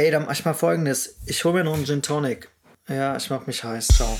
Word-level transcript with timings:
Ey, 0.00 0.12
dann 0.12 0.26
mach 0.26 0.32
ich 0.32 0.44
mal 0.44 0.54
folgendes. 0.54 1.16
Ich 1.26 1.44
hol 1.44 1.52
mir 1.52 1.64
noch 1.64 1.74
einen 1.74 1.84
Gin 1.84 2.02
Tonic. 2.02 2.48
Ja, 2.88 3.16
ich 3.16 3.28
mach 3.30 3.48
mich 3.48 3.64
heiß. 3.64 3.88
Ciao. 3.88 4.16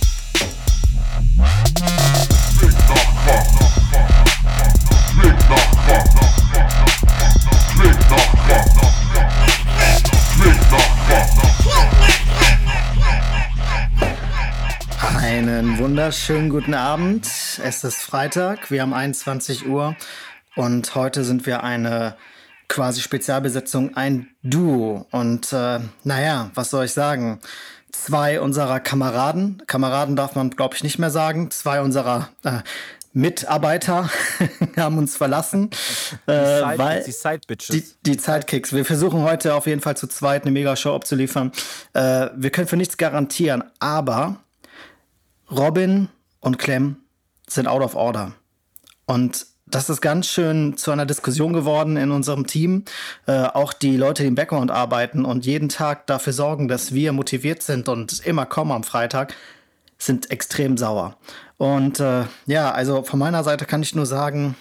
Einen 15.20 15.78
wunderschönen 15.78 16.48
guten 16.48 16.74
Abend. 16.74 17.24
Es 17.62 17.84
ist 17.84 18.02
Freitag, 18.02 18.72
wir 18.72 18.82
haben 18.82 18.92
21 18.92 19.68
Uhr 19.68 19.94
und 20.56 20.92
heute 20.96 21.22
sind 21.22 21.46
wir 21.46 21.62
eine 21.62 22.16
quasi 22.68 23.00
Spezialbesetzung, 23.00 23.96
ein 23.96 24.28
Duo. 24.42 25.06
Und 25.10 25.52
äh, 25.52 25.80
naja, 26.04 26.50
was 26.54 26.70
soll 26.70 26.84
ich 26.84 26.92
sagen? 26.92 27.40
Zwei 27.90 28.40
unserer 28.40 28.80
Kameraden, 28.80 29.62
Kameraden 29.66 30.14
darf 30.14 30.34
man 30.34 30.50
glaube 30.50 30.76
ich 30.76 30.84
nicht 30.84 30.98
mehr 30.98 31.10
sagen, 31.10 31.50
zwei 31.50 31.80
unserer 31.80 32.28
äh, 32.44 32.60
Mitarbeiter 33.12 34.10
haben 34.76 34.98
uns 34.98 35.16
verlassen. 35.16 35.70
Die, 36.26 36.30
äh, 36.30 36.60
Side, 36.60 36.78
weil 36.78 37.02
die 37.04 37.12
Sidebitches. 37.12 37.68
Die, 37.74 38.12
die 38.12 38.18
Sidekicks. 38.18 38.72
Wir 38.72 38.84
versuchen 38.84 39.22
heute 39.22 39.54
auf 39.54 39.66
jeden 39.66 39.80
Fall 39.80 39.96
zu 39.96 40.06
zweit 40.06 40.42
eine 40.42 40.52
Mega-Show 40.52 40.94
abzuliefern. 40.94 41.50
Äh, 41.94 42.28
wir 42.36 42.50
können 42.50 42.68
für 42.68 42.76
nichts 42.76 42.96
garantieren, 42.96 43.64
aber 43.80 44.36
Robin 45.50 46.08
und 46.40 46.58
Clem 46.58 46.96
sind 47.48 47.66
out 47.66 47.82
of 47.82 47.94
order. 47.94 48.32
Und 49.06 49.46
das 49.70 49.90
ist 49.90 50.00
ganz 50.00 50.26
schön 50.26 50.76
zu 50.76 50.90
einer 50.90 51.06
Diskussion 51.06 51.52
geworden 51.52 51.96
in 51.96 52.10
unserem 52.10 52.46
Team. 52.46 52.84
Äh, 53.26 53.42
auch 53.42 53.72
die 53.72 53.96
Leute, 53.96 54.22
die 54.22 54.28
im 54.28 54.34
Background 54.34 54.70
arbeiten 54.70 55.24
und 55.24 55.46
jeden 55.46 55.68
Tag 55.68 56.06
dafür 56.06 56.32
sorgen, 56.32 56.68
dass 56.68 56.92
wir 56.92 57.12
motiviert 57.12 57.62
sind 57.62 57.88
und 57.88 58.24
immer 58.26 58.46
kommen 58.46 58.72
am 58.72 58.84
Freitag, 58.84 59.34
sind 59.98 60.30
extrem 60.30 60.76
sauer. 60.76 61.16
Und 61.56 61.98
äh, 61.98 62.24
ja, 62.46 62.70
also 62.70 63.02
von 63.02 63.18
meiner 63.18 63.42
Seite 63.42 63.64
kann 63.64 63.82
ich 63.82 63.94
nur 63.94 64.06
sagen, 64.06 64.54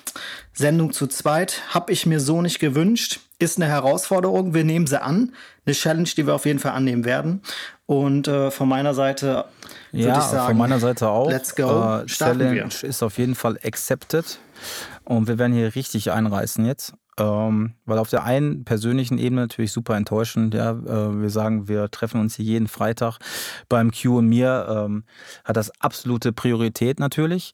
Sendung 0.54 0.94
zu 0.94 1.06
zweit 1.06 1.62
habe 1.70 1.92
ich 1.92 2.08
mir 2.08 2.20
so 2.20 2.42
nicht 2.42 2.60
gewünscht. 2.60 3.20
Ist 3.40 3.58
eine 3.58 3.68
Herausforderung. 3.68 4.56
Wir 4.56 4.64
nehmen 4.64 4.88
sie 4.88 5.00
an. 5.00 5.34
Eine 5.66 5.76
Challenge, 5.76 6.10
die 6.18 6.26
wir 6.26 6.34
auf 6.34 6.48
jeden 6.48 6.58
Fall 6.58 6.72
annehmen 6.72 7.06
werden. 7.06 7.44
Und 7.86 8.28
äh, 8.28 8.50
von 8.50 8.68
meiner 8.68 8.96
Seite 8.96 9.46
würde 9.92 10.08
ja, 10.08 10.18
ich 10.18 10.24
sagen, 10.24 10.48
von 10.48 10.58
meiner 10.58 10.80
Seite 10.80 11.08
auch. 11.08 11.30
Let's 11.30 11.56
go. 11.56 12.02
Äh, 12.02 12.06
Challenge 12.08 12.72
wir. 12.72 12.90
ist 12.90 13.04
auf 13.04 13.20
jeden 13.20 13.36
Fall 13.36 13.60
accepted. 13.64 14.40
Und 15.04 15.28
wir 15.28 15.38
werden 15.38 15.54
hier 15.54 15.76
richtig 15.76 16.12
einreißen 16.12 16.66
jetzt. 16.66 16.94
Ähm, 17.20 17.74
weil 17.86 17.98
auf 17.98 18.12
der 18.12 18.26
einen 18.26 18.64
persönlichen 18.64 19.18
Ebene 19.18 19.42
natürlich 19.42 19.72
super 19.72 19.96
enttäuschend. 19.96 20.54
Ja, 20.54 20.72
äh, 20.72 21.22
wir 21.22 21.30
sagen, 21.32 21.68
wir 21.68 21.90
treffen 21.90 22.22
uns 22.22 22.36
hier 22.36 22.46
jeden 22.46 22.68
Freitag 22.68 23.18
beim 23.70 23.92
Q 23.92 24.20
und 24.20 24.28
mir. 24.28 24.68
Ähm, 24.70 25.04
hat 25.44 25.58
das 25.58 25.72
absolute 25.82 26.32
Priorität 26.32 27.00
natürlich. 27.00 27.54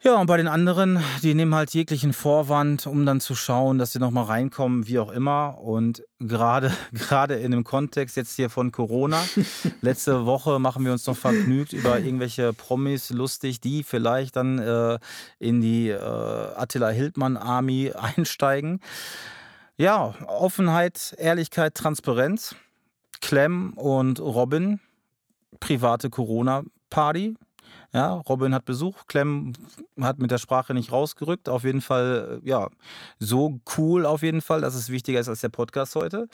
Ja, 0.00 0.20
und 0.20 0.28
bei 0.28 0.36
den 0.36 0.46
anderen, 0.46 1.02
die 1.24 1.34
nehmen 1.34 1.56
halt 1.56 1.74
jeglichen 1.74 2.12
Vorwand, 2.12 2.86
um 2.86 3.04
dann 3.04 3.20
zu 3.20 3.34
schauen, 3.34 3.78
dass 3.78 3.92
sie 3.92 3.98
nochmal 3.98 4.26
reinkommen, 4.26 4.86
wie 4.86 5.00
auch 5.00 5.10
immer. 5.10 5.58
Und 5.58 6.04
gerade, 6.20 6.72
gerade 6.92 7.34
in 7.34 7.50
dem 7.50 7.64
Kontext 7.64 8.16
jetzt 8.16 8.36
hier 8.36 8.48
von 8.48 8.70
Corona, 8.70 9.20
letzte 9.80 10.24
Woche 10.24 10.60
machen 10.60 10.84
wir 10.84 10.92
uns 10.92 11.04
noch 11.06 11.16
vergnügt 11.16 11.72
über 11.72 11.98
irgendwelche 11.98 12.52
Promis 12.52 13.10
lustig, 13.10 13.60
die 13.60 13.82
vielleicht 13.82 14.36
dann 14.36 14.60
äh, 14.60 15.00
in 15.40 15.60
die 15.60 15.88
äh, 15.88 15.98
Attila 15.98 16.90
Hildmann 16.90 17.36
Army 17.36 17.92
einsteigen. 18.16 18.80
Ja, 19.76 20.14
Offenheit, 20.28 21.16
Ehrlichkeit, 21.18 21.74
Transparenz. 21.74 22.54
Clem 23.20 23.72
und 23.74 24.20
Robin, 24.20 24.78
private 25.58 26.08
Corona-Party, 26.08 27.34
ja, 27.94 28.12
Robin 28.12 28.54
hat 28.54 28.66
Besuch, 28.66 29.06
Clem 29.06 29.54
hat 29.98 30.18
mit 30.18 30.30
der 30.30 30.36
Sprache 30.38 30.74
nicht 30.74 30.92
rausgerückt. 30.92 31.48
Auf 31.48 31.64
jeden 31.64 31.80
Fall, 31.80 32.40
äh, 32.44 32.48
ja, 32.48 32.68
so 33.18 33.60
cool 33.78 34.04
auf 34.04 34.22
jeden 34.22 34.42
Fall, 34.42 34.60
dass 34.60 34.74
es 34.74 34.90
wichtiger 34.90 35.20
ist 35.20 35.28
als 35.28 35.40
der 35.40 35.48
Podcast 35.48 35.94
heute. 35.94 36.28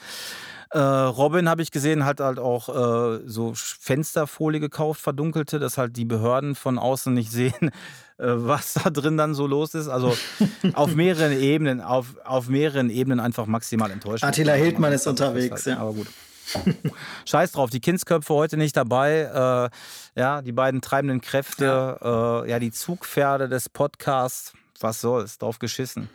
Äh, 0.70 0.78
Robin 0.78 1.48
habe 1.48 1.62
ich 1.62 1.70
gesehen, 1.70 2.04
hat 2.04 2.18
halt 2.18 2.40
auch 2.40 2.68
äh, 2.68 3.20
so 3.26 3.52
Fensterfolie 3.54 4.58
gekauft, 4.58 5.00
verdunkelte, 5.00 5.60
dass 5.60 5.78
halt 5.78 5.96
die 5.96 6.04
Behörden 6.04 6.56
von 6.56 6.76
außen 6.76 7.14
nicht 7.14 7.30
sehen, 7.30 7.70
äh, 8.18 8.24
was 8.26 8.74
da 8.74 8.90
drin 8.90 9.16
dann 9.16 9.34
so 9.34 9.46
los 9.46 9.74
ist. 9.74 9.86
Also 9.86 10.16
auf 10.72 10.96
mehreren 10.96 11.32
Ebenen, 11.32 11.80
auf, 11.80 12.16
auf 12.24 12.48
mehreren 12.48 12.90
Ebenen 12.90 13.20
einfach 13.20 13.46
maximal 13.46 13.92
enttäuscht. 13.92 14.24
Attila 14.24 14.54
Hildmann 14.54 14.92
ist 14.92 15.06
unterwegs, 15.06 15.66
halt, 15.66 15.76
ja. 15.76 15.78
Aber 15.78 15.92
gut. 15.92 16.08
Scheiß 17.24 17.52
drauf, 17.52 17.70
die 17.70 17.80
Kindsköpfe 17.80 18.34
heute 18.34 18.56
nicht 18.56 18.76
dabei. 18.76 19.70
Äh, 20.14 20.20
ja, 20.20 20.42
die 20.42 20.52
beiden 20.52 20.80
treibenden 20.80 21.20
Kräfte, 21.20 21.98
ja. 22.00 22.42
Äh, 22.44 22.50
ja, 22.50 22.58
die 22.58 22.70
Zugpferde 22.70 23.48
des 23.48 23.68
Podcasts. 23.68 24.52
Was 24.80 25.00
soll's, 25.00 25.38
drauf 25.38 25.58
geschissen. 25.58 26.10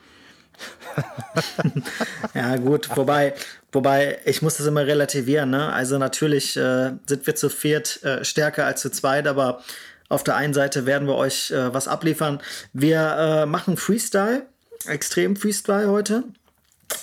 ja, 2.33 2.57
gut, 2.57 2.95
wobei, 2.95 3.33
wobei, 3.71 4.19
ich 4.25 4.41
muss 4.41 4.57
das 4.57 4.67
immer 4.67 4.85
relativieren, 4.85 5.49
ne? 5.49 5.71
Also 5.71 5.97
natürlich 5.97 6.57
äh, 6.57 6.91
sind 7.05 7.25
wir 7.25 7.35
zu 7.35 7.49
viert 7.49 8.03
äh, 8.03 8.25
stärker 8.25 8.65
als 8.65 8.81
zu 8.81 8.91
zweit, 8.91 9.27
aber 9.27 9.61
auf 10.09 10.23
der 10.23 10.35
einen 10.35 10.53
Seite 10.53 10.85
werden 10.85 11.07
wir 11.07 11.15
euch 11.15 11.51
äh, 11.51 11.73
was 11.73 11.87
abliefern. 11.87 12.41
Wir 12.73 13.15
äh, 13.17 13.45
machen 13.45 13.77
Freestyle, 13.77 14.45
extrem 14.85 15.35
Freestyle 15.35 15.89
heute. 15.89 16.23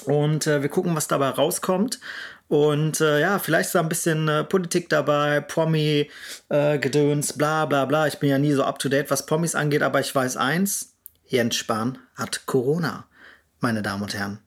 Und 0.04 0.46
äh, 0.48 0.62
wir 0.62 0.68
gucken, 0.68 0.94
was 0.96 1.06
dabei 1.06 1.28
rauskommt. 1.30 2.00
Und 2.48 3.00
äh, 3.00 3.20
ja, 3.20 3.38
vielleicht 3.38 3.66
ist 3.66 3.74
da 3.74 3.80
ein 3.80 3.88
bisschen 3.88 4.28
äh, 4.28 4.44
Politik 4.44 4.88
dabei, 4.88 5.40
Promi-Gedöns, 5.40 7.30
äh, 7.32 7.36
bla 7.36 7.66
bla 7.66 7.84
bla. 7.86 8.06
Ich 8.06 8.18
bin 8.18 8.30
ja 8.30 8.38
nie 8.38 8.52
so 8.52 8.62
up 8.62 8.78
to 8.78 8.88
date, 8.88 9.10
was 9.10 9.26
Promis 9.26 9.54
angeht, 9.54 9.82
aber 9.82 10.00
ich 10.00 10.14
weiß 10.14 10.36
eins: 10.36 10.94
Jens 11.24 11.56
Spahn 11.56 11.98
hat 12.14 12.46
Corona, 12.46 13.06
meine 13.58 13.82
Damen 13.82 14.04
und 14.04 14.14
Herren. 14.14 14.38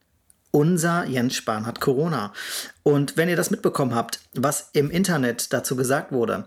Unser 0.52 1.06
Jens 1.06 1.36
Spahn 1.36 1.66
hat 1.66 1.82
Corona. 1.82 2.34
Und 2.84 3.18
wenn 3.18 3.30
ihr 3.30 3.36
das 3.36 3.52
mitbekommen 3.52 3.94
habt, 3.94 4.22
was 4.34 4.70
im 4.74 4.90
Internet 4.90 5.52
dazu 5.54 5.76
gesagt 5.76 6.12
wurde, 6.12 6.46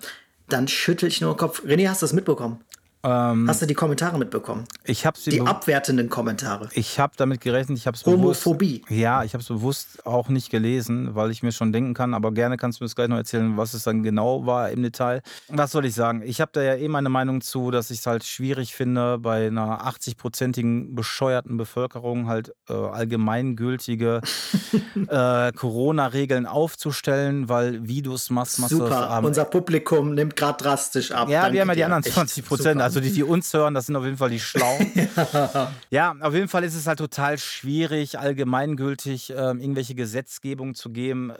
dann 0.48 0.68
schüttel 0.68 1.08
ich 1.08 1.20
nur 1.20 1.34
den 1.34 1.38
Kopf. 1.38 1.62
René, 1.64 1.88
hast 1.88 2.02
du 2.02 2.06
das 2.06 2.12
mitbekommen? 2.12 2.64
Ähm, 3.04 3.48
Hast 3.48 3.60
du 3.60 3.66
die 3.66 3.74
Kommentare 3.74 4.16
mitbekommen? 4.16 4.64
Ich 4.84 5.04
habe. 5.04 5.18
Die 5.26 5.40
abwertenden 5.40 6.08
Kommentare. 6.08 6.68
Ich 6.74 7.00
habe 7.00 7.12
damit 7.16 7.40
gerechnet. 7.40 7.76
Ich 7.78 7.86
habe 7.88 7.98
Homophobie. 8.06 8.78
Bewusst, 8.78 8.90
ja, 8.90 9.24
ich 9.24 9.34
habe 9.34 9.42
es 9.42 9.48
bewusst 9.48 10.06
auch 10.06 10.28
nicht 10.28 10.50
gelesen, 10.50 11.16
weil 11.16 11.32
ich 11.32 11.42
mir 11.42 11.50
schon 11.50 11.72
denken 11.72 11.94
kann. 11.94 12.14
Aber 12.14 12.30
gerne 12.30 12.56
kannst 12.56 12.78
du 12.78 12.84
mir 12.84 12.86
das 12.86 12.94
gleich 12.94 13.08
noch 13.08 13.16
erzählen, 13.16 13.56
was 13.56 13.74
es 13.74 13.82
dann 13.82 14.04
genau 14.04 14.46
war 14.46 14.70
im 14.70 14.82
Detail. 14.82 15.22
Was 15.48 15.72
soll 15.72 15.84
ich 15.84 15.94
sagen? 15.94 16.22
Ich 16.24 16.40
habe 16.40 16.50
da 16.52 16.62
ja 16.62 16.76
eh 16.76 16.86
meine 16.86 17.08
Meinung 17.08 17.40
zu, 17.40 17.72
dass 17.72 17.90
ich 17.90 17.98
es 17.98 18.06
halt 18.06 18.22
schwierig 18.22 18.74
finde, 18.74 19.18
bei 19.18 19.48
einer 19.48 19.84
80-prozentigen 19.84 20.94
bescheuerten 20.94 21.56
Bevölkerung 21.56 22.28
halt 22.28 22.54
äh, 22.68 22.72
allgemeingültige 22.72 24.20
äh, 25.08 25.52
Corona-Regeln 25.52 26.46
aufzustellen, 26.46 27.48
weil 27.48 27.86
wie 27.88 28.02
du 28.02 28.14
es 28.14 28.30
machst, 28.30 28.60
machst 28.60 28.70
Super. 28.70 29.20
Unser 29.24 29.44
Publikum 29.44 30.14
nimmt 30.14 30.36
gerade 30.36 30.62
drastisch 30.62 31.10
ab. 31.10 31.28
Ja, 31.28 31.42
Danke 31.42 31.54
wir 31.54 31.60
haben 31.62 31.68
ja 31.68 31.74
die 31.74 31.84
anderen 31.84 32.04
20 32.04 32.44
Prozent. 32.44 32.91
Also 32.96 33.08
die, 33.08 33.14
die 33.14 33.22
uns 33.22 33.52
hören, 33.54 33.72
das 33.72 33.86
sind 33.86 33.96
auf 33.96 34.04
jeden 34.04 34.18
Fall 34.18 34.28
die 34.28 34.38
Schlauen. 34.38 34.86
ja. 35.32 35.72
ja, 35.90 36.14
auf 36.20 36.34
jeden 36.34 36.48
Fall 36.48 36.62
ist 36.62 36.74
es 36.74 36.86
halt 36.86 36.98
total 36.98 37.38
schwierig, 37.38 38.18
allgemeingültig 38.18 39.30
äh, 39.30 39.34
irgendwelche 39.34 39.94
Gesetzgebungen 39.94 40.74
zu 40.74 40.90
geben 40.90 41.30
äh, 41.30 41.32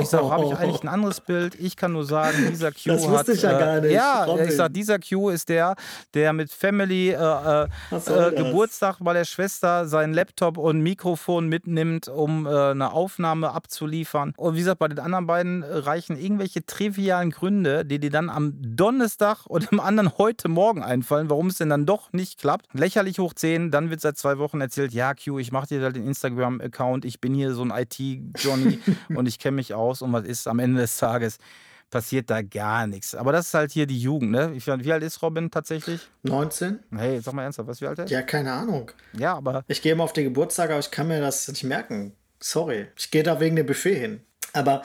Ich 0.00 0.08
sage, 0.08 0.30
habe 0.30 0.44
ich 0.44 0.54
eigentlich 0.56 0.82
ein 0.82 0.88
anderes 0.88 1.22
Bild? 1.22 1.54
Ich 1.58 1.76
kann 1.76 1.92
nur 1.92 2.04
sagen, 2.04 2.36
dieser 2.50 2.70
Q 2.70 2.78
Das 2.86 3.06
hat... 3.06 3.10
wusste 3.10 3.32
ich 3.32 3.42
ja 3.42 3.56
äh, 3.56 3.60
gar 3.60 3.80
nicht, 3.80 3.92
Ja, 3.92 4.24
Robin. 4.24 4.46
ich 4.46 4.54
sage, 4.56 4.72
dieser 4.74 4.98
Q 4.98 5.30
ist 5.30 5.48
der, 5.48 5.74
der 6.12 6.34
mit 6.34 6.52
Family 6.52 7.10
äh, 7.10 7.14
äh, 7.14 7.66
äh? 7.92 8.34
Geburtstag 8.36 8.98
bei 9.00 9.14
der 9.14 9.24
Schwester 9.24 9.86
seinen 9.86 10.12
Laptop 10.12 10.58
und 10.58 10.80
Mikrofon 10.82 11.48
mitnimmt, 11.48 12.08
um 12.08 12.46
äh, 12.46 12.50
eine 12.50 12.92
Aufnahme 12.92 13.52
abzuliefern. 13.52 14.34
Und 14.36 14.54
wie 14.54 14.58
gesagt, 14.58 14.80
bei 14.80 14.88
den 14.88 14.98
anderen 14.98 15.26
beiden 15.26 15.62
reichen 15.64 16.18
irgendwelche 16.18 16.66
trivialen 16.66 17.30
Gründe, 17.30 17.86
die 17.86 17.98
dir 17.98 18.10
dann 18.10 18.28
am 18.28 18.49
Donnerstag 18.56 19.46
oder 19.46 19.66
am 19.70 19.80
anderen 19.80 20.18
heute 20.18 20.48
Morgen 20.48 20.82
einfallen, 20.82 21.30
warum 21.30 21.48
es 21.48 21.58
denn 21.58 21.68
dann 21.68 21.86
doch 21.86 22.12
nicht 22.12 22.38
klappt. 22.38 22.66
Lächerlich 22.72 23.18
hoch 23.18 23.34
10, 23.34 23.70
dann 23.70 23.90
wird 23.90 24.00
seit 24.00 24.18
zwei 24.18 24.38
Wochen 24.38 24.60
erzählt, 24.60 24.92
ja 24.92 25.14
Q, 25.14 25.38
ich 25.38 25.52
mache 25.52 25.68
dir 25.68 25.82
halt 25.82 25.96
den 25.96 26.06
Instagram-Account, 26.06 27.04
ich 27.04 27.20
bin 27.20 27.34
hier 27.34 27.54
so 27.54 27.62
ein 27.62 27.70
IT-Johnny 27.70 28.80
und 29.14 29.26
ich 29.26 29.38
kenne 29.38 29.56
mich 29.56 29.74
aus 29.74 30.02
und 30.02 30.12
was 30.12 30.24
ist 30.24 30.48
am 30.48 30.58
Ende 30.58 30.80
des 30.80 30.96
Tages 30.98 31.38
passiert 31.90 32.30
da 32.30 32.40
gar 32.40 32.86
nichts. 32.86 33.14
Aber 33.14 33.32
das 33.32 33.48
ist 33.48 33.54
halt 33.54 33.72
hier 33.72 33.86
die 33.86 34.00
Jugend, 34.00 34.30
ne? 34.30 34.52
Wie, 34.54 34.92
alt 34.92 35.02
ist 35.02 35.20
Robin 35.22 35.50
tatsächlich? 35.50 36.00
19? 36.22 36.78
Hey, 36.94 37.20
sag 37.20 37.34
mal 37.34 37.42
ernsthaft, 37.42 37.68
was 37.68 37.80
wie 37.80 37.86
alt 37.86 37.98
er 37.98 38.04
ist? 38.04 38.10
Ja, 38.10 38.22
keine 38.22 38.52
Ahnung. 38.52 38.92
Ja, 39.12 39.34
aber 39.34 39.64
Ich 39.66 39.82
gehe 39.82 39.92
immer 39.92 40.04
auf 40.04 40.12
den 40.12 40.24
Geburtstag, 40.24 40.70
aber 40.70 40.78
ich 40.78 40.90
kann 40.90 41.08
mir 41.08 41.20
das 41.20 41.48
nicht 41.48 41.64
merken. 41.64 42.14
Sorry. 42.38 42.86
Ich 42.96 43.10
gehe 43.10 43.22
da 43.22 43.40
wegen 43.40 43.56
dem 43.56 43.66
Buffet 43.66 43.98
hin. 43.98 44.20
Aber 44.52 44.82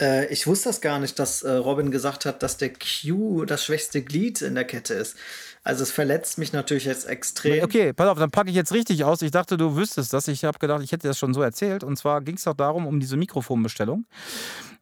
äh, 0.00 0.26
ich 0.26 0.46
wusste 0.46 0.68
das 0.68 0.80
gar 0.80 0.98
nicht, 0.98 1.18
dass 1.18 1.42
äh, 1.42 1.50
Robin 1.50 1.90
gesagt 1.90 2.24
hat, 2.24 2.42
dass 2.42 2.56
der 2.56 2.70
Q 2.70 3.44
das 3.44 3.64
schwächste 3.64 4.02
Glied 4.02 4.42
in 4.42 4.54
der 4.54 4.64
Kette 4.64 4.94
ist. 4.94 5.16
Also 5.64 5.82
es 5.82 5.90
verletzt 5.90 6.38
mich 6.38 6.52
natürlich 6.52 6.84
jetzt 6.84 7.06
extrem. 7.06 7.62
Okay, 7.62 7.92
pass 7.92 8.08
auf, 8.08 8.18
dann 8.18 8.30
packe 8.30 8.48
ich 8.48 8.56
jetzt 8.56 8.72
richtig 8.72 9.04
aus. 9.04 9.20
Ich 9.22 9.32
dachte, 9.32 9.56
du 9.56 9.76
wüsstest 9.76 10.12
das. 10.12 10.28
Ich 10.28 10.44
habe 10.44 10.58
gedacht, 10.58 10.82
ich 10.82 10.92
hätte 10.92 11.08
das 11.08 11.18
schon 11.18 11.34
so 11.34 11.42
erzählt. 11.42 11.84
Und 11.84 11.96
zwar 11.96 12.22
ging 12.22 12.36
es 12.36 12.44
doch 12.44 12.54
darum, 12.54 12.86
um 12.86 13.00
diese 13.00 13.16
Mikrofonbestellung. 13.16 14.06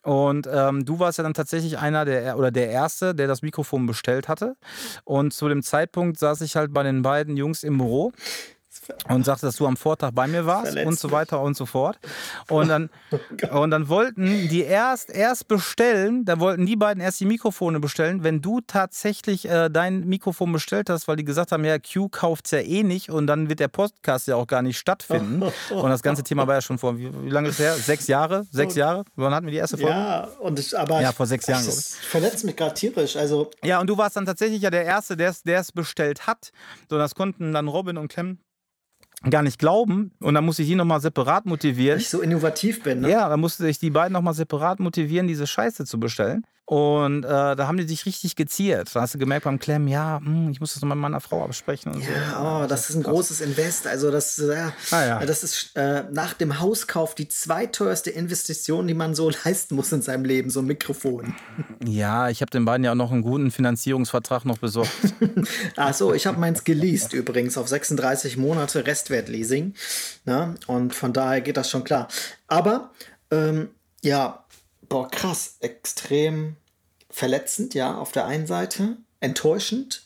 Und 0.03 0.49
ähm, 0.49 0.85
du 0.85 1.01
warst 1.01 1.19
ja 1.19 1.25
dann 1.25 1.35
tatsächlich 1.35 1.79
einer 1.79 2.05
der 2.05 2.39
oder 2.39 2.53
der 2.53 2.71
Erste, 2.71 3.15
der 3.17 3.27
das 3.27 3.43
Mikrofon 3.43 3.87
bestellt 3.87 4.29
hatte. 4.29 4.57
Und 5.03 5.35
zu 5.35 5.49
dem 5.49 5.65
Zeitpunkt 5.65 6.21
saß 6.21 6.43
ich 6.43 6.55
halt 6.55 6.73
bei 6.73 6.85
den 6.85 7.03
beiden 7.03 7.37
Jungs 7.37 7.65
im 7.65 7.79
Büro 7.79 8.13
und 9.09 9.25
sagte, 9.25 9.47
dass 9.47 9.57
du 9.57 9.67
am 9.67 9.77
Vortag 9.77 10.13
bei 10.13 10.27
mir 10.27 10.47
warst 10.47 10.69
Verletzt 10.69 10.87
und 10.87 10.99
so 10.99 11.09
mich. 11.09 11.15
Oh 11.15 11.17
weiter 11.17 11.41
und 11.43 11.57
so 11.57 11.67
fort. 11.67 11.99
Und 12.49 12.69
dann, 12.69 12.91
und 13.51 13.71
dann 13.71 13.89
wollten 13.89 14.49
die 14.49 14.63
erst, 14.63 15.11
erst 15.11 15.49
bestellen, 15.49 16.25
da 16.25 16.39
wollten 16.41 16.67
die 16.67 16.77
beiden 16.77 17.03
erst 17.03 17.21
die 17.21 17.27
Mikrofone 17.27 17.81
bestellen, 17.81 18.23
wenn 18.23 18.41
du 18.43 18.61
tatsächlich 18.61 19.49
äh, 19.49 19.69
dein 19.71 20.07
Mikrofon 20.07 20.53
bestellt 20.53 20.91
hast, 20.91 21.09
weil 21.09 21.17
die 21.17 21.25
gesagt 21.25 21.53
haben, 21.53 21.65
ja, 21.65 21.79
Q 21.79 22.09
kauft 22.09 22.47
es 22.47 22.51
ja 22.53 22.61
eh 22.61 22.83
nicht 22.83 23.11
und 23.11 23.27
dann 23.27 23.49
wird 23.49 23.61
der 23.61 23.69
Podcast 23.69 24.29
ja 24.29 24.37
auch 24.37 24.47
gar 24.47 24.63
nicht 24.63 24.79
stattfinden. 24.79 25.43
Und 25.71 25.91
das 25.91 26.03
ganze 26.03 26.23
Thema 26.23 26.47
war 26.47 26.55
ja 26.55 26.61
schon 26.61 26.79
vor, 26.79 26.99
wie, 26.99 27.11
wie 27.25 27.31
lange 27.31 27.49
ist 27.49 27.55
es 27.55 27.61
her? 27.61 27.75
Sechs 27.75 28.07
Jahre? 28.07 28.47
Sechs 28.51 28.75
Jahre? 28.75 29.05
Wann 29.17 29.35
hatten 29.35 29.47
wir 29.47 29.51
die 29.53 29.59
erste 29.59 29.77
Folge? 29.79 29.95
Ja, 29.95 30.29
und 30.41 30.59
ich, 30.59 30.77
aber 30.79 31.01
Ja, 31.01 31.11
ich- 31.11 31.17
vor 31.17 31.27
sechs 31.27 31.47
Jahren, 31.47 31.63
glaub 31.63 31.75
Das 31.75 31.95
verletzt 31.97 32.45
mich 32.45 32.57
gerade 32.57 32.75
tierisch. 32.75 33.17
Also 33.17 33.51
Ja, 33.65 33.81
und 33.81 33.89
du 33.89 33.99
warst 33.99 34.17
dann 34.17 34.27
tatsächlich 34.27 34.63
ja 34.63 34.71
der 34.71 34.85
Erste, 34.85 35.17
der 35.17 35.35
es 35.45 35.73
bestellt 35.73 36.27
hat. 36.27 36.51
So, 36.89 36.99
das 36.99 37.15
konnten 37.15 37.53
dann 37.53 37.69
Robin 37.69 37.97
und 37.97 38.09
Clem 38.09 38.39
gar 39.23 39.43
nicht 39.43 39.59
glauben. 39.59 40.13
Und 40.21 40.35
dann 40.35 40.45
musste 40.45 40.63
ich 40.63 40.69
die 40.69 40.75
nochmal 40.75 41.01
separat 41.01 41.47
motivieren. 41.47 41.97
weil 41.97 42.03
ich 42.03 42.09
so 42.09 42.21
innovativ 42.21 42.83
bin. 42.83 43.01
Ne? 43.01 43.11
Ja, 43.11 43.29
dann 43.29 43.41
musste 43.41 43.69
ich 43.69 43.79
die 43.79 43.91
beiden 43.91 44.13
nochmal 44.13 44.35
separat 44.35 44.81
motivieren, 44.81 45.27
diese 45.27 45.47
Scheiße 45.47 45.85
zu 45.85 45.99
bestellen. 45.99 46.45
Und 46.69 47.23
äh, 47.23 47.29
da 47.29 47.69
haben 47.69 47.77
die 47.77 47.87
sich 47.87 48.07
richtig 48.07 48.35
geziert. 48.35 48.91
Da 48.93 49.01
hast 49.03 49.15
du 49.15 49.19
gemerkt 49.19 49.45
beim 49.45 49.61
Clem, 49.61 49.87
ja, 49.87 50.21
hm, 50.21 50.51
ich 50.51 50.59
muss 50.59 50.75
das 50.75 50.83
mit 50.83 50.97
meiner 50.97 51.21
Frau 51.21 51.45
absprechen 51.45 51.93
und 51.95 52.03
so. 52.03 52.11
Ja, 52.11 52.65
oh, 52.65 52.67
das 52.67 52.91
ist 52.91 52.97
ein 52.97 53.05
großes 53.05 53.41
Invest. 53.41 53.87
Also 53.87 54.11
das, 54.11 54.37
ja, 54.39 54.73
Ah, 54.91 55.05
ja. 55.07 55.25
das 55.25 55.45
ist 55.45 55.77
äh, 55.77 56.03
nach 56.11 56.35
dem 56.35 56.59
Hauskauf 56.59 57.15
die 57.15 57.29
zweiteuerste 57.29 58.11
Investition, 58.11 58.89
die 58.89 58.95
man 58.95 59.15
so 59.15 59.31
leisten 59.45 59.77
muss 59.77 59.93
in 59.93 60.03
seinem 60.03 60.25
Leben, 60.25 60.51
so 60.51 60.59
ein 60.59 60.67
Mikrofon. 60.67 61.37
Ja, 61.85 62.31
ich 62.31 62.41
habe 62.41 62.51
den 62.51 62.65
beiden 62.65 62.83
ja 62.83 62.91
auch 62.91 62.97
noch 62.97 63.13
einen 63.13 63.23
guten 63.23 63.53
Finanzierungsvertrag 63.53 64.45
noch 64.45 64.59
besorgt. 64.59 64.91
Ach 65.77 65.95
so, 65.95 66.15
ich 66.15 66.27
habe 66.27 66.41
meins 66.41 66.65
geleast 66.65 67.13
übrigens 67.13 67.57
auf 67.57 67.69
36 67.69 68.39
Monate 68.39 68.85
Restwertleasing. 68.85 69.75
Ne? 70.25 70.57
Und 70.67 70.97
von 70.97 71.13
daher 71.13 71.43
geht 71.43 71.57
das 71.57 71.71
schon 71.71 71.85
klar. 71.85 72.09
Aber 72.49 72.91
ähm, 73.31 73.69
ja, 74.03 74.45
boah, 74.89 75.11
krass, 75.11 75.57
extrem 75.61 76.57
verletzend, 77.11 77.75
ja, 77.75 77.97
auf 77.97 78.13
der 78.13 78.27
einen 78.27 78.47
Seite, 78.47 78.97
enttäuschend, 79.21 80.03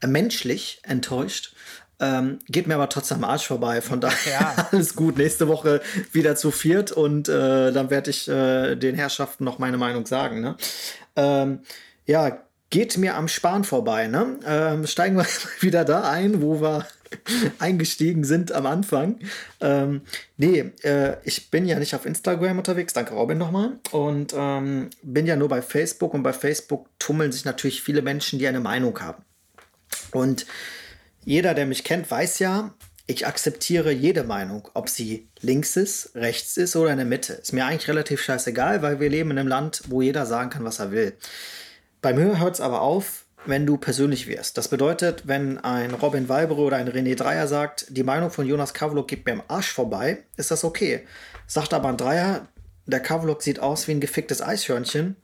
äh, 0.00 0.06
menschlich 0.06 0.80
enttäuscht. 0.82 1.54
Ähm, 1.98 2.40
geht 2.46 2.66
mir 2.66 2.74
aber 2.74 2.90
trotzdem 2.90 3.18
am 3.18 3.30
Arsch 3.30 3.46
vorbei. 3.46 3.80
Von 3.80 4.00
daher 4.00 4.32
Ja. 4.32 4.68
alles 4.72 4.94
gut. 4.96 5.16
Nächste 5.16 5.48
Woche 5.48 5.80
wieder 6.12 6.36
zu 6.36 6.50
viert 6.50 6.92
und 6.92 7.28
äh, 7.28 7.72
dann 7.72 7.88
werde 7.88 8.10
ich 8.10 8.28
äh, 8.28 8.76
den 8.76 8.94
Herrschaften 8.94 9.44
noch 9.44 9.58
meine 9.58 9.78
Meinung 9.78 10.04
sagen. 10.04 10.40
Ne? 10.42 10.56
Ähm, 11.16 11.60
ja, 12.04 12.42
geht 12.68 12.98
mir 12.98 13.16
am 13.16 13.28
Sparen 13.28 13.64
vorbei. 13.64 14.08
Ne? 14.08 14.38
Ähm, 14.46 14.86
steigen 14.86 15.16
wir 15.16 15.26
wieder 15.60 15.84
da 15.84 16.10
ein, 16.10 16.42
wo 16.42 16.60
wir 16.60 16.86
eingestiegen 17.58 18.24
sind 18.24 18.52
am 18.52 18.66
Anfang. 18.66 19.18
Ähm, 19.60 20.02
nee, 20.36 20.72
äh, 20.82 21.16
ich 21.24 21.50
bin 21.50 21.66
ja 21.66 21.78
nicht 21.78 21.94
auf 21.94 22.06
Instagram 22.06 22.58
unterwegs, 22.58 22.92
danke 22.92 23.14
Robin 23.14 23.38
nochmal. 23.38 23.78
Und 23.92 24.34
ähm, 24.36 24.90
bin 25.02 25.26
ja 25.26 25.36
nur 25.36 25.48
bei 25.48 25.62
Facebook 25.62 26.14
und 26.14 26.22
bei 26.22 26.32
Facebook 26.32 26.88
tummeln 26.98 27.32
sich 27.32 27.44
natürlich 27.44 27.82
viele 27.82 28.02
Menschen, 28.02 28.38
die 28.38 28.46
eine 28.46 28.60
Meinung 28.60 28.98
haben. 29.00 29.22
Und 30.12 30.46
jeder, 31.24 31.54
der 31.54 31.66
mich 31.66 31.84
kennt, 31.84 32.10
weiß 32.10 32.38
ja, 32.38 32.74
ich 33.06 33.26
akzeptiere 33.26 33.92
jede 33.92 34.24
Meinung, 34.24 34.68
ob 34.74 34.88
sie 34.88 35.28
links 35.40 35.76
ist, 35.76 36.10
rechts 36.16 36.56
ist 36.56 36.74
oder 36.74 36.90
in 36.90 36.96
der 36.96 37.06
Mitte. 37.06 37.34
Ist 37.34 37.52
mir 37.52 37.64
eigentlich 37.64 37.88
relativ 37.88 38.22
scheißegal, 38.22 38.82
weil 38.82 38.98
wir 38.98 39.08
leben 39.08 39.30
in 39.30 39.38
einem 39.38 39.48
Land, 39.48 39.82
wo 39.88 40.02
jeder 40.02 40.26
sagen 40.26 40.50
kann, 40.50 40.64
was 40.64 40.80
er 40.80 40.90
will. 40.90 41.16
Bei 42.02 42.12
mir 42.12 42.38
hört 42.38 42.54
es 42.54 42.60
aber 42.60 42.80
auf, 42.80 43.25
wenn 43.48 43.66
du 43.66 43.76
persönlich 43.76 44.26
wirst. 44.26 44.58
Das 44.58 44.68
bedeutet, 44.68 45.26
wenn 45.26 45.58
ein 45.58 45.92
Robin 45.92 46.28
Walbere 46.28 46.60
oder 46.60 46.76
ein 46.76 46.88
René 46.88 47.16
Dreier 47.16 47.48
sagt, 47.48 47.86
die 47.90 48.02
Meinung 48.02 48.30
von 48.30 48.46
Jonas 48.46 48.74
Kavlok 48.74 49.08
geht 49.08 49.26
mir 49.26 49.32
am 49.32 49.42
Arsch 49.48 49.72
vorbei, 49.72 50.18
ist 50.36 50.50
das 50.50 50.64
okay. 50.64 51.06
Sagt 51.46 51.74
aber 51.74 51.88
ein 51.88 51.96
Dreier, 51.96 52.48
der 52.86 53.00
Kavlok 53.00 53.42
sieht 53.42 53.60
aus 53.60 53.88
wie 53.88 53.92
ein 53.92 54.00
geficktes 54.00 54.42
Eichhörnchen, 54.42 55.16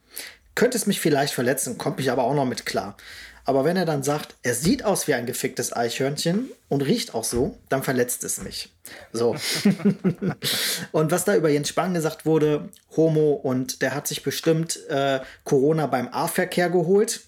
könnte 0.55 0.77
es 0.77 0.87
mich 0.87 1.01
vielleicht 1.01 1.35
verletzen, 1.35 1.79
kommt 1.79 1.99
mich 1.99 2.11
aber 2.11 2.25
auch 2.25 2.35
noch 2.35 2.45
mit 2.45 2.67
klar. 2.67 2.97
Aber 3.45 3.65
wenn 3.65 3.77
er 3.77 3.85
dann 3.85 4.03
sagt, 4.03 4.37
er 4.43 4.55
sieht 4.55 4.85
aus 4.85 5.09
wie 5.09 5.15
ein 5.15 5.27
geficktes 5.27 5.73
Eichhörnchen 5.75 6.51
und 6.69 6.83
riecht 6.83 7.15
auch 7.15 7.25
so, 7.25 7.59
dann 7.69 7.83
verletzt 7.83 8.23
es 8.25 8.41
mich. 8.43 8.73
So. 9.13 9.35
und 10.93 11.11
was 11.11 11.25
da 11.25 11.35
über 11.37 11.49
Jens 11.49 11.69
Spahn 11.69 11.95
gesagt 11.95 12.25
wurde, 12.27 12.69
Homo 12.97 13.33
und 13.33 13.83
der 13.83 13.95
hat 13.95 14.07
sich 14.07 14.23
bestimmt 14.23 14.79
äh, 14.89 15.21
Corona 15.45 15.87
beim 15.87 16.09
A-Verkehr 16.09 16.71
geholt. 16.71 17.23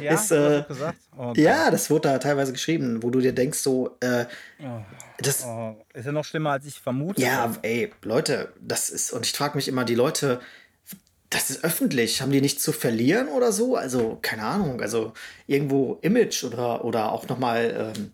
Ja, 0.00 0.12
Ist, 0.14 0.30
äh, 0.32 0.58
das 0.58 0.68
gesagt? 0.68 0.98
Okay. 1.16 1.42
ja, 1.42 1.70
das 1.70 1.90
wurde 1.90 2.08
da 2.08 2.18
teilweise 2.18 2.52
geschrieben, 2.52 3.02
wo 3.02 3.10
du 3.10 3.20
dir 3.20 3.32
denkst, 3.32 3.58
so, 3.60 3.96
äh, 4.00 4.24
das, 5.18 5.44
Oh, 5.46 5.76
ist 5.92 6.06
ja 6.06 6.12
noch 6.12 6.24
schlimmer, 6.24 6.50
als 6.50 6.66
ich 6.66 6.80
vermute. 6.80 7.22
ja, 7.22 7.52
ey, 7.62 7.92
Leute, 8.02 8.52
das 8.60 8.90
ist, 8.90 9.12
und 9.12 9.24
ich 9.24 9.32
frage 9.32 9.56
mich 9.56 9.68
immer, 9.68 9.84
die 9.84 9.94
Leute, 9.94 10.40
das 11.34 11.50
ist 11.50 11.64
öffentlich, 11.64 12.22
haben 12.22 12.30
die 12.30 12.40
nichts 12.40 12.62
zu 12.62 12.72
verlieren 12.72 13.28
oder 13.28 13.50
so? 13.50 13.76
Also, 13.76 14.18
keine 14.22 14.44
Ahnung, 14.44 14.80
also 14.80 15.12
irgendwo 15.46 15.98
Image 16.00 16.44
oder, 16.44 16.84
oder 16.84 17.10
auch 17.10 17.26
nochmal 17.28 17.92
ähm, 17.96 18.12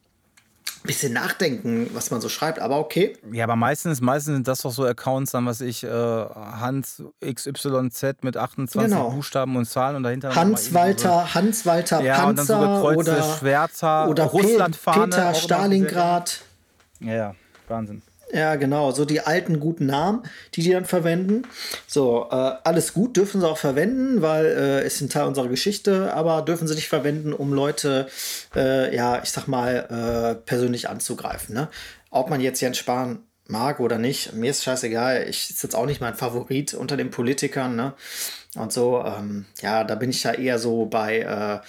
bisschen 0.82 1.12
nachdenken, 1.12 1.90
was 1.92 2.10
man 2.10 2.22
so 2.22 2.30
schreibt, 2.30 2.58
aber 2.58 2.78
okay. 2.78 3.14
Ja, 3.30 3.44
aber 3.44 3.56
meistens, 3.56 4.00
meistens 4.00 4.34
sind 4.36 4.48
das 4.48 4.62
doch 4.62 4.70
so 4.70 4.84
Accounts, 4.84 5.32
dann 5.32 5.44
was 5.44 5.60
ich, 5.60 5.84
äh, 5.84 5.88
Hans 5.88 7.02
XYZ 7.22 8.22
mit 8.22 8.38
28 8.38 8.90
Genau. 8.90 9.10
Buchstaben 9.10 9.54
und 9.56 9.66
Zahlen 9.66 9.96
und 9.96 10.04
dahinter. 10.04 10.34
Hans-Walter, 10.34 11.34
Hans-Walter 11.34 11.98
so, 11.98 12.02
ja, 12.04 12.26
und 12.26 12.38
dann 12.38 12.46
so 12.46 12.54
Panzer 12.54 12.96
oder, 12.96 13.22
Schwerter, 13.22 14.08
oder 14.08 14.24
Russlandfahne. 14.24 15.04
Peter 15.04 15.34
Stalingrad. 15.34 16.40
Ja, 17.00 17.14
ja, 17.14 17.34
Wahnsinn. 17.68 18.00
Ja, 18.32 18.54
genau. 18.56 18.92
So 18.92 19.04
die 19.04 19.20
alten 19.20 19.58
guten 19.58 19.86
Namen, 19.86 20.22
die 20.54 20.62
die 20.62 20.70
dann 20.70 20.84
verwenden. 20.84 21.42
So, 21.86 22.28
äh, 22.30 22.34
alles 22.34 22.92
gut 22.92 23.16
dürfen 23.16 23.40
sie 23.40 23.48
auch 23.48 23.58
verwenden, 23.58 24.22
weil 24.22 24.46
äh, 24.46 24.86
ist 24.86 25.00
ein 25.00 25.08
Teil 25.08 25.26
unserer 25.26 25.48
Geschichte, 25.48 26.12
aber 26.14 26.42
dürfen 26.42 26.68
sie 26.68 26.74
nicht 26.74 26.88
verwenden, 26.88 27.32
um 27.32 27.52
Leute, 27.52 28.08
äh, 28.54 28.94
ja, 28.94 29.20
ich 29.22 29.30
sag 29.30 29.48
mal, 29.48 30.36
äh, 30.38 30.46
persönlich 30.46 30.88
anzugreifen. 30.88 31.54
Ne? 31.54 31.68
Ob 32.10 32.30
man 32.30 32.40
jetzt 32.40 32.60
Jens 32.60 32.78
Spahn 32.78 33.24
mag 33.48 33.80
oder 33.80 33.98
nicht, 33.98 34.32
mir 34.32 34.50
ist 34.50 34.62
scheißegal. 34.62 35.26
Ich 35.28 35.50
ist 35.50 35.62
jetzt 35.62 35.74
auch 35.74 35.86
nicht 35.86 36.00
mein 36.00 36.14
Favorit 36.14 36.74
unter 36.74 36.96
den 36.96 37.10
Politikern, 37.10 37.74
ne? 37.74 37.94
Und 38.56 38.72
so, 38.72 39.04
ähm, 39.04 39.46
ja, 39.60 39.84
da 39.84 39.94
bin 39.94 40.10
ich 40.10 40.24
ja 40.24 40.32
eher 40.32 40.58
so 40.58 40.86
bei 40.86 41.60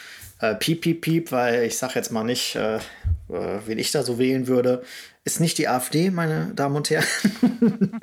äh, 0.42 0.56
Piep, 0.56 0.82
Piep, 0.82 1.02
Piep, 1.02 1.32
weil 1.32 1.64
ich 1.64 1.78
sag 1.78 1.96
jetzt 1.96 2.12
mal 2.12 2.24
nicht, 2.24 2.56
äh, 2.56 2.78
äh, 2.78 3.60
wen 3.66 3.80
ich 3.80 3.92
da 3.92 4.04
so 4.04 4.18
wählen 4.20 4.48
würde. 4.48 4.84
Ist 5.24 5.40
nicht 5.40 5.60
die 5.60 5.68
AfD, 5.68 6.10
meine 6.10 6.52
Damen 6.56 6.76
und 6.76 6.90
Herren. 6.90 7.06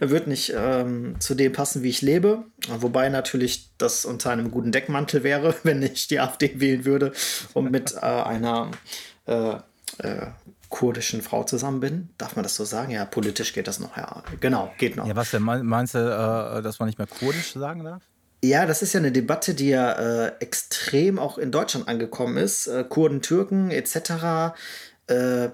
Wird 0.00 0.26
nicht 0.26 0.52
ähm, 0.56 1.14
zu 1.20 1.36
dem 1.36 1.52
passen, 1.52 1.84
wie 1.84 1.90
ich 1.90 2.02
lebe. 2.02 2.44
Wobei 2.68 3.08
natürlich 3.08 3.70
das 3.78 4.04
unter 4.04 4.30
einem 4.30 4.50
guten 4.50 4.72
Deckmantel 4.72 5.22
wäre, 5.22 5.54
wenn 5.62 5.82
ich 5.82 6.08
die 6.08 6.18
AfD 6.18 6.58
wählen 6.60 6.84
würde 6.84 7.12
und 7.52 7.70
mit 7.70 7.94
äh, 7.94 8.00
einer 8.00 8.72
äh, 9.26 9.54
äh, 9.98 10.26
kurdischen 10.68 11.22
Frau 11.22 11.44
zusammen 11.44 11.78
bin. 11.78 12.08
Darf 12.18 12.34
man 12.34 12.42
das 12.42 12.56
so 12.56 12.64
sagen? 12.64 12.90
Ja, 12.90 13.04
politisch 13.04 13.52
geht 13.52 13.68
das 13.68 13.78
noch. 13.78 13.96
Ja, 13.96 14.24
genau, 14.40 14.72
geht 14.78 14.96
noch. 14.96 15.06
Ja, 15.06 15.14
was 15.14 15.30
denn? 15.30 15.42
Meinst 15.42 15.94
du, 15.94 15.98
äh, 15.98 16.60
dass 16.62 16.80
man 16.80 16.88
nicht 16.88 16.98
mehr 16.98 17.06
kurdisch 17.06 17.52
sagen 17.52 17.84
darf? 17.84 18.02
Ja, 18.44 18.66
das 18.66 18.82
ist 18.82 18.92
ja 18.92 19.00
eine 19.00 19.10
Debatte, 19.10 19.54
die 19.54 19.70
ja 19.70 19.92
äh, 20.26 20.32
extrem 20.40 21.18
auch 21.18 21.38
in 21.38 21.50
Deutschland 21.50 21.88
angekommen 21.88 22.36
ist. 22.36 22.66
Äh, 22.66 22.84
Kurden, 22.86 23.22
Türken 23.22 23.70
etc. 23.70 24.52
Äh, 25.06 25.48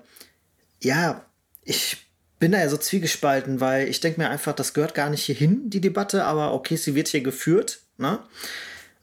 ja, 0.80 1.24
ich 1.62 1.98
bin 2.40 2.50
da 2.50 2.58
ja 2.58 2.68
so 2.68 2.76
zwiegespalten, 2.76 3.60
weil 3.60 3.86
ich 3.86 4.00
denke 4.00 4.20
mir 4.20 4.28
einfach, 4.28 4.54
das 4.54 4.74
gehört 4.74 4.94
gar 4.94 5.08
nicht 5.08 5.22
hierhin, 5.22 5.70
die 5.70 5.80
Debatte, 5.80 6.24
aber 6.24 6.52
okay, 6.52 6.74
sie 6.74 6.96
wird 6.96 7.06
hier 7.06 7.20
geführt, 7.20 7.80
ne? 7.96 8.18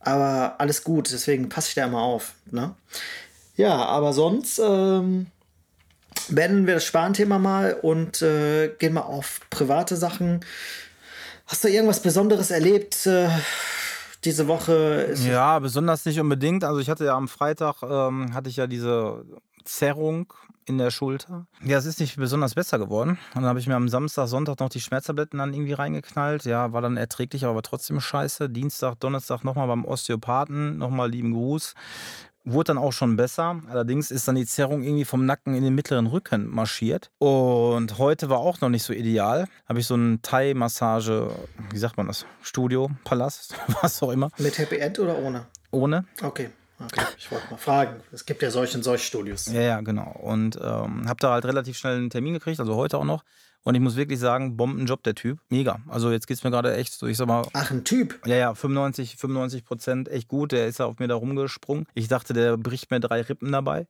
Aber 0.01 0.60
alles 0.60 0.84
gut, 0.84 1.10
deswegen 1.13 1.48
passe 1.48 1.70
ich 1.70 1.75
da 1.75 1.86
immer 1.86 2.01
auf, 2.01 2.34
ne? 2.51 2.75
Ja, 3.56 3.74
aber 3.74 4.12
sonst 4.12 4.60
ähm, 4.60 5.27
beenden 6.27 6.67
wir 6.67 6.74
das 6.74 6.86
Spanthema 6.86 7.39
mal 7.39 7.74
und 7.82 8.22
äh, 8.22 8.67
gehen 8.79 8.96
mal 8.96 9.01
auf 9.01 9.39
private 9.50 9.96
Sachen. 9.96 10.41
Hast 11.48 11.63
du 11.63 11.70
irgendwas 11.70 12.01
Besonderes 12.01 12.51
erlebt 12.51 13.06
äh, 13.06 13.30
diese 14.25 14.48
Woche? 14.48 15.13
Ja, 15.25 15.60
besonders 15.60 16.06
nicht 16.06 16.20
unbedingt. 16.20 16.66
Also 16.66 16.80
ich 16.80 16.89
hatte 16.89 17.06
ja 17.06 17.16
am 17.16 17.30
Freitag 17.30 17.84
ähm, 17.84 18.34
hatte 18.34 18.50
ich 18.50 18.58
ja 18.58 18.68
diese 18.68 19.24
Zerrung 19.63 20.34
in 20.66 20.77
der 20.77 20.92
Schulter. 20.92 21.48
Ja, 21.63 21.77
es 21.77 21.86
ist 21.86 22.01
nicht 22.01 22.18
besonders 22.18 22.56
besser 22.56 22.77
geworden. 22.77 23.12
Und 23.34 23.42
dann 23.42 23.46
habe 23.46 23.60
ich 23.60 23.68
mir 23.68 23.75
am 23.75 23.88
Samstag, 23.88 24.27
Sonntag 24.27 24.60
noch 24.60 24.68
die 24.68 24.82
Schmerztabletten 24.82 25.39
dann 25.39 25.54
irgendwie 25.54 25.74
reingeknallt. 25.74 26.44
Ja, 26.44 26.74
war 26.74 26.82
dann 26.82 26.98
erträglich, 26.98 27.46
aber 27.46 27.62
trotzdem 27.62 28.01
scheiße. 28.01 28.50
Dienstag, 28.50 29.00
Donnerstag 29.00 29.46
nochmal 29.46 29.68
beim 29.68 29.86
Osteopathen, 29.86 30.77
nochmal 30.77 31.10
lieben 31.10 31.32
Gruß. 31.32 31.74
Wurde 32.50 32.74
dann 32.74 32.77
auch 32.77 32.94
schon 32.94 33.18
besser. 33.18 33.62
Allerdings 33.70 34.10
ist 34.10 34.27
dann 34.27 34.36
die 34.36 34.46
Zerrung 34.46 34.82
irgendwie 34.82 35.06
vom 35.06 35.25
Nacken 35.25 35.54
in 35.54 35.63
den 35.63 35.75
mittleren 35.75 36.08
Rücken 36.08 36.48
marschiert. 36.48 37.12
Und 37.18 37.98
heute 37.98 38.30
war 38.30 38.39
auch 38.39 38.62
noch 38.62 38.70
nicht 38.70 38.84
so 38.84 38.94
ideal. 38.94 39.48
Habe 39.68 39.80
ich 39.80 39.88
so 39.88 39.96
ein 39.96 40.22
Thai-Massage, 40.22 41.30
wie 41.72 41.77
sagt 41.77 41.98
man 41.98 42.08
das? 42.08 42.25
Studio, 42.42 42.89
Palast, 43.04 43.56
was 43.82 44.01
auch 44.01 44.12
immer. 44.12 44.30
Mit 44.38 44.58
Happy 44.58 44.77
End 44.77 44.98
oder 45.00 45.18
ohne? 45.18 45.46
Ohne. 45.72 46.06
Okay. 46.24 46.50
Okay, 46.80 47.01
ich 47.18 47.32
wollte 47.32 47.50
mal 47.50 47.58
fragen. 47.58 48.01
Es 48.12 48.25
gibt 48.25 48.44
ja 48.44 48.51
solche 48.51 48.77
und 48.77 48.84
solche 48.84 49.04
Studios. 49.04 49.48
Ja, 49.48 49.62
ja, 49.62 49.82
genau. 49.82 50.16
Und 50.22 50.58
ähm, 50.62 51.10
habe 51.10 51.20
da 51.20 51.32
halt 51.32 51.46
relativ 51.46 51.75
schnell 51.75 51.98
einen 51.98 52.12
Termin 52.12 52.34
gekriegt, 52.34 52.60
also 52.60 52.75
heute 52.75 53.00
auch 53.00 53.04
noch. 53.04 53.24
Und 53.68 53.76
ich 53.76 53.82
muss 53.82 53.98
wirklich 53.98 54.18
sagen, 54.18 54.56
Bombenjob, 54.56 55.04
der 55.04 55.14
Typ. 55.14 55.40
Mega. 55.50 55.82
Also 55.90 56.10
jetzt 56.10 56.26
geht 56.26 56.38
es 56.38 56.44
mir 56.46 56.52
gerade 56.52 56.74
echt 56.78 56.94
so, 56.94 57.06
ich 57.06 57.18
sag 57.18 57.28
mal. 57.28 57.46
Ach, 57.52 57.70
ein 57.70 57.84
Typ? 57.84 58.18
Ja, 58.26 58.38
ja, 58.38 58.56
95, 58.56 59.18
95 59.18 59.66
Prozent, 59.66 60.08
echt 60.08 60.30
gut. 60.30 60.54
Der 60.54 60.68
ist 60.68 60.80
ja 60.80 60.86
auf 60.86 61.00
mir 61.00 61.10
da 61.10 61.16
rumgesprungen. 61.16 61.86
Ich 61.94 62.08
dachte, 62.08 62.32
der 62.32 62.56
bricht 62.56 62.92
mir 62.92 63.02
drei 63.02 63.20
Rippen 63.20 63.52
dabei. 63.52 63.86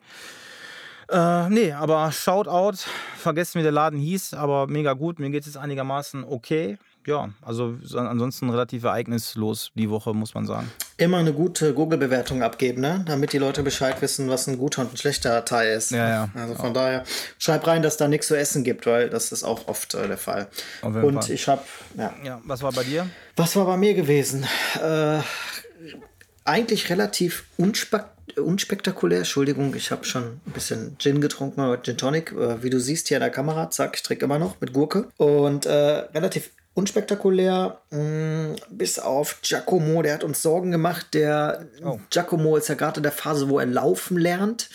Äh, 1.10 1.50
nee, 1.52 1.74
aber 1.74 2.12
Shoutout, 2.12 2.80
vergessen 3.18 3.60
wie 3.60 3.64
der 3.64 3.72
Laden 3.72 4.00
hieß, 4.00 4.34
aber 4.34 4.66
mega 4.66 4.94
gut. 4.94 5.20
Mir 5.20 5.30
geht 5.30 5.46
es 5.46 5.56
einigermaßen 5.56 6.24
okay 6.24 6.80
ja, 7.08 7.30
also 7.42 7.78
ansonsten 7.96 8.50
relativ 8.50 8.84
ereignislos 8.84 9.72
die 9.76 9.90
Woche, 9.90 10.14
muss 10.14 10.36
man 10.36 10.46
sagen. 10.46 10.70
Immer 10.98 11.18
eine 11.18 11.32
gute 11.32 11.74
Google-Bewertung 11.74 12.42
abgeben, 12.42 12.82
ne? 12.82 13.04
damit 13.06 13.32
die 13.32 13.38
Leute 13.38 13.62
Bescheid 13.62 14.02
wissen, 14.02 14.30
was 14.30 14.48
ein 14.48 14.58
guter 14.58 14.82
und 14.82 14.94
ein 14.94 14.98
schlechter 14.98 15.46
Teil 15.46 15.78
ist. 15.78 15.92
Ja, 15.92 16.10
ja. 16.10 16.30
Also 16.34 16.56
von 16.56 16.68
ja. 16.68 16.74
daher, 16.74 17.04
schreib 17.38 17.68
rein, 17.68 17.84
dass 17.84 17.98
da 17.98 18.08
nichts 18.08 18.28
zu 18.28 18.36
essen 18.36 18.64
gibt, 18.64 18.86
weil 18.88 19.10
das 19.10 19.32
ist 19.32 19.44
auch 19.44 19.68
oft 19.68 19.94
äh, 19.94 20.08
der 20.08 20.18
Fall. 20.18 20.48
und 20.82 21.24
Fall. 21.24 21.32
ich 21.32 21.48
habe, 21.48 21.62
ja. 21.98 22.14
ja. 22.24 22.42
Was 22.46 22.64
war 22.64 22.72
bei 22.72 22.84
dir? 22.84 23.08
Was 23.36 23.56
war 23.56 23.66
bei 23.66 23.78
mir 23.78 23.94
gewesen? 23.94 24.46
Äh, 24.82 25.20
eigentlich 26.44 26.90
relativ 26.90 27.44
unspektakulär 27.58 28.18
unspektakulär. 28.36 29.20
Entschuldigung, 29.20 29.74
ich 29.76 29.92
habe 29.92 30.04
schon 30.04 30.42
ein 30.46 30.52
bisschen 30.54 30.98
Gin 31.00 31.22
getrunken, 31.22 31.78
Gin 31.84 31.98
Tonic. 31.98 32.32
Äh, 32.32 32.62
wie 32.64 32.70
du 32.70 32.80
siehst 32.80 33.08
hier 33.08 33.18
in 33.18 33.22
der 33.22 33.30
Kamera, 33.30 33.70
zack, 33.70 33.96
ich 33.96 34.04
trinke 34.04 34.26
immer 34.26 34.40
noch 34.40 34.60
mit 34.62 34.74
Gurke. 34.74 35.08
Und 35.18 35.66
äh, 35.66 35.72
relativ 35.72 36.52
unspektakulär, 36.78 37.80
mh, 37.90 38.00
mm, 38.00 38.56
bis 38.70 39.00
auf 39.00 39.42
Giacomo, 39.42 40.04
der 40.04 40.14
hat 40.14 40.24
uns 40.24 40.44
Sorgen 40.44 40.70
gemacht. 40.70 41.08
Der 41.14 41.66
oh. 41.84 42.00
Giacomo 42.12 42.56
ist 42.56 42.70
ja 42.70 42.76
gerade 42.76 42.98
in 42.98 43.04
der 43.04 43.12
Phase, 43.12 43.50
wo 43.50 43.58
er 43.58 43.66
laufen 43.66 44.18
lernt 44.18 44.70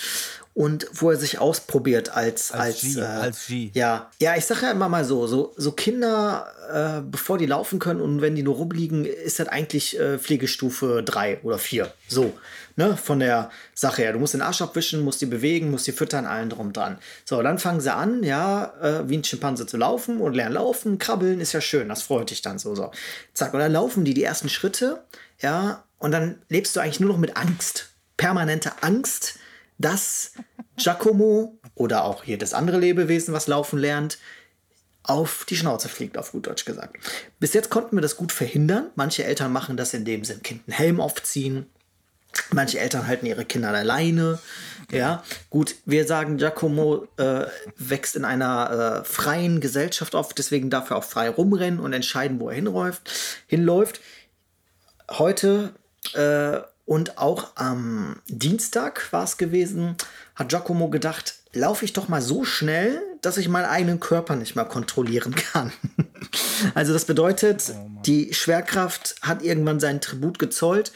und 0.52 0.86
wo 0.92 1.10
er 1.10 1.16
sich 1.16 1.38
ausprobiert 1.38 2.14
als 2.14 2.50
als, 2.50 2.60
als, 2.60 2.80
G, 2.80 3.00
äh, 3.00 3.04
als 3.04 3.46
G. 3.46 3.70
Ja, 3.72 4.10
ja, 4.20 4.36
ich 4.36 4.44
sage 4.44 4.66
ja 4.66 4.72
immer 4.72 4.88
mal 4.88 5.04
so, 5.04 5.28
so, 5.28 5.54
so 5.56 5.70
Kinder, 5.70 6.48
äh, 6.72 7.02
bevor 7.08 7.38
die 7.38 7.46
laufen 7.46 7.78
können 7.78 8.00
und 8.00 8.20
wenn 8.20 8.34
die 8.34 8.42
nur 8.42 8.56
rumliegen, 8.56 9.04
ist 9.04 9.38
das 9.38 9.46
eigentlich 9.46 9.98
äh, 9.98 10.18
Pflegestufe 10.18 11.04
3 11.04 11.42
oder 11.44 11.58
4. 11.58 11.92
So 12.08 12.32
ne, 12.76 12.96
von 12.96 13.20
der 13.20 13.50
Sache 13.74 14.02
her. 14.02 14.12
Du 14.12 14.18
musst 14.18 14.34
den 14.34 14.42
Arsch 14.42 14.62
abwischen, 14.62 15.02
musst 15.02 15.20
die 15.20 15.26
bewegen, 15.26 15.70
musst 15.70 15.86
die 15.86 15.92
füttern, 15.92 16.26
allen 16.26 16.50
drum 16.50 16.72
dran. 16.72 16.98
So, 17.24 17.42
dann 17.42 17.58
fangen 17.58 17.80
sie 17.80 17.92
an, 17.92 18.22
ja, 18.22 18.72
äh, 18.80 19.08
wie 19.08 19.18
ein 19.18 19.24
Schimpanse 19.24 19.66
zu 19.66 19.76
laufen 19.76 20.20
und 20.20 20.34
lernen 20.34 20.54
laufen, 20.54 20.98
krabbeln, 20.98 21.40
ist 21.40 21.52
ja 21.52 21.60
schön, 21.60 21.88
das 21.88 22.02
freut 22.02 22.30
dich 22.30 22.42
dann 22.42 22.58
so, 22.58 22.74
so. 22.74 22.90
Zack, 23.34 23.54
und 23.54 23.60
dann 23.60 23.72
laufen 23.72 24.04
die 24.04 24.14
die 24.14 24.24
ersten 24.24 24.48
Schritte, 24.48 25.04
ja, 25.38 25.84
und 25.98 26.12
dann 26.12 26.42
lebst 26.48 26.74
du 26.76 26.80
eigentlich 26.80 27.00
nur 27.00 27.10
noch 27.10 27.18
mit 27.18 27.36
Angst, 27.36 27.90
permanente 28.16 28.72
Angst, 28.82 29.38
dass 29.78 30.32
Giacomo 30.76 31.58
oder 31.74 32.04
auch 32.04 32.24
jedes 32.24 32.54
andere 32.54 32.78
Lebewesen, 32.78 33.34
was 33.34 33.46
laufen 33.46 33.78
lernt, 33.78 34.18
auf 35.04 35.44
die 35.48 35.56
Schnauze 35.56 35.88
fliegt, 35.88 36.16
auf 36.16 36.32
gut 36.32 36.46
Deutsch 36.46 36.64
gesagt. 36.64 36.96
Bis 37.40 37.54
jetzt 37.54 37.70
konnten 37.70 37.96
wir 37.96 38.02
das 38.02 38.16
gut 38.16 38.30
verhindern. 38.30 38.90
Manche 38.94 39.24
Eltern 39.24 39.52
machen 39.52 39.76
das, 39.76 39.94
indem 39.94 40.22
sie 40.24 40.34
dem 40.34 40.42
Kind 40.42 40.62
einen 40.66 40.76
Helm 40.76 41.00
aufziehen 41.00 41.66
Manche 42.52 42.78
Eltern 42.78 43.06
halten 43.06 43.26
ihre 43.26 43.44
Kinder 43.44 43.70
alleine. 43.70 44.38
Ja, 44.90 45.22
gut, 45.48 45.76
wir 45.86 46.06
sagen, 46.06 46.36
Giacomo 46.36 47.06
äh, 47.16 47.46
wächst 47.76 48.14
in 48.14 48.24
einer 48.26 49.00
äh, 49.00 49.04
freien 49.04 49.60
Gesellschaft 49.60 50.14
auf, 50.14 50.34
deswegen 50.34 50.68
darf 50.68 50.90
er 50.90 50.96
auch 50.96 51.04
frei 51.04 51.30
rumrennen 51.30 51.80
und 51.80 51.94
entscheiden, 51.94 52.40
wo 52.40 52.50
er 52.50 52.56
hinläuft. 52.56 53.10
hinläuft. 53.46 54.00
Heute 55.10 55.72
äh, 56.14 56.60
und 56.84 57.18
auch 57.18 57.56
am 57.56 58.16
Dienstag 58.28 59.12
war 59.12 59.24
es 59.24 59.36
gewesen, 59.36 59.96
hat 60.34 60.48
Giacomo 60.48 60.88
gedacht, 60.88 61.36
laufe 61.52 61.84
ich 61.84 61.92
doch 61.92 62.08
mal 62.08 62.22
so 62.22 62.44
schnell, 62.44 63.00
dass 63.20 63.36
ich 63.36 63.48
meinen 63.48 63.66
eigenen 63.66 64.00
Körper 64.00 64.36
nicht 64.36 64.56
mehr 64.56 64.64
kontrollieren 64.64 65.34
kann. 65.34 65.72
also 66.74 66.92
das 66.92 67.04
bedeutet, 67.04 67.72
oh 67.74 67.88
die 68.04 68.34
Schwerkraft 68.34 69.16
hat 69.22 69.42
irgendwann 69.42 69.80
seinen 69.80 70.00
Tribut 70.00 70.38
gezollt. 70.38 70.92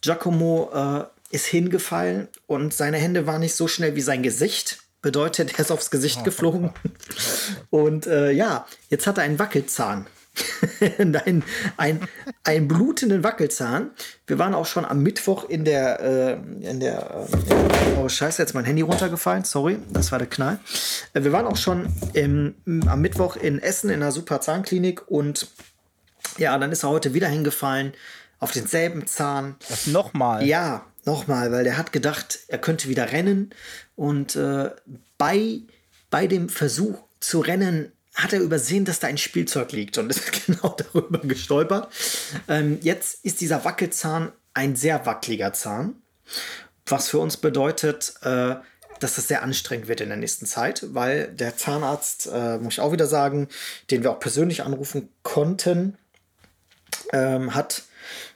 Giacomo 0.00 0.70
äh, 0.74 1.04
ist 1.34 1.46
hingefallen 1.46 2.28
und 2.46 2.74
seine 2.74 2.96
Hände 2.96 3.26
waren 3.26 3.40
nicht 3.40 3.54
so 3.54 3.68
schnell 3.68 3.94
wie 3.94 4.00
sein 4.00 4.22
Gesicht. 4.22 4.78
Bedeutet, 5.02 5.54
er 5.54 5.60
ist 5.60 5.70
aufs 5.70 5.90
Gesicht 5.90 6.24
geflogen. 6.24 6.72
Und 7.70 8.06
äh, 8.06 8.32
ja, 8.32 8.66
jetzt 8.90 9.06
hat 9.06 9.16
er 9.16 9.24
einen 9.24 9.38
Wackelzahn. 9.38 10.06
einen, 10.98 11.42
ein, 11.76 12.00
einen 12.44 12.68
blutenden 12.68 13.24
Wackelzahn. 13.24 13.90
Wir 14.26 14.38
waren 14.38 14.54
auch 14.54 14.66
schon 14.66 14.84
am 14.84 15.02
Mittwoch 15.02 15.48
in 15.48 15.64
der, 15.64 16.00
äh, 16.00 16.32
in 16.68 16.80
der, 16.80 17.26
äh, 17.30 17.98
oh 17.98 18.08
scheiße, 18.08 18.40
jetzt 18.40 18.54
mein 18.54 18.64
Handy 18.64 18.82
runtergefallen, 18.82 19.44
sorry, 19.44 19.78
das 19.92 20.12
war 20.12 20.18
der 20.18 20.28
Knall. 20.28 20.58
Äh, 21.12 21.24
wir 21.24 21.32
waren 21.32 21.46
auch 21.46 21.56
schon 21.56 21.92
im, 22.12 22.54
am 22.86 23.00
Mittwoch 23.00 23.36
in 23.36 23.58
Essen 23.58 23.90
in 23.90 24.00
der 24.00 24.12
Super 24.12 24.40
Zahnklinik 24.40 25.10
und 25.10 25.48
ja, 26.38 26.56
dann 26.58 26.72
ist 26.72 26.84
er 26.84 26.90
heute 26.90 27.14
wieder 27.14 27.28
hingefallen 27.28 27.92
auf 28.38 28.52
denselben 28.52 29.06
Zahn. 29.06 29.56
Das 29.68 29.86
nochmal? 29.86 30.46
Ja, 30.46 30.86
nochmal, 31.04 31.52
weil 31.52 31.64
der 31.64 31.76
hat 31.76 31.92
gedacht, 31.92 32.40
er 32.48 32.58
könnte 32.58 32.88
wieder 32.88 33.12
rennen. 33.12 33.50
Und 33.96 34.36
äh, 34.36 34.70
bei, 35.18 35.60
bei 36.08 36.26
dem 36.26 36.48
Versuch 36.48 36.98
zu 37.20 37.40
rennen 37.40 37.92
hat 38.14 38.32
er 38.32 38.40
übersehen, 38.40 38.84
dass 38.84 39.00
da 39.00 39.06
ein 39.06 39.18
Spielzeug 39.18 39.72
liegt 39.72 39.98
und 39.98 40.10
ist 40.10 40.46
genau 40.46 40.76
darüber 40.76 41.18
gestolpert. 41.20 41.88
Ähm, 42.48 42.78
jetzt 42.82 43.24
ist 43.24 43.40
dieser 43.40 43.64
Wackelzahn 43.64 44.32
ein 44.54 44.76
sehr 44.76 45.06
wackeliger 45.06 45.52
Zahn, 45.52 45.94
was 46.86 47.08
für 47.08 47.18
uns 47.18 47.36
bedeutet, 47.36 48.14
äh, 48.22 48.56
dass 48.98 49.14
das 49.14 49.28
sehr 49.28 49.42
anstrengend 49.42 49.88
wird 49.88 50.00
in 50.00 50.08
der 50.08 50.18
nächsten 50.18 50.44
Zeit, 50.44 50.84
weil 50.92 51.28
der 51.28 51.56
Zahnarzt, 51.56 52.28
äh, 52.32 52.58
muss 52.58 52.74
ich 52.74 52.80
auch 52.80 52.92
wieder 52.92 53.06
sagen, 53.06 53.48
den 53.90 54.02
wir 54.02 54.10
auch 54.10 54.20
persönlich 54.20 54.62
anrufen 54.62 55.08
konnten, 55.22 55.96
ähm, 57.12 57.54
hat 57.54 57.84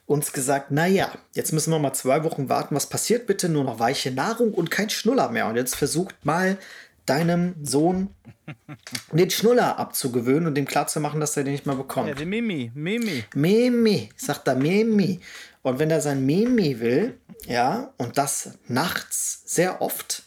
uns 0.06 0.32
gesagt, 0.32 0.70
naja, 0.70 1.10
jetzt 1.34 1.52
müssen 1.52 1.70
wir 1.70 1.78
mal 1.78 1.94
zwei 1.94 2.24
Wochen 2.24 2.48
warten, 2.48 2.74
was 2.74 2.88
passiert 2.88 3.26
bitte, 3.26 3.48
nur 3.48 3.64
noch 3.64 3.78
weiche 3.78 4.10
Nahrung 4.10 4.52
und 4.52 4.70
kein 4.70 4.90
Schnuller 4.90 5.30
mehr. 5.30 5.46
Und 5.46 5.56
jetzt 5.56 5.76
versucht 5.76 6.24
mal 6.24 6.58
deinem 7.06 7.54
Sohn 7.64 8.14
den 9.12 9.30
Schnuller 9.30 9.78
abzugewöhnen 9.78 10.46
und 10.46 10.54
dem 10.54 10.66
klarzumachen, 10.66 11.20
dass 11.20 11.36
er 11.36 11.44
den 11.44 11.52
nicht 11.52 11.66
mehr 11.66 11.76
bekommt. 11.76 12.08
Ja, 12.08 12.14
den 12.14 12.28
Mimi, 12.28 12.70
Mimi. 12.74 13.24
Mimi, 13.34 14.10
sagt 14.16 14.48
er 14.48 14.54
Mimi. 14.54 15.20
Und 15.62 15.78
wenn 15.78 15.90
er 15.90 16.00
sein 16.00 16.24
Mimi 16.24 16.80
will, 16.80 17.18
ja, 17.46 17.92
und 17.96 18.18
das 18.18 18.58
nachts 18.68 19.42
sehr 19.46 19.80
oft, 19.80 20.24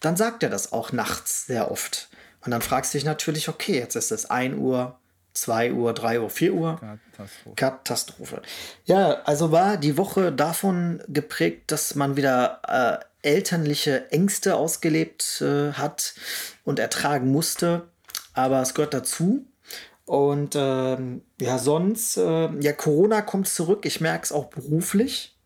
dann 0.00 0.16
sagt 0.16 0.42
er 0.42 0.50
das 0.50 0.72
auch 0.72 0.92
nachts 0.92 1.46
sehr 1.46 1.70
oft. 1.70 2.08
Und 2.44 2.50
dann 2.50 2.60
fragst 2.60 2.92
du 2.92 2.98
dich 2.98 3.06
natürlich, 3.06 3.48
okay, 3.48 3.78
jetzt 3.78 3.96
ist 3.96 4.12
es 4.12 4.26
1 4.26 4.56
Uhr, 4.58 4.98
2 5.32 5.72
Uhr, 5.72 5.94
3 5.94 6.20
Uhr, 6.20 6.30
4 6.30 6.54
Uhr. 6.54 6.76
Katastrophe. 6.76 7.54
Katastrophe. 7.56 8.42
Ja, 8.84 9.22
also 9.24 9.50
war 9.50 9.78
die 9.78 9.96
Woche 9.96 10.32
davon 10.32 11.02
geprägt, 11.08 11.72
dass 11.72 11.94
man 11.94 12.16
wieder 12.16 12.60
äh, 13.00 13.04
elterliche 13.24 14.10
Ängste 14.10 14.56
ausgelebt 14.56 15.40
äh, 15.40 15.72
hat 15.72 16.14
und 16.64 16.78
ertragen 16.78 17.30
musste. 17.30 17.88
Aber 18.32 18.60
es 18.60 18.74
gehört 18.74 18.94
dazu. 18.94 19.46
Und 20.06 20.54
ähm, 20.56 21.22
ja, 21.40 21.58
sonst, 21.58 22.16
äh, 22.18 22.48
ja, 22.60 22.72
Corona 22.72 23.22
kommt 23.22 23.48
zurück. 23.48 23.86
Ich 23.86 24.00
merke 24.00 24.24
es 24.24 24.32
auch 24.32 24.46
beruflich. 24.46 25.36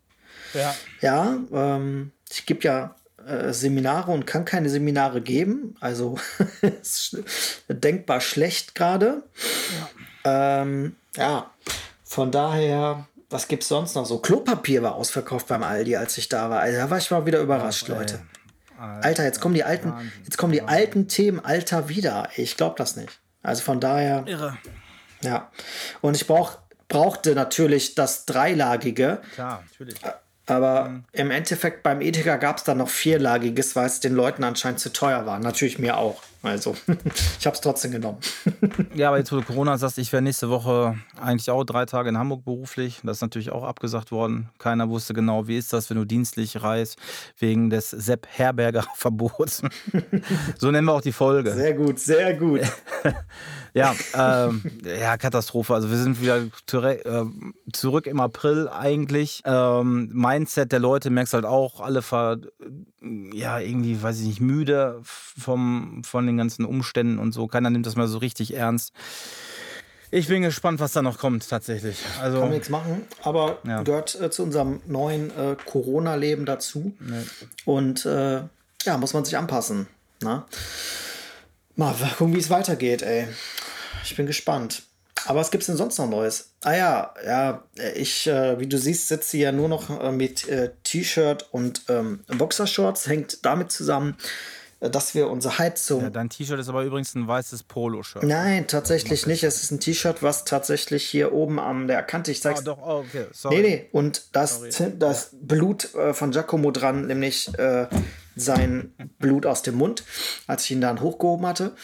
Ja. 0.53 0.75
Ja, 1.01 1.37
ähm, 1.53 2.11
ich 2.29 2.45
gebe 2.45 2.63
ja 2.63 2.95
äh, 3.25 3.53
Seminare 3.53 4.11
und 4.11 4.25
kann 4.25 4.45
keine 4.45 4.69
Seminare 4.69 5.21
geben. 5.21 5.75
Also 5.79 6.17
denkbar 7.69 8.21
schlecht 8.21 8.75
gerade. 8.75 9.23
Ja. 10.25 10.61
Ähm, 10.61 10.95
ja, 11.15 11.51
von 12.03 12.31
daher, 12.31 13.07
was 13.29 13.47
gibt 13.47 13.63
es 13.63 13.69
sonst 13.69 13.95
noch 13.95 14.05
so? 14.05 14.19
Klopapier 14.19 14.81
war 14.81 14.95
ausverkauft 14.95 15.47
beim 15.47 15.63
Aldi, 15.63 15.95
als 15.95 16.17
ich 16.17 16.29
da 16.29 16.49
war. 16.49 16.61
Also, 16.61 16.77
da 16.77 16.89
war 16.89 16.97
ich 16.97 17.11
mal 17.11 17.25
wieder 17.25 17.39
überrascht, 17.39 17.87
ja, 17.87 17.95
Leute. 17.95 18.21
Alter, 18.77 19.25
jetzt 19.25 19.41
kommen 19.41 19.55
die 19.55 19.63
alten, 19.63 19.93
jetzt 20.23 20.37
kommen 20.37 20.53
die 20.53 20.61
alten 20.61 21.07
Themen 21.07 21.43
Alter 21.43 21.89
wieder. 21.89 22.29
Ich 22.37 22.55
glaube 22.55 22.75
das 22.77 22.95
nicht. 22.95 23.19
Also 23.43 23.61
von 23.61 23.79
daher. 23.79 24.23
Irre. 24.25 24.57
Ja. 25.21 25.51
Und 26.01 26.15
ich 26.15 26.27
brauch, 26.27 26.57
brauchte 26.87 27.35
natürlich 27.35 27.95
das 27.95 28.25
Dreilagige. 28.25 29.21
Klar, 29.33 29.63
natürlich. 29.69 29.99
Aber 30.45 30.89
mhm. 30.89 31.03
im 31.11 31.31
Endeffekt 31.31 31.83
beim 31.83 32.01
Ethiker 32.01 32.37
gab 32.37 32.57
es 32.57 32.63
dann 32.63 32.77
noch 32.77 32.89
vierlagiges, 32.89 33.75
weil 33.75 33.85
es 33.85 33.99
den 33.99 34.15
Leuten 34.15 34.43
anscheinend 34.43 34.79
zu 34.79 34.91
teuer 34.91 35.25
war. 35.25 35.39
Natürlich 35.39 35.77
mir 35.77 35.97
auch. 35.97 36.21
Also, 36.41 36.73
ich 37.39 37.45
habe 37.45 37.55
es 37.55 37.61
trotzdem 37.61 37.91
genommen. 37.91 38.19
ja, 38.95 39.09
aber 39.09 39.17
jetzt, 39.17 39.31
wo 39.31 39.35
du 39.35 39.43
Corona 39.43 39.77
sagst, 39.77 39.97
ich 39.97 40.11
wäre 40.13 40.21
nächste 40.21 40.49
Woche 40.49 40.97
eigentlich 41.19 41.49
auch 41.49 41.65
drei 41.65 41.85
Tage 41.85 42.09
in 42.09 42.17
Hamburg 42.17 42.45
beruflich. 42.45 43.01
Das 43.03 43.17
ist 43.17 43.21
natürlich 43.21 43.51
auch 43.51 43.63
abgesagt 43.63 44.11
worden. 44.11 44.49
Keiner 44.57 44.89
wusste 44.89 45.13
genau, 45.13 45.47
wie 45.47 45.57
ist 45.57 45.73
das, 45.73 45.89
wenn 45.89 45.97
du 45.97 46.05
dienstlich 46.05 46.61
reist, 46.61 46.97
wegen 47.37 47.69
des 47.69 47.89
Sepp 47.89 48.25
Herberger 48.29 48.85
Verbots. 48.95 49.61
so 50.57 50.71
nennen 50.71 50.87
wir 50.87 50.93
auch 50.93 51.01
die 51.01 51.11
Folge. 51.11 51.53
Sehr 51.53 51.73
gut, 51.73 51.99
sehr 51.99 52.33
gut. 52.35 52.61
ja, 53.73 53.93
ähm, 54.13 54.63
ja, 54.83 55.17
Katastrophe. 55.17 55.73
Also 55.73 55.89
wir 55.89 55.97
sind 55.97 56.21
wieder 56.21 56.37
äh, 56.39 57.25
zurück 57.73 58.07
im 58.07 58.21
April 58.21 58.69
eigentlich. 58.69 59.41
Ähm, 59.43 60.09
Mindset 60.13 60.71
der 60.71 60.79
Leute 60.79 61.09
merkst 61.09 61.33
halt 61.33 61.45
auch, 61.45 61.81
alle 61.81 62.01
ver, 62.01 62.37
ja, 63.33 63.59
irgendwie, 63.59 64.01
weiß 64.01 64.19
ich 64.19 64.27
nicht, 64.27 64.41
müde 64.41 64.99
vom, 65.03 66.03
von 66.03 66.25
den 66.25 66.37
ganzen 66.37 66.65
Umständen 66.65 67.19
und 67.19 67.31
so. 67.31 67.47
Keiner 67.47 67.69
nimmt 67.69 67.85
das 67.85 67.95
mal 67.95 68.07
so 68.07 68.17
richtig 68.17 68.53
ernst. 68.53 68.93
Ich 70.11 70.27
bin 70.27 70.41
gespannt, 70.41 70.79
was 70.79 70.93
da 70.93 71.01
noch 71.01 71.19
kommt, 71.19 71.47
tatsächlich. 71.47 71.97
Also, 72.21 72.39
Kann 72.39 72.49
nichts 72.49 72.69
machen, 72.69 73.03
aber 73.21 73.59
ja. 73.63 73.83
gehört 73.83 74.19
äh, 74.19 74.31
zu 74.31 74.43
unserem 74.43 74.81
neuen 74.87 75.29
äh, 75.29 75.55
Corona-Leben 75.65 76.45
dazu. 76.45 76.93
Nee. 76.99 77.23
Und 77.65 78.05
äh, 78.05 78.41
ja, 78.83 78.97
muss 78.97 79.13
man 79.13 79.23
sich 79.25 79.37
anpassen. 79.37 79.87
Na? 80.21 80.35
Ne? 80.35 80.43
Mal 81.75 81.95
gucken, 82.17 82.33
wie 82.33 82.39
es 82.39 82.49
weitergeht, 82.49 83.03
ey. 83.03 83.27
Ich 84.03 84.15
bin 84.15 84.25
gespannt. 84.25 84.83
Aber 85.25 85.39
was 85.39 85.51
gibt 85.51 85.61
es 85.61 85.67
denn 85.67 85.77
sonst 85.77 85.97
noch 85.97 86.09
Neues? 86.09 86.51
Ah 86.63 86.75
ja, 86.75 87.13
ja, 87.25 87.63
ich, 87.95 88.27
äh, 88.27 88.59
wie 88.59 88.67
du 88.67 88.77
siehst, 88.77 89.07
sitze 89.07 89.37
hier 89.37 89.51
nur 89.51 89.67
noch 89.67 89.89
äh, 90.01 90.11
mit 90.11 90.47
äh, 90.47 90.71
T-Shirt 90.83 91.47
und 91.51 91.83
ähm, 91.89 92.21
Boxershorts. 92.27 93.07
Hängt 93.07 93.45
damit 93.45 93.71
zusammen, 93.71 94.17
äh, 94.79 94.89
dass 94.89 95.15
wir 95.15 95.29
unsere 95.29 95.57
Heizung. 95.57 96.01
Ja, 96.01 96.09
dein 96.09 96.29
T-Shirt 96.29 96.59
ist 96.59 96.69
aber 96.69 96.83
übrigens 96.83 97.15
ein 97.15 97.27
weißes 97.27 97.63
Poloshirt. 97.63 98.23
Nein, 98.23 98.67
tatsächlich 98.67 99.25
nicht. 99.27 99.43
Es 99.43 99.63
ist 99.63 99.71
ein 99.71 99.79
T-Shirt, 99.79 100.21
was 100.23 100.45
tatsächlich 100.45 101.05
hier 101.05 101.33
oben 101.33 101.59
am 101.59 101.87
der 101.87 102.03
Kante, 102.03 102.31
ich 102.31 102.41
zeig's. 102.41 102.61
Ah, 102.61 102.63
doch, 102.63 102.79
oh, 102.81 103.03
okay, 103.07 103.27
sorry. 103.31 103.55
Nee, 103.55 103.61
nee, 103.61 103.89
und 103.91 104.35
das, 104.35 104.61
das 104.97 105.29
Blut 105.33 105.93
äh, 105.95 106.13
von 106.13 106.31
Giacomo 106.31 106.71
dran, 106.71 107.07
nämlich 107.07 107.57
äh, 107.57 107.87
sein 108.35 108.93
Blut 109.19 109.45
aus 109.45 109.61
dem 109.61 109.75
Mund, 109.75 110.03
als 110.47 110.65
ich 110.65 110.71
ihn 110.71 110.81
dann 110.81 111.01
hochgehoben 111.01 111.45
hatte. 111.45 111.75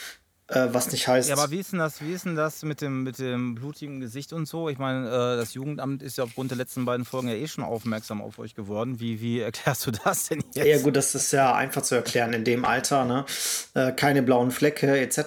Äh, 0.47 0.67
was 0.71 0.91
nicht 0.91 1.07
heißt. 1.07 1.27
Ja, 1.27 1.37
aber 1.37 1.49
wie 1.49 1.59
ist 1.59 1.71
denn 1.71 1.79
das, 1.79 2.01
wie 2.01 2.13
ist 2.13 2.25
denn 2.25 2.35
das 2.35 2.61
mit, 2.61 2.79
dem, 2.79 3.01
mit 3.01 3.17
dem 3.17 3.55
blutigen 3.55 3.99
Gesicht 3.99 4.31
und 4.31 4.47
so? 4.47 4.69
Ich 4.69 4.77
meine, 4.77 5.07
äh, 5.07 5.37
das 5.37 5.55
Jugendamt 5.55 6.03
ist 6.03 6.19
ja 6.19 6.23
aufgrund 6.23 6.51
der 6.51 6.57
letzten 6.59 6.85
beiden 6.85 7.03
Folgen 7.03 7.29
ja 7.29 7.33
eh 7.33 7.47
schon 7.47 7.63
aufmerksam 7.63 8.21
auf 8.21 8.37
euch 8.37 8.53
geworden. 8.53 8.99
Wie, 8.99 9.21
wie 9.21 9.39
erklärst 9.39 9.87
du 9.87 9.91
das 9.91 10.27
denn 10.27 10.43
jetzt? 10.53 10.67
Ja, 10.67 10.77
gut, 10.77 10.95
das 10.95 11.15
ist 11.15 11.31
ja 11.31 11.55
einfach 11.55 11.81
zu 11.81 11.95
erklären 11.95 12.31
in 12.33 12.43
dem 12.43 12.63
Alter. 12.63 13.05
Ne? 13.05 13.25
Äh, 13.73 13.91
keine 13.93 14.21
blauen 14.21 14.51
Flecke 14.51 14.99
etc. 14.99 15.17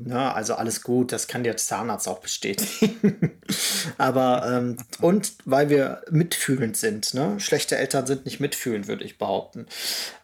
Ne? 0.00 0.32
Also 0.34 0.54
alles 0.54 0.82
gut, 0.82 1.12
das 1.12 1.28
kann 1.28 1.44
der 1.44 1.56
Zahnarzt 1.56 2.08
auch 2.08 2.18
bestätigen. 2.18 3.40
aber, 3.98 4.50
ähm, 4.52 4.78
und 5.00 5.34
weil 5.44 5.70
wir 5.70 6.02
mitfühlend 6.10 6.76
sind. 6.76 7.14
Ne? 7.14 7.38
Schlechte 7.38 7.78
Eltern 7.78 8.04
sind 8.04 8.24
nicht 8.24 8.40
mitfühlend, 8.40 8.88
würde 8.88 9.04
ich 9.04 9.16
behaupten. 9.16 9.66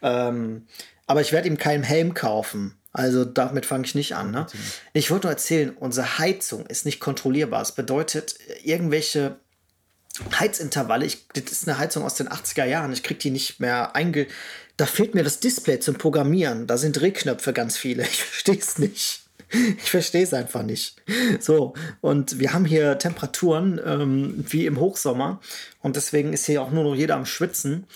Ähm, 0.02 0.66
aber 1.06 1.20
ich 1.20 1.30
werde 1.30 1.46
ihm 1.46 1.58
keinen 1.58 1.84
Helm 1.84 2.14
kaufen. 2.14 2.74
Also 2.96 3.26
damit 3.26 3.66
fange 3.66 3.84
ich 3.84 3.94
nicht 3.94 4.16
an. 4.16 4.30
Ne? 4.30 4.46
Ich 4.94 5.10
wollte 5.10 5.26
nur 5.26 5.32
erzählen, 5.32 5.76
unsere 5.78 6.18
Heizung 6.18 6.64
ist 6.64 6.86
nicht 6.86 6.98
kontrollierbar. 6.98 7.58
Das 7.58 7.74
bedeutet, 7.74 8.38
irgendwelche 8.64 9.36
Heizintervalle, 10.38 11.04
ich, 11.04 11.28
das 11.28 11.52
ist 11.52 11.68
eine 11.68 11.76
Heizung 11.76 12.04
aus 12.04 12.14
den 12.14 12.28
80er 12.30 12.64
Jahren, 12.64 12.94
ich 12.94 13.02
kriege 13.02 13.20
die 13.20 13.30
nicht 13.30 13.60
mehr 13.60 13.94
einge... 13.94 14.26
Da 14.78 14.84
fehlt 14.84 15.14
mir 15.14 15.24
das 15.24 15.40
Display 15.40 15.80
zum 15.80 15.96
Programmieren. 15.96 16.66
Da 16.66 16.76
sind 16.76 17.00
Drehknöpfe 17.00 17.54
ganz 17.54 17.78
viele. 17.78 18.02
Ich 18.02 18.22
verstehe 18.22 18.58
es 18.58 18.78
nicht. 18.78 19.22
Ich 19.50 19.90
verstehe 19.90 20.22
es 20.22 20.34
einfach 20.34 20.62
nicht. 20.62 20.96
So, 21.40 21.74
und 22.00 22.38
wir 22.38 22.52
haben 22.52 22.64
hier 22.64 22.98
Temperaturen 22.98 23.80
ähm, 23.84 24.44
wie 24.48 24.66
im 24.66 24.80
Hochsommer 24.80 25.40
und 25.80 25.96
deswegen 25.96 26.32
ist 26.32 26.46
hier 26.46 26.62
auch 26.62 26.70
nur 26.70 26.84
noch 26.84 26.94
jeder 26.94 27.14
am 27.14 27.26
Schwitzen. 27.26 27.86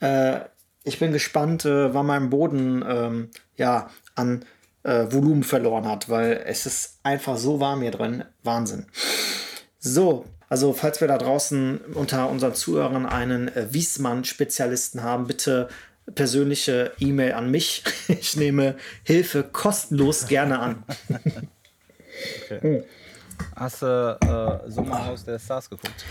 Äh, 0.00 0.40
ich 0.84 0.98
bin 0.98 1.12
gespannt, 1.12 1.64
äh, 1.64 1.92
wann 1.92 2.06
mein 2.06 2.30
Boden 2.30 2.84
ähm, 2.86 3.30
ja, 3.56 3.90
an 4.20 4.44
äh, 4.82 5.06
Volumen 5.10 5.42
verloren 5.42 5.86
hat, 5.86 6.08
weil 6.08 6.42
es 6.46 6.66
ist 6.66 7.00
einfach 7.02 7.36
so 7.36 7.60
warm 7.60 7.82
hier 7.82 7.90
drin. 7.90 8.24
Wahnsinn. 8.42 8.86
So, 9.78 10.26
also 10.48 10.72
falls 10.72 11.00
wir 11.00 11.08
da 11.08 11.18
draußen 11.18 11.78
unter 11.94 12.28
unseren 12.28 12.54
Zuhörern 12.54 13.06
einen 13.06 13.48
äh, 13.48 13.72
Wiesmann-Spezialisten 13.72 15.02
haben, 15.02 15.26
bitte 15.26 15.68
persönliche 16.14 16.92
E-Mail 16.98 17.32
an 17.32 17.50
mich. 17.50 17.84
Ich 18.08 18.36
nehme 18.36 18.76
Hilfe 19.04 19.44
kostenlos 19.44 20.26
gerne 20.26 20.58
an. 20.58 20.82
okay. 22.42 22.60
Hm. 22.60 22.84
Hast 23.56 23.82
du 23.82 24.18
äh, 24.66 24.70
Sommerhaus 24.70 25.24
der 25.24 25.38
Stars 25.38 25.70
geguckt? 25.70 26.04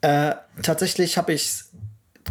Äh, 0.00 0.34
tatsächlich 0.62 1.16
habe 1.16 1.32
ich 1.32 1.46
es 1.46 1.70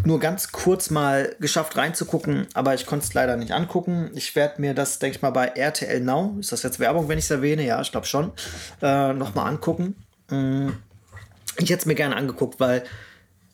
nur 0.05 0.19
ganz 0.19 0.51
kurz 0.51 0.89
mal 0.89 1.35
geschafft 1.39 1.77
reinzugucken, 1.77 2.47
aber 2.53 2.73
ich 2.73 2.85
konnte 2.85 3.05
es 3.05 3.13
leider 3.13 3.37
nicht 3.37 3.51
angucken. 3.51 4.11
Ich 4.15 4.35
werde 4.35 4.61
mir 4.61 4.73
das, 4.73 4.99
denke 4.99 5.17
ich 5.17 5.21
mal, 5.21 5.31
bei 5.31 5.47
RTL 5.47 5.99
Now, 6.01 6.35
ist 6.39 6.51
das 6.51 6.63
jetzt 6.63 6.79
Werbung, 6.79 7.07
wenn 7.07 7.17
ich 7.17 7.25
es 7.25 7.31
erwähne? 7.31 7.65
Ja, 7.65 7.81
ich 7.81 7.91
glaube 7.91 8.07
schon, 8.07 8.31
äh, 8.81 9.13
nochmal 9.13 9.47
angucken. 9.47 9.95
Mm, 10.29 10.69
ich 11.57 11.69
hätte 11.69 11.81
es 11.81 11.85
mir 11.85 11.95
gerne 11.95 12.15
angeguckt, 12.15 12.59
weil 12.59 12.83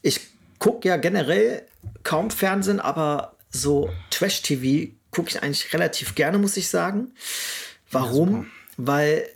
ich 0.01 0.21
gucke 0.59 0.87
ja 0.87 0.97
generell 0.97 1.63
kaum 2.03 2.29
Fernsehen, 2.31 2.79
aber 2.79 3.35
so 3.49 3.89
Trash-TV 4.11 4.91
gucke 5.11 5.29
ich 5.29 5.41
eigentlich 5.41 5.73
relativ 5.73 6.15
gerne, 6.15 6.37
muss 6.37 6.57
ich 6.57 6.69
sagen. 6.69 7.13
Warum? 7.91 8.51
Weil 8.77 9.27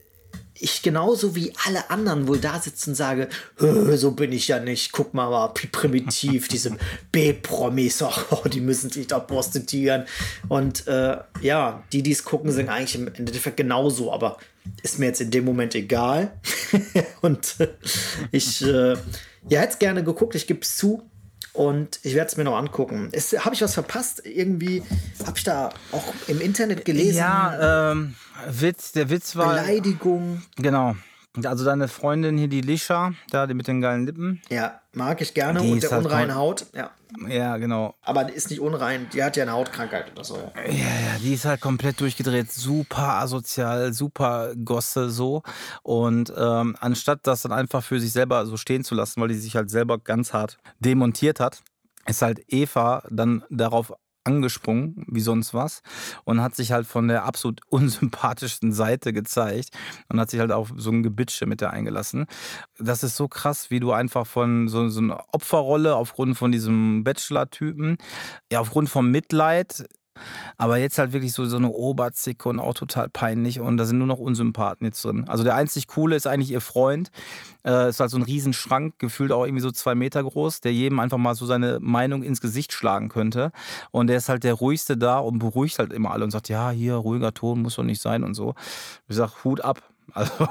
ich 0.61 0.81
genauso 0.81 1.35
wie 1.35 1.53
alle 1.65 1.89
anderen 1.89 2.27
wohl 2.27 2.39
da 2.39 2.59
sitzen 2.59 2.91
und 2.91 2.95
sage, 2.95 3.29
so 3.57 4.11
bin 4.11 4.31
ich 4.31 4.47
ja 4.47 4.59
nicht, 4.59 4.91
guck 4.91 5.13
mal, 5.13 5.29
mal 5.29 5.53
wie 5.61 5.67
primitiv, 5.67 6.47
diese 6.47 6.77
B-Promis, 7.11 8.01
oh, 8.01 8.47
die 8.47 8.61
müssen 8.61 8.89
sich 8.89 9.07
da 9.07 9.19
prostituieren. 9.19 10.05
Und 10.47 10.87
äh, 10.87 11.17
ja, 11.41 11.83
die, 11.93 12.03
die 12.03 12.11
es 12.11 12.23
gucken, 12.23 12.51
sind 12.51 12.69
eigentlich 12.69 12.95
im 12.95 13.07
Endeffekt 13.07 13.57
genauso, 13.57 14.11
aber 14.11 14.37
ist 14.83 14.99
mir 14.99 15.07
jetzt 15.07 15.21
in 15.21 15.31
dem 15.31 15.45
Moment 15.45 15.75
egal. 15.75 16.33
und 17.21 17.55
äh, 17.59 17.69
ich 18.31 18.61
äh, 18.61 18.95
ja, 19.47 19.61
hätte 19.61 19.73
es 19.73 19.79
gerne 19.79 20.03
geguckt, 20.03 20.35
ich 20.35 20.47
gebe 20.47 20.61
es 20.61 20.75
zu. 20.75 21.09
Und 21.53 21.99
ich 22.03 22.15
werde 22.15 22.29
es 22.29 22.37
mir 22.37 22.43
noch 22.43 22.57
angucken. 22.57 23.11
Habe 23.39 23.55
ich 23.55 23.61
was 23.61 23.73
verpasst? 23.73 24.21
Irgendwie 24.25 24.83
habe 25.25 25.37
ich 25.37 25.43
da 25.43 25.69
auch 25.91 26.13
im 26.27 26.41
Internet 26.41 26.85
gelesen. 26.85 27.17
Ja, 27.17 27.91
ähm, 27.91 28.15
Witz, 28.49 28.91
der 28.91 29.09
Witz 29.09 29.35
war. 29.35 29.49
Beleidigung. 29.49 30.41
Genau. 30.57 30.95
Also 31.45 31.63
deine 31.63 31.87
Freundin 31.87 32.37
hier, 32.37 32.47
die 32.47 32.61
Lisha, 32.61 33.13
da 33.29 33.45
die 33.45 33.53
mit 33.53 33.67
den 33.67 33.81
geilen 33.81 34.05
Lippen. 34.05 34.41
Ja, 34.49 34.81
mag 34.93 35.21
ich 35.21 35.33
gerne. 35.33 35.61
Die 35.61 35.71
und 35.71 35.83
der 35.83 35.91
halt 35.91 36.05
unreine 36.05 36.35
Haut. 36.35 36.65
Ja. 36.73 36.91
Ja, 37.27 37.57
genau. 37.57 37.95
Aber 38.01 38.23
die 38.23 38.33
ist 38.33 38.49
nicht 38.49 38.59
unrein, 38.59 39.07
die 39.13 39.23
hat 39.23 39.35
ja 39.35 39.43
eine 39.43 39.53
Hautkrankheit 39.53 40.11
oder 40.11 40.23
so. 40.23 40.37
Ja. 40.37 40.71
ja, 40.71 40.71
ja, 40.71 41.19
die 41.21 41.33
ist 41.33 41.45
halt 41.45 41.61
komplett 41.61 41.99
durchgedreht, 42.01 42.51
super 42.51 43.15
asozial, 43.19 43.93
super 43.93 44.53
Gosse 44.55 45.09
so. 45.09 45.43
Und 45.83 46.31
ähm, 46.35 46.75
anstatt 46.79 47.21
das 47.23 47.43
dann 47.43 47.51
einfach 47.51 47.83
für 47.83 47.99
sich 47.99 48.11
selber 48.11 48.45
so 48.45 48.57
stehen 48.57 48.83
zu 48.83 48.95
lassen, 48.95 49.21
weil 49.21 49.29
die 49.29 49.35
sich 49.35 49.55
halt 49.55 49.69
selber 49.69 49.97
ganz 49.97 50.33
hart 50.33 50.57
demontiert 50.79 51.39
hat, 51.39 51.61
ist 52.05 52.21
halt 52.21 52.41
Eva 52.47 53.03
dann 53.09 53.43
darauf 53.49 53.93
angesprungen, 54.23 55.05
wie 55.07 55.21
sonst 55.21 55.53
was, 55.53 55.81
und 56.23 56.41
hat 56.41 56.55
sich 56.55 56.71
halt 56.71 56.87
von 56.87 57.07
der 57.07 57.25
absolut 57.25 57.61
unsympathischsten 57.69 58.71
Seite 58.71 59.13
gezeigt 59.13 59.69
und 60.09 60.19
hat 60.19 60.29
sich 60.29 60.39
halt 60.39 60.51
auch 60.51 60.69
so 60.75 60.91
ein 60.91 61.03
Gebitsche 61.03 61.45
mit 61.45 61.61
der 61.61 61.71
eingelassen. 61.71 62.25
Das 62.77 63.03
ist 63.03 63.15
so 63.15 63.27
krass, 63.27 63.71
wie 63.71 63.79
du 63.79 63.91
einfach 63.91 64.27
von 64.27 64.67
so, 64.67 64.89
so 64.89 65.01
einer 65.01 65.23
Opferrolle 65.31 65.95
aufgrund 65.95 66.37
von 66.37 66.51
diesem 66.51 67.03
Bachelor-Typen, 67.03 67.97
ja, 68.51 68.59
aufgrund 68.59 68.89
vom 68.89 69.09
Mitleid 69.11 69.85
aber 70.57 70.77
jetzt 70.77 70.97
halt 70.97 71.13
wirklich 71.13 71.33
so, 71.33 71.45
so 71.45 71.57
eine 71.57 71.69
Oberzicke 71.69 72.49
und 72.49 72.59
auch 72.59 72.73
total 72.73 73.09
peinlich 73.09 73.59
und 73.59 73.77
da 73.77 73.85
sind 73.85 73.97
nur 73.97 74.07
noch 74.07 74.19
Unsympathen 74.19 74.85
jetzt 74.85 75.03
drin. 75.03 75.25
Also 75.27 75.43
der 75.43 75.55
einzig 75.55 75.87
Coole 75.87 76.15
ist 76.15 76.27
eigentlich 76.27 76.51
ihr 76.51 76.61
Freund. 76.61 77.11
Äh, 77.65 77.89
ist 77.89 77.99
halt 77.99 78.09
so 78.09 78.17
ein 78.17 78.23
Riesenschrank, 78.23 78.99
gefühlt 78.99 79.31
auch 79.31 79.45
irgendwie 79.45 79.61
so 79.61 79.71
zwei 79.71 79.93
Meter 79.93 80.23
groß, 80.23 80.61
der 80.61 80.73
jedem 80.73 80.99
einfach 80.99 81.17
mal 81.17 81.35
so 81.35 81.45
seine 81.45 81.79
Meinung 81.81 82.23
ins 82.23 82.39
Gesicht 82.39 82.71
schlagen 82.71 83.09
könnte. 83.09 83.51
Und 83.91 84.07
der 84.07 84.17
ist 84.17 84.29
halt 84.29 84.43
der 84.43 84.53
ruhigste 84.53 84.97
da 84.97 85.19
und 85.19 85.39
beruhigt 85.39 85.79
halt 85.79 85.91
immer 85.91 86.11
alle 86.11 86.23
und 86.23 86.31
sagt, 86.31 86.49
ja, 86.49 86.71
hier, 86.71 86.95
ruhiger 86.95 87.33
Ton 87.33 87.61
muss 87.61 87.75
doch 87.75 87.83
nicht 87.83 88.01
sein 88.01 88.23
und 88.23 88.33
so. 88.33 88.55
Ich 89.07 89.15
sag, 89.15 89.43
Hut 89.43 89.61
ab. 89.61 89.81
Also 90.15 90.47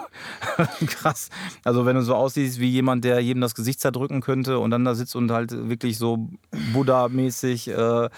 krass. 0.87 1.31
Also 1.65 1.85
wenn 1.85 1.97
du 1.97 2.03
so 2.03 2.15
aussiehst 2.15 2.61
wie 2.61 2.69
jemand, 2.69 3.05
der 3.05 3.19
jedem 3.19 3.41
das 3.41 3.57
Gesicht 3.57 3.81
zerdrücken 3.81 4.21
könnte 4.21 4.61
und 4.61 4.71
dann 4.71 4.85
da 4.85 4.95
sitzt 4.95 5.17
und 5.17 5.33
halt 5.33 5.51
wirklich 5.69 5.99
so 5.99 6.29
Buddha-mäßig 6.73 7.69
äh, 7.69 8.09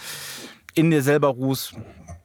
in 0.75 0.91
dir 0.91 1.03
selber 1.03 1.29
ruhst, 1.29 1.75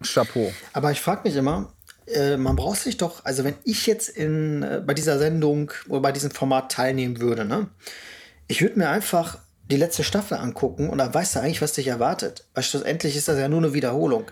Chapeau. 0.04 0.52
Aber 0.74 0.92
ich 0.92 1.02
frage 1.02 1.22
mich 1.28 1.36
immer, 1.36 1.74
äh, 2.08 2.38
man 2.38 2.56
braucht 2.56 2.80
sich 2.80 2.98
doch, 2.98 3.26
also 3.26 3.44
wenn 3.44 3.56
ich 3.64 3.88
jetzt 3.88 4.10
in, 4.10 4.64
äh, 4.64 4.82
bei 4.86 4.94
dieser 4.94 5.18
Sendung 5.18 5.72
oder 5.88 6.02
bei 6.02 6.12
diesem 6.12 6.32
Format 6.32 6.72
teilnehmen 6.72 7.20
würde, 7.20 7.46
ne, 7.46 7.68
ich 8.48 8.62
würde 8.62 8.78
mir 8.78 8.90
einfach 8.90 9.40
die 9.72 9.78
letzte 9.78 10.04
Staffel 10.04 10.38
angucken 10.38 10.90
und 10.90 11.00
dann 11.00 11.14
weißt 11.14 11.36
du 11.36 11.40
eigentlich, 11.40 11.62
was 11.62 11.74
dich 11.74 11.88
erwartet. 11.88 12.46
Weil 12.54 12.64
schlussendlich 12.64 13.16
ist 13.16 13.28
das 13.28 13.40
ja 13.40 13.48
nur 13.48 13.60
eine 13.60 13.74
Wiederholung. 13.74 14.26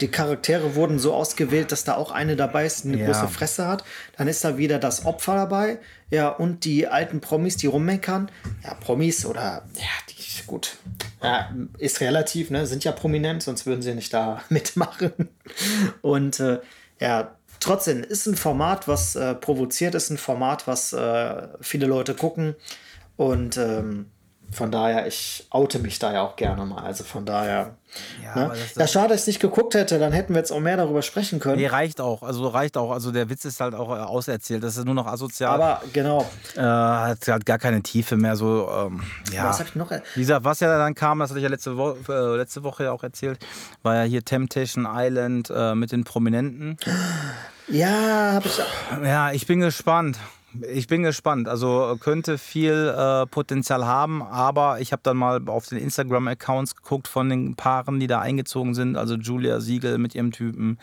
Die 0.00 0.08
Charaktere 0.08 0.76
wurden 0.76 0.98
so 0.98 1.12
ausgewählt, 1.12 1.72
dass 1.72 1.84
da 1.84 1.96
auch 1.96 2.12
eine 2.12 2.36
dabei 2.36 2.64
ist, 2.64 2.84
die 2.84 2.88
eine 2.88 2.98
ja. 3.00 3.06
große 3.06 3.28
Fresse 3.28 3.66
hat. 3.66 3.84
Dann 4.16 4.28
ist 4.28 4.44
da 4.44 4.56
wieder 4.56 4.78
das 4.78 5.04
Opfer 5.04 5.34
dabei. 5.34 5.78
Ja, 6.08 6.28
und 6.28 6.64
die 6.64 6.86
alten 6.86 7.20
Promis, 7.20 7.56
die 7.56 7.66
rummeckern. 7.66 8.30
Ja, 8.64 8.74
Promis 8.74 9.26
oder, 9.26 9.64
ja, 9.74 10.07
gut. 10.46 10.76
Ja, 11.22 11.54
ist 11.78 12.00
relativ, 12.00 12.50
ne? 12.50 12.66
Sind 12.66 12.84
ja 12.84 12.92
prominent, 12.92 13.42
sonst 13.42 13.66
würden 13.66 13.82
sie 13.82 13.94
nicht 13.94 14.12
da 14.12 14.42
mitmachen. 14.48 15.12
Und 16.02 16.40
äh, 16.40 16.60
ja, 17.00 17.36
trotzdem 17.60 18.02
ist 18.02 18.26
ein 18.26 18.36
Format, 18.36 18.88
was 18.88 19.16
äh, 19.16 19.34
provoziert, 19.34 19.94
ist 19.94 20.10
ein 20.10 20.18
Format, 20.18 20.66
was 20.66 20.92
äh, 20.92 21.48
viele 21.60 21.86
Leute 21.86 22.14
gucken. 22.14 22.54
Und 23.16 23.56
ähm, 23.56 24.06
von 24.50 24.72
daher, 24.72 25.06
ich 25.06 25.46
oute 25.50 25.78
mich 25.78 25.98
da 25.98 26.12
ja 26.12 26.22
auch 26.22 26.36
gerne 26.36 26.64
mal. 26.64 26.82
Also 26.82 27.04
von 27.04 27.26
daher. 27.26 27.74
Ja, 28.22 28.48
ne? 28.48 28.54
ja 28.76 28.86
schade, 28.86 29.08
dass 29.08 29.22
ich 29.22 29.26
nicht 29.28 29.40
geguckt 29.40 29.74
hätte, 29.74 29.98
dann 29.98 30.12
hätten 30.12 30.34
wir 30.34 30.38
jetzt 30.38 30.50
auch 30.50 30.60
mehr 30.60 30.76
darüber 30.76 31.02
sprechen 31.02 31.38
können. 31.38 31.56
Nee, 31.56 31.66
reicht 31.66 32.00
auch. 32.00 32.22
Also 32.22 32.48
reicht 32.48 32.76
auch. 32.76 32.90
Also 32.90 33.12
der 33.12 33.28
Witz 33.28 33.44
ist 33.44 33.60
halt 33.60 33.74
auch 33.74 33.90
äh, 33.90 34.00
auserzählt. 34.00 34.62
Das 34.62 34.76
ist 34.76 34.84
nur 34.84 34.94
noch 34.94 35.06
asozial. 35.06 35.54
Aber 35.54 35.82
genau. 35.92 36.26
Äh, 36.56 36.60
hat, 36.60 37.28
hat 37.28 37.46
gar 37.46 37.58
keine 37.58 37.82
Tiefe 37.82 38.16
mehr. 38.16 38.36
So, 38.36 38.68
ähm, 38.70 39.02
ja. 39.32 39.44
Was 39.44 39.60
hab 39.60 39.68
ich 39.68 39.74
noch? 39.74 39.90
Dieser, 40.16 40.42
was 40.44 40.60
ja 40.60 40.76
dann 40.78 40.94
kam, 40.94 41.18
das 41.18 41.30
hatte 41.30 41.40
ich 41.40 41.44
ja 41.44 41.50
letzte, 41.50 41.76
Wo 41.76 41.96
äh, 42.08 42.36
letzte 42.36 42.62
Woche 42.62 42.84
ja 42.84 42.92
auch 42.92 43.02
erzählt, 43.02 43.38
war 43.82 43.96
ja 43.96 44.02
hier 44.02 44.24
Temptation 44.24 44.88
Island 44.90 45.52
äh, 45.54 45.74
mit 45.74 45.92
den 45.92 46.04
Prominenten. 46.04 46.78
Ja, 47.68 48.32
hab 48.34 48.46
ich. 48.46 48.58
Ja, 49.04 49.32
ich 49.32 49.46
bin 49.46 49.60
gespannt. 49.60 50.18
Ich 50.62 50.86
bin 50.86 51.02
gespannt. 51.02 51.46
Also 51.46 51.96
könnte 52.00 52.38
viel 52.38 52.94
äh, 52.96 53.26
Potenzial 53.26 53.86
haben, 53.86 54.22
aber 54.22 54.80
ich 54.80 54.92
habe 54.92 55.00
dann 55.02 55.18
mal 55.18 55.40
auf 55.46 55.66
den 55.66 55.78
Instagram-Accounts 55.78 56.74
geguckt 56.74 57.06
von 57.06 57.28
den 57.28 57.54
Paaren, 57.54 58.00
die 58.00 58.06
da 58.06 58.20
eingezogen 58.20 58.74
sind. 58.74 58.96
Also 58.96 59.16
Julia 59.16 59.60
Siegel 59.60 59.98
mit 59.98 60.14
ihrem 60.14 60.32
Typen, 60.32 60.78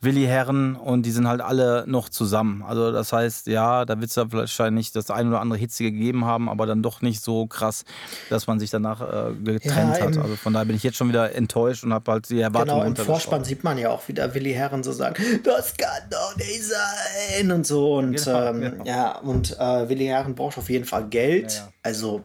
Willi 0.00 0.24
Herren 0.24 0.76
und 0.76 1.04
die 1.04 1.10
sind 1.10 1.26
halt 1.26 1.40
alle 1.40 1.84
noch 1.88 2.08
zusammen. 2.10 2.62
Also 2.62 2.92
das 2.92 3.12
heißt, 3.12 3.48
ja, 3.48 3.84
da 3.84 4.00
wird 4.00 4.10
es 4.10 4.16
ja 4.16 4.30
wahrscheinlich 4.32 4.92
das 4.92 5.10
ein 5.10 5.28
oder 5.28 5.40
andere 5.40 5.58
Hitzige 5.58 5.90
gegeben 5.90 6.24
haben, 6.24 6.48
aber 6.48 6.66
dann 6.66 6.82
doch 6.82 7.02
nicht 7.02 7.22
so 7.22 7.46
krass, 7.46 7.84
dass 8.30 8.46
man 8.46 8.60
sich 8.60 8.70
danach 8.70 9.00
äh, 9.00 9.34
getrennt 9.34 9.98
ja, 9.98 10.06
hat. 10.06 10.16
Also 10.16 10.36
von 10.36 10.52
daher 10.52 10.66
bin 10.66 10.76
ich 10.76 10.84
jetzt 10.84 10.96
schon 10.96 11.08
wieder 11.08 11.34
enttäuscht 11.34 11.82
und 11.82 11.92
habe 11.92 12.12
halt 12.12 12.30
die 12.30 12.40
Erwartungen 12.40 12.94
Genau, 12.94 13.00
im 13.00 13.06
Vorspann 13.06 13.44
sieht 13.44 13.64
man 13.64 13.78
ja 13.78 13.90
auch 13.90 14.06
wieder 14.06 14.32
Willi 14.34 14.52
Herren 14.52 14.84
so 14.84 14.92
sagen, 14.92 15.22
das 15.42 15.76
kann 15.76 15.88
doch 16.08 16.36
nicht 16.36 16.62
sein 16.62 17.50
und 17.50 17.66
so. 17.66 17.96
Und 17.96 18.16
genau, 18.16 18.46
ähm, 18.46 18.60
genau. 18.60 18.84
ja, 18.84 19.01
ja, 19.02 19.18
und 19.18 19.58
äh, 19.58 19.88
Willi 19.88 20.06
Herren 20.06 20.34
braucht 20.34 20.58
auf 20.58 20.70
jeden 20.70 20.84
Fall 20.84 21.08
Geld. 21.08 21.52
Ja, 21.52 21.58
ja. 21.58 21.72
Also, 21.82 22.22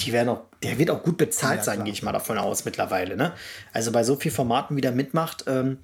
die 0.00 0.12
werden 0.12 0.28
auch, 0.28 0.42
der 0.62 0.78
wird 0.78 0.90
auch 0.90 1.02
gut 1.02 1.16
bezahlt 1.16 1.58
ja, 1.58 1.64
sein, 1.64 1.84
gehe 1.84 1.92
ich 1.92 2.02
mal 2.02 2.12
davon 2.12 2.38
aus 2.38 2.64
mittlerweile. 2.64 3.16
Ne? 3.16 3.32
Also 3.72 3.90
bei 3.92 4.04
so 4.04 4.16
vielen 4.16 4.34
Formaten, 4.34 4.76
wie 4.76 4.80
der 4.80 4.92
mitmacht, 4.92 5.44
ähm, 5.48 5.78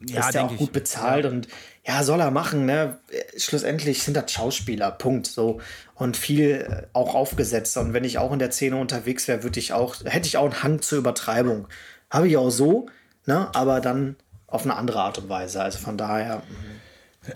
ist 0.00 0.34
der 0.34 0.44
auch 0.44 0.56
gut 0.56 0.72
bezahlt 0.72 1.24
und 1.26 1.48
ja, 1.86 2.02
soll 2.02 2.20
er 2.20 2.30
machen. 2.30 2.66
Ne? 2.66 2.98
Schlussendlich 3.36 4.02
sind 4.02 4.14
das 4.14 4.32
Schauspieler, 4.32 4.90
Punkt. 4.90 5.26
So 5.26 5.60
und 5.94 6.16
viel 6.16 6.66
äh, 6.68 6.86
auch 6.92 7.14
aufgesetzt. 7.14 7.76
Und 7.76 7.92
wenn 7.92 8.04
ich 8.04 8.18
auch 8.18 8.32
in 8.32 8.38
der 8.38 8.50
Szene 8.50 8.76
unterwegs 8.76 9.28
wäre, 9.28 9.42
würde 9.42 9.60
ich 9.60 9.72
auch, 9.72 9.96
hätte 10.04 10.26
ich 10.26 10.36
auch 10.36 10.44
einen 10.44 10.62
Hang 10.62 10.82
zur 10.82 10.98
Übertreibung. 10.98 11.68
Habe 12.10 12.28
ich 12.28 12.36
auch 12.36 12.50
so, 12.50 12.86
ne? 13.26 13.48
aber 13.54 13.80
dann 13.80 14.16
auf 14.46 14.64
eine 14.64 14.76
andere 14.76 15.00
Art 15.00 15.18
und 15.18 15.28
Weise. 15.28 15.62
Also 15.62 15.78
von 15.78 15.96
daher, 15.96 16.42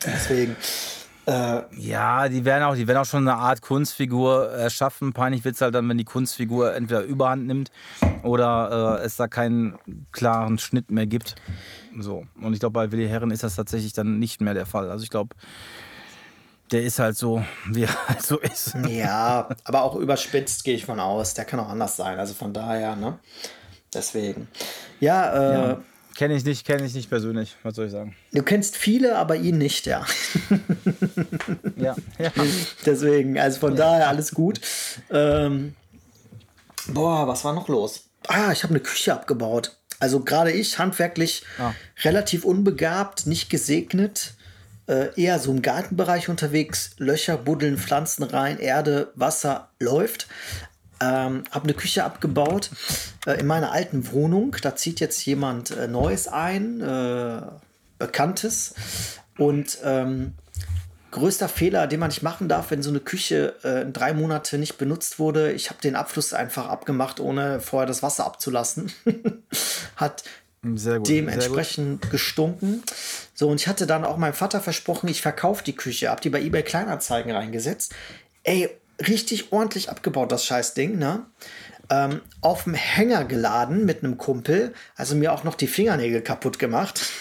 deswegen. 0.05 0.57
Äh, 1.31 1.63
ja, 1.77 2.29
die 2.29 2.45
werden, 2.45 2.65
auch, 2.65 2.75
die 2.75 2.89
werden 2.89 2.99
auch 2.99 3.07
schon 3.07 3.29
eine 3.29 3.39
Art 3.39 3.63
Kunstfigur 3.63 4.51
erschaffen. 4.51 5.13
Peinlich 5.13 5.45
wird 5.45 5.55
es 5.55 5.61
halt 5.61 5.77
dann, 5.77 5.89
wenn 5.89 5.97
die 5.97 6.05
Kunstfigur 6.05 6.75
entweder 6.75 7.03
Überhand 7.03 7.47
nimmt 7.47 7.71
oder 8.25 8.99
äh, 9.01 9.05
es 9.05 9.15
da 9.15 9.29
keinen 9.29 9.79
klaren 10.11 10.59
Schnitt 10.59 10.91
mehr 10.91 11.07
gibt. 11.07 11.37
So. 11.97 12.27
Und 12.43 12.53
ich 12.55 12.59
glaube, 12.59 12.73
bei 12.73 12.91
Willi 12.91 13.07
Herren 13.07 13.31
ist 13.31 13.45
das 13.45 13.55
tatsächlich 13.55 13.93
dann 13.93 14.19
nicht 14.19 14.41
mehr 14.41 14.55
der 14.55 14.67
Fall. 14.67 14.91
Also 14.91 15.05
ich 15.05 15.11
glaube, 15.11 15.37
der 16.73 16.83
ist 16.83 16.99
halt 16.99 17.17
so, 17.17 17.45
wie 17.67 17.85
er 17.85 18.09
halt 18.09 18.23
so 18.23 18.41
ist. 18.41 18.75
Ja, 18.89 19.51
aber 19.63 19.83
auch 19.83 19.95
überspitzt 19.95 20.65
gehe 20.65 20.75
ich 20.75 20.85
von 20.85 20.99
aus. 20.99 21.35
Der 21.35 21.45
kann 21.45 21.61
auch 21.61 21.69
anders 21.69 21.97
sein. 21.97 22.19
Also 22.19 22.35
von 22.35 22.53
daher, 22.53 22.97
ne? 22.97 23.21
Deswegen. 23.95 24.49
Ja, 24.99 25.33
äh, 25.33 25.55
ja. 25.55 25.81
Kenne 26.21 26.35
ich 26.35 26.45
nicht, 26.45 26.67
kenne 26.67 26.85
ich 26.85 26.93
nicht 26.93 27.09
persönlich, 27.09 27.57
was 27.63 27.77
soll 27.77 27.87
ich 27.87 27.93
sagen. 27.93 28.15
Du 28.31 28.43
kennst 28.43 28.77
viele, 28.77 29.17
aber 29.17 29.37
ihn 29.37 29.57
nicht, 29.57 29.87
ja. 29.87 30.05
ja, 31.77 31.97
ja. 32.19 32.31
Deswegen, 32.85 33.39
also 33.39 33.59
von 33.59 33.75
daher 33.75 34.09
alles 34.09 34.35
gut. 34.35 34.61
Ähm, 35.11 35.75
boah, 36.89 37.27
was 37.27 37.43
war 37.43 37.55
noch 37.55 37.69
los? 37.69 38.05
Ah, 38.29 38.53
ich 38.53 38.65
habe 38.65 38.75
eine 38.75 38.83
Küche 38.83 39.15
abgebaut. 39.15 39.79
Also 39.99 40.21
gerade 40.21 40.53
ich, 40.53 40.79
handwerklich 40.79 41.43
ah. 41.59 41.73
relativ 42.05 42.45
unbegabt, 42.45 43.27
nicht 43.27 43.49
gesegnet. 43.49 44.35
Äh, 44.89 45.19
eher 45.19 45.39
so 45.39 45.51
im 45.51 45.63
Gartenbereich 45.63 46.29
unterwegs. 46.29 46.91
Löcher 46.99 47.39
buddeln, 47.39 47.79
Pflanzen 47.79 48.25
rein, 48.25 48.59
Erde, 48.59 49.11
Wasser 49.15 49.71
läuft. 49.79 50.27
Ähm, 51.03 51.45
habe 51.51 51.65
eine 51.65 51.75
Küche 51.75 52.05
abgebaut 52.05 52.71
äh, 53.27 53.41
in 53.41 53.47
meiner 53.47 53.73
alten 53.73 54.11
Wohnung. 54.13 54.57
Da 54.61 54.77
zieht 54.77 55.01
jetzt 55.01 55.25
jemand 55.25 55.71
äh, 55.71 55.89
Neues 55.89 56.29
ein, 56.29 56.81
äh, 56.81 57.41
Bekanntes. 57.99 58.75
Und 59.39 59.79
ähm, 59.85 60.35
größter 61.11 61.49
Fehler, 61.49 61.87
den 61.87 62.01
man 62.01 62.09
nicht 62.09 62.23
machen 62.23 62.49
darf, 62.49 62.71
wenn 62.71 62.83
so 62.83 62.91
eine 62.91 63.01
Küche 63.01 63.55
äh, 63.63 63.91
drei 63.91 64.13
Monate 64.13 64.59
nicht 64.59 64.79
benutzt 64.79 65.19
wurde. 65.19 65.53
Ich 65.53 65.71
habe 65.71 65.81
den 65.81 65.97
Abfluss 65.97 66.33
einfach 66.33 66.69
abgemacht, 66.69 67.21
ohne 67.21 67.61
vorher 67.61 67.87
das 67.87 68.03
Wasser 68.03 68.27
abzulassen. 68.27 68.93
Hat 69.97 70.25
gut, 70.63 71.09
dementsprechend 71.09 72.11
gestunken. 72.11 72.83
So, 73.35 73.49
und 73.49 73.61
ich 73.61 73.69
hatte 73.69 73.87
dann 73.87 74.05
auch 74.05 74.17
meinem 74.19 74.35
Vater 74.35 74.61
versprochen, 74.61 75.09
ich 75.09 75.23
verkaufe 75.23 75.65
die 75.65 75.75
Küche, 75.75 76.11
habe 76.11 76.21
die 76.21 76.31
bei 76.31 76.41
eBay 76.41 76.63
Kleinanzeigen 76.63 77.33
reingesetzt. 77.33 77.95
Ey, 78.43 78.71
richtig 79.07 79.53
ordentlich 79.53 79.91
abgebaut, 79.91 80.33
das 80.33 80.45
Scheißding, 80.45 80.99
ne? 80.99 81.27
Ähm, 81.91 82.21
auf 82.41 82.65
dem 82.65 82.75
Hänger 82.75 83.25
geladen 83.25 83.85
mit 83.85 84.05
einem 84.05 84.17
Kumpel, 84.17 84.75
also 84.95 85.17
mir 85.17 85.33
auch 85.33 85.43
noch 85.43 85.57
die 85.57 85.67
Fingernägel 85.67 86.23
kaputt 86.23 86.59
gemacht. 86.59 87.01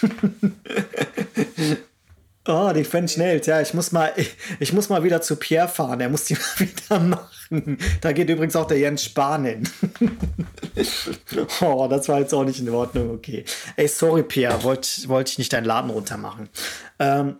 Oh, 2.48 2.72
die 2.74 2.84
French 2.84 3.18
Nails, 3.18 3.46
ja, 3.46 3.60
ich 3.60 3.74
muss 3.74 3.92
mal, 3.92 4.12
ich, 4.16 4.34
ich, 4.60 4.72
muss 4.72 4.88
mal 4.88 5.04
wieder 5.04 5.20
zu 5.20 5.36
Pierre 5.36 5.68
fahren, 5.68 6.00
er 6.00 6.08
muss 6.08 6.24
die 6.24 6.34
mal 6.58 6.58
wieder 6.58 6.98
machen. 6.98 7.78
Da 8.00 8.12
geht 8.12 8.30
übrigens 8.30 8.56
auch 8.56 8.66
der 8.66 8.78
Jens 8.78 9.04
Spahn 9.04 9.44
hin. 9.44 9.68
oh, 11.60 11.86
das 11.88 12.08
war 12.08 12.18
jetzt 12.18 12.32
auch 12.32 12.44
nicht 12.44 12.58
in 12.58 12.70
Ordnung, 12.70 13.10
okay. 13.10 13.44
Ey, 13.76 13.86
sorry, 13.86 14.22
Pierre, 14.22 14.62
wollte 14.62 15.08
wollt 15.08 15.28
ich 15.28 15.38
nicht 15.38 15.52
deinen 15.52 15.66
Laden 15.66 15.90
runtermachen. 15.90 16.48
Ähm, 16.98 17.36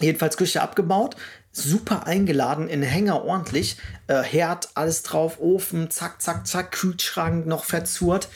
jedenfalls 0.00 0.36
Küche 0.36 0.60
abgebaut, 0.60 1.16
super 1.52 2.06
eingeladen, 2.06 2.68
in 2.68 2.82
Hänger 2.82 3.24
ordentlich, 3.24 3.76
äh, 4.06 4.22
Herd, 4.22 4.70
alles 4.74 5.02
drauf, 5.02 5.40
Ofen, 5.40 5.90
zack, 5.90 6.22
zack, 6.22 6.46
zack, 6.46 6.72
Kühlschrank 6.72 7.46
noch 7.46 7.64
verzurrt. 7.64 8.28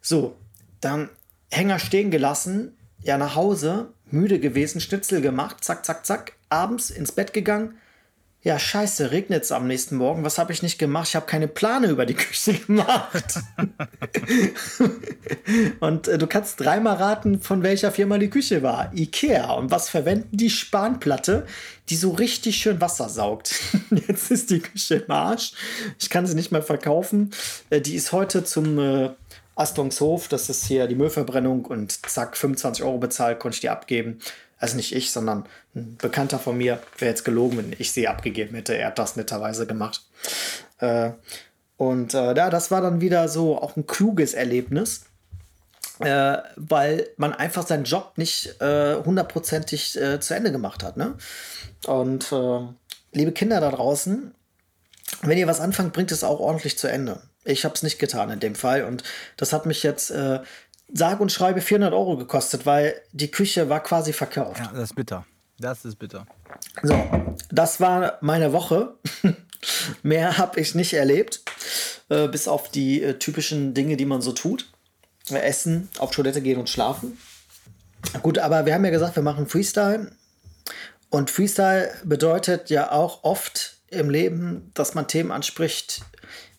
So, 0.00 0.36
dann 0.80 1.08
Hänger 1.50 1.78
stehen 1.78 2.10
gelassen, 2.10 2.76
ja, 3.02 3.18
nach 3.18 3.34
Hause, 3.34 3.92
müde 4.10 4.38
gewesen, 4.38 4.80
Schnitzel 4.80 5.20
gemacht, 5.20 5.64
zack, 5.64 5.84
zack, 5.84 6.06
zack, 6.06 6.32
abends 6.48 6.90
ins 6.90 7.12
Bett 7.12 7.32
gegangen. 7.32 7.78
Ja, 8.42 8.58
scheiße, 8.58 9.10
regnet 9.10 9.44
es 9.44 9.52
am 9.52 9.66
nächsten 9.66 9.96
Morgen. 9.96 10.24
Was 10.24 10.38
habe 10.38 10.50
ich 10.50 10.62
nicht 10.62 10.78
gemacht? 10.78 11.08
Ich 11.08 11.16
habe 11.16 11.26
keine 11.26 11.46
Plane 11.46 11.88
über 11.88 12.06
die 12.06 12.14
Küche 12.14 12.54
gemacht. 12.66 13.34
und 15.80 16.08
äh, 16.08 16.16
du 16.16 16.26
kannst 16.26 16.58
dreimal 16.58 16.96
raten, 16.96 17.42
von 17.42 17.62
welcher 17.62 17.92
Firma 17.92 18.16
die 18.16 18.30
Küche 18.30 18.62
war. 18.62 18.92
Ikea. 18.94 19.52
Und 19.52 19.70
was 19.70 19.90
verwenden 19.90 20.38
die 20.38 20.48
Spanplatte, 20.48 21.46
die 21.90 21.96
so 21.96 22.12
richtig 22.12 22.56
schön 22.56 22.80
Wasser 22.80 23.10
saugt. 23.10 23.60
Jetzt 24.08 24.30
ist 24.30 24.48
die 24.48 24.60
Küche 24.60 24.94
im 24.94 25.10
Arsch. 25.10 25.52
Ich 25.98 26.08
kann 26.08 26.26
sie 26.26 26.34
nicht 26.34 26.50
mehr 26.50 26.62
verkaufen. 26.62 27.32
Äh, 27.68 27.82
die 27.82 27.94
ist 27.94 28.12
heute 28.12 28.42
zum 28.42 28.78
äh, 28.78 29.10
Astungshof, 29.54 30.28
das 30.28 30.48
ist 30.48 30.64
hier 30.64 30.86
die 30.86 30.94
Müllverbrennung 30.94 31.66
und 31.66 32.06
zack, 32.08 32.38
25 32.38 32.84
Euro 32.84 32.96
bezahlt, 32.96 33.38
konnte 33.38 33.56
ich 33.56 33.60
die 33.60 33.68
abgeben. 33.68 34.18
Also 34.56 34.76
nicht 34.76 34.94
ich, 34.94 35.10
sondern 35.10 35.44
ein 35.74 35.96
Bekannter 35.96 36.38
von 36.38 36.56
mir. 36.56 36.80
Wäre 36.98 37.10
jetzt 37.10 37.24
gelogen, 37.24 37.58
wenn 37.58 37.76
ich 37.78 37.92
sie 37.92 38.08
abgegeben 38.08 38.54
hätte. 38.54 38.76
Er 38.76 38.88
hat 38.88 38.98
das 38.98 39.16
netterweise 39.16 39.66
gemacht. 39.66 40.02
Äh, 40.78 41.12
und 41.76 42.14
äh, 42.14 42.34
ja, 42.34 42.50
das 42.50 42.70
war 42.70 42.80
dann 42.80 43.00
wieder 43.00 43.28
so 43.28 43.60
auch 43.60 43.76
ein 43.76 43.86
kluges 43.86 44.34
Erlebnis. 44.34 45.02
Äh, 46.00 46.38
weil 46.56 47.08
man 47.18 47.34
einfach 47.34 47.66
seinen 47.66 47.84
Job 47.84 48.12
nicht 48.16 48.58
äh, 48.62 48.96
hundertprozentig 49.04 50.00
äh, 50.00 50.18
zu 50.18 50.34
Ende 50.34 50.50
gemacht 50.50 50.82
hat. 50.82 50.96
Ne? 50.96 51.14
Und 51.86 52.32
äh, 52.32 52.60
liebe 53.12 53.32
Kinder 53.32 53.60
da 53.60 53.70
draußen, 53.70 54.34
wenn 55.20 55.38
ihr 55.38 55.46
was 55.46 55.60
anfangt, 55.60 55.92
bringt 55.92 56.10
es 56.10 56.24
auch 56.24 56.40
ordentlich 56.40 56.78
zu 56.78 56.86
Ende. 56.86 57.20
Ich 57.44 57.66
habe 57.66 57.74
es 57.74 57.82
nicht 57.82 57.98
getan 57.98 58.30
in 58.30 58.40
dem 58.40 58.54
Fall 58.54 58.84
und 58.84 59.02
das 59.36 59.52
hat 59.52 59.66
mich 59.66 59.82
jetzt 59.82 60.12
sage 60.92 61.22
und 61.22 61.32
schreibe 61.32 61.60
400 61.60 61.92
Euro 61.92 62.16
gekostet, 62.16 62.66
weil 62.66 63.00
die 63.12 63.30
Küche 63.30 63.68
war 63.68 63.82
quasi 63.82 64.12
verkauft. 64.12 64.60
Ja, 64.60 64.70
das 64.72 64.90
ist 64.90 64.94
bitter. 64.94 65.26
Das 65.60 65.84
ist 65.84 65.96
bitter. 65.96 66.26
So, 66.82 66.98
das 67.50 67.80
war 67.80 68.16
meine 68.22 68.52
Woche. 68.52 68.94
Mehr 70.02 70.38
habe 70.38 70.58
ich 70.58 70.74
nicht 70.74 70.94
erlebt, 70.94 71.42
äh, 72.08 72.28
bis 72.28 72.48
auf 72.48 72.70
die 72.70 73.02
äh, 73.02 73.18
typischen 73.18 73.74
Dinge, 73.74 73.98
die 73.98 74.06
man 74.06 74.22
so 74.22 74.32
tut. 74.32 74.70
Essen, 75.30 75.88
auf 75.98 76.10
Toilette 76.10 76.40
gehen 76.42 76.58
und 76.58 76.68
schlafen. 76.68 77.16
Gut, 78.22 78.38
aber 78.38 78.66
wir 78.66 78.74
haben 78.74 78.84
ja 78.84 78.90
gesagt, 78.90 79.14
wir 79.14 79.22
machen 79.22 79.46
Freestyle. 79.46 80.10
Und 81.08 81.30
Freestyle 81.30 81.92
bedeutet 82.02 82.68
ja 82.70 82.90
auch 82.90 83.22
oft 83.22 83.76
im 83.90 84.10
Leben, 84.10 84.72
dass 84.74 84.94
man 84.94 85.06
Themen 85.06 85.30
anspricht, 85.30 86.02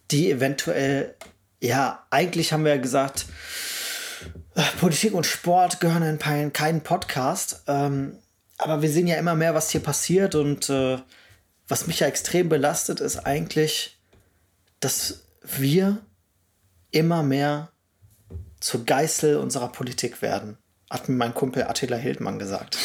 die 0.09 0.31
eventuell, 0.31 1.15
ja, 1.59 2.05
eigentlich 2.11 2.53
haben 2.53 2.63
wir 2.63 2.75
ja 2.75 2.81
gesagt, 2.81 3.25
äh, 4.55 4.61
Politik 4.79 5.13
und 5.13 5.25
Sport 5.25 5.81
gehören 5.81 6.03
in 6.03 6.53
keinen 6.53 6.81
Podcast. 6.81 7.63
Ähm, 7.67 8.17
aber 8.61 8.81
wir 8.81 8.89
sehen 8.89 9.07
ja 9.07 9.17
immer 9.17 9.35
mehr, 9.35 9.53
was 9.55 9.71
hier 9.71 9.81
passiert. 9.81 10.35
Und 10.35 10.69
äh, 10.69 10.97
was 11.67 11.87
mich 11.87 11.99
ja 11.99 12.07
extrem 12.07 12.49
belastet, 12.49 12.99
ist 12.99 13.17
eigentlich, 13.25 13.99
dass 14.79 15.23
wir 15.41 15.97
immer 16.91 17.23
mehr 17.23 17.71
zur 18.59 18.85
Geißel 18.85 19.37
unserer 19.37 19.69
Politik 19.69 20.21
werden. 20.21 20.57
Hat 20.89 21.09
mir 21.09 21.15
mein 21.15 21.33
Kumpel 21.33 21.63
Attila 21.63 21.97
Hildmann 21.97 22.37
gesagt. 22.37 22.77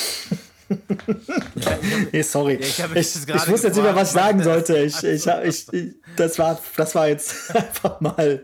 nee, 2.12 2.22
sorry. 2.22 2.60
Ja, 2.78 2.86
ich, 2.94 3.16
ich, 3.16 3.28
ich 3.28 3.48
wusste 3.48 3.68
jetzt 3.68 3.76
nicht 3.76 3.84
mehr, 3.84 3.94
was 3.94 4.08
ich 4.08 4.14
sagen 4.14 4.42
sollte. 4.42 4.78
Ich, 4.78 5.02
ich, 5.02 5.26
ich, 5.26 5.94
das, 6.16 6.38
war, 6.38 6.60
das 6.76 6.94
war 6.94 7.08
jetzt 7.08 7.50
einfach 7.54 8.00
mal 8.00 8.40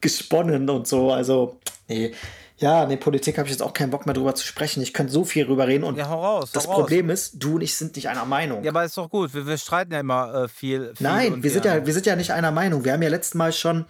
gesponnen 0.00 0.70
und 0.70 0.86
so. 0.86 1.12
Also, 1.12 1.60
nee. 1.88 2.12
Ja, 2.60 2.84
nee, 2.84 2.96
Politik 2.96 3.38
habe 3.38 3.46
ich 3.46 3.52
jetzt 3.52 3.62
auch 3.62 3.72
keinen 3.72 3.90
Bock 3.90 4.04
mehr 4.04 4.14
drüber 4.14 4.34
zu 4.34 4.46
sprechen. 4.46 4.82
Ich 4.82 4.92
könnte 4.92 5.12
so 5.12 5.24
viel 5.24 5.46
drüber 5.46 5.66
reden 5.66 5.82
und 5.82 5.96
ja, 5.96 6.08
hau 6.08 6.22
raus, 6.22 6.52
das 6.52 6.68
hau 6.68 6.74
Problem 6.74 7.08
raus. 7.08 7.20
ist, 7.20 7.42
du 7.42 7.54
und 7.54 7.62
ich 7.62 7.74
sind 7.74 7.96
nicht 7.96 8.08
einer 8.08 8.26
Meinung. 8.26 8.62
Ja, 8.62 8.70
aber 8.70 8.84
ist 8.84 8.96
doch 8.98 9.08
gut. 9.08 9.32
Wir, 9.32 9.46
wir 9.46 9.56
streiten 9.56 9.92
ja 9.92 10.00
immer 10.00 10.44
äh, 10.44 10.48
viel, 10.48 10.94
viel, 10.94 11.06
Nein, 11.06 11.42
wir 11.42 11.50
sind 11.50 11.64
ja, 11.64 11.84
wir 11.84 11.92
sind 11.94 12.04
ja 12.04 12.16
nicht 12.16 12.32
einer 12.32 12.50
Meinung. 12.50 12.84
Wir 12.84 12.92
haben 12.92 13.02
ja 13.02 13.08
letztes 13.08 13.34
Mal 13.34 13.52
schon 13.52 13.86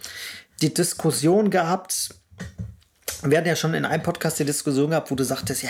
die 0.61 0.73
Diskussion 0.73 1.49
gehabt, 1.49 2.15
wir 3.23 3.37
hatten 3.37 3.47
ja 3.47 3.55
schon 3.55 3.73
in 3.73 3.85
einem 3.85 4.01
Podcast 4.01 4.39
die 4.39 4.45
Diskussion 4.45 4.89
gehabt, 4.89 5.11
wo 5.11 5.15
du 5.15 5.23
sagtest, 5.23 5.63
ja, 5.63 5.69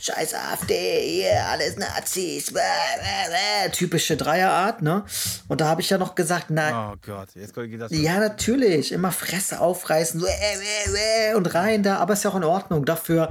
scheiß 0.00 0.34
AfD, 0.34 1.00
hier, 1.00 1.44
alles 1.46 1.76
Nazis, 1.76 2.52
bäh, 2.52 2.60
bäh, 2.60 3.30
bäh. 3.30 3.70
typische 3.72 4.16
Dreierart, 4.16 4.82
ne? 4.82 5.04
Und 5.48 5.60
da 5.60 5.66
habe 5.66 5.80
ich 5.80 5.90
ja 5.90 5.98
noch 5.98 6.14
gesagt, 6.14 6.46
na, 6.50 6.92
oh 6.92 6.96
Gott, 7.04 7.28
jetzt 7.34 7.54
geht 7.54 7.80
das. 7.80 7.90
Ja, 7.92 8.18
natürlich, 8.18 8.92
immer 8.92 9.10
Fresse 9.10 9.60
aufreißen, 9.60 10.20
so, 10.20 10.26
äh, 10.26 11.30
äh, 11.30 11.34
und 11.34 11.52
rein 11.54 11.82
da, 11.82 11.96
aber 11.96 12.12
ist 12.12 12.24
ja 12.24 12.30
auch 12.30 12.36
in 12.36 12.44
Ordnung. 12.44 12.84
Dafür 12.84 13.30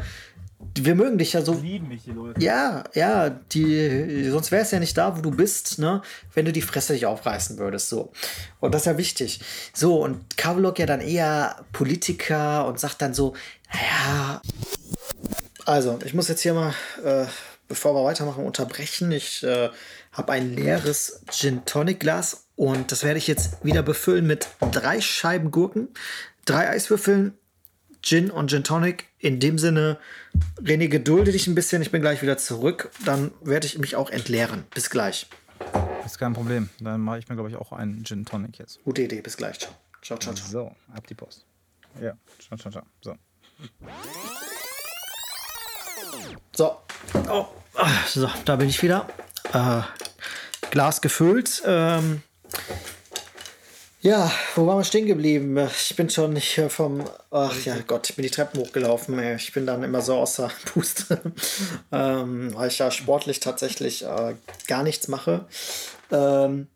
wir 0.76 0.96
mögen 0.96 1.18
dich 1.18 1.34
ja 1.34 1.42
so. 1.42 1.54
Lieben 1.54 1.88
mich 1.88 2.04
die 2.04 2.12
Leute. 2.12 2.42
Ja, 2.42 2.84
ja, 2.94 3.30
die, 3.30 4.30
sonst 4.30 4.52
wäre 4.52 4.64
es 4.64 4.72
ja 4.72 4.80
nicht 4.80 4.98
da, 4.98 5.18
wo 5.18 5.22
du 5.22 5.32
bist, 5.32 5.80
ne, 5.80 6.02
wenn 6.34 6.46
du 6.46 6.52
die 6.52 6.62
Fresse 6.62 6.94
nicht 6.94 7.06
aufreißen 7.06 7.58
würdest, 7.58 7.90
so. 7.90 8.12
Und 8.60 8.74
das 8.74 8.84
ist 8.84 8.86
ja 8.88 8.98
wichtig. 8.98 9.42
So, 9.74 10.04
und 10.04 10.38
Kavlok 10.38 10.80
ja 10.80 10.86
dann 10.86 11.02
eher 11.02 11.66
Politiker 11.72 12.66
und 12.68 12.80
sagt 12.80 13.02
dann 13.02 13.14
so, 13.14 13.34
naja. 13.74 14.42
Also, 15.66 16.00
ich 16.04 16.14
muss 16.14 16.28
jetzt 16.28 16.42
hier 16.42 16.54
mal, 16.54 16.74
äh, 17.04 17.26
bevor 17.68 17.96
wir 17.96 18.04
weitermachen, 18.04 18.46
unterbrechen. 18.46 19.12
Ich 19.12 19.44
äh, 19.44 19.70
habe 20.12 20.32
ein 20.32 20.54
leeres 20.56 21.22
Gin 21.32 21.66
Tonic 21.66 22.00
Glas 22.00 22.46
und 22.56 22.92
das 22.92 23.04
werde 23.04 23.18
ich 23.18 23.28
jetzt 23.28 23.64
wieder 23.64 23.82
befüllen 23.82 24.28
mit 24.28 24.48
drei 24.72 25.02
Scheiben 25.02 25.52
Gurken, 25.52 25.90
drei 26.46 26.70
Eiswürfeln, 26.70 27.38
Gin 28.02 28.30
und 28.30 28.50
Gin 28.50 28.64
Tonic. 28.64 29.06
In 29.18 29.40
dem 29.40 29.58
Sinne, 29.58 29.98
René, 30.62 30.88
gedulde 30.88 31.32
dich 31.32 31.48
ein 31.48 31.56
bisschen. 31.56 31.82
Ich 31.82 31.92
bin 31.92 32.02
gleich 32.02 32.22
wieder 32.22 32.38
zurück. 32.38 32.92
Dann 33.06 33.32
werde 33.42 33.68
ich 33.68 33.78
mich 33.78 33.96
auch 33.96 34.10
entleeren. 34.10 34.66
Bis 34.74 34.90
gleich. 34.90 35.28
Ist 36.06 36.18
kein 36.20 36.34
Problem. 36.34 36.70
Dann 36.80 37.02
mache 37.02 37.20
ich 37.20 37.30
mir, 37.30 37.36
glaube 37.36 37.50
ich, 37.50 37.56
auch 37.56 37.72
einen 37.72 38.04
Gin 38.04 38.26
Tonic 38.26 38.58
jetzt. 38.60 38.84
Gute 38.84 39.04
Idee. 39.04 39.22
Bis 39.22 39.38
gleich. 39.38 39.60
Ciao. 39.60 39.74
Ciao, 40.02 40.18
ciao, 40.20 40.34
ciao. 40.34 40.48
So, 40.48 40.76
ab 40.94 41.08
die 41.08 41.16
Post. 41.16 41.46
Ja, 42.02 42.18
ciao, 42.40 42.58
ciao, 42.58 42.72
ciao. 42.72 42.84
So. 43.02 43.16
So. 46.56 46.82
Oh. 47.30 47.46
So, 48.08 48.30
da 48.46 48.56
bin 48.56 48.70
ich 48.70 48.84
wieder. 48.84 49.08
Äh, 49.54 49.82
Glas 50.72 51.02
gefüllt. 51.02 51.64
Ähm, 51.66 52.22
ja, 54.04 54.30
wo 54.56 54.68
waren 54.68 54.80
wir 54.80 54.84
stehen 54.84 55.08
geblieben? 55.08 55.58
Ich 55.58 55.96
bin 55.96 56.10
schon 56.10 56.34
nicht 56.34 56.62
vom. 56.68 57.06
Ach 57.32 57.66
ja, 57.66 57.78
Gott, 57.88 58.10
ich 58.10 58.18
bin 58.18 58.24
die 58.24 58.30
Treppen 58.30 58.60
hochgelaufen. 58.60 59.18
Ich 59.38 59.54
bin 59.54 59.66
dann 59.66 59.82
immer 59.82 60.02
so 60.02 60.16
außer 60.16 60.52
Puste, 60.66 61.22
ähm, 61.90 62.54
weil 62.54 62.68
ich 62.68 62.80
ja 62.80 62.92
sportlich 62.92 63.40
tatsächlich 63.40 64.04
äh, 64.04 64.36
gar 64.68 64.84
nichts 64.84 65.08
mache. 65.08 65.46
Ähm, 66.12 66.68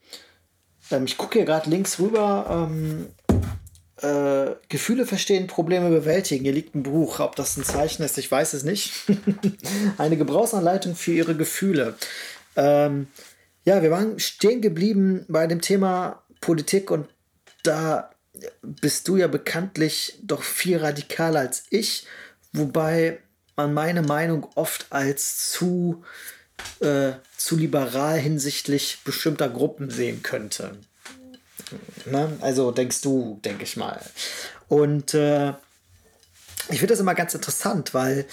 ähm, 0.90 1.06
ich 1.06 1.18
gucke 1.18 1.40
hier 1.40 1.46
gerade 1.46 1.70
links 1.70 2.00
rüber. 2.00 2.70
Ähm, 2.72 3.08
äh, 4.02 4.56
Gefühle 4.70 5.06
verstehen, 5.06 5.48
Probleme 5.48 5.90
bewältigen. 5.90 6.46
Hier 6.46 6.54
liegt 6.54 6.76
ein 6.76 6.84
Buch. 6.84 7.20
Ob 7.20 7.36
das 7.36 7.58
ein 7.58 7.66
Zeichen 7.66 8.04
ist, 8.04 8.18
ich 8.18 8.32
weiß 8.32 8.54
es 8.54 8.64
nicht. 8.64 8.94
Eine 9.98 10.16
Gebrauchsanleitung 10.16 10.96
für 10.96 11.12
ihre 11.12 11.36
Gefühle. 11.36 11.96
Ähm, 12.56 13.08
ja, 13.66 13.82
wir 13.82 13.92
waren 13.92 14.18
stehen 14.18 14.62
geblieben 14.62 15.26
bei 15.28 15.46
dem 15.46 15.60
Thema 15.60 16.24
Politik 16.40 16.90
und 16.90 17.08
da 17.64 18.12
bist 18.62 19.08
du 19.08 19.18
ja 19.18 19.28
bekanntlich 19.28 20.20
doch 20.22 20.44
viel 20.44 20.78
radikaler 20.78 21.42
als 21.42 21.64
ich, 21.70 22.06
wobei 22.54 23.20
man 23.56 23.74
meine 23.74 24.02
Meinung 24.02 24.48
oft 24.56 24.88
als 24.92 25.52
zu, 25.52 26.04
äh, 26.80 27.14
zu 27.36 27.58
liberal 27.58 28.18
hinsichtlich 28.20 29.00
bestimmter 29.04 29.50
Gruppen 29.50 29.90
sehen 29.90 30.22
könnte. 30.22 30.78
Ne? 32.06 32.38
Also 32.42 32.72
denkst 32.72 33.02
du, 33.02 33.40
denke 33.44 33.64
ich 33.64 33.78
mal. 33.78 34.00
Und 34.68 35.14
äh, 35.14 35.50
ich 36.70 36.80
finde 36.80 36.88
das 36.88 37.00
immer 37.00 37.16
ganz 37.16 37.34
interessant, 37.34 37.94
weil 37.94 38.26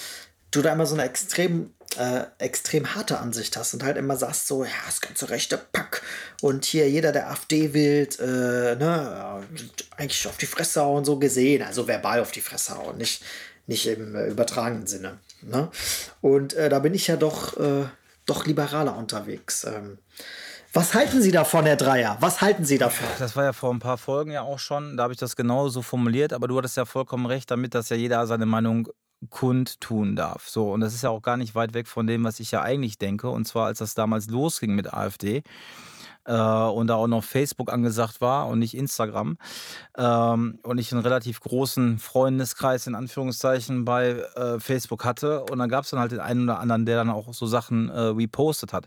du 0.51 0.63
da 0.63 0.73
immer 0.73 0.87
so 0.87 0.95
eine 0.95 1.05
extrem 1.05 1.74
äh, 1.99 2.25
extrem 2.39 2.95
harte 2.95 3.19
Ansicht 3.19 3.57
hast 3.57 3.75
und 3.75 3.83
halt 3.83 3.97
immer 3.97 4.17
sagst 4.17 4.47
so, 4.47 4.65
ja, 4.65 4.71
das 4.87 5.01
ganze 5.01 5.31
rechte 5.31 5.59
Pack 5.59 6.03
und 6.41 6.65
hier 6.65 6.89
jeder, 6.89 7.13
der 7.13 7.31
AfD 7.31 7.73
will, 7.75 8.09
äh, 8.19 8.77
ne, 8.77 9.43
eigentlich 9.97 10.27
auf 10.27 10.37
die 10.37 10.47
Fresse 10.47 10.83
hauen, 10.83 11.05
so 11.05 11.19
gesehen, 11.19 11.63
also 11.63 11.87
verbal 11.87 12.21
auf 12.21 12.33
die 12.33 12.41
Fresse 12.41 12.77
hauen, 12.77 12.99
nicht, 12.99 13.23
nicht 13.67 13.87
im 13.87 14.15
äh, 14.15 14.27
übertragenen 14.27 14.87
Sinne. 14.87 15.19
Ne? 15.43 15.71
Und 16.21 16.55
äh, 16.55 16.69
da 16.69 16.79
bin 16.79 16.95
ich 16.95 17.07
ja 17.07 17.17
doch 17.17 17.57
äh, 17.59 17.87
doch 18.27 18.47
liberaler 18.47 18.97
unterwegs. 18.97 19.65
Ähm, 19.65 19.99
was 20.73 20.95
halten 20.95 21.23
Sie 21.23 21.31
davon, 21.31 21.67
Herr 21.67 21.77
Dreier? 21.77 22.17
Was 22.21 22.41
halten 22.41 22.65
Sie 22.65 22.79
davon? 22.79 23.07
Das 23.19 23.37
war 23.37 23.45
ja 23.45 23.53
vor 23.53 23.73
ein 23.73 23.79
paar 23.79 23.99
Folgen 23.99 24.33
ja 24.33 24.43
auch 24.43 24.59
schon, 24.59 24.97
da 24.97 25.05
habe 25.05 25.13
ich 25.13 25.21
das 25.21 25.37
genau 25.37 25.69
so 25.69 25.83
formuliert, 25.83 26.33
aber 26.33 26.49
du 26.49 26.59
hattest 26.59 26.77
ja 26.77 26.85
vollkommen 26.85 27.27
recht 27.27 27.51
damit, 27.51 27.75
dass 27.75 27.91
ja 27.91 27.97
jeder 27.97 28.27
seine 28.27 28.47
Meinung 28.47 28.89
kundtun 29.31 30.17
darf. 30.17 30.49
So, 30.49 30.73
und 30.73 30.81
das 30.81 30.95
ist 30.95 31.03
ja 31.03 31.11
auch 31.11 31.23
gar 31.23 31.37
nicht 31.37 31.55
weit 31.55 31.75
weg 31.75 31.89
von 31.89 32.07
dem, 32.07 32.25
was 32.25 32.41
ich 32.41 32.51
ja 32.51 32.63
eigentlich 32.63 32.99
denke. 32.99 33.29
Und 33.29 33.47
zwar, 33.47 33.67
als 33.67 33.79
das 33.79 33.95
damals 33.95 34.29
losging 34.29 34.75
mit 34.75 34.93
AfD, 34.93 35.43
äh, 36.25 36.33
und 36.33 36.87
da 36.87 36.95
auch 36.95 37.07
noch 37.07 37.25
Facebook 37.25 37.73
angesagt 37.73 38.21
war 38.21 38.49
und 38.49 38.59
nicht 38.59 38.75
Instagram 38.75 39.37
ähm, 39.97 40.59
und 40.63 40.79
ich 40.79 40.93
einen 40.93 41.03
relativ 41.03 41.41
großen 41.41 41.99
Freundeskreis 41.99 42.87
in 42.87 42.95
Anführungszeichen 42.95 43.85
bei 43.85 44.11
äh, 44.35 44.59
Facebook 44.59 45.05
hatte 45.05 45.45
und 45.45 45.59
dann 45.59 45.69
gab 45.69 45.85
es 45.85 45.91
dann 45.91 46.01
halt 46.01 46.13
den 46.13 46.21
einen 46.21 46.45
oder 46.45 46.61
anderen, 46.61 46.87
der 46.87 46.97
dann 46.97 47.11
auch 47.11 47.33
so 47.35 47.47
Sachen 47.47 47.89
äh, 47.91 48.01
repostet 48.01 48.73
hat. 48.73 48.87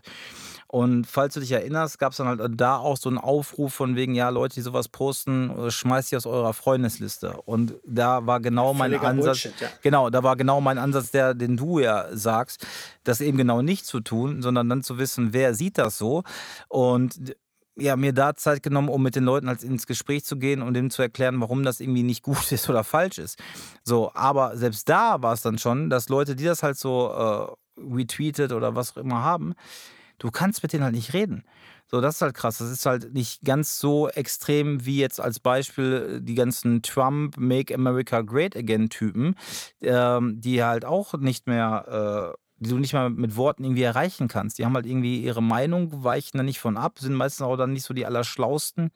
Und 0.70 1.06
falls 1.06 1.32
du 1.32 1.40
dich 1.40 1.50
erinnerst, 1.52 1.98
gab 1.98 2.12
es 2.12 2.18
dann 2.18 2.26
halt 2.26 2.42
da 2.60 2.76
auch 2.76 2.98
so 2.98 3.08
einen 3.08 3.16
Aufruf 3.16 3.72
von 3.72 3.96
wegen, 3.96 4.14
ja, 4.14 4.28
Leute, 4.28 4.56
die 4.56 4.60
sowas 4.60 4.88
posten, 4.88 5.50
äh, 5.50 5.70
schmeißt 5.70 6.12
die 6.12 6.16
aus 6.16 6.26
eurer 6.26 6.52
Freundesliste. 6.52 7.40
Und 7.46 7.74
da 7.86 8.26
war 8.26 8.40
genau 8.40 8.74
mein 8.74 8.92
Ansatz. 8.94 9.42
Bullshit, 9.42 9.60
ja. 9.60 9.68
Genau, 9.80 10.10
da 10.10 10.22
war 10.22 10.36
genau 10.36 10.60
mein 10.60 10.76
Ansatz, 10.76 11.10
der, 11.10 11.32
den 11.32 11.56
du 11.56 11.78
ja 11.78 12.14
sagst, 12.14 12.66
das 13.02 13.22
eben 13.22 13.38
genau 13.38 13.62
nicht 13.62 13.86
zu 13.86 14.00
tun, 14.00 14.42
sondern 14.42 14.68
dann 14.68 14.82
zu 14.82 14.98
wissen, 14.98 15.32
wer 15.32 15.54
sieht 15.54 15.78
das 15.78 15.96
so. 15.96 16.22
Und 16.68 17.34
ja, 17.78 17.96
mir 17.96 18.12
da 18.12 18.34
Zeit 18.34 18.62
genommen, 18.62 18.90
um 18.90 19.02
mit 19.02 19.16
den 19.16 19.24
Leuten 19.24 19.48
halt 19.48 19.62
ins 19.62 19.86
Gespräch 19.86 20.24
zu 20.24 20.36
gehen 20.36 20.60
und 20.60 20.76
ihnen 20.76 20.90
zu 20.90 21.00
erklären, 21.00 21.40
warum 21.40 21.62
das 21.62 21.80
irgendwie 21.80 22.02
nicht 22.02 22.22
gut 22.24 22.52
ist 22.52 22.68
oder 22.68 22.84
falsch 22.84 23.16
ist. 23.18 23.38
So, 23.84 24.10
aber 24.14 24.56
selbst 24.58 24.88
da 24.88 25.22
war 25.22 25.32
es 25.32 25.40
dann 25.40 25.56
schon, 25.56 25.88
dass 25.88 26.10
Leute, 26.10 26.36
die 26.36 26.44
das 26.44 26.62
halt 26.62 26.76
so 26.76 27.56
äh, 27.78 27.80
retweetet 27.80 28.52
oder 28.52 28.74
was 28.74 28.92
auch 28.92 28.96
immer 28.98 29.22
haben, 29.22 29.54
du 30.18 30.30
kannst 30.30 30.62
mit 30.62 30.72
denen 30.72 30.84
halt 30.84 30.94
nicht 30.94 31.14
reden. 31.14 31.44
So, 31.90 32.00
das 32.00 32.16
ist 32.16 32.22
halt 32.22 32.34
krass. 32.34 32.58
Das 32.58 32.70
ist 32.70 32.84
halt 32.84 33.14
nicht 33.14 33.42
ganz 33.44 33.78
so 33.78 34.08
extrem 34.08 34.84
wie 34.84 34.98
jetzt 34.98 35.20
als 35.20 35.40
Beispiel 35.40 36.20
die 36.20 36.34
ganzen 36.34 36.82
Trump 36.82 37.38
Make 37.38 37.74
America 37.74 38.20
Great 38.20 38.56
Again 38.56 38.90
Typen, 38.90 39.36
ähm, 39.80 40.40
die 40.40 40.62
halt 40.62 40.84
auch 40.84 41.14
nicht 41.14 41.46
mehr, 41.46 42.34
äh, 42.34 42.38
die 42.58 42.70
du 42.70 42.78
nicht 42.78 42.92
mal 42.92 43.08
mit 43.08 43.36
Worten 43.36 43.64
irgendwie 43.64 43.84
erreichen 43.84 44.28
kannst. 44.28 44.58
Die 44.58 44.66
haben 44.66 44.74
halt 44.74 44.86
irgendwie 44.86 45.22
ihre 45.22 45.42
Meinung, 45.42 46.04
weichen 46.04 46.36
da 46.36 46.42
nicht 46.42 46.58
von 46.58 46.76
ab, 46.76 46.98
sind 46.98 47.14
meistens 47.14 47.46
auch 47.46 47.56
dann 47.56 47.72
nicht 47.72 47.84
so 47.84 47.94
die 47.94 48.04
allerschlausten 48.04 48.90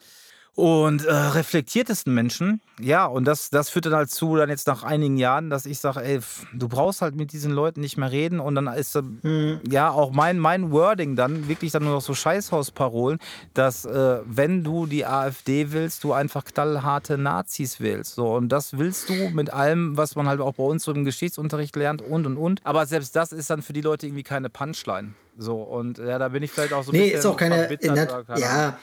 und 0.55 1.07
äh, 1.07 1.13
reflektiertesten 1.13 2.13
Menschen. 2.13 2.61
Ja, 2.79 3.07
und 3.07 3.25
das, 3.25 3.49
das 3.49 3.71
führt 3.71 3.87
dann 3.87 3.95
halt 3.95 4.11
zu, 4.11 4.37
dann 4.37 4.51
jetzt 4.51 4.67
nach 4.67 4.83
einigen 4.83 5.17
Jahren, 5.17 5.49
dass 5.49 5.65
ich 5.65 5.79
sage, 5.79 6.03
ey, 6.03 6.21
du 6.53 6.69
brauchst 6.69 7.01
halt 7.01 7.15
mit 7.15 7.33
diesen 7.33 7.53
Leuten 7.53 7.81
nicht 7.81 7.97
mehr 7.97 8.13
reden. 8.13 8.39
Und 8.39 8.55
dann 8.55 8.67
ist 8.67 8.95
mhm. 9.23 9.61
ja 9.71 9.91
auch 9.91 10.11
mein, 10.11 10.39
mein 10.39 10.71
Wording 10.71 11.17
dann 11.17 11.49
wirklich 11.49 11.73
dann 11.73 11.85
nur 11.85 11.95
noch 11.95 12.03
so 12.03 12.15
Scheißhausparolen, 12.15 13.19
dass 13.55 13.87
äh, 13.87 14.19
wenn 14.27 14.63
du 14.63 14.87
die 14.87 15.07
AfD 15.07 15.73
willst, 15.73 16.05
du 16.05 16.13
einfach 16.13 16.45
knallharte 16.45 17.17
Nazis 17.17 17.81
willst. 17.81 18.15
So, 18.15 18.35
und 18.35 18.51
das 18.51 18.77
willst 18.77 19.09
du 19.09 19.31
mit 19.31 19.51
allem, 19.51 19.97
was 19.97 20.17
man 20.17 20.29
halt 20.29 20.41
auch 20.41 20.55
bei 20.55 20.65
uns 20.65 20.85
so 20.85 20.93
im 20.93 21.05
Geschichtsunterricht 21.05 21.75
lernt 21.77 22.03
und 22.03 22.27
und 22.27 22.37
und. 22.37 22.61
Aber 22.65 22.85
selbst 22.85 23.17
das 23.17 23.33
ist 23.33 23.49
dann 23.49 23.63
für 23.63 23.73
die 23.73 23.81
Leute 23.81 24.07
irgendwie 24.07 24.23
keine 24.23 24.51
Punchline. 24.51 25.15
So, 25.39 25.63
und 25.63 25.97
ja, 25.97 26.19
da 26.19 26.29
bin 26.29 26.43
ich 26.43 26.51
vielleicht 26.51 26.75
auch 26.75 26.85
so 26.85 26.93
ein 26.93 26.99
nee, 26.99 27.13
bisschen. 27.13 27.15
Nee, 27.15 27.19
ist 27.19 27.27
auch 27.27 27.37
keine. 27.37 27.79
keine 28.27 28.41
ja. 28.41 28.79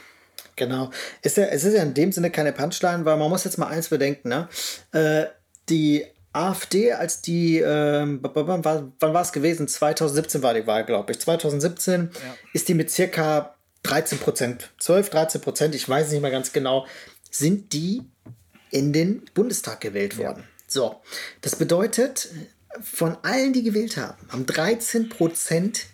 Genau. 0.55 0.91
Ist 1.21 1.37
ja, 1.37 1.45
es 1.45 1.63
ist 1.63 1.75
ja 1.75 1.83
in 1.83 1.93
dem 1.93 2.11
Sinne 2.11 2.31
keine 2.31 2.51
Punchline, 2.51 3.05
weil 3.05 3.17
man 3.17 3.29
muss 3.29 3.43
jetzt 3.43 3.57
mal 3.57 3.67
eins 3.67 3.89
bedenken. 3.89 4.29
Ne? 4.29 4.49
Äh, 4.91 5.25
die 5.69 6.05
AfD, 6.33 6.93
als 6.93 7.21
die, 7.21 7.57
ähm, 7.57 8.19
wann 8.21 8.63
war 8.65 9.21
es 9.21 9.31
gewesen? 9.31 9.67
2017 9.67 10.43
war 10.43 10.53
die 10.53 10.67
Wahl, 10.67 10.85
glaube 10.85 11.11
ich. 11.11 11.19
2017 11.19 12.11
ja. 12.13 12.35
ist 12.53 12.67
die 12.67 12.73
mit 12.73 12.91
circa 12.91 13.55
13 13.83 14.19
Prozent, 14.19 14.71
12, 14.79 15.09
13 15.09 15.41
Prozent, 15.41 15.75
ich 15.75 15.87
weiß 15.87 16.11
nicht 16.11 16.21
mehr 16.21 16.31
ganz 16.31 16.51
genau, 16.51 16.85
sind 17.31 17.73
die 17.73 18.01
in 18.71 18.93
den 18.93 19.23
Bundestag 19.33 19.81
gewählt 19.81 20.17
worden. 20.17 20.43
Ja. 20.43 20.63
So, 20.67 21.01
das 21.41 21.55
bedeutet, 21.55 22.29
von 22.81 23.17
allen, 23.23 23.53
die 23.53 23.63
gewählt 23.63 23.97
haben, 23.97 24.27
haben 24.29 24.45
13 24.45 25.09
Prozent 25.09 25.87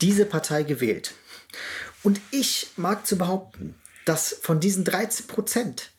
diese 0.00 0.26
Partei 0.26 0.62
gewählt. 0.62 1.14
Und 2.06 2.20
ich 2.30 2.68
mag 2.76 3.04
zu 3.04 3.18
behaupten, 3.18 3.74
dass 4.04 4.36
von 4.40 4.60
diesen 4.60 4.84
13 4.84 5.26
Prozent 5.26 5.90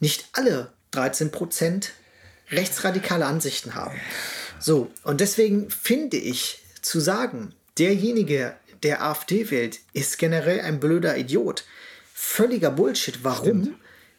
nicht 0.00 0.24
alle 0.32 0.72
13 0.90 1.30
Prozent 1.30 1.92
rechtsradikale 2.50 3.26
Ansichten 3.26 3.76
haben. 3.76 3.94
So, 4.58 4.90
und 5.04 5.20
deswegen 5.20 5.70
finde 5.70 6.16
ich 6.16 6.64
zu 6.80 6.98
sagen, 6.98 7.54
derjenige, 7.78 8.56
der 8.82 9.04
AfD 9.04 9.52
wählt, 9.52 9.78
ist 9.92 10.18
generell 10.18 10.62
ein 10.62 10.80
blöder 10.80 11.16
Idiot. 11.16 11.64
Völliger 12.12 12.72
Bullshit. 12.72 13.22
Warum? 13.22 13.76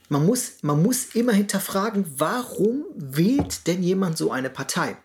Man 0.07 0.25
muss, 0.25 0.53
man 0.61 0.81
muss 0.81 1.07
immer 1.13 1.33
hinterfragen, 1.33 2.05
warum 2.15 2.85
wählt 2.95 3.67
denn 3.67 3.83
jemand 3.83 4.17
so 4.17 4.31
eine 4.31 4.49
Partei? 4.49 4.95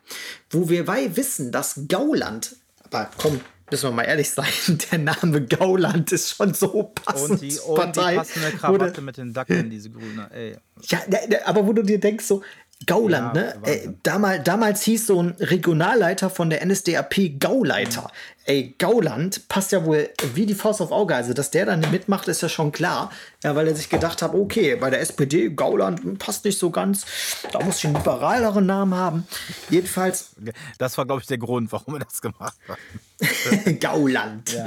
Wo 0.51 0.69
wir 0.69 0.85
bei 0.85 1.17
wissen, 1.17 1.51
dass 1.51 1.81
Gauland, 1.89 2.55
aber 2.85 3.11
komm, 3.19 3.41
müssen 3.71 3.91
wir 3.91 3.93
mal 3.93 4.03
ehrlich 4.03 4.31
sein, 4.31 4.47
der 4.91 4.99
Name 4.99 5.43
Gauland 5.47 6.13
ist 6.13 6.35
schon 6.35 6.55
so 6.55 6.93
passend. 6.95 7.31
Und 7.31 7.41
die, 7.43 7.59
und 7.59 7.77
Partei, 7.77 8.13
die 8.13 8.17
passende 8.19 8.51
Krawatte 8.53 9.01
mit 9.01 9.17
den 9.17 9.33
Dackeln, 9.33 9.71
diese 9.71 9.91
grüne, 9.91 10.31
ey. 10.33 10.57
Ja, 10.83 11.01
aber 11.45 11.67
wo 11.67 11.73
du 11.73 11.83
dir 11.83 11.99
denkst, 11.99 12.25
so, 12.25 12.43
Gauland, 12.87 13.37
ja, 13.37 13.43
ne? 13.43 13.55
Ey, 13.65 13.91
damals, 14.05 14.45
damals 14.45 14.83
hieß 14.83 15.09
so 15.09 15.21
ein 15.21 15.35
Regionalleiter 15.41 16.31
von 16.31 16.49
der 16.49 16.65
NSDAP 16.65 17.41
Gauleiter. 17.41 18.03
Mhm. 18.03 18.09
Ey, 18.45 18.75
Gauland 18.79 19.49
passt 19.49 19.73
ja 19.73 19.85
wohl 19.85 20.09
wie 20.35 20.47
die 20.47 20.55
Faust 20.55 20.81
auf 20.81 20.93
Auge. 20.93 21.15
Also, 21.15 21.35
dass 21.35 21.51
der 21.51 21.67
dann 21.67 21.81
mitmacht, 21.91 22.29
ist 22.29 22.41
ja 22.41 22.49
schon 22.49 22.71
klar. 22.71 23.11
Ja, 23.43 23.57
weil 23.57 23.67
er 23.67 23.75
sich 23.75 23.91
gedacht 23.91 24.23
hat, 24.23 24.33
okay, 24.33 24.77
bei 24.77 24.91
der 24.91 25.01
SPD, 25.01 25.51
Gauland 25.51 26.19
passt 26.21 26.45
nicht 26.45 26.59
so 26.59 26.71
ganz. 26.71 27.05
Da 27.53 27.63
muss 27.63 27.79
ich 27.79 27.87
einen 27.87 27.97
liberaleren 27.97 28.65
Namen 28.65 28.95
haben. 28.95 29.27
Jedenfalls. 29.71 30.31
Das 30.79 30.97
war, 30.97 31.05
glaube 31.05 31.21
ich, 31.21 31.27
der 31.27 31.39
Grund, 31.39 31.73
warum 31.73 31.95
er 31.95 32.01
das 32.01 32.23
gemacht 32.23 32.57
hat. 32.69 32.79
Gauland. 33.81 34.53
Ja. 34.53 34.65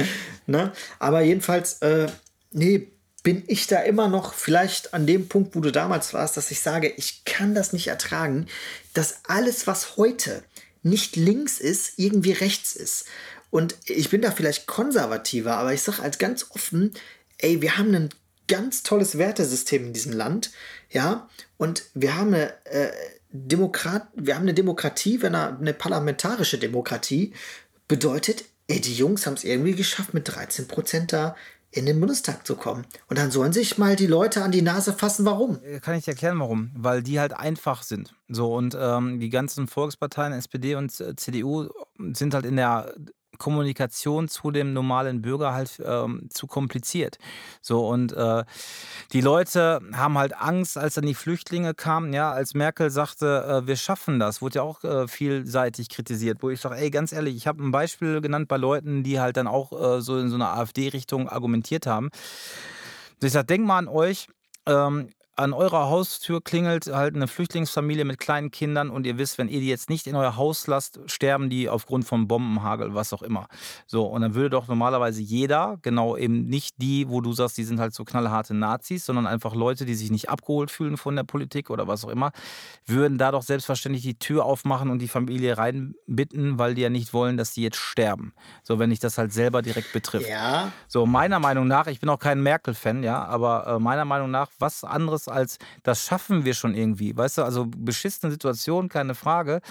Ne? 0.47 0.73
Aber 0.99 1.21
jedenfalls, 1.21 1.81
äh, 1.81 2.07
nee, 2.51 2.91
bin 3.23 3.43
ich 3.47 3.67
da 3.67 3.81
immer 3.81 4.07
noch 4.07 4.33
vielleicht 4.33 4.93
an 4.93 5.05
dem 5.05 5.27
Punkt, 5.27 5.55
wo 5.55 5.59
du 5.59 5.71
damals 5.71 6.13
warst, 6.13 6.37
dass 6.37 6.51
ich 6.51 6.61
sage, 6.61 6.91
ich 6.97 7.23
kann 7.23 7.53
das 7.53 7.73
nicht 7.73 7.87
ertragen, 7.87 8.47
dass 8.93 9.19
alles, 9.27 9.67
was 9.67 9.97
heute 9.97 10.43
nicht 10.83 11.15
links 11.15 11.59
ist, 11.59 11.99
irgendwie 11.99 12.31
rechts 12.31 12.75
ist. 12.75 13.05
Und 13.51 13.75
ich 13.85 14.09
bin 14.09 14.21
da 14.21 14.31
vielleicht 14.31 14.65
konservativer, 14.65 15.57
aber 15.57 15.73
ich 15.73 15.83
sage 15.83 16.01
als 16.01 16.17
ganz 16.17 16.47
offen, 16.49 16.93
ey, 17.37 17.61
wir 17.61 17.77
haben 17.77 17.93
ein 17.93 18.09
ganz 18.47 18.81
tolles 18.83 19.17
Wertesystem 19.17 19.87
in 19.87 19.93
diesem 19.93 20.13
Land, 20.13 20.51
ja, 20.89 21.29
und 21.57 21.83
wir 21.93 22.15
haben 22.15 22.33
eine, 22.33 22.53
äh, 22.65 22.91
Demokrat, 23.33 24.07
wir 24.15 24.35
haben 24.35 24.43
eine 24.43 24.53
Demokratie, 24.53 25.21
wenn 25.21 25.35
eine, 25.35 25.57
eine 25.57 25.73
parlamentarische 25.73 26.57
Demokratie 26.57 27.33
bedeutet, 27.87 28.45
ey, 28.67 28.81
die 28.81 28.95
Jungs 28.95 29.25
haben 29.25 29.35
es 29.35 29.43
irgendwie 29.43 29.75
geschafft, 29.75 30.13
mit 30.13 30.27
13 30.27 30.67
Prozent 30.67 31.13
da 31.13 31.35
in 31.71 31.85
den 31.85 31.99
Bundestag 31.99 32.45
zu 32.45 32.55
kommen. 32.55 32.85
Und 33.07 33.17
dann 33.17 33.31
sollen 33.31 33.53
sich 33.53 33.77
mal 33.77 33.95
die 33.95 34.07
Leute 34.07 34.43
an 34.43 34.51
die 34.51 34.61
Nase 34.61 34.93
fassen, 34.93 35.25
warum. 35.25 35.59
Äh, 35.63 35.79
kann 35.79 35.95
ich 35.95 36.05
dir 36.05 36.11
erklären, 36.11 36.39
warum? 36.39 36.71
Weil 36.75 37.01
die 37.01 37.19
halt 37.19 37.33
einfach 37.33 37.83
sind. 37.83 38.13
So, 38.27 38.53
und 38.53 38.77
ähm, 38.79 39.19
die 39.19 39.29
ganzen 39.29 39.67
Volksparteien, 39.67 40.33
SPD 40.33 40.75
und 40.75 40.99
äh, 40.99 41.15
CDU, 41.15 41.69
sind 42.13 42.33
halt 42.33 42.45
in 42.45 42.57
der 42.57 42.93
Kommunikation 43.41 44.27
zu 44.27 44.51
dem 44.51 44.71
normalen 44.71 45.23
Bürger 45.23 45.53
halt 45.53 45.81
ähm, 45.83 46.27
zu 46.29 46.45
kompliziert. 46.45 47.17
So 47.59 47.87
und 47.87 48.13
äh, 48.13 48.43
die 49.13 49.21
Leute 49.21 49.79
haben 49.93 50.17
halt 50.19 50.37
Angst, 50.37 50.77
als 50.77 50.93
dann 50.93 51.07
die 51.07 51.15
Flüchtlinge 51.15 51.73
kamen, 51.73 52.13
ja, 52.13 52.31
als 52.31 52.53
Merkel 52.53 52.91
sagte, 52.91 53.63
äh, 53.63 53.67
wir 53.67 53.77
schaffen 53.77 54.19
das, 54.19 54.43
wurde 54.43 54.59
ja 54.59 54.61
auch 54.61 54.83
äh, 54.83 55.07
vielseitig 55.07 55.89
kritisiert, 55.89 56.43
wo 56.43 56.51
ich 56.51 56.61
sage, 56.61 56.75
ey, 56.75 56.91
ganz 56.91 57.11
ehrlich, 57.13 57.35
ich 57.35 57.47
habe 57.47 57.63
ein 57.63 57.71
Beispiel 57.71 58.21
genannt 58.21 58.47
bei 58.47 58.57
Leuten, 58.57 59.01
die 59.01 59.19
halt 59.19 59.37
dann 59.37 59.47
auch 59.47 59.71
äh, 59.71 60.01
so 60.01 60.19
in 60.19 60.29
so 60.29 60.35
einer 60.35 60.53
AfD-Richtung 60.53 61.27
argumentiert 61.27 61.87
haben. 61.87 62.11
Ich 63.23 63.31
sage, 63.31 63.47
denk 63.47 63.65
mal 63.65 63.79
an 63.79 63.87
euch, 63.87 64.27
ähm, 64.67 65.09
an 65.41 65.53
eurer 65.53 65.89
Haustür 65.89 66.39
klingelt 66.39 66.85
halt 66.85 67.15
eine 67.15 67.27
Flüchtlingsfamilie 67.27 68.05
mit 68.05 68.19
kleinen 68.19 68.51
Kindern 68.51 68.91
und 68.91 69.07
ihr 69.07 69.17
wisst, 69.17 69.39
wenn 69.39 69.47
ihr 69.47 69.59
die 69.59 69.67
jetzt 69.69 69.89
nicht 69.89 70.05
in 70.05 70.15
euer 70.15 70.37
Haus 70.37 70.67
lasst, 70.67 70.99
sterben 71.07 71.49
die 71.49 71.67
aufgrund 71.67 72.05
von 72.05 72.27
Bombenhagel, 72.27 72.93
was 72.93 73.11
auch 73.11 73.23
immer. 73.23 73.47
So, 73.87 74.05
und 74.05 74.21
dann 74.21 74.35
würde 74.35 74.51
doch 74.51 74.67
normalerweise 74.67 75.21
jeder, 75.21 75.79
genau 75.81 76.15
eben 76.15 76.45
nicht 76.45 76.75
die, 76.77 77.09
wo 77.09 77.21
du 77.21 77.33
sagst, 77.33 77.57
die 77.57 77.63
sind 77.63 77.79
halt 77.79 77.95
so 77.95 78.05
knallharte 78.05 78.53
Nazis, 78.53 79.05
sondern 79.05 79.25
einfach 79.25 79.55
Leute, 79.55 79.85
die 79.85 79.95
sich 79.95 80.11
nicht 80.11 80.29
abgeholt 80.29 80.69
fühlen 80.69 80.95
von 80.95 81.15
der 81.15 81.23
Politik 81.23 81.71
oder 81.71 81.87
was 81.87 82.05
auch 82.05 82.09
immer, 82.09 82.31
würden 82.85 83.17
da 83.17 83.31
doch 83.31 83.41
selbstverständlich 83.41 84.03
die 84.03 84.19
Tür 84.19 84.45
aufmachen 84.45 84.91
und 84.91 84.99
die 84.99 85.07
Familie 85.07 85.57
reinbitten, 85.57 86.59
weil 86.59 86.75
die 86.75 86.81
ja 86.83 86.89
nicht 86.89 87.13
wollen, 87.13 87.37
dass 87.37 87.53
die 87.53 87.63
jetzt 87.63 87.77
sterben. 87.77 88.33
So, 88.61 88.77
wenn 88.77 88.91
ich 88.91 88.99
das 88.99 89.17
halt 89.17 89.33
selber 89.33 89.63
direkt 89.63 89.91
betrifft. 89.91 90.29
Ja. 90.29 90.71
So, 90.87 91.07
meiner 91.07 91.39
Meinung 91.39 91.67
nach, 91.67 91.87
ich 91.87 91.99
bin 91.99 92.09
auch 92.09 92.19
kein 92.19 92.43
Merkel-Fan, 92.43 93.01
ja, 93.01 93.25
aber 93.25 93.65
äh, 93.65 93.79
meiner 93.79 94.05
Meinung 94.05 94.29
nach, 94.29 94.51
was 94.59 94.83
anderes 94.83 95.30
als 95.31 95.57
das 95.83 96.05
schaffen 96.05 96.45
wir 96.45 96.53
schon 96.53 96.75
irgendwie. 96.75 97.15
Weißt 97.15 97.37
du, 97.37 97.43
also 97.43 97.65
beschissene 97.67 98.31
Situation, 98.31 98.89
keine 98.89 99.15
Frage. 99.15 99.61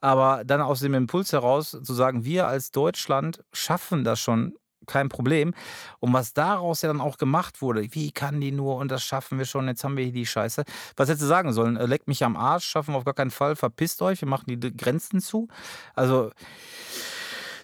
Aber 0.00 0.44
dann 0.44 0.60
aus 0.60 0.80
dem 0.80 0.94
Impuls 0.94 1.32
heraus 1.32 1.70
zu 1.70 1.94
sagen, 1.94 2.24
wir 2.24 2.46
als 2.46 2.70
Deutschland 2.70 3.44
schaffen 3.52 4.04
das 4.04 4.20
schon 4.20 4.54
kein 4.88 5.08
Problem. 5.08 5.54
Und 6.00 6.12
was 6.12 6.32
daraus 6.32 6.82
ja 6.82 6.88
dann 6.88 7.00
auch 7.00 7.18
gemacht 7.18 7.62
wurde, 7.62 7.86
wie 7.94 8.10
kann 8.10 8.40
die 8.40 8.50
nur 8.50 8.76
und 8.76 8.90
das 8.90 9.04
schaffen 9.04 9.38
wir 9.38 9.44
schon, 9.44 9.68
jetzt 9.68 9.84
haben 9.84 9.96
wir 9.96 10.04
hier 10.04 10.12
die 10.12 10.26
Scheiße. 10.26 10.64
Was 10.96 11.08
hätte 11.08 11.20
sie 11.20 11.26
sagen 11.26 11.52
sollen? 11.52 11.76
Äh, 11.76 11.86
leckt 11.86 12.08
mich 12.08 12.24
am 12.24 12.36
Arsch, 12.36 12.64
schaffen 12.64 12.94
wir 12.94 12.98
auf 12.98 13.04
gar 13.04 13.14
keinen 13.14 13.30
Fall, 13.30 13.54
verpisst 13.54 14.02
euch, 14.02 14.20
wir 14.20 14.28
machen 14.28 14.44
die 14.48 14.76
Grenzen 14.76 15.20
zu. 15.20 15.48
Also 15.94 16.30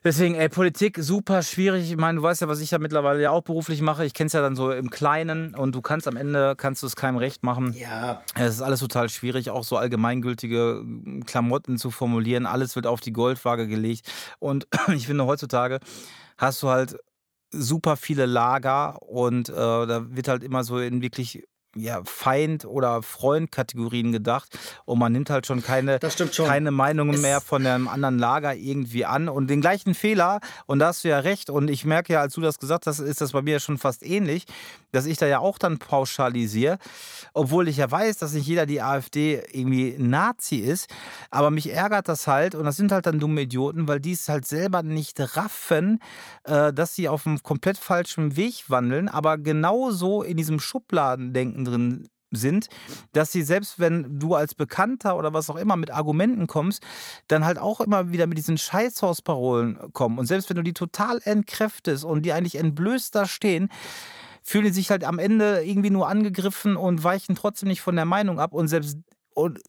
Deswegen, 0.07 0.35
ey, 0.35 0.51
Politik 0.51 0.99
super 1.01 1.43
schwierig. 1.43 1.91
Ich 1.91 1.97
meine, 1.97 2.19
du 2.19 2.23
weißt 2.23 2.43
ja, 2.43 2.49
was 2.49 2.61
ich 2.61 2.71
ja 2.71 2.79
mittlerweile 2.79 3.23
ja 3.23 3.31
auch 3.31 3.41
beruflich 3.41 3.81
mache. 3.81 4.05
Ich 4.05 4.13
kenne 4.13 4.27
es 4.27 4.35
ja 4.35 4.43
dann 4.43 4.55
so 4.55 4.71
im 4.71 4.91
Kleinen 4.91 5.55
und 5.55 5.75
du 5.75 5.81
kannst 5.81 6.07
am 6.07 6.17
Ende, 6.17 6.55
kannst 6.59 6.83
du 6.83 6.87
es 6.87 6.95
keinem 6.95 7.17
recht 7.17 7.43
machen. 7.43 7.73
Ja. 7.73 8.23
Es 8.35 8.57
ist 8.57 8.61
alles 8.61 8.81
total 8.81 9.09
schwierig, 9.09 9.49
auch 9.49 9.65
so 9.65 9.79
allgemeingültige 9.79 10.85
Klamotten 11.25 11.79
zu 11.79 11.91
formulieren. 11.91 12.45
Alles 12.45 12.77
wird 12.77 12.87
auf 12.87 13.01
die 13.01 13.15
Goldwaage 13.15 13.67
gelegt. 13.67 14.13
Und 14.41 14.69
ich 14.95 15.07
finde, 15.07 15.25
heutzutage 15.25 15.81
hast 16.37 16.63
du 16.63 16.69
halt 16.69 16.99
super 17.51 17.97
viele 17.97 18.27
Lager 18.27 19.01
und 19.01 19.49
äh, 19.49 19.53
da 19.55 20.05
wird 20.11 20.29
halt 20.29 20.45
immer 20.45 20.65
so 20.65 20.81
in 20.81 21.01
wirklich 21.01 21.45
ja, 21.75 22.03
Feind- 22.05 22.65
oder 22.65 23.03
Freund-Kategorien 23.03 24.13
gedacht. 24.13 24.59
Und 24.85 24.99
man 24.99 25.13
nimmt 25.13 25.31
halt 25.31 25.47
schon 25.47 25.63
keine, 25.63 25.99
schon. 26.33 26.47
keine 26.47 26.71
Meinungen 26.71 27.21
mehr 27.21 27.41
von 27.41 27.67
einem 27.67 27.89
anderen 27.89 28.19
Lager 28.19 28.55
irgendwie 28.55 29.05
an. 29.05 29.29
Und 29.29 29.49
den 29.49 29.61
gleichen 29.61 29.95
Fehler, 29.95 30.41
und 30.67 30.79
da 30.79 30.89
hast 30.89 31.05
du 31.05 31.09
ja 31.09 31.19
recht, 31.19 31.51
und 31.51 31.69
ich 31.69 31.85
merke 31.85 32.13
ja, 32.13 32.21
als 32.21 32.35
du 32.35 32.41
das 32.41 32.59
gesagt 32.59 32.87
hast, 32.87 32.99
ist 32.99 33.21
das 33.21 33.33
bei 33.33 33.43
mir 33.43 33.61
schon 33.61 33.79
fast 33.79 34.05
ähnlich, 34.05 34.47
dass 34.95 35.07
ich 35.07 35.19
da 35.19 35.27
ja 35.27 35.41
auch 35.41 35.59
dann 35.59 35.79
pauschalisiere, 35.79 36.79
obwohl 37.33 37.69
ich 37.69 37.79
ja 37.79 37.91
weiß, 37.91 38.19
dass 38.19 38.33
nicht 38.33 38.47
jeder 38.47 38.65
die 38.65 38.81
AfD 38.81 39.43
irgendwie 39.53 39.97
Nazi 39.99 40.57
ist, 40.57 40.89
aber 41.31 41.51
mich 41.51 41.73
ärgert 41.73 42.09
das 42.09 42.27
halt, 42.27 42.55
und 42.55 42.65
das 42.65 42.77
sind 42.77 42.93
halt 42.93 43.07
dann 43.07 43.19
dumme 43.19 43.43
Idioten, 43.43 43.89
weil 43.89 44.01
die 44.01 44.13
es 44.13 44.29
halt 44.29 44.47
selber 44.47 44.83
nicht 44.83 45.19
raffen, 45.37 46.01
äh, 46.45 46.73
dass 46.73 46.95
sie 46.95 47.09
auf 47.09 47.27
einem 47.27 47.43
komplett 47.43 47.77
falschen 47.77 48.37
Weg 48.37 48.65
wandeln, 48.69 49.09
aber 49.09 49.37
genauso 49.37 50.23
in 50.23 50.37
diesem 50.37 50.61
Schubladendenken 50.61 51.64
drin 51.65 52.09
sind, 52.31 52.69
dass 53.13 53.33
sie 53.33 53.43
selbst 53.43 53.79
wenn 53.79 54.19
du 54.19 54.35
als 54.35 54.55
Bekannter 54.55 55.17
oder 55.17 55.33
was 55.33 55.51
auch 55.51 55.57
immer 55.57 55.77
mit 55.77 55.91
Argumenten 55.91 56.47
kommst, 56.47 56.83
dann 57.29 57.45
halt 57.45 57.59
auch 57.59 57.81
immer 57.81 58.13
wieder 58.13 58.27
mit 58.27 58.39
diesen 58.39 58.59
Scheißhausparolen 58.59 59.93
kommen. 59.93 60.19
Und 60.19 60.27
selbst 60.27 60.49
wenn 60.51 60.57
du 60.57 60.63
die 60.63 60.73
total 60.73 61.21
entkräftest 61.23 62.05
und 62.05 62.23
die 62.23 62.33
eigentlich 62.33 62.57
entblößt 62.57 63.15
da 63.15 63.27
stehen, 63.27 63.69
fühlen 64.43 64.65
die 64.65 64.73
sich 64.73 64.91
halt 64.91 65.05
am 65.05 65.19
Ende 65.19 65.65
irgendwie 65.65 65.91
nur 65.91 66.09
angegriffen 66.09 66.77
und 66.77 67.03
weichen 67.03 67.35
trotzdem 67.35 67.69
nicht 67.69 67.81
von 67.81 67.97
der 67.97 68.05
Meinung 68.05 68.39
ab. 68.39 68.53
Und 68.53 68.69
selbst 68.69 68.99
und 69.35 69.61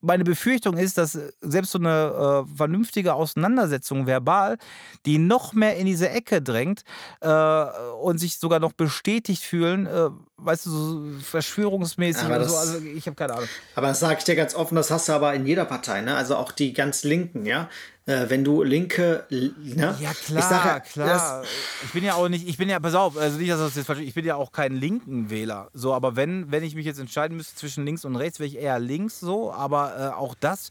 meine 0.00 0.24
Befürchtung 0.24 0.76
ist, 0.76 0.98
dass 0.98 1.18
selbst 1.40 1.72
so 1.72 1.78
eine 1.78 2.46
äh, 2.46 2.56
vernünftige 2.56 3.14
Auseinandersetzung 3.14 4.06
verbal, 4.06 4.58
die 5.06 5.18
noch 5.18 5.52
mehr 5.52 5.76
in 5.76 5.86
diese 5.86 6.08
Ecke 6.08 6.40
drängt 6.42 6.82
äh, 7.20 7.64
und 8.00 8.18
sich 8.18 8.38
sogar 8.38 8.60
noch 8.60 8.72
bestätigt 8.72 9.42
fühlen, 9.42 9.86
äh, 9.86 10.10
weißt 10.38 10.66
du, 10.66 10.70
so 10.70 11.20
verschwörungsmäßig 11.22 12.24
aber 12.24 12.36
oder 12.36 12.44
das, 12.44 12.52
so. 12.52 12.58
Also 12.58 12.78
ich 12.78 13.06
habe 13.06 13.14
keine 13.14 13.34
Ahnung. 13.34 13.48
Aber 13.74 13.88
das 13.88 14.00
sage 14.00 14.16
ich 14.18 14.24
dir 14.24 14.36
ganz 14.36 14.54
offen, 14.54 14.74
das 14.74 14.90
hast 14.90 15.08
du 15.08 15.12
aber 15.12 15.34
in 15.34 15.46
jeder 15.46 15.64
Partei, 15.64 16.00
ne? 16.00 16.16
Also 16.16 16.36
auch 16.36 16.52
die 16.52 16.72
ganz 16.72 17.04
Linken, 17.04 17.44
ja. 17.44 17.68
Äh, 18.10 18.28
wenn 18.28 18.42
du 18.42 18.64
Linke, 18.64 19.24
ne? 19.30 19.96
Ja, 20.00 20.12
klar, 20.26 20.42
sage, 20.42 20.84
klar. 20.92 21.44
Ich 21.84 21.92
bin 21.92 22.02
ja 22.02 22.14
auch 22.14 22.28
nicht, 22.28 22.48
ich 22.48 22.58
bin 22.58 22.68
ja, 22.68 22.80
pass 22.80 22.96
auf, 22.96 23.16
also 23.16 23.38
nicht, 23.38 23.50
dass 23.50 23.60
das 23.60 23.76
jetzt 23.76 23.86
falsch 23.86 24.00
ich 24.00 24.14
bin 24.14 24.24
ja 24.24 24.34
auch 24.34 24.50
kein 24.50 24.72
linken 24.72 25.30
Wähler. 25.30 25.68
So, 25.74 25.94
aber 25.94 26.16
wenn, 26.16 26.50
wenn 26.50 26.64
ich 26.64 26.74
mich 26.74 26.86
jetzt 26.86 26.98
entscheiden 26.98 27.36
müsste 27.36 27.54
zwischen 27.54 27.86
links 27.86 28.04
und 28.04 28.16
rechts, 28.16 28.40
wäre 28.40 28.48
ich 28.48 28.56
eher 28.56 28.80
links 28.80 29.20
so, 29.20 29.52
aber 29.52 29.94
äh, 29.96 30.18
auch 30.18 30.34
das 30.40 30.70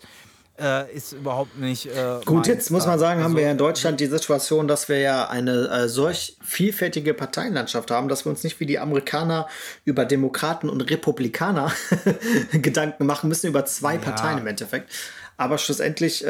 äh, 0.59 0.93
ist 0.93 1.13
überhaupt 1.13 1.57
nicht. 1.57 1.85
Äh, 1.85 2.19
Gut, 2.25 2.47
jetzt 2.47 2.71
muss 2.71 2.85
man 2.85 2.99
sagen, 2.99 3.19
also, 3.21 3.29
haben 3.29 3.37
wir 3.37 3.43
ja 3.43 3.51
in 3.51 3.57
Deutschland 3.57 4.01
die 4.01 4.07
Situation, 4.07 4.67
dass 4.67 4.89
wir 4.89 4.99
ja 4.99 5.29
eine 5.29 5.69
äh, 5.69 5.87
solch 5.87 6.35
vielfältige 6.43 7.13
Parteienlandschaft 7.13 7.89
haben, 7.89 8.09
dass 8.09 8.25
wir 8.25 8.31
uns 8.31 8.43
nicht 8.43 8.59
wie 8.59 8.65
die 8.65 8.79
Amerikaner 8.79 9.47
über 9.85 10.03
Demokraten 10.03 10.69
und 10.69 10.81
Republikaner 10.81 11.71
Gedanken 12.51 13.05
machen 13.05 13.29
müssen, 13.29 13.47
über 13.47 13.63
zwei 13.63 13.93
ja. 13.93 14.01
Parteien 14.01 14.39
im 14.39 14.47
Endeffekt. 14.47 14.91
Aber 15.37 15.57
schlussendlich. 15.57 16.25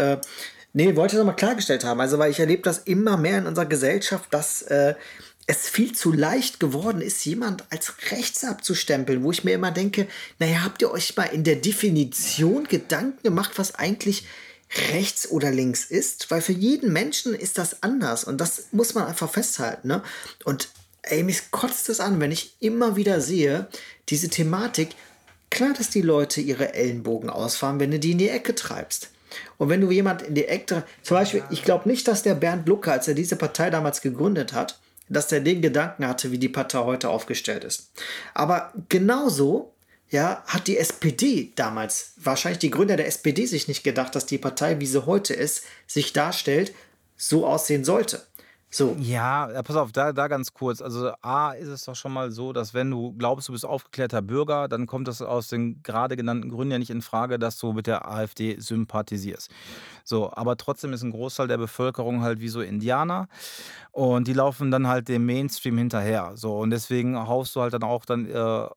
Nee, 0.74 0.96
wollte 0.96 1.16
ich 1.16 1.20
das 1.20 1.26
mal 1.26 1.34
klargestellt 1.34 1.84
haben. 1.84 2.00
Also, 2.00 2.20
weil 2.20 2.32
ich 2.32 2.40
erlebe 2.40 2.62
das 2.62 2.80
immer 2.80 3.18
mehr 3.18 3.40
in 3.40 3.48
unserer 3.48 3.66
Gesellschaft, 3.66 4.34
dass 4.34 4.62
äh, 4.64 4.94
es 5.48 5.68
viel 5.68 5.94
zu 5.94 6.12
leicht 6.12 6.60
geworden 6.60 7.02
ist, 7.02 7.26
jemand 7.26 7.64
als 7.72 7.94
rechts 8.12 8.44
abzustempeln, 8.44 9.24
wo 9.24 9.32
ich 9.32 9.44
mir 9.44 9.56
immer 9.56 9.72
denke, 9.72 10.08
naja, 10.38 10.64
habt 10.64 10.84
ihr 10.84 10.92
euch 10.92 11.18
mal 11.18 11.24
in 11.24 11.44
der 11.44 11.56
Definition 11.56 12.66
Gedanken 12.66 13.24
gemacht, 13.24 13.54
was 13.56 13.74
eigentlich 13.74 14.28
rechts 14.92 15.28
oder 15.32 15.50
links 15.50 15.86
ist? 15.86 16.30
Weil 16.30 16.42
für 16.42 16.54
jeden 16.54 16.94
Menschen 16.94 17.34
ist 17.34 17.58
das 17.58 17.82
anders 17.82 18.24
und 18.24 18.40
das 18.40 18.68
muss 18.72 18.94
man 18.94 19.08
einfach 19.08 19.32
festhalten. 19.32 19.88
Ne? 19.88 20.04
Und 20.46 20.70
ey, 21.02 21.24
mich 21.24 21.50
kotzt 21.50 21.90
es 21.90 22.00
an, 22.00 22.20
wenn 22.20 22.32
ich 22.32 22.54
immer 22.60 22.96
wieder 22.96 23.20
sehe, 23.20 23.68
diese 24.10 24.30
Thematik, 24.30 24.90
klar, 25.50 25.74
dass 25.76 25.90
die 25.90 26.04
Leute 26.04 26.42
ihre 26.42 26.76
Ellenbogen 26.76 27.32
ausfahren, 27.32 27.80
wenn 27.80 27.90
du 27.90 27.98
die 27.98 28.12
in 28.12 28.20
die 28.20 28.30
Ecke 28.30 28.54
treibst. 28.54 29.10
Und 29.60 29.70
wenn 29.70 29.82
du 29.82 29.92
jemand 29.92 30.24
in 30.24 30.34
die 30.34 30.46
Ecke, 30.46 30.84
zum 31.04 31.18
Beispiel, 31.18 31.44
ich 31.52 31.64
glaube 31.64 31.88
nicht, 31.88 32.08
dass 32.08 32.24
der 32.24 32.34
Bernd 32.34 32.68
Lucke, 32.68 32.92
als 32.92 33.08
er 33.08 33.14
diese 33.14 33.36
Partei 33.36 33.70
damals 33.70 34.02
gegründet 34.02 34.54
hat, 34.54 34.80
dass 35.10 35.32
er 35.32 35.42
den 35.42 35.62
Gedanken 35.62 36.08
hatte, 36.08 36.32
wie 36.32 36.38
die 36.38 36.50
Partei 36.50 36.80
heute 36.80 37.10
aufgestellt 37.10 37.66
ist. 37.66 37.92
Aber 38.34 38.72
genauso 38.88 39.74
ja, 40.10 40.44
hat 40.48 40.68
die 40.68 40.78
SPD 40.78 41.52
damals, 41.56 42.14
wahrscheinlich 42.16 42.60
die 42.60 42.72
Gründer 42.72 42.96
der 42.96 43.08
SPD, 43.08 43.46
sich 43.46 43.68
nicht 43.68 43.84
gedacht, 43.84 44.16
dass 44.16 44.26
die 44.26 44.38
Partei, 44.38 44.80
wie 44.80 44.88
sie 44.88 45.06
heute 45.06 45.34
ist, 45.34 45.64
sich 45.88 46.14
darstellt, 46.14 46.74
so 47.18 47.46
aussehen 47.46 47.84
sollte. 47.84 48.26
So. 48.72 48.96
Ja, 49.00 49.64
pass 49.64 49.76
auf, 49.76 49.92
da, 49.92 50.14
da 50.14 50.28
ganz 50.28 50.54
kurz. 50.54 50.82
Also 50.82 51.12
A 51.22 51.54
ist 51.54 51.70
es 51.70 51.86
doch 51.86 51.96
schon 51.96 52.14
mal 52.14 52.32
so, 52.32 52.54
dass 52.54 52.76
wenn 52.76 52.92
du 52.92 53.14
glaubst, 53.14 53.48
du 53.48 53.54
bist 53.54 53.66
aufgeklärter 53.66 54.22
Bürger, 54.22 54.68
dann 54.68 54.86
kommt 54.86 55.08
das 55.08 55.24
aus 55.24 55.48
den 55.48 55.82
gerade 55.82 56.16
genannten 56.16 56.50
Gründen 56.50 56.74
ja 56.74 56.80
nicht 56.80 56.92
in 56.92 57.02
Frage, 57.02 57.40
dass 57.40 57.58
du 57.58 57.74
mit 57.74 57.88
der 57.88 58.08
AfD 58.08 58.60
sympathisierst. 58.60 59.50
So, 60.04 60.32
aber 60.32 60.56
trotzdem 60.56 60.94
ist 60.94 61.02
ein 61.02 61.12
Großteil 61.12 61.48
der 61.48 61.58
Bevölkerung 61.58 62.22
halt 62.22 62.42
wie 62.42 62.50
so 62.50 62.62
Indianer 62.62 63.28
und 63.92 64.28
die 64.28 64.34
laufen 64.34 64.70
dann 64.70 64.88
halt 64.88 65.08
dem 65.08 65.26
Mainstream 65.26 65.78
hinterher. 65.78 66.34
So, 66.36 66.60
und 66.60 66.70
deswegen 66.70 67.18
haust 67.18 67.56
du 67.56 67.62
halt 67.62 67.74
dann 67.74 67.84
auch 67.84 68.06
dann 68.06 68.28
äh, 68.28 68.68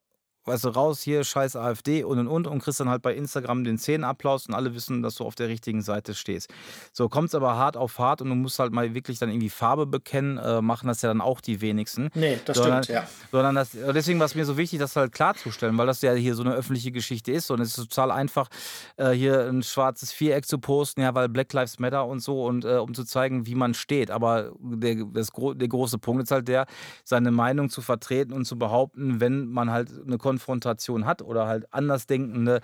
weißt 0.45 0.65
du, 0.65 0.69
raus 0.71 1.03
hier, 1.03 1.25
scheiß 1.25 1.57
AfD 1.57 2.05
und 2.05 2.19
und 2.19 2.29
und 2.29 2.47
und 2.47 2.63
kriegst 2.63 2.81
dann 2.81 2.89
halt 2.89 3.03
bei 3.03 3.15
Instagram 3.15 3.65
den 3.65 3.79
Szenenapplaus 3.79 4.47
und 4.47 4.55
alle 4.55 4.75
wissen, 4.75 5.03
dass 5.03 5.17
du 5.17 5.25
auf 5.25 5.35
der 5.35 5.49
richtigen 5.49 5.83
Seite 5.83 6.15
stehst. 6.15 6.53
So 6.93 7.09
kommt 7.09 7.29
es 7.29 7.35
aber 7.35 7.57
hart 7.57 7.77
auf 7.77 7.99
hart 7.99 8.23
und 8.23 8.29
du 8.29 8.35
musst 8.35 8.59
halt 8.59 8.73
mal 8.73 8.95
wirklich 8.95 9.19
dann 9.19 9.31
irgendwie 9.31 9.51
Farbe 9.51 9.87
bekennen, 9.87 10.39
äh, 10.39 10.61
machen 10.61 10.89
das 10.89 11.03
ja 11.03 11.09
dann 11.09 11.21
auch 11.21 11.41
die 11.41 11.61
wenigsten. 11.61 12.11
Nee, 12.15 12.39
das 12.45 12.57
sondern, 12.57 12.83
stimmt, 12.85 12.97
ja. 12.97 13.09
Sondern 13.31 13.55
das, 13.55 13.71
deswegen 13.73 14.19
war 14.19 14.27
es 14.27 14.35
mir 14.35 14.45
so 14.45 14.57
wichtig, 14.57 14.79
das 14.79 14.97
halt 14.97 15.13
klarzustellen, 15.13 15.77
weil 15.79 15.87
das 15.87 16.03
ja 16.03 16.13
hier 16.13 16.35
so 16.35 16.43
eine 16.43 16.55
öffentliche 16.55 16.93
Geschichte 16.93 17.33
ist 17.33 17.51
und 17.51 17.61
es 17.61 17.79
ist 17.79 17.91
total 17.91 18.11
einfach, 18.11 18.49
äh, 18.97 19.11
hier 19.11 19.49
ein 19.49 19.63
schwarzes 19.63 20.13
Viereck 20.13 20.47
zu 20.47 20.59
posten, 20.59 21.03
ja, 21.03 21.15
weil 21.15 21.29
Black 21.29 21.53
Lives 21.53 21.79
Matter 21.79 22.07
und 22.07 22.21
so 22.21 22.45
und 22.45 22.65
äh, 22.65 22.77
um 22.77 22.95
zu 22.95 23.05
zeigen, 23.05 23.47
wie 23.47 23.55
man 23.55 23.75
steht. 23.75 24.11
Aber 24.11 24.53
der, 24.59 25.05
das, 25.13 25.31
der 25.33 25.69
große 25.69 25.99
Punkt 25.99 26.25
ist 26.25 26.31
halt 26.31 26.49
der, 26.49 26.67
seine 27.05 27.31
Meinung 27.31 27.71
zu 27.71 27.81
vertreten 27.83 28.33
und 28.33 28.45
zu 28.45 28.59
behaupten, 28.59 29.21
wenn 29.21 29.47
man 29.47 29.71
halt 29.71 29.91
eine 30.05 30.19
Konfrontation 30.33 31.05
hat 31.05 31.21
oder 31.21 31.47
halt 31.47 31.67
Andersdenkende 31.75 32.63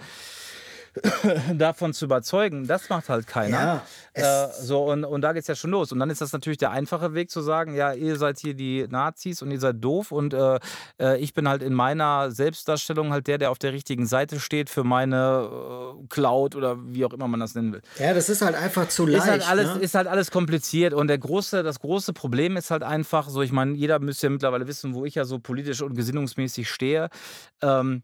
davon 1.54 1.92
zu 1.92 2.04
überzeugen, 2.04 2.66
das 2.66 2.88
macht 2.88 3.08
halt 3.08 3.26
keiner. 3.26 3.82
Ja, 4.16 4.46
äh, 4.46 4.48
so, 4.60 4.84
und, 4.84 5.04
und 5.04 5.22
da 5.22 5.32
geht 5.32 5.42
es 5.42 5.48
ja 5.48 5.54
schon 5.54 5.70
los. 5.70 5.92
Und 5.92 5.98
dann 5.98 6.10
ist 6.10 6.20
das 6.20 6.32
natürlich 6.32 6.58
der 6.58 6.70
einfache 6.70 7.14
Weg 7.14 7.30
zu 7.30 7.40
sagen, 7.40 7.74
ja, 7.74 7.92
ihr 7.92 8.16
seid 8.16 8.38
hier 8.38 8.54
die 8.54 8.86
Nazis 8.88 9.42
und 9.42 9.50
ihr 9.50 9.60
seid 9.60 9.76
doof 9.82 10.12
und 10.12 10.34
äh, 10.34 10.58
äh 11.00 11.18
ich 11.18 11.34
bin 11.34 11.48
halt 11.48 11.62
in 11.62 11.74
meiner 11.74 12.30
Selbstdarstellung 12.30 13.12
halt 13.12 13.26
der, 13.26 13.38
der 13.38 13.50
auf 13.50 13.58
der 13.58 13.72
richtigen 13.72 14.06
Seite 14.06 14.40
steht 14.40 14.70
für 14.70 14.84
meine 14.84 15.48
äh, 15.50 16.06
Cloud 16.08 16.56
oder 16.56 16.76
wie 16.84 17.04
auch 17.04 17.12
immer 17.12 17.28
man 17.28 17.40
das 17.40 17.54
nennen 17.54 17.72
will. 17.72 17.82
Ja, 17.98 18.14
das 18.14 18.28
ist 18.28 18.42
halt 18.42 18.54
einfach 18.54 18.88
zu 18.88 19.06
leicht. 19.06 19.24
Ist 19.24 19.30
halt 19.30 19.48
alles, 19.48 19.74
ne? 19.74 19.80
ist 19.80 19.94
halt 19.94 20.06
alles 20.06 20.30
kompliziert 20.30 20.94
und 20.94 21.08
der 21.08 21.18
große, 21.18 21.62
das 21.62 21.80
große 21.80 22.12
Problem 22.12 22.56
ist 22.56 22.70
halt 22.70 22.82
einfach 22.82 23.28
so, 23.28 23.42
ich 23.42 23.52
meine, 23.52 23.74
jeder 23.74 23.98
müsste 23.98 24.26
ja 24.26 24.30
mittlerweile 24.30 24.66
wissen, 24.66 24.94
wo 24.94 25.04
ich 25.04 25.14
ja 25.14 25.24
so 25.24 25.38
politisch 25.38 25.82
und 25.82 25.94
gesinnungsmäßig 25.94 26.68
stehe. 26.68 27.08
Ähm, 27.62 28.02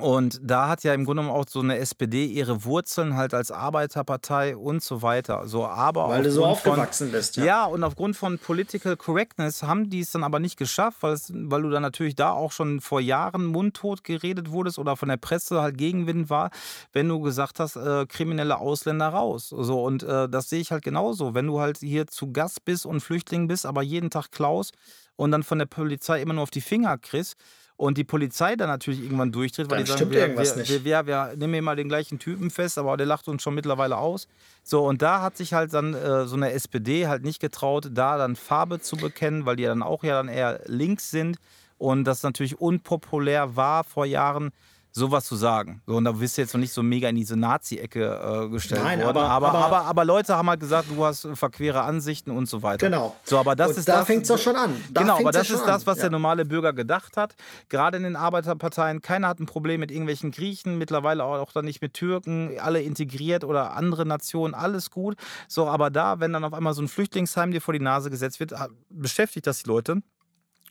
und 0.00 0.40
da 0.42 0.68
hat 0.68 0.82
ja 0.82 0.92
im 0.92 1.04
Grunde 1.04 1.22
genommen 1.22 1.38
auch 1.38 1.44
so 1.48 1.60
eine 1.60 1.78
SPD 1.78 2.24
ihre 2.24 2.64
Wurzeln 2.64 3.16
halt 3.16 3.32
als 3.32 3.52
Arbeiterpartei 3.52 4.56
und 4.56 4.82
so 4.82 5.02
weiter. 5.02 5.46
So, 5.46 5.66
aber 5.66 6.08
weil 6.08 6.24
du 6.24 6.32
so 6.32 6.44
aufgewachsen 6.44 7.08
von, 7.08 7.12
bist. 7.12 7.36
Ja. 7.36 7.44
ja, 7.44 7.64
und 7.64 7.84
aufgrund 7.84 8.16
von 8.16 8.40
Political 8.40 8.96
Correctness 8.96 9.62
haben 9.62 9.90
die 9.90 10.00
es 10.00 10.10
dann 10.10 10.24
aber 10.24 10.40
nicht 10.40 10.56
geschafft, 10.56 10.98
weil, 11.02 11.12
es, 11.12 11.30
weil 11.32 11.62
du 11.62 11.70
dann 11.70 11.82
natürlich 11.82 12.16
da 12.16 12.32
auch 12.32 12.50
schon 12.50 12.80
vor 12.80 13.00
Jahren 13.00 13.44
mundtot 13.44 14.02
geredet 14.02 14.50
wurdest 14.50 14.80
oder 14.80 14.96
von 14.96 15.08
der 15.08 15.16
Presse 15.16 15.62
halt 15.62 15.78
Gegenwind 15.78 16.28
war, 16.28 16.50
wenn 16.92 17.08
du 17.08 17.20
gesagt 17.20 17.60
hast, 17.60 17.76
äh, 17.76 18.04
kriminelle 18.06 18.58
Ausländer 18.58 19.08
raus. 19.08 19.50
So, 19.50 19.84
und 19.84 20.02
äh, 20.02 20.28
das 20.28 20.48
sehe 20.48 20.60
ich 20.60 20.72
halt 20.72 20.82
genauso. 20.82 21.34
Wenn 21.34 21.46
du 21.46 21.60
halt 21.60 21.78
hier 21.78 22.08
zu 22.08 22.32
Gast 22.32 22.64
bist 22.64 22.84
und 22.84 23.00
Flüchtling 23.00 23.46
bist, 23.46 23.64
aber 23.64 23.82
jeden 23.82 24.10
Tag 24.10 24.32
klaust 24.32 24.74
und 25.14 25.30
dann 25.30 25.44
von 25.44 25.60
der 25.60 25.66
Polizei 25.66 26.20
immer 26.20 26.34
nur 26.34 26.42
auf 26.42 26.50
die 26.50 26.60
Finger 26.60 26.98
kriegst, 26.98 27.36
und 27.76 27.98
die 27.98 28.04
Polizei 28.04 28.54
dann 28.56 28.68
natürlich 28.68 29.02
irgendwann 29.02 29.32
durchtritt, 29.32 29.68
weil 29.68 29.78
Dann 29.78 29.84
die 29.84 29.90
sagen, 29.90 29.98
stimmt 29.98 30.12
wir, 30.12 30.20
irgendwas 30.20 30.54
wir, 30.54 30.60
nicht. 30.62 30.84
wir, 30.84 31.06
wir, 31.06 31.06
wir 31.06 31.36
nehmen 31.36 31.54
hier 31.54 31.62
mal 31.62 31.76
den 31.76 31.88
gleichen 31.88 32.18
Typen 32.18 32.50
fest, 32.50 32.78
aber 32.78 32.96
der 32.96 33.06
lacht 33.06 33.26
uns 33.26 33.42
schon 33.42 33.54
mittlerweile 33.54 33.96
aus. 33.96 34.28
So, 34.62 34.86
und 34.86 35.02
da 35.02 35.22
hat 35.22 35.36
sich 35.36 35.54
halt 35.54 35.74
dann 35.74 35.94
äh, 35.94 36.26
so 36.26 36.36
eine 36.36 36.52
SPD 36.52 37.08
halt 37.08 37.24
nicht 37.24 37.40
getraut, 37.40 37.90
da 37.92 38.16
dann 38.16 38.36
Farbe 38.36 38.80
zu 38.80 38.96
bekennen, 38.96 39.44
weil 39.44 39.56
die 39.56 39.64
ja 39.64 39.70
dann 39.70 39.82
auch 39.82 40.04
ja 40.04 40.14
dann 40.14 40.28
eher 40.28 40.60
links 40.66 41.10
sind 41.10 41.38
und 41.78 42.04
das 42.04 42.22
natürlich 42.22 42.60
unpopulär 42.60 43.56
war 43.56 43.82
vor 43.82 44.06
Jahren, 44.06 44.52
sowas 44.96 45.24
zu 45.24 45.34
sagen. 45.34 45.82
So, 45.86 45.96
und 45.96 46.04
da 46.04 46.12
bist 46.12 46.36
du 46.38 46.42
jetzt 46.42 46.54
noch 46.54 46.60
nicht 46.60 46.72
so 46.72 46.80
mega 46.80 47.08
in 47.08 47.16
diese 47.16 47.36
Nazi-Ecke 47.36 48.44
äh, 48.44 48.48
gestellt 48.48 48.82
Nein, 48.84 49.00
worden. 49.00 49.16
aber- 49.18 49.28
Aber, 49.28 49.48
aber- 49.48 49.58
aber, 49.64 49.80
aber, 49.86 50.04
Leute 50.04 50.36
haben 50.36 50.48
halt 50.48 50.60
gesagt, 50.60 50.88
du 50.88 51.04
hast 51.04 51.26
verquere 51.34 51.82
Ansichten 51.82 52.30
und 52.30 52.48
so 52.48 52.62
weiter. 52.62 52.86
Genau. 52.88 53.16
So, 53.24 53.38
aber 53.38 53.56
das 53.56 53.70
Und 53.72 53.78
ist 53.78 53.88
da 53.88 53.96
das, 53.98 54.06
fängt's 54.06 54.28
doch 54.28 54.38
schon 54.38 54.54
an. 54.54 54.72
Da 54.92 55.00
genau, 55.00 55.18
aber 55.18 55.32
das 55.32 55.50
ist 55.50 55.66
das, 55.66 55.80
an. 55.82 55.86
was 55.86 55.96
Ja. 55.98 56.02
der 56.02 56.10
normale 56.12 56.44
Bürger 56.44 56.72
gedacht 56.72 57.16
hat. 57.16 57.34
Gerade 57.68 57.96
in 57.96 58.04
den 58.04 58.14
Arbeiterparteien, 58.14 59.02
keiner 59.02 59.26
hat 59.26 59.40
ein 59.40 59.46
Problem 59.46 59.80
mit 59.80 59.90
irgendwelchen 59.90 60.30
Griechen, 60.30 60.78
mittlerweile 60.78 61.24
auch 61.24 61.50
dann 61.52 61.64
nicht 61.64 61.82
mit 61.82 61.94
Türken, 61.94 62.52
alle 62.60 62.80
integriert 62.80 63.42
oder 63.42 63.72
andere 63.76 64.06
Nationen, 64.06 64.54
alles 64.54 64.92
gut. 64.92 65.16
So, 65.48 65.66
aber 65.66 65.90
da, 65.90 66.20
wenn 66.20 66.32
dann 66.32 66.44
auf 66.44 66.52
einmal 66.54 66.72
so 66.72 66.82
ein 66.82 66.88
Flüchtlingsheim 66.88 67.50
dir 67.50 67.60
vor 67.60 67.74
die 67.74 67.80
Nase 67.80 68.10
gesetzt 68.10 68.38
wird, 68.38 68.52
ah, 68.52 68.68
beschäftigt 68.90 69.48
das 69.48 69.64
die 69.64 69.68
Leute. 69.68 70.02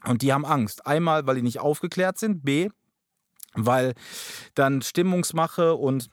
Und 0.06 0.22
die 0.22 0.32
haben 0.32 0.46
Angst. 0.46 0.86
Einmal, 0.88 1.28
weil 1.28 1.36
die 1.36 1.42
nicht 1.42 1.60
aufgeklärt 1.60 2.18
sind. 2.20 2.44
B, 2.46 2.70
weil 3.56 3.94
dann 4.56 4.82
Stimmungsmache 4.82 5.76
und 5.76 6.10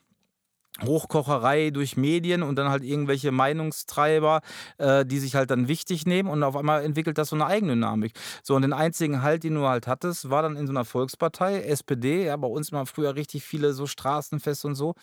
Hochkocherei 0.83 1.71
durch 1.71 1.97
Medien 1.97 2.43
und 2.43 2.57
dann 2.57 2.71
halt 2.71 2.83
irgendwelche 2.83 3.33
Meinungstreiber, 3.33 4.41
äh, 4.79 5.05
die 5.05 5.19
sich 5.19 5.35
halt 5.35 5.51
dann 5.51 5.69
wichtig 5.69 6.07
nehmen 6.07 6.29
und 6.29 6.43
auf 6.43 6.57
einmal 6.57 6.85
entwickelt 6.85 7.19
das 7.19 7.29
so 7.29 7.37
eine 7.37 7.47
Eigendynamik. 7.47 8.13
So, 8.43 8.55
und 8.55 8.63
den 8.63 8.73
einzigen 8.73 9.23
Halt, 9.23 9.45
den 9.45 9.55
du 9.55 9.67
halt 9.67 9.87
hattest, 9.87 10.31
war 10.31 10.43
dann 10.43 10.57
in 10.57 10.67
so 10.67 10.73
einer 10.73 10.85
Volkspartei, 10.85 11.63
SPD, 11.63 12.27
ja, 12.27 12.37
bei 12.37 12.49
uns 12.49 12.73
waren 12.73 12.87
früher 12.87 13.15
richtig 13.15 13.45
viele 13.45 13.73
so 13.73 13.87
Straßenfeste 13.87 14.69
und 14.69 14.75
so. 14.75 14.95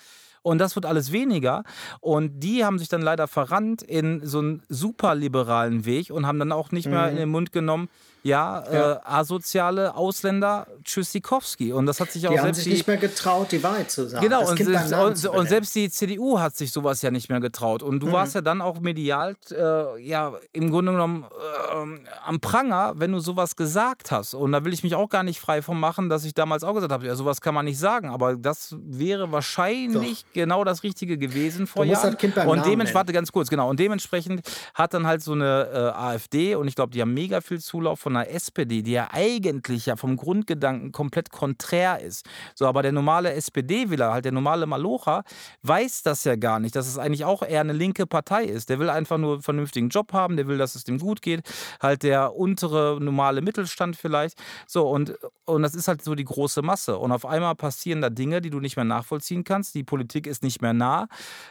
Und 0.41 0.59
das 0.59 0.75
wird 0.75 0.85
alles 0.85 1.11
weniger. 1.11 1.63
Und 1.99 2.39
die 2.39 2.63
haben 2.63 2.79
sich 2.79 2.87
dann 2.87 3.01
leider 3.01 3.27
verrannt 3.27 3.81
in 3.81 4.25
so 4.25 4.39
einen 4.39 4.63
superliberalen 4.69 5.85
Weg 5.85 6.09
und 6.09 6.25
haben 6.25 6.39
dann 6.39 6.53
auch 6.53 6.71
nicht 6.71 6.87
mehr 6.87 7.09
in 7.09 7.17
den 7.17 7.29
Mund 7.29 7.51
genommen, 7.51 7.89
ja, 8.27 8.63
Ja. 8.71 8.93
Äh, 8.93 8.99
asoziale 9.03 9.95
Ausländer, 9.95 10.67
Tschüssikowski. 10.83 11.71
Und 11.73 11.85
das 11.85 11.99
hat 11.99 12.11
sich 12.11 12.27
auch 12.27 12.31
Die 12.31 12.39
haben 12.39 12.45
selbst 12.45 12.57
sich 12.57 12.65
die, 12.65 12.77
nicht 12.77 12.87
mehr 12.87 12.97
getraut, 12.97 13.51
die 13.51 13.63
Wahrheit 13.63 13.89
zu 13.91 14.07
sagen. 14.07 14.23
Genau, 14.23 14.47
und, 14.47 14.59
und, 14.59 15.25
und 15.25 15.49
selbst 15.49 15.73
die 15.75 15.89
CDU 15.89 16.39
hat 16.39 16.55
sich 16.55 16.71
sowas 16.71 17.01
ja 17.01 17.11
nicht 17.11 17.29
mehr 17.29 17.39
getraut. 17.39 17.83
Und 17.83 17.99
du 18.01 18.11
warst 18.11 18.35
ja 18.35 18.41
dann 18.41 18.61
auch 18.61 18.79
medial, 18.79 19.35
äh, 19.51 20.01
ja, 20.01 20.33
im 20.53 20.71
Grunde 20.71 20.91
genommen 20.91 21.25
ähm, 21.73 22.01
am 22.25 22.39
Pranger, 22.39 22.93
wenn 22.97 23.11
du 23.11 23.19
sowas 23.19 23.55
gesagt 23.55 24.11
hast. 24.11 24.33
Und 24.33 24.51
da 24.51 24.63
will 24.65 24.73
ich 24.73 24.83
mich 24.83 24.95
auch 24.95 25.09
gar 25.09 25.23
nicht 25.23 25.39
frei 25.39 25.61
von 25.61 25.79
machen, 25.79 26.09
dass 26.09 26.25
ich 26.25 26.33
damals 26.33 26.63
auch 26.63 26.73
gesagt 26.73 26.91
habe, 26.91 27.05
ja, 27.05 27.15
sowas 27.15 27.41
kann 27.41 27.53
man 27.53 27.65
nicht 27.65 27.79
sagen. 27.79 28.09
Aber 28.09 28.35
das 28.35 28.75
wäre 28.79 29.31
wahrscheinlich 29.31 30.25
genau 30.33 30.63
das 30.63 30.83
Richtige 30.83 31.17
gewesen 31.17 31.67
vor 31.67 31.83
Du 31.83 31.89
musst 31.89 32.03
Jahren. 32.03 32.13
das 32.13 32.21
Kind 32.21 32.35
beim 32.35 32.47
und 32.47 32.65
dementsprechend, 32.65 32.95
warte 32.95 33.13
ganz 33.13 33.31
kurz, 33.31 33.49
genau. 33.49 33.69
Und 33.69 33.79
dementsprechend 33.79 34.41
hat 34.73 34.93
dann 34.93 35.07
halt 35.07 35.21
so 35.21 35.33
eine 35.33 35.69
äh, 35.71 35.77
AfD, 35.97 36.55
und 36.55 36.67
ich 36.67 36.75
glaube, 36.75 36.91
die 36.91 37.01
haben 37.01 37.13
mega 37.13 37.41
viel 37.41 37.59
Zulauf 37.59 37.99
von 37.99 38.16
einer 38.17 38.29
SPD, 38.29 38.81
die 38.81 38.91
ja 38.91 39.09
eigentlich 39.11 39.85
ja 39.85 39.95
vom 39.95 40.17
Grundgedanken 40.17 40.91
komplett 40.91 41.31
konträr 41.31 41.99
ist. 42.01 42.25
So, 42.55 42.65
aber 42.67 42.81
der 42.81 42.91
normale 42.91 43.33
SPD-Wähler, 43.33 44.13
halt 44.13 44.25
der 44.25 44.31
normale 44.31 44.65
Malocher, 44.65 45.23
weiß 45.63 46.03
das 46.03 46.23
ja 46.23 46.35
gar 46.35 46.59
nicht, 46.59 46.75
dass 46.75 46.87
es 46.87 46.97
eigentlich 46.97 47.25
auch 47.25 47.43
eher 47.43 47.61
eine 47.61 47.73
linke 47.73 48.07
Partei 48.07 48.43
ist. 48.45 48.69
Der 48.69 48.79
will 48.79 48.89
einfach 48.89 49.17
nur 49.17 49.33
einen 49.33 49.41
vernünftigen 49.41 49.89
Job 49.89 50.13
haben, 50.13 50.37
der 50.37 50.47
will, 50.47 50.57
dass 50.57 50.75
es 50.75 50.83
dem 50.83 50.99
gut 50.99 51.21
geht. 51.21 51.41
Halt 51.81 52.03
der 52.03 52.35
untere 52.35 52.97
normale 53.01 53.41
Mittelstand 53.41 53.95
vielleicht. 53.95 54.37
So, 54.67 54.89
und, 54.89 55.17
und 55.45 55.61
das 55.61 55.75
ist 55.75 55.87
halt 55.87 56.03
so 56.03 56.15
die 56.15 56.25
große 56.25 56.61
Masse. 56.61 56.97
Und 56.97 57.11
auf 57.11 57.25
einmal 57.25 57.55
passieren 57.55 58.01
da 58.01 58.09
Dinge, 58.09 58.41
die 58.41 58.49
du 58.49 58.59
nicht 58.59 58.75
mehr 58.75 58.85
nachvollziehen 58.85 59.43
kannst. 59.43 59.75
Die 59.75 59.83
Politik 59.83 60.27
ist 60.27 60.43
nicht 60.43 60.61
mehr 60.61 60.73
nah. 60.73 61.07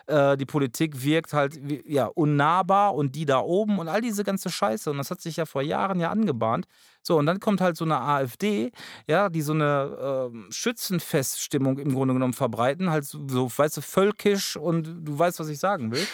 Äh, 0.07 0.37
die 0.37 0.47
Politik 0.47 1.03
wirkt 1.03 1.33
halt 1.33 1.59
ja, 1.87 2.07
unnahbar 2.07 2.95
und 2.95 3.15
die 3.15 3.25
da 3.27 3.41
oben 3.41 3.79
und 3.79 3.89
all 3.89 4.01
diese 4.01 4.25
ganze 4.25 4.51
Scheiße. 4.51 4.91
Und 4.91 4.99
das 4.99 5.11
hat 5.11 5.21
sich 5.21 5.37
ja 5.37 5.47
vor 5.47 5.63
Jahren 5.63 6.01
ja 6.01 6.11
angebahnt. 6.11 6.46
bond. 6.47 6.67
So, 7.07 7.19
und 7.19 7.27
dann 7.27 7.39
kommt 7.39 7.61
halt 7.61 7.77
so 7.77 7.85
eine 7.85 8.01
AfD, 8.01 8.73
ja, 9.07 9.29
die 9.29 9.41
so 9.43 9.53
eine 9.53 10.29
ähm, 10.33 10.49
Schützenfeststimmung 10.51 11.79
im 11.79 11.95
Grunde 11.95 12.15
genommen 12.15 12.33
verbreiten, 12.33 12.91
halt 12.91 13.05
so, 13.05 13.21
so, 13.29 13.49
weißt 13.55 13.77
du, 13.77 13.81
völkisch 13.81 14.57
und 14.57 14.89
du 15.05 15.17
weißt, 15.17 15.39
was 15.39 15.49
ich 15.49 15.59
sagen 15.61 15.93
will. 15.93 16.05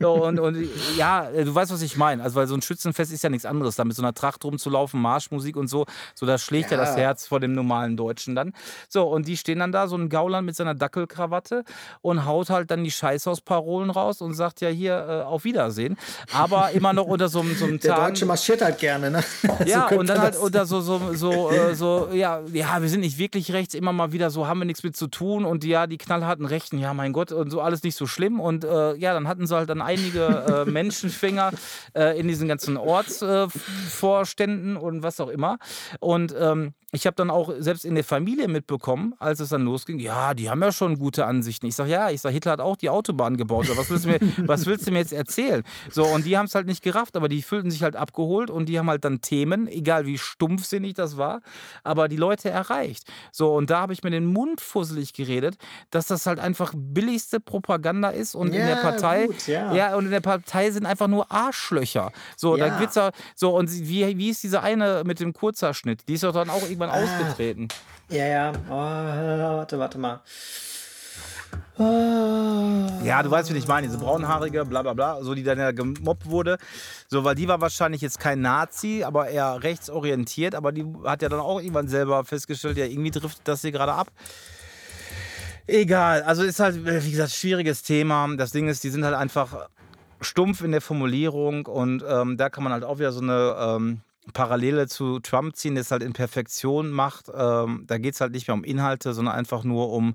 So, 0.00 0.24
und, 0.26 0.40
und 0.40 0.68
ja, 0.96 1.28
äh, 1.30 1.44
du 1.44 1.54
weißt, 1.54 1.72
was 1.72 1.82
ich 1.82 1.96
meine. 1.96 2.22
Also, 2.24 2.34
weil 2.36 2.48
so 2.48 2.54
ein 2.56 2.62
Schützenfest 2.62 3.12
ist 3.12 3.22
ja 3.22 3.30
nichts 3.30 3.44
anderes, 3.46 3.76
da 3.76 3.84
mit 3.84 3.94
so 3.94 4.02
einer 4.02 4.12
Tracht 4.12 4.44
rumzulaufen, 4.44 5.00
Marschmusik 5.00 5.56
und 5.56 5.68
so, 5.68 5.86
so 6.14 6.26
da 6.26 6.36
schlägt 6.38 6.72
ja, 6.72 6.78
Ja. 6.78 6.84
das 6.84 6.96
Herz 6.96 7.26
vor 7.28 7.38
dem 7.38 7.52
normalen 7.52 7.96
Deutschen 7.96 8.34
dann. 8.34 8.52
So, 8.88 9.04
und 9.08 9.28
die 9.28 9.36
stehen 9.36 9.60
dann 9.60 9.70
da, 9.70 9.86
so 9.86 9.96
ein 9.96 10.08
Gauland 10.08 10.46
mit 10.46 10.56
seiner 10.56 10.74
Dackelkrawatte 10.74 11.62
und 12.02 12.24
haut 12.26 12.50
halt 12.50 12.70
dann 12.72 12.82
die 12.82 12.90
Scheißhausparolen 12.90 13.90
raus 13.90 14.20
und 14.20 14.34
sagt 14.34 14.60
ja 14.62 14.68
hier 14.68 14.94
äh, 15.08 15.22
auf 15.24 15.44
Wiedersehen. 15.44 15.96
Aber 16.32 16.70
immer 16.72 16.92
noch 16.92 17.06
unter 17.06 17.28
so, 17.28 17.40
einem- 17.40 17.54
so 17.54 17.66
einem 17.66 17.78
Der 17.78 17.94
Tag. 17.94 18.08
Deutsche 18.08 18.26
marschiert 18.26 18.62
halt 18.62 18.78
gerne, 18.78 19.10
ne? 19.12 19.22
Ja, 19.66 19.82
könnte 19.82 20.00
und 20.00 20.08
dann 20.08 20.20
halt 20.20 20.36
unter 20.40 20.66
so, 20.66 20.80
so, 20.80 21.14
so, 21.14 21.50
äh, 21.70 21.74
so, 21.74 22.08
ja, 22.12 22.40
ja, 22.52 22.80
wir 22.80 22.88
sind 22.88 23.00
nicht 23.00 23.18
wirklich 23.18 23.52
rechts, 23.52 23.74
immer 23.74 23.92
mal 23.92 24.12
wieder 24.12 24.30
so, 24.30 24.46
haben 24.46 24.60
wir 24.60 24.64
nichts 24.64 24.82
mit 24.82 24.96
zu 24.96 25.06
tun 25.06 25.44
und 25.44 25.64
ja, 25.64 25.86
die 25.86 25.98
knallharten 25.98 26.46
Rechten, 26.46 26.78
ja, 26.78 26.94
mein 26.94 27.12
Gott, 27.12 27.32
und 27.32 27.50
so 27.50 27.60
alles 27.60 27.82
nicht 27.82 27.96
so 27.96 28.06
schlimm. 28.06 28.40
Und 28.40 28.64
äh, 28.64 28.94
ja, 28.96 29.12
dann 29.12 29.28
hatten 29.28 29.46
sie 29.46 29.54
halt 29.54 29.70
dann 29.70 29.82
einige 29.82 30.64
äh, 30.66 30.70
Menschenfinger 30.70 31.52
äh, 31.94 32.18
in 32.18 32.28
diesen 32.28 32.48
ganzen 32.48 32.76
Ortsvorständen 32.76 34.76
und 34.76 35.02
was 35.02 35.20
auch 35.20 35.28
immer. 35.28 35.58
Und 36.00 36.34
ähm, 36.38 36.74
ich 36.92 37.06
habe 37.06 37.14
dann 37.14 37.30
auch 37.30 37.52
selbst 37.58 37.84
in 37.84 37.94
der 37.94 38.02
Familie 38.02 38.48
mitbekommen, 38.48 39.14
als 39.18 39.38
es 39.38 39.50
dann 39.50 39.62
losging, 39.62 40.00
ja, 40.00 40.34
die 40.34 40.50
haben 40.50 40.60
ja 40.60 40.72
schon 40.72 40.98
gute 40.98 41.24
Ansichten. 41.24 41.66
Ich 41.66 41.76
sage, 41.76 41.90
ja, 41.90 42.10
ich 42.10 42.20
sage, 42.20 42.32
Hitler 42.32 42.52
hat 42.52 42.60
auch 42.60 42.76
die 42.76 42.90
Autobahn 42.90 43.36
gebaut. 43.36 43.66
Was 43.76 43.90
willst, 43.90 44.06
du 44.06 44.08
mir, 44.10 44.18
was 44.48 44.66
willst 44.66 44.86
du 44.88 44.90
mir 44.90 44.98
jetzt 44.98 45.12
erzählen? 45.12 45.62
So, 45.90 46.04
und 46.04 46.26
die 46.26 46.36
haben 46.36 46.46
es 46.46 46.54
halt 46.56 46.66
nicht 46.66 46.82
gerafft, 46.82 47.16
aber 47.16 47.28
die 47.28 47.42
fühlten 47.42 47.70
sich 47.70 47.84
halt 47.84 47.94
abgeholt 47.94 48.50
und 48.50 48.66
die 48.68 48.78
haben 48.78 48.90
halt 48.90 49.04
dann 49.04 49.20
Themen, 49.20 49.68
egal 49.68 50.06
wie 50.06 50.18
stumpfsinnig 50.18 50.94
das 50.94 51.16
war, 51.16 51.42
aber 51.84 52.08
die 52.08 52.16
Leute 52.16 52.50
erreicht. 52.50 53.04
So, 53.30 53.54
und 53.54 53.70
da 53.70 53.80
habe 53.82 53.92
ich 53.92 54.02
mir 54.02 54.10
den 54.10 54.26
Mund 54.26 54.60
fusselig 54.60 55.12
geredet, 55.12 55.56
dass 55.90 56.08
das 56.08 56.26
halt 56.26 56.40
einfach 56.40 56.72
billigste 56.76 57.38
Propaganda 57.38 58.08
ist 58.10 58.34
und 58.34 58.48
in 58.48 58.66
der 58.66 58.76
Partei, 58.76 59.26
gut, 59.26 59.46
ja. 59.46 59.72
ja, 59.74 59.94
und 59.94 60.06
in 60.06 60.10
der 60.10 60.20
Partei 60.20 60.72
sind 60.72 60.86
einfach 60.86 61.06
nur 61.06 61.30
Arschlöcher. 61.30 62.10
So, 62.36 62.56
Ja. 62.56 62.68
da 62.68 62.80
wird's 62.80 62.96
ja, 62.96 63.10
so, 63.36 63.56
und 63.56 63.70
wie, 63.70 64.18
wie 64.18 64.30
ist 64.30 64.42
diese 64.42 64.62
eine 64.62 65.02
mit 65.06 65.20
dem 65.20 65.32
Kurzhaarschnitt? 65.32 66.08
Die 66.08 66.14
ist 66.14 66.24
doch 66.24 66.32
dann 66.32 66.50
auch 66.50 66.68
irgendwann 66.80 66.90
Ah. 66.90 67.02
ausgetreten. 67.04 67.68
Ja, 68.08 68.26
ja. 68.26 68.52
Oh, 68.68 68.72
warte, 69.56 69.78
warte 69.78 69.98
mal. 69.98 70.20
Oh. 71.78 71.84
Ja, 73.04 73.22
du 73.22 73.30
weißt, 73.30 73.52
wie 73.54 73.58
ich 73.58 73.66
meine, 73.66 73.86
diese 73.86 73.98
braunhaarige, 73.98 74.64
bla 74.66 74.82
bla 74.82 74.92
bla, 74.92 75.22
so 75.22 75.34
die 75.34 75.42
dann 75.42 75.58
ja 75.58 75.70
gemobbt 75.70 76.26
wurde. 76.28 76.58
So, 77.08 77.24
weil 77.24 77.34
die 77.34 77.48
war 77.48 77.60
wahrscheinlich 77.60 78.02
jetzt 78.02 78.20
kein 78.20 78.40
Nazi, 78.42 79.02
aber 79.04 79.28
eher 79.28 79.62
rechtsorientiert, 79.62 80.54
aber 80.54 80.72
die 80.72 80.84
hat 81.04 81.22
ja 81.22 81.28
dann 81.28 81.40
auch 81.40 81.58
irgendwann 81.58 81.88
selber 81.88 82.24
festgestellt, 82.24 82.76
ja, 82.76 82.84
irgendwie 82.84 83.10
driftet 83.10 83.48
das 83.48 83.62
hier 83.62 83.72
gerade 83.72 83.94
ab. 83.94 84.08
Egal, 85.66 86.22
also 86.22 86.42
ist 86.42 86.60
halt, 86.60 86.84
wie 86.84 87.10
gesagt, 87.10 87.30
schwieriges 87.30 87.82
Thema. 87.82 88.28
Das 88.36 88.50
Ding 88.50 88.68
ist, 88.68 88.82
die 88.84 88.90
sind 88.90 89.04
halt 89.04 89.14
einfach 89.14 89.68
stumpf 90.20 90.62
in 90.62 90.72
der 90.72 90.80
Formulierung 90.80 91.64
und 91.66 92.04
ähm, 92.06 92.36
da 92.36 92.50
kann 92.50 92.64
man 92.64 92.72
halt 92.72 92.84
auch 92.84 92.98
wieder 92.98 93.12
so 93.12 93.20
eine 93.22 93.56
ähm, 93.58 94.00
Parallele 94.32 94.86
zu 94.86 95.18
Trump 95.20 95.56
ziehen, 95.56 95.74
der 95.74 95.82
es 95.82 95.90
halt 95.90 96.02
in 96.02 96.12
Perfektion 96.12 96.90
macht. 96.90 97.30
Ähm, 97.34 97.84
da 97.86 97.98
geht 97.98 98.14
es 98.14 98.20
halt 98.20 98.32
nicht 98.32 98.48
mehr 98.48 98.54
um 98.54 98.64
Inhalte, 98.64 99.14
sondern 99.14 99.34
einfach 99.34 99.64
nur 99.64 99.90
um 99.90 100.14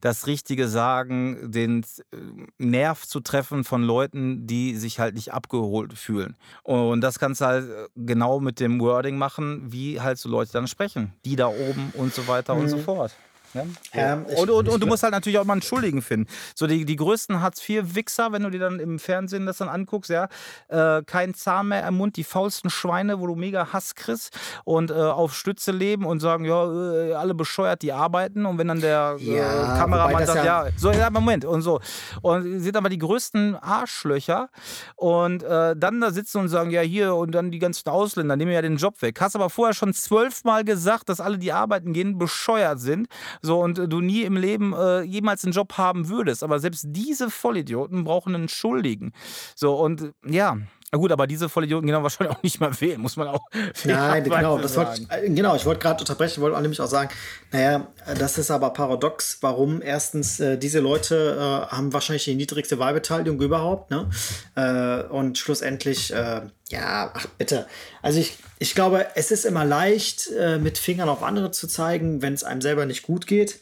das 0.00 0.26
richtige 0.26 0.68
Sagen, 0.68 1.50
den 1.50 1.84
äh, 2.12 2.16
Nerv 2.58 3.06
zu 3.06 3.20
treffen 3.20 3.64
von 3.64 3.82
Leuten, 3.82 4.46
die 4.46 4.76
sich 4.76 5.00
halt 5.00 5.14
nicht 5.14 5.32
abgeholt 5.32 5.94
fühlen. 5.94 6.36
Und 6.62 7.00
das 7.00 7.18
kannst 7.18 7.40
du 7.40 7.46
halt 7.46 7.70
äh, 7.70 7.88
genau 7.96 8.40
mit 8.40 8.60
dem 8.60 8.78
Wording 8.80 9.16
machen, 9.16 9.72
wie 9.72 10.00
halt 10.00 10.18
so 10.18 10.28
Leute 10.28 10.52
dann 10.52 10.68
sprechen. 10.68 11.12
Die 11.24 11.36
da 11.36 11.48
oben 11.48 11.92
und 11.94 12.14
so 12.14 12.28
weiter 12.28 12.54
und 12.54 12.68
so 12.68 12.78
fort. 12.78 13.16
Ne? 13.56 13.66
Ja, 13.94 14.22
ich- 14.28 14.36
und, 14.38 14.50
und, 14.50 14.68
und 14.68 14.82
du 14.82 14.86
musst 14.86 15.02
halt 15.02 15.12
natürlich 15.12 15.38
auch 15.38 15.44
mal 15.44 15.54
einen 15.54 15.62
Schuldigen 15.62 16.02
finden. 16.02 16.28
So 16.54 16.66
die, 16.66 16.84
die 16.84 16.96
größten 16.96 17.40
Hartz-IV-Wichser, 17.40 18.30
wenn 18.32 18.42
du 18.42 18.50
dir 18.50 18.60
dann 18.60 18.78
im 18.80 18.98
Fernsehen 18.98 19.46
das 19.46 19.58
dann 19.58 19.68
anguckst, 19.68 20.10
ja, 20.10 20.28
äh, 20.68 21.02
kein 21.04 21.32
Zahn 21.34 21.68
mehr 21.68 21.86
im 21.88 21.94
Mund, 21.94 22.16
die 22.16 22.24
faulsten 22.24 22.68
Schweine, 22.70 23.18
wo 23.20 23.26
du 23.26 23.34
mega 23.34 23.72
Hass 23.72 23.94
kriegst 23.94 24.36
und 24.64 24.90
äh, 24.90 24.94
auf 24.94 25.34
Stütze 25.34 25.72
leben 25.72 26.04
und 26.04 26.20
sagen, 26.20 26.44
ja, 26.44 26.64
äh, 26.70 27.12
alle 27.14 27.34
bescheuert, 27.34 27.82
die 27.82 27.92
arbeiten 27.92 28.44
und 28.46 28.58
wenn 28.58 28.68
dann 28.68 28.80
der 28.80 29.16
Ja, 29.18 29.34
äh, 29.34 29.62
wobei 29.68 29.78
Kameramann 29.78 30.26
sagt, 30.26 30.44
ja- 30.44 30.66
ja, 30.66 30.70
so, 30.76 30.90
ja, 30.92 31.08
Moment 31.10 31.44
und 31.44 31.62
so. 31.62 31.80
Und 32.22 32.60
sind 32.60 32.76
aber 32.76 32.88
die 32.90 32.98
größten 32.98 33.56
Arschlöcher 33.56 34.50
und 34.96 35.42
äh, 35.42 35.74
dann 35.76 36.00
da 36.00 36.10
sitzen 36.10 36.38
und 36.42 36.48
sagen, 36.48 36.70
ja, 36.70 36.82
hier 36.82 37.14
und 37.14 37.32
dann 37.32 37.50
die 37.50 37.58
ganzen 37.58 37.88
Ausländer 37.88 38.36
nehmen 38.36 38.52
ja 38.52 38.60
den 38.62 38.76
Job 38.76 39.00
weg. 39.02 39.20
Hast 39.20 39.34
aber 39.34 39.48
vorher 39.48 39.74
schon 39.74 39.94
zwölfmal 39.94 40.64
gesagt, 40.64 41.08
dass 41.08 41.20
alle, 41.20 41.38
die 41.38 41.52
arbeiten 41.52 41.92
gehen, 41.92 42.18
bescheuert 42.18 42.80
sind. 42.80 43.08
So 43.46 43.60
und 43.60 43.78
äh, 43.78 43.88
du 43.88 44.00
nie 44.00 44.22
im 44.22 44.36
Leben 44.36 44.74
äh, 44.74 45.02
jemals 45.02 45.44
einen 45.44 45.52
Job 45.52 45.78
haben 45.78 46.08
würdest. 46.08 46.42
Aber 46.42 46.58
selbst 46.58 46.84
diese 46.88 47.30
Vollidioten 47.30 48.04
brauchen 48.04 48.34
einen 48.34 48.48
Schuldigen. 48.48 49.12
So 49.54 49.74
und 49.76 50.02
äh, 50.02 50.12
ja, 50.26 50.58
Na 50.92 50.98
gut, 50.98 51.10
aber 51.10 51.26
diese 51.26 51.48
Vollidioten 51.48 51.88
gehen 51.88 52.00
wahrscheinlich 52.00 52.36
auch 52.36 52.42
nicht 52.44 52.60
mehr 52.60 52.80
wählen, 52.80 53.00
muss 53.00 53.16
man 53.16 53.26
auch. 53.26 53.40
Nein, 53.84 54.22
genau, 54.22 54.56
das 54.58 54.76
wollte 54.76 55.02
ich, 55.02 55.10
äh, 55.10 55.28
genau, 55.28 55.56
ich 55.56 55.66
wollte 55.66 55.80
gerade 55.80 56.00
unterbrechen, 56.00 56.40
wollte 56.40 56.60
nämlich 56.62 56.80
auch 56.80 56.86
sagen, 56.86 57.10
naja, 57.50 57.88
das 58.18 58.38
ist 58.38 58.52
aber 58.52 58.70
paradox, 58.70 59.38
warum 59.40 59.82
erstens 59.82 60.38
äh, 60.38 60.56
diese 60.56 60.78
Leute 60.78 61.36
äh, 61.36 61.74
haben 61.74 61.92
wahrscheinlich 61.92 62.24
die 62.24 62.36
niedrigste 62.36 62.78
Wahlbeteiligung 62.78 63.40
überhaupt, 63.40 63.90
ne? 63.90 64.08
Äh, 64.54 65.02
und 65.12 65.38
schlussendlich, 65.38 66.12
äh, 66.12 66.42
ja, 66.68 67.10
ach 67.12 67.26
bitte. 67.36 67.66
Also 68.02 68.20
ich, 68.20 68.38
ich 68.60 68.76
glaube, 68.76 69.06
es 69.16 69.32
ist 69.32 69.44
immer 69.44 69.64
leicht, 69.64 70.30
äh, 70.38 70.58
mit 70.58 70.78
Fingern 70.78 71.08
auf 71.08 71.24
andere 71.24 71.50
zu 71.50 71.66
zeigen, 71.66 72.22
wenn 72.22 72.34
es 72.34 72.44
einem 72.44 72.60
selber 72.60 72.86
nicht 72.86 73.02
gut 73.02 73.26
geht. 73.26 73.58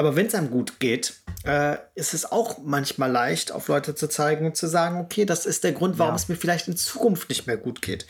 Aber 0.00 0.16
wenn 0.16 0.28
es 0.28 0.34
einem 0.34 0.50
gut 0.50 0.80
geht, 0.80 1.12
äh, 1.44 1.76
ist 1.94 2.14
es 2.14 2.32
auch 2.32 2.56
manchmal 2.64 3.12
leicht, 3.12 3.52
auf 3.52 3.68
Leute 3.68 3.94
zu 3.94 4.08
zeigen 4.08 4.46
und 4.46 4.56
zu 4.56 4.66
sagen, 4.66 4.98
okay, 4.98 5.26
das 5.26 5.44
ist 5.44 5.62
der 5.62 5.72
Grund, 5.72 5.98
warum 5.98 6.14
ja. 6.14 6.16
es 6.16 6.26
mir 6.26 6.36
vielleicht 6.36 6.68
in 6.68 6.76
Zukunft 6.78 7.28
nicht 7.28 7.46
mehr 7.46 7.58
gut 7.58 7.82
geht. 7.82 8.06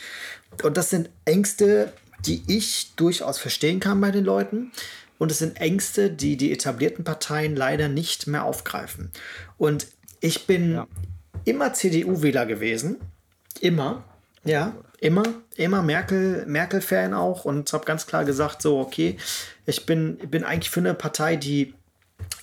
Und 0.63 0.77
das 0.77 0.91
sind 0.91 1.11
Ängste, 1.25 1.93
die 2.25 2.45
ich 2.47 2.95
durchaus 2.95 3.41
verstehen 3.41 3.81
kann 3.81 4.01
bei 4.01 4.13
den 4.13 4.25
Leuten. 4.25 4.71
Und 5.19 5.33
es 5.33 5.39
sind 5.41 5.61
Ängste, 5.61 6.11
die 6.11 6.37
die 6.37 6.53
etablierten 6.53 7.03
Parteien 7.03 7.57
leider 7.57 7.89
nicht 7.89 8.29
mehr 8.29 8.45
aufgreifen. 8.45 9.11
Und 9.59 9.89
ich 10.21 10.47
bin 10.47 10.75
ja. 10.75 10.87
immer 11.45 11.75
CDU-Wähler 11.75 12.47
gewesen. 12.47 12.99
Immer. 13.61 14.05
Ja, 14.45 14.77
immer. 15.01 15.25
Immer 15.57 15.83
Merkel, 15.83 16.47
Merkel-Fan 16.47 17.15
auch. 17.15 17.45
Und 17.45 17.73
habe 17.73 17.85
ganz 17.85 18.07
klar 18.07 18.25
gesagt, 18.25 18.63
so, 18.63 18.79
okay, 18.79 19.17
ich 19.67 19.87
bin, 19.87 20.19
bin 20.19 20.45
eigentlich 20.45 20.71
für 20.71 20.79
eine 20.79 20.95
Partei, 20.95 21.35
die 21.35 21.75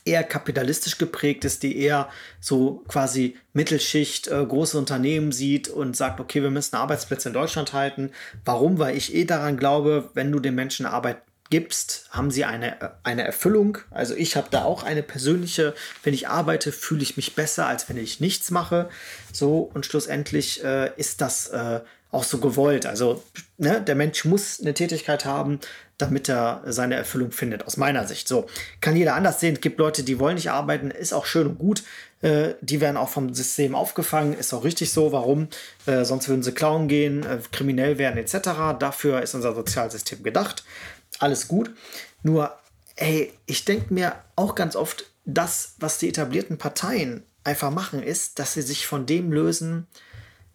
eher 0.06 0.24
kapitalistisch 0.24 0.98
geprägt 0.98 1.46
ist, 1.46 1.64
die 1.64 1.78
eher 1.78 2.10
so 2.40 2.84
quasi 2.88 3.38
Mittelschicht, 3.54 4.28
äh, 4.28 4.46
große 4.46 4.78
Unternehmen 4.78 5.32
sieht 5.32 5.68
und 5.68 5.96
sagt, 5.96 6.20
okay, 6.20 6.42
wir 6.42 6.50
müssen 6.50 6.76
Arbeitsplätze 6.76 7.30
in 7.30 7.34
Deutschland 7.34 7.74
halten. 7.74 8.12
Warum? 8.46 8.80
Weil 8.80 8.96
ich 8.96 9.14
eh 9.14 9.26
daran 9.26 9.58
glaube, 9.58 10.10
wenn 10.14 10.32
du 10.32 10.40
den 10.40 10.56
Menschen 10.56 10.86
Arbeit 10.86 11.18
gibst, 11.50 12.08
haben 12.12 12.32
sie 12.32 12.46
eine, 12.46 12.96
eine 13.04 13.24
Erfüllung. 13.24 13.78
Also 13.92 14.16
ich 14.16 14.36
habe 14.36 14.48
da 14.52 14.64
auch 14.64 14.84
eine 14.84 15.04
persönliche, 15.04 15.74
wenn 16.04 16.14
ich 16.14 16.28
arbeite, 16.28 16.72
fühle 16.72 17.04
ich 17.04 17.18
mich 17.18 17.36
besser, 17.36 17.68
als 17.68 17.88
wenn 17.90 17.98
ich 17.98 18.20
nichts 18.20 18.52
mache. 18.52 18.90
So, 19.32 19.60
und 19.74 19.86
schlussendlich 19.86 20.64
äh, 20.64 20.92
ist 20.98 21.22
das 21.22 21.48
äh, 21.48 21.82
auch 22.12 22.24
so 22.24 22.38
gewollt. 22.38 22.86
Also 22.86 23.24
ne, 23.58 23.82
der 23.82 23.96
Mensch 23.96 24.26
muss 24.26 24.60
eine 24.62 24.74
Tätigkeit 24.74 25.26
haben, 25.26 25.60
damit 25.98 26.30
er 26.30 26.62
seine 26.66 26.96
Erfüllung 26.96 27.32
findet, 27.32 27.66
aus 27.66 27.78
meiner 27.78 28.08
Sicht. 28.08 28.28
So, 28.28 28.48
kann 28.82 28.96
jeder 28.96 29.16
anders 29.16 29.40
sehen. 29.40 29.56
Es 29.56 29.62
gibt 29.62 29.80
Leute, 29.80 30.04
die 30.04 30.20
wollen 30.20 30.36
nicht 30.36 30.52
arbeiten, 30.52 30.92
ist 30.92 31.14
auch 31.14 31.26
schön 31.26 31.48
und 31.48 31.60
gut. 31.60 31.84
Äh, 32.22 32.54
die 32.62 32.82
werden 32.82 32.98
auch 32.98 33.10
vom 33.10 33.34
System 33.34 33.76
aufgefangen, 33.76 34.34
ist 34.34 34.54
auch 34.54 34.64
richtig 34.64 34.92
so. 34.92 35.12
Warum? 35.12 35.50
Äh, 35.86 36.06
sonst 36.06 36.30
würden 36.30 36.44
sie 36.44 36.54
klauen 36.54 36.88
gehen, 36.88 37.24
äh, 37.24 37.40
kriminell 37.52 37.98
werden 37.98 38.18
etc. 38.18 38.78
Dafür 38.80 39.22
ist 39.22 39.36
unser 39.36 39.54
Sozialsystem 39.54 40.24
gedacht. 40.24 40.64
Alles 41.20 41.48
gut. 41.48 41.72
Nur, 42.24 42.56
ey, 42.96 43.34
ich 43.46 43.66
denke 43.66 43.94
mir 43.94 44.16
auch 44.36 44.56
ganz 44.56 44.76
oft, 44.76 45.06
das, 45.26 45.76
was 45.80 45.98
die 45.98 46.10
etablierten 46.10 46.58
Parteien 46.58 47.24
einfach 47.44 47.72
machen, 47.72 48.02
ist, 48.02 48.40
dass 48.40 48.54
sie 48.54 48.62
sich 48.62 48.88
von 48.88 49.06
dem 49.06 49.32
lösen, 49.32 49.88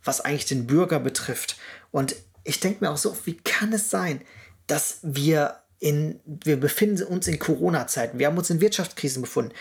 was 0.05 0.20
eigentlich 0.20 0.46
den 0.46 0.66
Bürger 0.66 1.00
betrifft. 1.00 1.57
Und 1.90 2.16
ich 2.44 2.61
denke 2.61 2.84
mir 2.84 2.90
auch 2.90 2.96
so, 2.96 3.16
wie 3.24 3.36
kann 3.36 3.72
es 3.72 3.90
sein, 3.90 4.20
dass 4.66 4.98
wir 5.03 5.57
in, 5.78 6.20
wir 6.24 6.59
befinden 6.59 7.03
uns 7.03 7.26
in 7.26 7.38
Corona-Zeiten, 7.38 8.18
wir 8.18 8.26
haben 8.26 8.38
uns 8.38 8.50
in 8.50 8.61
Wirtschaftskrisen 8.61 9.22
befunden. 9.22 9.53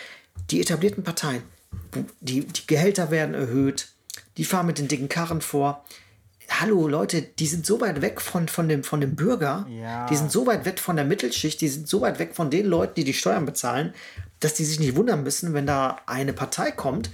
Die 0.50 0.60
etablierten 0.60 1.04
Parteien, 1.04 1.42
die, 2.20 2.44
die 2.44 2.66
Gehälter 2.66 3.10
werden 3.10 3.34
erhöht, 3.34 3.88
die 4.36 4.44
fahren 4.44 4.66
mit 4.66 4.78
den 4.78 4.88
dicken 4.88 5.08
Karren 5.08 5.40
vor. 5.40 5.84
Hallo 6.48 6.86
Leute, 6.86 7.22
die 7.22 7.46
sind 7.46 7.66
so 7.66 7.80
weit 7.80 8.02
weg 8.02 8.20
von, 8.20 8.46
von, 8.48 8.68
dem, 8.68 8.84
von 8.84 9.00
dem 9.00 9.16
Bürger, 9.16 9.66
ja. 9.68 10.06
die 10.06 10.16
sind 10.16 10.30
so 10.30 10.46
weit 10.46 10.64
weg 10.64 10.78
von 10.78 10.96
der 10.96 11.04
Mittelschicht, 11.04 11.60
die 11.60 11.68
sind 11.68 11.88
so 11.88 12.00
weit 12.02 12.18
weg 12.18 12.34
von 12.34 12.50
den 12.50 12.66
Leuten, 12.66 12.94
die 12.94 13.04
die 13.04 13.14
Steuern 13.14 13.46
bezahlen, 13.46 13.94
dass 14.40 14.54
die 14.54 14.64
sich 14.64 14.78
nicht 14.78 14.96
wundern 14.96 15.22
müssen, 15.22 15.54
wenn 15.54 15.66
da 15.66 15.98
eine 16.06 16.32
Partei 16.32 16.70
kommt, 16.70 17.10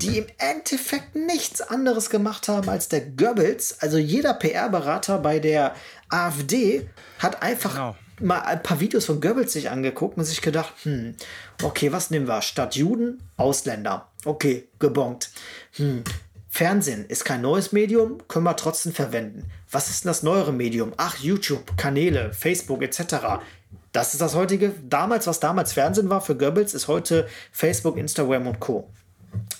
die 0.00 0.18
im 0.18 0.26
Endeffekt 0.38 1.14
nichts 1.14 1.60
anderes 1.60 2.10
gemacht 2.10 2.48
haben 2.48 2.68
als 2.68 2.88
der 2.88 3.00
Goebbels. 3.00 3.78
Also 3.80 3.98
jeder 3.98 4.34
PR-Berater 4.34 5.18
bei 5.18 5.38
der 5.38 5.74
AfD 6.08 6.88
hat 7.18 7.42
einfach 7.42 7.72
genau. 7.72 7.96
mal 8.20 8.40
ein 8.40 8.62
paar 8.62 8.80
Videos 8.80 9.06
von 9.06 9.20
Goebbels 9.20 9.52
sich 9.52 9.70
angeguckt 9.70 10.16
und 10.16 10.24
sich 10.24 10.40
gedacht, 10.40 10.72
hm, 10.84 11.14
okay, 11.62 11.92
was 11.92 12.10
nehmen 12.10 12.28
wir? 12.28 12.42
Statt 12.42 12.76
Juden, 12.76 13.22
Ausländer. 13.36 14.08
Okay, 14.24 14.68
gebongt. 14.78 15.30
Hm, 15.72 16.04
Fernsehen 16.48 17.04
ist 17.06 17.24
kein 17.24 17.42
neues 17.42 17.72
Medium, 17.72 18.18
können 18.26 18.44
wir 18.44 18.56
trotzdem 18.56 18.92
verwenden. 18.92 19.44
Was 19.70 19.90
ist 19.90 20.04
denn 20.04 20.08
das 20.08 20.22
neuere 20.22 20.52
Medium? 20.52 20.92
Ach, 20.96 21.16
YouTube, 21.18 21.76
Kanäle, 21.76 22.32
Facebook 22.32 22.82
etc. 22.82 23.40
Das 23.92 24.14
ist 24.14 24.20
das 24.20 24.34
heutige, 24.34 24.72
damals, 24.88 25.26
was 25.26 25.40
damals 25.40 25.72
Fernsehen 25.72 26.08
war 26.08 26.20
für 26.20 26.36
Goebbels, 26.36 26.74
ist 26.74 26.88
heute 26.88 27.28
Facebook, 27.52 27.96
Instagram 27.96 28.46
und 28.46 28.60
Co. 28.60 28.88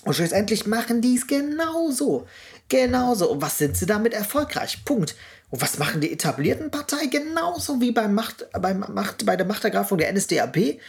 Und 0.03 0.15
schlussendlich 0.15 0.65
machen 0.65 1.01
die 1.01 1.15
es 1.15 1.27
genauso. 1.27 2.27
Genauso. 2.69 3.31
Und 3.31 3.41
was 3.41 3.57
sind 3.57 3.75
sie 3.75 3.85
damit 3.85 4.13
erfolgreich? 4.13 4.85
Punkt. 4.85 5.15
Und 5.49 5.61
was 5.61 5.79
machen 5.79 6.01
die 6.01 6.11
etablierten 6.11 6.71
Parteien 6.71 7.09
genauso 7.09 7.81
wie 7.81 7.91
beim 7.91 8.13
Macht, 8.13 8.47
beim 8.51 8.85
Macht, 8.93 9.25
bei 9.25 9.35
der 9.35 9.45
Machtergreifung 9.45 9.97
der 9.97 10.13
NSDAP? 10.13 10.79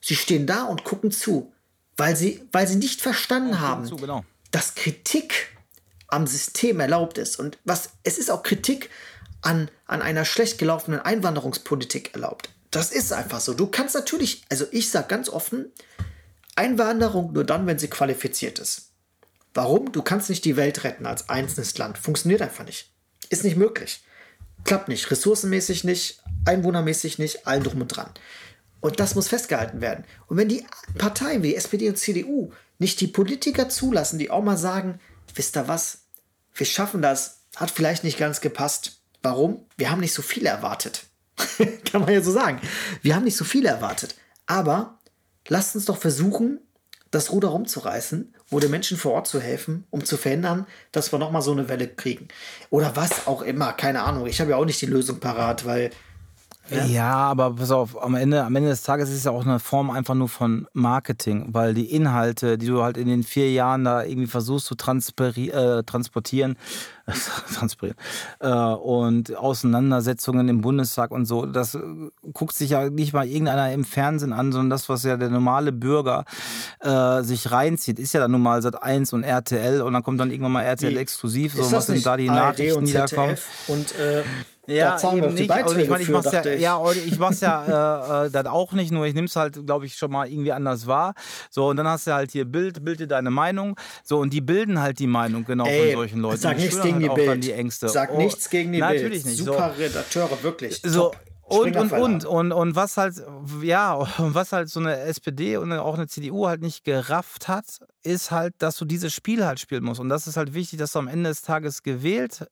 Sie 0.00 0.16
stehen 0.16 0.46
da 0.46 0.64
und 0.64 0.84
gucken 0.84 1.10
zu, 1.10 1.52
weil 1.96 2.16
sie, 2.16 2.42
weil 2.52 2.66
sie 2.66 2.76
nicht 2.76 3.02
verstanden 3.02 3.60
haben, 3.60 3.86
zu, 3.86 3.96
genau. 3.96 4.24
dass 4.50 4.74
Kritik 4.74 5.48
am 6.08 6.26
System 6.26 6.80
erlaubt 6.80 7.18
ist. 7.18 7.38
Und 7.38 7.58
was, 7.64 7.90
es 8.04 8.18
ist 8.18 8.30
auch 8.30 8.42
Kritik 8.42 8.90
an, 9.42 9.70
an 9.86 10.02
einer 10.02 10.24
schlecht 10.24 10.58
gelaufenen 10.58 11.00
Einwanderungspolitik 11.00 12.14
erlaubt. 12.14 12.50
Das 12.70 12.92
ist 12.92 13.12
einfach 13.12 13.40
so. 13.40 13.54
Du 13.54 13.66
kannst 13.66 13.94
natürlich, 13.94 14.44
also 14.48 14.66
ich 14.70 14.90
sage 14.90 15.08
ganz 15.08 15.28
offen, 15.28 15.72
Einwanderung 16.56 17.32
nur 17.32 17.44
dann, 17.44 17.66
wenn 17.66 17.78
sie 17.78 17.88
qualifiziert 17.88 18.58
ist. 18.58 18.90
Warum? 19.54 19.92
Du 19.92 20.02
kannst 20.02 20.28
nicht 20.28 20.44
die 20.44 20.56
Welt 20.56 20.84
retten 20.84 21.06
als 21.06 21.28
einzelnes 21.28 21.76
Land. 21.78 21.98
Funktioniert 21.98 22.42
einfach 22.42 22.64
nicht. 22.64 22.90
Ist 23.30 23.44
nicht 23.44 23.56
möglich. 23.56 24.02
Klappt 24.64 24.88
nicht. 24.88 25.10
Ressourcenmäßig 25.10 25.84
nicht, 25.84 26.22
einwohnermäßig 26.44 27.18
nicht, 27.18 27.46
allen 27.46 27.62
drum 27.62 27.80
und 27.82 27.88
dran. 27.88 28.10
Und 28.80 29.00
das 29.00 29.14
muss 29.14 29.28
festgehalten 29.28 29.80
werden. 29.80 30.04
Und 30.26 30.36
wenn 30.36 30.48
die 30.48 30.66
Parteien 30.98 31.42
wie 31.42 31.54
SPD 31.54 31.88
und 31.88 31.96
CDU 31.96 32.52
nicht 32.78 33.00
die 33.00 33.06
Politiker 33.06 33.68
zulassen, 33.68 34.18
die 34.18 34.30
auch 34.30 34.42
mal 34.42 34.56
sagen, 34.56 35.00
wisst 35.34 35.56
ihr 35.56 35.68
was, 35.68 36.02
wir 36.54 36.66
schaffen 36.66 37.02
das, 37.02 37.40
hat 37.56 37.70
vielleicht 37.70 38.04
nicht 38.04 38.18
ganz 38.18 38.40
gepasst. 38.40 39.00
Warum? 39.22 39.66
Wir 39.76 39.90
haben 39.90 40.00
nicht 40.00 40.14
so 40.14 40.22
viel 40.22 40.46
erwartet. 40.46 41.04
Kann 41.90 42.02
man 42.02 42.12
ja 42.12 42.22
so 42.22 42.30
sagen. 42.30 42.60
Wir 43.02 43.14
haben 43.14 43.24
nicht 43.24 43.36
so 43.36 43.44
viel 43.44 43.66
erwartet. 43.66 44.14
Aber 44.46 44.98
lasst 45.48 45.74
uns 45.74 45.84
doch 45.84 45.98
versuchen, 45.98 46.60
das 47.10 47.32
Ruder 47.32 47.48
rumzureißen 47.48 48.34
oder 48.50 48.68
Menschen 48.68 48.96
vor 48.96 49.12
Ort 49.12 49.26
zu 49.26 49.40
helfen, 49.40 49.84
um 49.90 50.04
zu 50.04 50.16
verhindern, 50.16 50.66
dass 50.92 51.12
wir 51.12 51.18
nochmal 51.18 51.42
so 51.42 51.52
eine 51.52 51.68
Welle 51.68 51.88
kriegen. 51.88 52.28
Oder 52.70 52.96
was 52.96 53.26
auch 53.26 53.42
immer, 53.42 53.72
keine 53.72 54.02
Ahnung. 54.02 54.26
Ich 54.26 54.40
habe 54.40 54.50
ja 54.50 54.56
auch 54.56 54.64
nicht 54.64 54.80
die 54.80 54.86
Lösung 54.86 55.20
parat, 55.20 55.64
weil 55.64 55.90
ja. 56.70 56.84
ja, 56.84 57.14
aber 57.14 57.54
pass 57.54 57.70
auf, 57.70 58.02
am 58.02 58.14
Ende, 58.14 58.44
am 58.44 58.54
Ende 58.56 58.70
des 58.70 58.82
Tages 58.82 59.08
ist 59.08 59.18
es 59.18 59.24
ja 59.24 59.30
auch 59.30 59.44
eine 59.44 59.58
Form 59.58 59.90
einfach 59.90 60.14
nur 60.14 60.28
von 60.28 60.66
Marketing, 60.72 61.48
weil 61.52 61.74
die 61.74 61.92
Inhalte, 61.92 62.58
die 62.58 62.66
du 62.66 62.82
halt 62.82 62.96
in 62.96 63.08
den 63.08 63.22
vier 63.22 63.52
Jahren 63.52 63.84
da 63.84 64.02
irgendwie 64.02 64.26
versuchst 64.26 64.66
zu 64.66 64.74
äh, 64.74 65.82
transportieren, 65.84 66.56
transportieren 67.54 67.96
äh, 68.40 68.48
und 68.48 69.36
Auseinandersetzungen 69.36 70.48
im 70.48 70.60
Bundestag 70.60 71.12
und 71.12 71.26
so, 71.26 71.46
das 71.46 71.74
äh, 71.74 71.80
guckt 72.32 72.54
sich 72.54 72.70
ja 72.70 72.90
nicht 72.90 73.12
mal 73.12 73.26
irgendeiner 73.26 73.72
im 73.72 73.84
Fernsehen 73.84 74.32
an, 74.32 74.52
sondern 74.52 74.70
das, 74.70 74.88
was 74.88 75.04
ja 75.04 75.16
der 75.16 75.30
normale 75.30 75.72
Bürger 75.72 76.24
äh, 76.80 77.22
sich 77.22 77.50
reinzieht, 77.52 77.98
ist 77.98 78.12
ja 78.12 78.20
dann 78.20 78.32
nun 78.32 78.42
mal 78.42 78.60
Sat 78.62 78.82
1 78.82 79.12
und 79.12 79.22
RTL 79.22 79.82
und 79.82 79.92
dann 79.92 80.02
kommt 80.02 80.20
dann 80.20 80.30
irgendwann 80.30 80.52
mal 80.52 80.62
RTL 80.62 80.96
exklusiv, 80.96 81.54
so 81.54 81.70
was 81.70 81.86
sind 81.86 82.04
da 82.04 82.16
die 82.16 82.28
ARD 82.28 82.58
Nachrichten, 82.58 82.84
die 82.84 82.92
da 82.92 83.06
kommen. 83.06 83.36
Und 83.68 83.94
ja, 84.66 84.98
eben 85.12 85.34
nicht. 85.34 85.50
Und 85.50 85.78
ich 85.78 85.88
meine, 85.88 86.02
ich 86.02 86.08
mach's 86.08 86.32
ja, 86.32 86.44
ich. 86.44 86.60
ja, 86.60 86.92
ich 86.92 87.18
mach's 87.18 87.40
ja 87.40 88.22
äh, 88.22 88.26
äh, 88.26 88.30
dann 88.30 88.46
auch 88.46 88.72
nicht, 88.72 88.92
nur 88.92 89.06
ich 89.06 89.14
nehme 89.14 89.26
es 89.26 89.36
halt, 89.36 89.64
glaube 89.66 89.86
ich, 89.86 89.96
schon 89.96 90.10
mal 90.10 90.28
irgendwie 90.28 90.52
anders 90.52 90.86
wahr. 90.86 91.14
So, 91.50 91.68
und 91.68 91.76
dann 91.76 91.86
hast 91.86 92.06
du 92.06 92.12
halt 92.12 92.32
hier 92.32 92.44
Bild, 92.44 92.84
Bild 92.84 93.00
dir 93.00 93.06
deine 93.06 93.30
Meinung. 93.30 93.78
So, 94.04 94.18
und 94.18 94.32
die 94.32 94.40
bilden 94.40 94.80
halt 94.80 94.98
die 94.98 95.06
Meinung 95.06 95.44
genau 95.44 95.66
Ey, 95.66 95.92
von 95.92 96.00
solchen 96.00 96.20
Leuten. 96.20 96.40
Sag 96.40 96.56
nichts 96.56 96.80
gegen 96.82 96.94
halt 96.94 97.04
die 97.04 97.24
Bild. 97.24 97.44
Die 97.44 97.52
Ängste. 97.52 97.88
Sag 97.88 98.10
oh, 98.12 98.18
nichts 98.18 98.50
gegen 98.50 98.72
die 98.72 98.80
Bild. 98.80 98.94
Natürlich 98.94 99.24
nicht. 99.24 99.38
Super 99.38 99.72
so. 99.74 99.82
Redakteure, 99.82 100.42
wirklich. 100.42 100.80
So. 100.82 101.10
Top. 101.10 101.16
Und, 101.48 101.76
und, 101.76 101.92
und, 101.92 102.24
und, 102.24 102.52
und 102.52 102.74
was 102.74 102.96
halt, 102.96 103.22
ja, 103.62 104.04
was 104.18 104.50
halt 104.50 104.68
so 104.68 104.80
eine 104.80 104.98
SPD 104.98 105.56
und 105.56 105.72
auch 105.72 105.94
eine 105.94 106.08
CDU 106.08 106.48
halt 106.48 106.60
nicht 106.60 106.82
gerafft 106.82 107.46
hat, 107.46 107.78
ist 108.02 108.32
halt, 108.32 108.54
dass 108.58 108.76
du 108.76 108.84
dieses 108.84 109.14
Spiel 109.14 109.46
halt 109.46 109.60
spielen 109.60 109.84
musst. 109.84 110.00
Und 110.00 110.08
das 110.08 110.26
ist 110.26 110.36
halt 110.36 110.54
wichtig, 110.54 110.80
dass 110.80 110.92
du 110.92 110.98
am 110.98 111.06
Ende 111.06 111.30
des 111.30 111.42
Tages 111.42 111.84
gewählt 111.84 112.48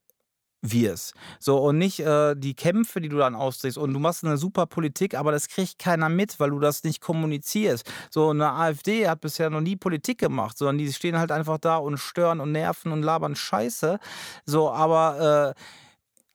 wirst. 0.65 1.15
So, 1.39 1.59
und 1.59 1.79
nicht 1.79 2.01
äh, 2.01 2.35
die 2.35 2.55
Kämpfe, 2.55 3.01
die 3.01 3.09
du 3.09 3.19
dann 3.19 3.35
austrägst. 3.35 3.79
Und 3.79 3.93
du 3.93 4.01
machst 4.01 4.25
eine 4.25 4.39
super 4.39 4.67
Politik, 4.67 5.15
aber 5.15 5.33
das 5.33 5.49
kriegt 5.49 5.79
keiner 5.79 6.09
mit, 6.09 6.41
weil 6.41 6.51
du 6.51 6.59
das 6.59 6.85
nicht 6.85 7.01
kommunizierst. 7.01 7.91
So, 8.11 8.31
eine 8.31 8.51
AfD 8.51 9.09
hat 9.09 9.21
bisher 9.21 9.51
noch 9.51 9.61
nie 9.61 9.77
Politik 9.77 10.19
gemacht, 10.19 10.59
sondern 10.59 10.79
die 10.79 10.93
stehen 10.93 11.19
halt 11.19 11.31
einfach 11.31 11.59
da 11.59 11.77
und 11.77 11.99
stören 11.99 12.41
und 12.41 12.53
nerven 12.53 12.93
und 12.93 13.03
labern 13.03 13.37
Scheiße. 13.37 13.99
So, 14.47 14.71
aber 14.71 15.55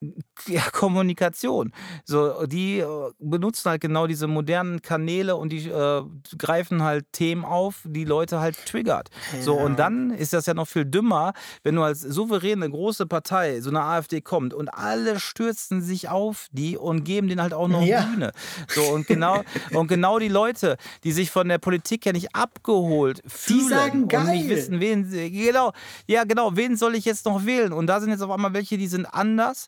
äh, 0.01 0.05
ja, 0.47 0.61
Kommunikation. 0.71 1.71
So, 2.05 2.45
die 2.45 2.79
äh, 2.79 2.87
benutzen 3.19 3.69
halt 3.69 3.81
genau 3.81 4.07
diese 4.07 4.27
modernen 4.27 4.81
Kanäle 4.81 5.35
und 5.35 5.49
die 5.49 5.67
äh, 5.67 6.03
greifen 6.37 6.83
halt 6.83 7.05
Themen 7.11 7.45
auf, 7.45 7.81
die 7.85 8.05
Leute 8.05 8.39
halt 8.39 8.65
triggert. 8.65 9.09
Ja. 9.33 9.41
So, 9.41 9.55
und 9.55 9.77
dann 9.79 10.11
ist 10.11 10.33
das 10.33 10.45
ja 10.45 10.53
noch 10.53 10.67
viel 10.67 10.85
dümmer, 10.85 11.33
wenn 11.63 11.75
du 11.75 11.83
als 11.83 12.01
souveräne 12.01 12.69
große 12.69 13.05
Partei, 13.05 13.61
so 13.61 13.69
eine 13.69 13.81
AfD 13.81 14.21
kommt 14.21 14.53
und 14.53 14.69
alle 14.69 15.19
stürzen 15.19 15.81
sich 15.81 16.09
auf 16.09 16.47
die 16.51 16.77
und 16.77 17.03
geben 17.03 17.27
denen 17.27 17.41
halt 17.41 17.53
auch 17.53 17.67
noch 17.67 17.83
ja. 17.83 18.01
Bühne. 18.01 18.31
So, 18.67 18.83
und 18.83 19.07
genau, 19.07 19.43
und 19.73 19.87
genau 19.87 20.19
die 20.19 20.27
Leute, 20.27 20.77
die 21.03 21.11
sich 21.11 21.31
von 21.31 21.47
der 21.47 21.57
Politik 21.57 22.05
ja 22.05 22.13
nicht 22.13 22.35
abgeholt 22.35 23.21
fühlen 23.25 23.59
die 23.59 23.65
sagen 23.67 24.07
geil. 24.07 24.21
und 24.21 24.31
nicht 24.31 24.49
wissen, 24.49 24.79
wen, 24.79 25.09
genau, 25.09 25.73
ja, 26.07 26.23
genau, 26.23 26.55
wen 26.55 26.75
soll 26.75 26.95
ich 26.95 27.05
jetzt 27.05 27.25
noch 27.25 27.45
wählen? 27.45 27.73
Und 27.73 27.87
da 27.87 27.99
sind 27.99 28.09
jetzt 28.09 28.21
auf 28.21 28.31
einmal 28.31 28.53
welche, 28.53 28.77
die 28.77 28.87
sind 28.87 29.05
anders 29.05 29.67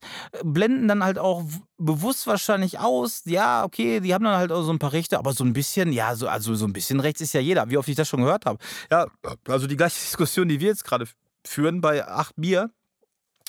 blenden 0.61 0.87
dann 0.87 1.03
halt 1.03 1.17
auch 1.17 1.43
bewusst 1.79 2.27
wahrscheinlich 2.27 2.77
aus, 2.77 3.23
ja, 3.25 3.63
okay, 3.63 3.99
die 3.99 4.13
haben 4.13 4.23
dann 4.23 4.35
halt 4.35 4.51
auch 4.51 4.61
so 4.61 4.71
ein 4.71 4.77
paar 4.77 4.93
Rechte, 4.93 5.17
aber 5.17 5.33
so 5.33 5.43
ein 5.43 5.53
bisschen, 5.53 5.91
ja, 5.91 6.15
so, 6.15 6.27
also 6.27 6.53
so 6.53 6.65
ein 6.65 6.73
bisschen 6.73 6.99
rechts 6.99 7.19
ist 7.19 7.33
ja 7.33 7.39
jeder, 7.39 7.71
wie 7.71 7.79
oft 7.79 7.89
ich 7.89 7.95
das 7.95 8.07
schon 8.07 8.21
gehört 8.21 8.45
habe. 8.45 8.59
Ja, 8.91 9.07
also 9.47 9.65
die 9.65 9.75
gleiche 9.75 9.99
Diskussion, 9.99 10.47
die 10.47 10.59
wir 10.59 10.67
jetzt 10.67 10.83
gerade 10.83 11.07
führen 11.43 11.81
bei 11.81 12.07
acht 12.07 12.35
Bier 12.35 12.69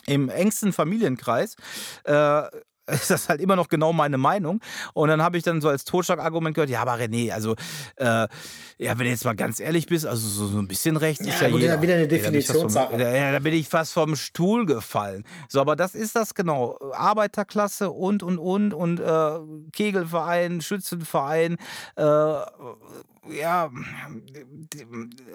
im 0.07 0.31
engsten 0.31 0.73
Familienkreis, 0.73 1.57
äh, 2.05 2.45
ist 2.87 3.11
das 3.11 3.29
halt 3.29 3.41
immer 3.41 3.57
noch 3.57 3.69
genau 3.69 3.93
meine 3.93 4.19
Meinung. 4.19 4.61
Und 4.95 5.09
dann 5.09 5.23
habe 5.23 5.37
ich 5.37 5.45
dann 5.45 5.61
so 5.61 5.69
als 5.69 5.85
Totschlagargument 5.85 6.55
gehört, 6.55 6.71
ja, 6.71 6.83
aber 6.83 6.95
René, 6.95 7.31
also, 7.33 7.55
äh, 7.97 8.27
ja, 8.79 8.99
wenn 8.99 8.99
du 8.99 9.09
jetzt 9.09 9.25
mal 9.25 9.37
ganz 9.37 9.61
ehrlich 9.61 9.87
bist, 9.87 10.07
also 10.07 10.27
so, 10.27 10.47
so 10.49 10.59
ein 10.59 10.67
bisschen 10.67 10.97
rechts 10.97 11.25
ja, 11.25 11.35
ist 11.35 11.41
ja 11.41 11.51
gut, 11.51 11.61
jeder. 11.61 11.81
wieder 11.81 11.95
eine 11.95 12.09
Definitionssache. 12.09 13.01
Ja, 13.01 13.15
ja, 13.15 13.33
da 13.33 13.39
bin 13.39 13.55
ich 13.55 13.69
fast 13.69 13.93
vom 13.93 14.17
Stuhl 14.17 14.67
gefallen. 14.67 15.25
So, 15.49 15.61
aber 15.61 15.77
das 15.77 15.95
ist 15.95 16.17
das 16.17 16.35
genau. 16.35 16.79
Arbeiterklasse 16.93 17.91
und, 17.91 18.23
und, 18.23 18.39
und, 18.39 18.75
und 18.75 19.01
äh, 19.01 19.39
Kegelverein, 19.73 20.61
Schützenverein, 20.61 21.57
äh, 21.97 22.35
ja, 23.31 23.71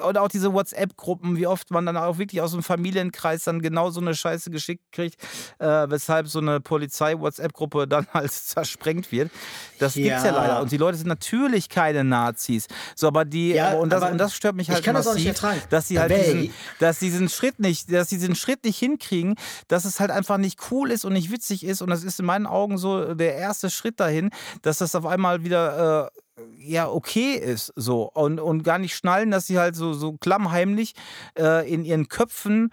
oder 0.05 0.21
auch 0.21 0.27
diese 0.27 0.51
WhatsApp-Gruppen, 0.51 1.37
wie 1.37 1.47
oft 1.47 1.71
man 1.71 1.85
dann 1.85 1.95
auch 1.95 2.17
wirklich 2.17 2.41
aus 2.41 2.51
dem 2.51 2.61
Familienkreis 2.61 3.45
dann 3.45 3.61
genau 3.61 3.91
so 3.91 4.01
eine 4.01 4.13
Scheiße 4.13 4.51
geschickt 4.51 4.91
kriegt, 4.91 5.21
äh, 5.59 5.89
weshalb 5.89 6.27
so 6.27 6.39
eine 6.39 6.59
Polizei-WhatsApp-Gruppe 6.59 7.87
dann 7.87 8.05
halt 8.13 8.31
zersprengt 8.31 9.11
wird. 9.13 9.31
Das 9.79 9.95
ja. 9.95 10.03
gibt's 10.03 10.25
ja 10.25 10.31
leider. 10.31 10.61
Und 10.61 10.71
die 10.71 10.77
Leute 10.77 10.97
sind 10.97 11.07
natürlich 11.07 11.69
keine 11.69 12.03
Nazis. 12.03 12.67
So, 12.93 13.07
aber 13.07 13.23
die, 13.23 13.53
ja, 13.53 13.75
und, 13.75 13.89
das, 13.89 14.11
und 14.11 14.17
das 14.17 14.33
stört 14.33 14.57
mich 14.57 14.69
halt 14.69 14.85
massiv, 14.85 15.39
das 15.39 15.69
dass 15.69 15.87
sie 15.87 15.99
halt 15.99 16.11
diesen, 16.11 16.53
dass 16.79 16.99
diesen 16.99 17.29
Schritt 17.29 17.59
nicht, 17.59 17.91
dass 17.91 18.09
sie 18.09 18.17
diesen 18.17 18.35
Schritt 18.35 18.65
nicht 18.65 18.79
hinkriegen, 18.79 19.35
dass 19.69 19.85
es 19.85 20.01
halt 20.01 20.11
einfach 20.11 20.37
nicht 20.37 20.59
cool 20.71 20.91
ist 20.91 21.05
und 21.05 21.13
nicht 21.13 21.31
witzig 21.31 21.63
ist. 21.63 21.81
Und 21.81 21.89
das 21.89 22.03
ist 22.03 22.19
in 22.19 22.25
meinen 22.25 22.47
Augen 22.47 22.77
so 22.77 23.13
der 23.13 23.35
erste 23.35 23.69
Schritt 23.69 24.01
dahin, 24.01 24.29
dass 24.61 24.79
das 24.79 24.93
auf 24.93 25.05
einmal 25.05 25.45
wieder 25.45 26.07
äh, 26.07 26.19
ja 26.59 26.89
okay 26.89 27.33
ist 27.33 27.73
so 27.75 28.11
und, 28.13 28.39
und 28.39 28.63
gar 28.63 28.79
nicht 28.79 28.95
schnallen, 28.95 29.31
dass 29.31 29.47
sie 29.47 29.57
halt 29.57 29.75
so, 29.75 29.93
so 29.93 30.13
klammheimlich 30.13 30.93
äh, 31.37 31.71
in 31.71 31.83
ihren 31.85 32.09
Köpfen 32.09 32.71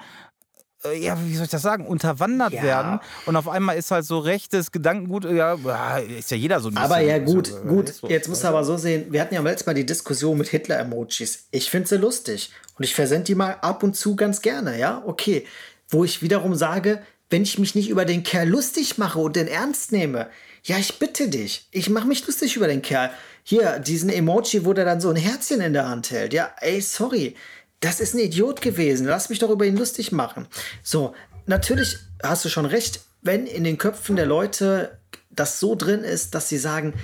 äh, 0.85 0.99
ja, 0.99 1.19
wie 1.25 1.35
soll 1.35 1.45
ich 1.45 1.51
das 1.51 1.63
sagen, 1.63 1.87
unterwandert 1.87 2.53
ja. 2.53 2.63
werden 2.63 3.01
und 3.27 3.37
auf 3.37 3.49
einmal 3.49 3.77
ist 3.77 3.91
halt 3.91 4.05
so 4.05 4.19
rechtes 4.19 4.71
Gedankengut, 4.71 5.25
ja, 5.25 5.55
ist 5.99 6.31
ja 6.31 6.37
jeder 6.37 6.61
so 6.61 6.69
ein 6.69 6.75
bisschen. 6.75 6.85
Aber 6.85 7.01
ja, 7.01 7.19
gut, 7.19 7.47
so, 7.47 7.61
gut, 7.61 7.89
so, 7.89 8.09
jetzt 8.09 8.29
musst 8.29 8.45
du 8.45 8.49
aber 8.49 8.65
so 8.65 8.77
sehen, 8.77 9.07
wir 9.11 9.21
hatten 9.21 9.35
ja 9.35 9.41
letztes 9.41 9.67
Mal 9.67 9.75
die 9.75 9.87
Diskussion 9.87 10.37
mit 10.37 10.49
Hitler-Emojis. 10.49 11.49
Ich 11.51 11.71
finde 11.71 11.89
sie 11.89 11.97
lustig 11.97 12.51
und 12.77 12.85
ich 12.85 12.95
versende 12.95 13.25
die 13.25 13.35
mal 13.35 13.57
ab 13.63 13.83
und 13.83 13.97
zu 13.97 14.17
ganz 14.17 14.43
gerne, 14.43 14.79
ja, 14.79 15.03
okay. 15.07 15.47
Wo 15.89 16.05
ich 16.05 16.23
wiederum 16.23 16.55
sage, 16.55 17.03
wenn 17.31 17.43
ich 17.43 17.59
mich 17.59 17.75
nicht 17.75 17.89
über 17.89 18.05
den 18.05 18.23
Kerl 18.23 18.49
lustig 18.49 18.99
mache 18.99 19.19
und 19.19 19.37
den 19.37 19.49
ernst 19.49 19.93
nehme, 19.93 20.29
ja, 20.63 20.79
ich 20.79 20.99
bitte 20.99 21.29
dich, 21.29 21.69
ich 21.73 21.91
mache 21.91 22.09
mich 22.09 22.27
lustig 22.27 22.57
über 22.57 22.69
den 22.69 22.83
Kerl 22.83 23.11
hier, 23.45 23.79
diesen 23.79 24.09
Emoji, 24.09 24.65
wo 24.65 24.73
der 24.73 24.87
dann 24.87 25.03
so 25.03 25.11
ein 25.11 25.17
Herzchen 25.17 25.61
in 25.61 25.75
der 25.75 25.87
Hand 25.87 26.11
hält. 26.11 26.33
Ja, 26.33 26.51
ey, 26.61 26.81
sorry. 26.81 27.37
Das 27.81 28.01
ist 28.01 28.15
ein 28.15 28.21
Idiot 28.21 28.63
gewesen. 28.63 29.07
Lass 29.07 29.29
mich 29.29 29.39
doch 29.39 29.51
über 29.51 29.67
ihn 29.67 29.77
lustig 29.77 30.13
machen. 30.13 30.49
So, 30.83 31.15
natürlich 31.45 31.99
hast 32.23 32.47
du 32.47 32.49
schon 32.49 32.65
recht, 32.65 33.03
wenn 33.21 33.47
in 33.47 33.63
den 33.63 33.77
Köpfen 33.77 34.17
der 34.17 34.25
Leute 34.25 34.99
das 35.31 35.61
so 35.61 35.75
drin 35.75 36.05
ist, 36.05 36.35
dass 36.35 36.49
sie 36.49 36.57
sagen, 36.57 36.95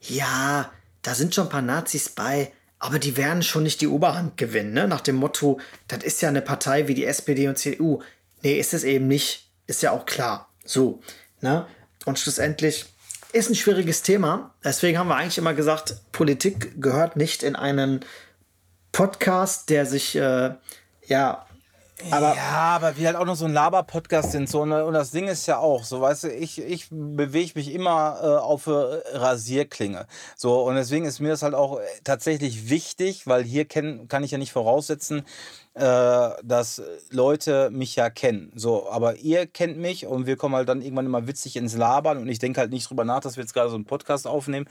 ja, 0.00 0.72
da 1.02 1.14
sind 1.14 1.34
schon 1.34 1.46
ein 1.46 1.50
paar 1.50 1.62
Nazis 1.62 2.08
bei, 2.08 2.50
aber 2.78 2.98
die 2.98 3.18
werden 3.18 3.42
schon 3.42 3.62
nicht 3.62 3.82
die 3.82 3.88
Oberhand 3.88 4.38
gewinnen, 4.38 4.72
ne? 4.72 4.88
Nach 4.88 5.02
dem 5.02 5.16
Motto, 5.16 5.60
das 5.86 6.02
ist 6.02 6.22
ja 6.22 6.30
eine 6.30 6.40
Partei 6.40 6.88
wie 6.88 6.94
die 6.94 7.04
SPD 7.04 7.46
und 7.46 7.58
CDU. 7.58 8.02
Nee, 8.42 8.58
ist 8.58 8.72
es 8.72 8.84
eben 8.84 9.06
nicht. 9.06 9.50
Ist 9.66 9.82
ja 9.82 9.90
auch 9.90 10.06
klar. 10.06 10.50
So, 10.64 11.02
ne? 11.42 11.66
Und 12.06 12.18
schlussendlich 12.18 12.86
ist 13.32 13.50
ein 13.50 13.54
schwieriges 13.54 14.02
Thema. 14.02 14.54
Deswegen 14.64 14.98
haben 14.98 15.08
wir 15.08 15.16
eigentlich 15.16 15.38
immer 15.38 15.54
gesagt, 15.54 15.96
Politik 16.12 16.80
gehört 16.80 17.16
nicht 17.16 17.42
in 17.42 17.56
einen 17.56 18.00
Podcast, 18.92 19.70
der 19.70 19.86
sich 19.86 20.16
äh, 20.16 20.54
ja 21.06 21.46
aber 22.10 22.34
ja, 22.34 22.76
aber 22.76 22.96
wir 22.96 23.06
halt 23.06 23.16
auch 23.16 23.24
noch 23.24 23.36
so 23.36 23.44
ein 23.44 23.52
Laber-Podcast 23.52 24.32
sind. 24.32 24.48
So, 24.48 24.62
und 24.62 24.92
das 24.92 25.10
Ding 25.10 25.28
ist 25.28 25.46
ja 25.46 25.58
auch, 25.58 25.84
so 25.84 26.00
weißt 26.00 26.24
du, 26.24 26.32
ich, 26.32 26.60
ich 26.60 26.88
bewege 26.90 27.52
mich 27.56 27.72
immer 27.74 28.18
äh, 28.22 28.26
auf 28.26 28.66
äh, 28.66 28.70
Rasierklinge. 28.70 30.06
So, 30.36 30.62
und 30.62 30.76
deswegen 30.76 31.04
ist 31.04 31.20
mir 31.20 31.28
das 31.28 31.42
halt 31.42 31.54
auch 31.54 31.80
tatsächlich 32.04 32.70
wichtig, 32.70 33.26
weil 33.26 33.42
hier 33.42 33.64
kenn, 33.64 34.08
kann 34.08 34.24
ich 34.24 34.30
ja 34.30 34.38
nicht 34.38 34.52
voraussetzen, 34.52 35.24
äh, 35.69 35.69
dass 35.74 36.82
Leute 37.10 37.70
mich 37.70 37.94
ja 37.94 38.10
kennen. 38.10 38.52
So, 38.56 38.90
aber 38.90 39.16
ihr 39.16 39.46
kennt 39.46 39.78
mich 39.78 40.04
und 40.04 40.26
wir 40.26 40.36
kommen 40.36 40.56
halt 40.56 40.68
dann 40.68 40.82
irgendwann 40.82 41.06
immer 41.06 41.28
witzig 41.28 41.56
ins 41.56 41.76
Labern 41.76 42.18
und 42.18 42.28
ich 42.28 42.40
denke 42.40 42.60
halt 42.60 42.72
nicht 42.72 42.90
drüber 42.90 43.04
nach, 43.04 43.20
dass 43.20 43.36
wir 43.36 43.44
jetzt 43.44 43.54
gerade 43.54 43.70
so 43.70 43.76
einen 43.76 43.84
Podcast 43.84 44.26
aufnehmen 44.26 44.66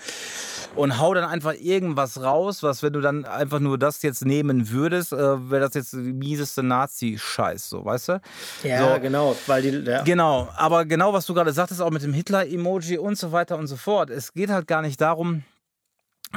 und 0.76 1.00
hau 1.00 1.14
dann 1.14 1.24
einfach 1.24 1.54
irgendwas 1.54 2.22
raus, 2.22 2.64
was, 2.64 2.84
wenn 2.84 2.94
du 2.94 3.00
dann 3.00 3.24
einfach 3.24 3.60
nur 3.60 3.78
das 3.78 4.02
jetzt 4.02 4.26
nehmen 4.26 4.70
würdest, 4.72 5.14
äh, 5.14 5.50
wäre 5.50 5.62
das 5.62 5.74
jetzt 5.74 5.94
die 5.94 5.98
mieseste 5.98 6.64
Nazi-Scheiß, 6.64 7.70
so, 7.70 7.86
weißt 7.86 8.10
du? 8.10 8.22
Ja, 8.64 8.96
so, 8.96 9.00
genau, 9.00 9.36
weil 9.48 9.62
die, 9.62 9.90
ja. 9.90 10.04
Genau, 10.04 10.50
aber 10.58 10.84
genau, 10.84 11.14
was 11.14 11.26
du 11.26 11.34
gerade 11.34 11.54
sagtest, 11.54 11.82
auch 11.82 11.92
mit 11.92 12.04
dem 12.04 12.14
Hitler-Emoji 12.14 12.98
und 12.98 13.18
so 13.18 13.32
weiter 13.32 13.58
und 13.58 13.68
so 13.68 13.78
fort. 13.78 14.10
Es 14.10 14.34
geht 14.34 14.50
halt 14.50 14.68
gar 14.68 14.82
nicht 14.82 15.00
darum, 15.00 15.44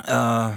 äh, 0.06 0.50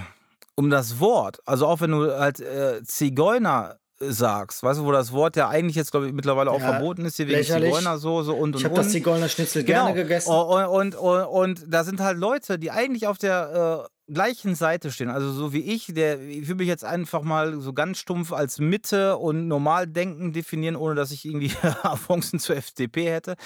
um 0.54 0.70
das 0.70 1.00
Wort. 1.00 1.40
Also 1.44 1.66
auch 1.66 1.80
wenn 1.80 1.90
du 1.90 2.18
halt 2.18 2.40
äh, 2.40 2.82
Zigeuner 2.84 3.78
sagst, 3.98 4.62
weißt 4.62 4.80
du, 4.80 4.84
wo 4.84 4.92
das 4.92 5.12
Wort 5.12 5.36
ja 5.36 5.48
eigentlich 5.48 5.76
jetzt, 5.76 5.90
glaube 5.90 6.06
ich, 6.06 6.12
mittlerweile 6.12 6.50
auch 6.50 6.60
ja, 6.60 6.72
verboten 6.72 7.04
ist, 7.04 7.16
hier 7.16 7.28
wegen 7.28 7.42
Zigeunersoße 7.42 8.32
und 8.32 8.46
und 8.54 8.56
Ich 8.56 8.64
habe 8.64 8.74
das 8.74 8.90
Zigeunerschnitzel 8.90 9.64
genau. 9.64 9.86
gerne 9.86 10.02
gegessen. 10.02 10.30
Und, 10.30 10.66
und, 10.66 10.94
und, 10.94 11.24
und, 11.24 11.64
da 11.68 11.84
sind 11.84 12.00
halt 12.00 12.18
Leute, 12.18 12.58
die 12.58 12.70
eigentlich 12.70 13.06
auf 13.06 13.18
der 13.18 13.86
äh, 13.86 14.12
gleichen 14.12 14.54
Seite 14.54 14.90
stehen, 14.90 15.10
also 15.10 15.32
so 15.32 15.52
wie 15.52 15.60
ich, 15.60 15.86
der, 15.94 16.20
ich 16.20 16.46
will 16.48 16.56
mich 16.56 16.68
jetzt 16.68 16.84
einfach 16.84 17.22
mal 17.22 17.60
so 17.60 17.72
ganz 17.72 17.98
stumpf 17.98 18.32
als 18.32 18.58
Mitte 18.58 19.16
und 19.16 19.48
Normaldenken 19.48 20.32
definieren, 20.32 20.76
ohne 20.76 20.94
dass 20.94 21.10
ich 21.10 21.24
irgendwie 21.24 21.52
Avancen 21.82 22.38
zur 22.38 22.56
FDP 22.56 23.10
hätte. 23.10 23.36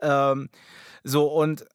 Ähm, 0.00 0.48
so, 1.02 1.26
und 1.26 1.66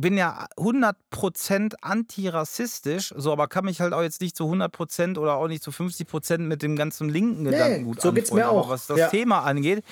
bin 0.00 0.16
ja 0.16 0.46
100% 0.56 1.74
antirassistisch, 1.80 3.14
so, 3.16 3.32
aber 3.32 3.48
kann 3.48 3.64
mich 3.64 3.80
halt 3.80 3.92
auch 3.92 4.02
jetzt 4.02 4.20
nicht 4.20 4.36
zu 4.36 4.44
100% 4.44 5.18
oder 5.18 5.34
auch 5.34 5.48
nicht 5.48 5.62
zu 5.62 5.70
50% 5.70 6.38
mit 6.38 6.62
dem 6.62 6.76
ganzen 6.76 7.08
linken 7.08 7.44
Gedankengut 7.44 7.96
nee, 7.96 8.02
so 8.02 8.12
geht's 8.12 8.32
mir 8.32 8.48
auch. 8.48 8.64
Aber 8.64 8.74
was 8.74 8.86
das 8.86 8.98
ja. 8.98 9.08
Thema 9.08 9.40
angeht, 9.40 9.84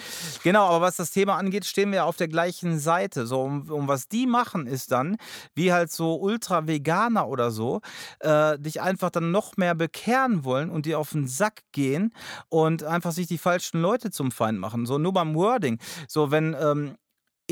genau, 0.43 0.67
aber 0.67 0.81
was 0.81 0.97
das 0.97 1.11
Thema 1.11 1.37
angeht, 1.37 1.65
stehen 1.65 1.93
wir 1.93 2.05
auf 2.05 2.17
der 2.17 2.29
gleichen 2.29 2.79
Seite. 2.79 3.27
So, 3.27 3.43
und, 3.43 3.71
um 3.71 3.89
was 3.89 4.09
die 4.09 4.27
machen, 4.27 4.67
ist 4.67 4.93
dann, 4.93 5.17
wie 5.55 5.73
halt 5.73 5.93
so 5.93 6.17
Ultra-Veganer 6.17 7.29
oder 7.29 7.51
so, 7.51 7.81
äh, 8.21 8.59
dich 8.59 8.81
einfach 8.81 9.11
dann 9.11 9.31
noch 9.31 9.57
mehr 9.57 9.75
bekehren 9.75 10.45
wollen 10.45 10.71
und 10.71 10.87
dir 10.87 10.99
auf 10.99 11.11
den 11.11 11.29
Sack 11.29 11.63
gehen 11.73 12.13
und 12.49 12.85
einfach 12.85 13.13
sich 13.13 13.27
die 13.27 13.39
falschen 13.39 13.81
Leute 13.81 14.11
zum 14.11 14.33
Feind 14.33 14.59
machen. 14.59 14.87
So, 14.87 14.99
nur 14.99 15.13
beim 15.13 15.35
Wording. 15.35 15.79
So, 16.09 16.31
wenn, 16.31 16.57
ähm, 16.59 16.97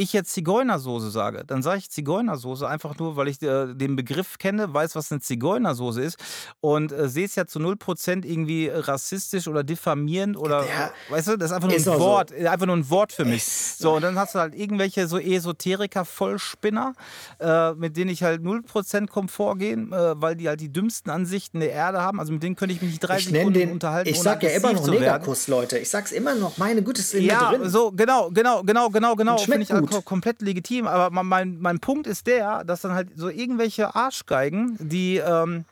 ich 0.00 0.12
jetzt 0.12 0.32
Zigeunersoße 0.32 1.10
sage, 1.10 1.44
dann 1.46 1.62
sage 1.62 1.78
ich 1.78 1.90
Zigeunersoße 1.90 2.66
einfach 2.66 2.98
nur, 2.98 3.16
weil 3.16 3.28
ich 3.28 3.42
äh, 3.42 3.74
den 3.74 3.96
Begriff 3.96 4.38
kenne, 4.38 4.72
weiß, 4.72 4.96
was 4.96 5.12
eine 5.12 5.20
Zigeunersoße 5.20 6.02
ist 6.02 6.16
und 6.60 6.90
äh, 6.90 7.08
sehe 7.08 7.26
es 7.26 7.34
ja 7.34 7.46
zu 7.46 7.58
0% 7.58 8.24
irgendwie 8.24 8.68
rassistisch 8.68 9.46
oder 9.46 9.62
diffamierend 9.62 10.36
oder, 10.36 10.64
ja, 10.64 10.90
weißt 11.10 11.28
du, 11.28 11.36
das 11.36 11.50
ist 11.50 11.54
einfach 11.54 11.68
nur 11.68 11.76
ist 11.76 11.88
ein 11.88 11.98
Wort, 11.98 12.30
so. 12.30 12.36
Äh, 12.36 12.48
einfach 12.48 12.66
nur 12.66 12.76
ein 12.76 12.88
Wort 12.88 13.12
für 13.12 13.24
mich. 13.24 13.38
Ist 13.38 13.78
so, 13.78 13.92
und 13.96 14.02
dann 14.02 14.18
hast 14.18 14.34
du 14.34 14.38
halt 14.38 14.54
irgendwelche 14.54 15.06
so 15.06 15.18
Esoteriker-Vollspinner, 15.18 16.94
äh, 17.38 17.72
mit 17.74 17.96
denen 17.96 18.10
ich 18.10 18.22
halt 18.22 18.42
0% 18.42 19.06
Komfort 19.08 19.56
gehen, 19.56 19.92
äh, 19.92 20.20
weil 20.20 20.36
die 20.36 20.48
halt 20.48 20.60
die 20.60 20.72
dümmsten 20.72 21.10
Ansichten 21.10 21.60
der 21.60 21.72
Erde 21.72 22.00
haben. 22.00 22.20
Also 22.20 22.32
mit 22.32 22.42
denen 22.42 22.56
könnte 22.56 22.74
ich 22.74 22.80
mich 22.80 22.92
nicht 22.92 23.00
drei 23.00 23.18
ich 23.18 23.26
Sekunden 23.26 23.52
den, 23.52 23.72
unterhalten. 23.72 24.08
Ich 24.08 24.20
sag 24.20 24.42
ja 24.42 24.50
immer 24.50 24.72
noch 24.72 24.86
Negerkuss, 24.86 25.48
Leute. 25.48 25.78
Ich 25.78 25.90
sag's 25.90 26.12
immer 26.12 26.34
noch, 26.34 26.56
meine 26.56 26.82
Güte, 26.82 27.00
ist 27.00 27.12
Ja, 27.14 27.52
so, 27.64 27.92
genau, 27.92 28.30
genau, 28.30 28.62
genau, 28.62 28.88
genau, 28.88 29.14
genau. 29.14 29.38
Schmeckt 29.38 29.68
gut. 29.68 29.89
Ko 29.90 30.02
komplett 30.02 30.40
legitim. 30.42 30.86
Aber 30.86 31.22
mein, 31.22 31.58
mein 31.60 31.80
Punkt 31.80 32.06
ist 32.06 32.26
der, 32.26 32.64
dass 32.64 32.82
dann 32.82 32.92
halt 32.92 33.10
so 33.16 33.28
irgendwelche 33.28 33.94
Arschgeigen, 33.94 34.76
die 34.78 35.16
ähm, 35.16 35.64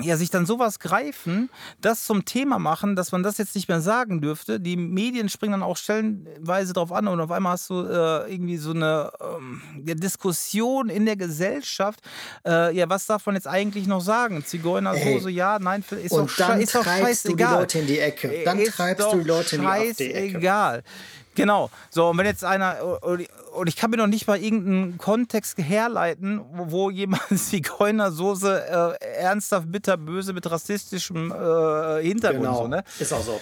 ja, 0.00 0.16
sich 0.16 0.30
dann 0.30 0.46
sowas 0.46 0.78
greifen, 0.78 1.50
das 1.80 2.06
zum 2.06 2.24
Thema 2.24 2.58
machen, 2.58 2.96
dass 2.96 3.12
man 3.12 3.22
das 3.22 3.38
jetzt 3.38 3.54
nicht 3.54 3.68
mehr 3.68 3.80
sagen 3.80 4.20
dürfte. 4.20 4.58
Die 4.58 4.76
Medien 4.76 5.28
springen 5.28 5.52
dann 5.52 5.62
auch 5.62 5.76
stellenweise 5.76 6.72
drauf 6.72 6.92
an 6.92 7.08
und 7.08 7.20
auf 7.20 7.30
einmal 7.30 7.52
hast 7.52 7.70
du 7.70 7.82
äh, 7.82 8.32
irgendwie 8.32 8.56
so 8.56 8.70
eine 8.70 9.12
ähm, 9.20 9.60
Diskussion 9.84 10.88
in 10.88 11.06
der 11.06 11.16
Gesellschaft. 11.16 12.00
Äh, 12.44 12.76
ja, 12.76 12.88
was 12.88 13.06
darf 13.06 13.26
man 13.26 13.34
jetzt 13.34 13.46
eigentlich 13.46 13.86
noch 13.86 14.00
sagen? 14.00 14.44
Zigeuner, 14.44 14.96
so, 14.96 15.18
so, 15.20 15.28
ja, 15.28 15.58
nein, 15.58 15.84
ist 16.02 16.12
und 16.12 16.30
doch, 16.30 16.36
dann 16.36 16.60
ist 16.60 16.74
doch 16.74 16.82
treibst 16.82 17.28
du 17.28 17.36
die 17.36 17.42
Leute 17.42 17.78
in 17.78 17.86
die 17.86 17.98
Ecke. 17.98 18.42
Dann 18.44 18.58
ist 18.58 18.72
treibst 18.72 19.12
du 19.12 19.18
die 19.18 19.28
Leute 19.28 19.56
in 19.56 19.62
die, 19.62 20.12
Ecke. 20.12 20.38
Egal. 20.38 20.82
Genau. 21.34 21.70
So, 21.90 22.08
und 22.10 22.18
wenn 22.18 22.26
jetzt 22.26 22.44
einer, 22.44 22.76
und 23.02 23.68
ich 23.68 23.76
kann 23.76 23.90
mir 23.90 23.96
noch 23.96 24.06
nicht 24.06 24.26
mal 24.26 24.38
irgendeinen 24.38 24.98
Kontext 24.98 25.58
herleiten, 25.58 26.42
wo, 26.52 26.90
jemand 26.90 27.22
Zigeunersoße 27.34 28.98
äh, 29.00 29.04
ernsthaft 29.20 29.70
bitterböse 29.70 30.32
mit 30.32 30.50
rassistischem 30.50 31.32
äh, 31.32 32.02
Hintergrund. 32.02 32.42
Genau. 32.44 32.62
So, 32.62 32.68
ne? 32.68 32.84
Ist 32.98 33.12
auch 33.12 33.22
so. 33.22 33.40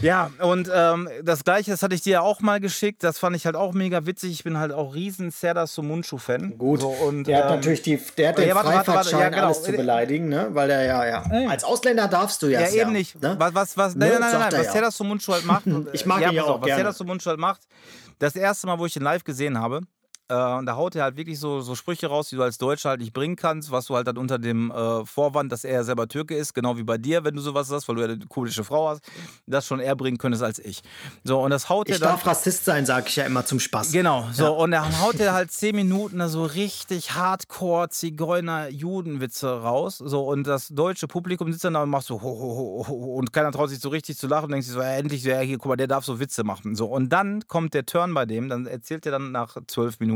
Ja, 0.00 0.30
und 0.40 0.70
ähm, 0.72 1.08
das 1.22 1.44
gleiche, 1.44 1.70
das 1.70 1.82
hatte 1.82 1.94
ich 1.94 2.02
dir 2.02 2.12
ja 2.14 2.20
auch 2.20 2.40
mal 2.40 2.60
geschickt. 2.60 3.02
Das 3.02 3.18
fand 3.18 3.36
ich 3.36 3.46
halt 3.46 3.56
auch 3.56 3.72
mega 3.72 4.06
witzig. 4.06 4.32
Ich 4.32 4.44
bin 4.44 4.58
halt 4.58 4.72
auch 4.72 4.94
riesen 4.94 5.30
Serdar 5.30 5.66
Sumunchu-Fan. 5.66 6.58
Gut. 6.58 6.80
So, 6.80 6.88
und, 6.88 7.24
der 7.24 7.38
hat 7.38 7.44
ähm, 7.44 7.50
natürlich 7.56 7.82
die, 7.82 8.00
der 8.16 8.30
hat 8.30 8.38
den 8.38 8.48
ja, 8.48 8.54
warte, 8.54 8.68
warte, 8.68 8.76
warte, 8.76 8.90
Freifahrtschein, 8.90 9.20
ja, 9.20 9.28
genau. 9.30 9.44
alles 9.46 9.62
zu 9.62 9.72
beleidigen, 9.72 10.28
ne? 10.28 10.48
Weil 10.50 10.68
der 10.68 10.82
ja, 10.84 11.06
ja. 11.06 11.24
Ey. 11.30 11.46
Als 11.46 11.64
Ausländer 11.64 12.08
darfst 12.08 12.42
du 12.42 12.48
ja. 12.48 12.60
Ja, 12.60 12.82
eben 12.82 12.92
nicht. 12.92 13.20
Ne? 13.20 13.36
Was, 13.38 13.54
was, 13.54 13.76
was, 13.76 13.94
Ne, 13.94 14.06
nein, 14.06 14.20
nein, 14.20 14.30
nein, 14.32 14.40
nein, 14.40 14.52
was 14.52 14.66
ja. 14.66 14.72
Serdar 14.72 14.92
halt 14.92 15.44
macht. 15.46 15.64
Ich 15.92 16.06
mag 16.06 16.20
ja, 16.20 16.30
ihn 16.30 16.36
ja 16.36 16.44
auch 16.44 16.60
Was 16.60 16.66
gerne. 16.66 16.78
Serdar 16.78 16.92
Sumunchu 16.92 17.30
halt 17.30 17.38
macht, 17.38 17.62
das 18.18 18.36
erste 18.36 18.66
Mal, 18.66 18.78
wo 18.78 18.86
ich 18.86 18.96
ihn 18.96 19.02
live 19.02 19.24
gesehen 19.24 19.58
habe, 19.58 19.80
äh, 20.28 20.34
und 20.34 20.66
da 20.66 20.76
haut 20.76 20.94
er 20.96 21.04
halt 21.04 21.16
wirklich 21.16 21.38
so, 21.38 21.60
so 21.60 21.74
Sprüche 21.74 22.06
raus, 22.06 22.28
die 22.28 22.36
du 22.36 22.42
als 22.42 22.58
Deutscher 22.58 22.90
halt 22.90 23.00
nicht 23.00 23.12
bringen 23.12 23.36
kannst, 23.36 23.70
was 23.70 23.86
du 23.86 23.94
halt 23.96 24.06
dann 24.06 24.16
unter 24.16 24.38
dem 24.38 24.70
äh, 24.70 25.04
Vorwand, 25.04 25.52
dass 25.52 25.64
er 25.64 25.84
selber 25.84 26.08
Türke 26.08 26.34
ist, 26.34 26.54
genau 26.54 26.76
wie 26.76 26.82
bei 26.82 26.98
dir, 26.98 27.24
wenn 27.24 27.34
du 27.34 27.42
sowas 27.42 27.70
hast, 27.70 27.88
weil 27.88 27.96
du 27.96 28.02
ja 28.02 28.08
eine 28.08 28.26
kurdische 28.26 28.64
Frau 28.64 28.88
hast, 28.88 29.02
das 29.46 29.66
schon 29.66 29.80
eher 29.80 29.96
bringen 29.96 30.18
könntest 30.18 30.42
als 30.42 30.58
ich. 30.58 30.82
So, 31.24 31.40
und 31.40 31.50
das 31.50 31.68
haut 31.68 31.88
er 31.88 31.96
Ich 31.96 32.00
dann. 32.00 32.10
darf 32.10 32.26
Rassist 32.26 32.64
sein, 32.64 32.86
sage 32.86 33.06
ich 33.08 33.16
ja 33.16 33.24
immer 33.24 33.44
zum 33.44 33.60
Spaß. 33.60 33.92
Genau, 33.92 34.26
so, 34.32 34.54
und 34.56 34.70
dann 34.70 35.00
haut 35.00 35.20
er 35.20 35.34
halt 35.34 35.50
zehn 35.52 35.76
Minuten 35.76 36.18
da 36.18 36.28
so 36.28 36.44
richtig 36.44 37.14
hardcore 37.14 37.88
Zigeuner-Judenwitze 37.90 39.60
raus. 39.62 39.98
So, 39.98 40.22
und 40.24 40.46
das 40.46 40.68
deutsche 40.68 41.06
Publikum 41.06 41.52
sitzt 41.52 41.64
dann 41.64 41.74
da 41.74 41.82
und 41.82 41.90
macht 41.90 42.06
so 42.06 42.22
ho, 42.22 42.28
ho, 42.38 42.84
ho, 42.84 42.88
ho, 42.88 43.14
und 43.16 43.32
keiner 43.32 43.52
traut 43.52 43.68
sich 43.68 43.80
so 43.80 43.88
richtig 43.90 44.16
zu 44.16 44.26
lachen 44.26 44.46
und 44.46 44.52
denkt 44.52 44.64
sich 44.64 44.74
so, 44.74 44.80
ja, 44.80 44.92
endlich, 44.92 45.22
ja, 45.24 45.40
hier, 45.40 45.58
guck 45.58 45.66
mal, 45.68 45.76
der 45.76 45.86
darf 45.88 46.04
so 46.04 46.18
Witze 46.18 46.44
machen. 46.44 46.74
So, 46.74 46.86
und 46.86 47.10
dann 47.10 47.46
kommt 47.46 47.74
der 47.74 47.84
Turn 47.86 48.14
bei 48.14 48.26
dem, 48.26 48.48
dann 48.48 48.66
erzählt 48.66 49.04
er 49.06 49.12
dann 49.12 49.32
nach 49.32 49.56
zwölf 49.66 50.00
Minuten, 50.00 50.13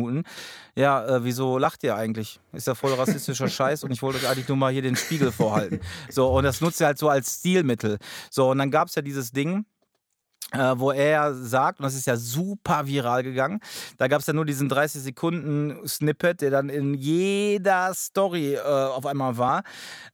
ja, 0.75 1.07
äh, 1.07 1.25
wieso 1.25 1.59
lacht 1.59 1.83
ihr 1.83 1.97
eigentlich? 1.97 2.41
Ist 2.53 2.67
ja 2.67 2.75
voll 2.75 2.95
rassistischer 2.95 3.49
Scheiß 3.49 3.85
und 3.85 3.91
ich 3.91 4.03
wollte 4.03 4.19
euch 4.19 4.29
eigentlich 4.29 4.49
nur 4.49 4.57
mal 4.57 4.73
hier 4.73 4.83
den 4.83 4.97
Spiegel 4.97 5.33
vorhalten. 5.33 5.81
So, 6.09 6.29
und 6.29 6.45
das 6.45 6.61
nutzt 6.61 6.81
er 6.81 6.89
halt 6.89 6.99
so 6.99 7.09
als 7.09 7.39
Stilmittel. 7.39 7.99
So, 8.31 8.51
und 8.51 8.59
dann 8.59 8.71
gab 8.71 8.89
es 8.89 8.95
ja 8.95 9.03
dieses 9.03 9.33
Ding, 9.33 9.65
äh, 10.53 10.75
wo 10.77 10.93
er 10.93 11.35
sagt, 11.35 11.81
und 11.81 11.85
das 11.85 11.95
ist 11.95 12.07
ja 12.07 12.17
super 12.17 12.87
viral 12.87 13.23
gegangen, 13.23 13.61
da 13.99 14.09
gab 14.09 14.21
es 14.21 14.27
ja 14.27 14.33
nur 14.33 14.47
diesen 14.47 14.69
30 14.69 15.03
Sekunden 15.03 15.87
Snippet, 15.87 16.41
der 16.41 16.51
dann 16.51 16.69
in 16.69 16.95
jeder 16.95 17.93
Story 17.95 18.55
äh, 18.55 18.61
auf 18.61 19.05
einmal 19.05 19.37
war, 19.37 19.63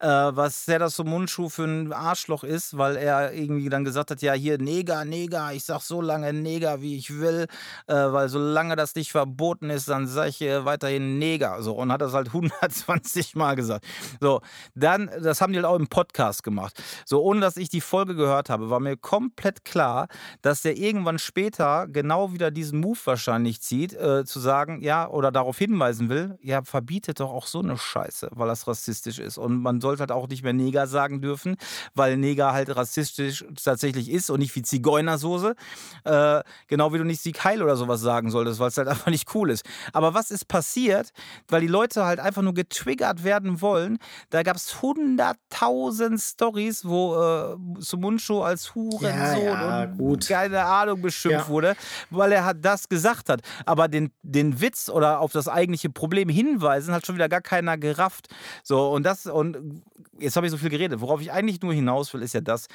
äh, 0.00 0.08
was 0.08 0.64
Serdar 0.64 0.90
Sumunchu 0.90 1.48
für 1.48 1.64
ein 1.64 1.92
Arschloch 1.92 2.42
ist, 2.44 2.76
weil 2.76 2.96
er 2.96 3.32
irgendwie 3.32 3.68
dann 3.68 3.84
gesagt 3.84 4.10
hat, 4.10 4.22
ja 4.22 4.32
hier 4.32 4.58
Neger, 4.58 5.04
Neger, 5.04 5.52
ich 5.52 5.64
sag 5.64 5.82
so 5.82 6.00
lange 6.00 6.32
Neger, 6.32 6.82
wie 6.82 6.96
ich 6.96 7.20
will, 7.20 7.46
äh, 7.86 7.94
weil 7.94 8.28
solange 8.28 8.76
das 8.76 8.94
nicht 8.94 9.12
verboten 9.12 9.70
ist, 9.70 9.88
dann 9.88 10.06
sag 10.06 10.28
ich 10.28 10.42
äh, 10.42 10.64
weiterhin 10.64 11.18
Neger. 11.18 11.62
So, 11.62 11.74
und 11.74 11.92
hat 11.92 12.00
das 12.00 12.12
halt 12.12 12.28
120 12.34 13.36
Mal 13.36 13.54
gesagt. 13.54 13.84
So, 14.20 14.40
dann, 14.74 15.10
das 15.22 15.40
haben 15.40 15.52
die 15.52 15.58
halt 15.58 15.66
auch 15.66 15.76
im 15.76 15.86
Podcast 15.86 16.42
gemacht. 16.42 16.82
So, 17.04 17.22
ohne 17.22 17.40
dass 17.40 17.56
ich 17.56 17.68
die 17.68 17.80
Folge 17.80 18.14
gehört 18.14 18.50
habe, 18.50 18.70
war 18.70 18.80
mir 18.80 18.96
komplett 18.96 19.64
klar, 19.64 20.08
dass 20.42 20.62
der 20.62 20.76
irgendwann 20.76 21.18
später 21.18 21.86
genau 21.88 22.32
wieder 22.32 22.50
diesen 22.50 22.80
Move 22.80 22.98
wahrscheinlich 23.04 23.60
zieht, 23.60 23.94
äh, 23.94 24.24
zu 24.24 24.40
sagen, 24.40 24.80
ja, 24.82 25.08
oder 25.08 25.32
darauf 25.32 25.58
hinweisen 25.58 26.08
will, 26.08 26.38
ja, 26.42 26.62
verbietet 26.62 27.20
doch 27.20 27.32
auch 27.32 27.46
so 27.46 27.60
eine 27.60 27.76
Scheiße, 27.76 28.30
weil 28.32 28.48
das 28.48 28.66
rassistisch 28.66 29.18
ist. 29.18 29.38
Und 29.38 29.60
man 29.60 29.80
sollte 29.80 30.00
halt 30.00 30.12
auch 30.12 30.28
nicht 30.28 30.42
mehr 30.42 30.52
Neger 30.52 30.86
sagen 30.86 31.20
dürfen, 31.20 31.56
weil 31.94 32.16
Neger 32.16 32.52
halt 32.52 32.74
rassistisch 32.74 33.44
tatsächlich 33.62 34.10
ist 34.10 34.30
und 34.30 34.40
nicht 34.40 34.54
wie 34.56 34.62
Zigeunersoße. 34.62 35.54
Äh, 36.04 36.42
genau 36.68 36.92
wie 36.92 36.98
du 36.98 37.04
nicht 37.04 37.22
Sieg 37.22 37.42
Heil 37.44 37.62
oder 37.62 37.76
sowas 37.76 38.00
sagen 38.00 38.30
solltest, 38.30 38.60
weil 38.60 38.68
es 38.68 38.78
halt 38.78 38.88
einfach 38.94 39.10
nicht 39.10 39.34
cool 39.34 39.50
ist. 39.50 39.64
Aber 39.92 40.14
was 40.14 40.30
ist 40.30 40.48
passiert, 40.48 41.10
weil 41.48 41.60
die 41.60 41.66
Leute 41.66 42.04
halt 42.04 42.20
einfach 42.20 42.42
nur 42.42 42.54
getriggert 42.54 43.24
werden 43.24 43.60
wollen? 43.60 43.98
Da 44.30 44.42
gab 44.42 44.56
es 44.56 44.82
hunderttausend 44.82 46.20
Stories, 46.20 46.84
wo 46.84 47.14
äh, 47.16 47.56
Sumunchu 47.78 48.42
als 48.42 48.74
Hurensohn 48.74 49.02
Ja, 49.02 49.84
ja, 49.84 49.92
und 49.98 50.13
gut. 50.14 50.28
keine 50.28 50.64
Ahnung 50.64 51.00
beschimpft 51.02 51.46
Ja. 51.46 51.48
wurde, 51.48 51.76
weil 52.10 52.32
er 52.32 52.44
hat 52.44 52.58
das 52.64 52.88
gesagt 52.88 53.28
hat. 53.28 53.40
Aber 53.66 53.88
den, 53.88 54.10
den 54.22 54.60
Witz 54.60 54.88
oder 54.88 55.20
auf 55.20 55.32
das 55.32 55.48
eigentliche 55.48 55.90
Problem 55.90 56.28
hinweisen 56.28 56.94
hat 56.94 57.06
schon 57.06 57.14
wieder 57.14 57.28
gar 57.28 57.40
keiner 57.40 57.76
gerafft. 57.78 58.28
So, 58.62 58.90
und 58.90 59.04
das, 59.04 59.26
und 59.26 59.82
jetzt 60.18 60.36
habe 60.36 60.46
ich 60.46 60.50
so 60.50 60.58
viel 60.58 60.70
geredet. 60.70 61.00
Worauf 61.00 61.20
ich 61.20 61.32
eigentlich 61.32 61.60
nur 61.62 61.72
hinaus 61.74 62.12
will, 62.14 62.22
ist 62.22 62.34
ja 62.34 62.40
das, 62.40 62.66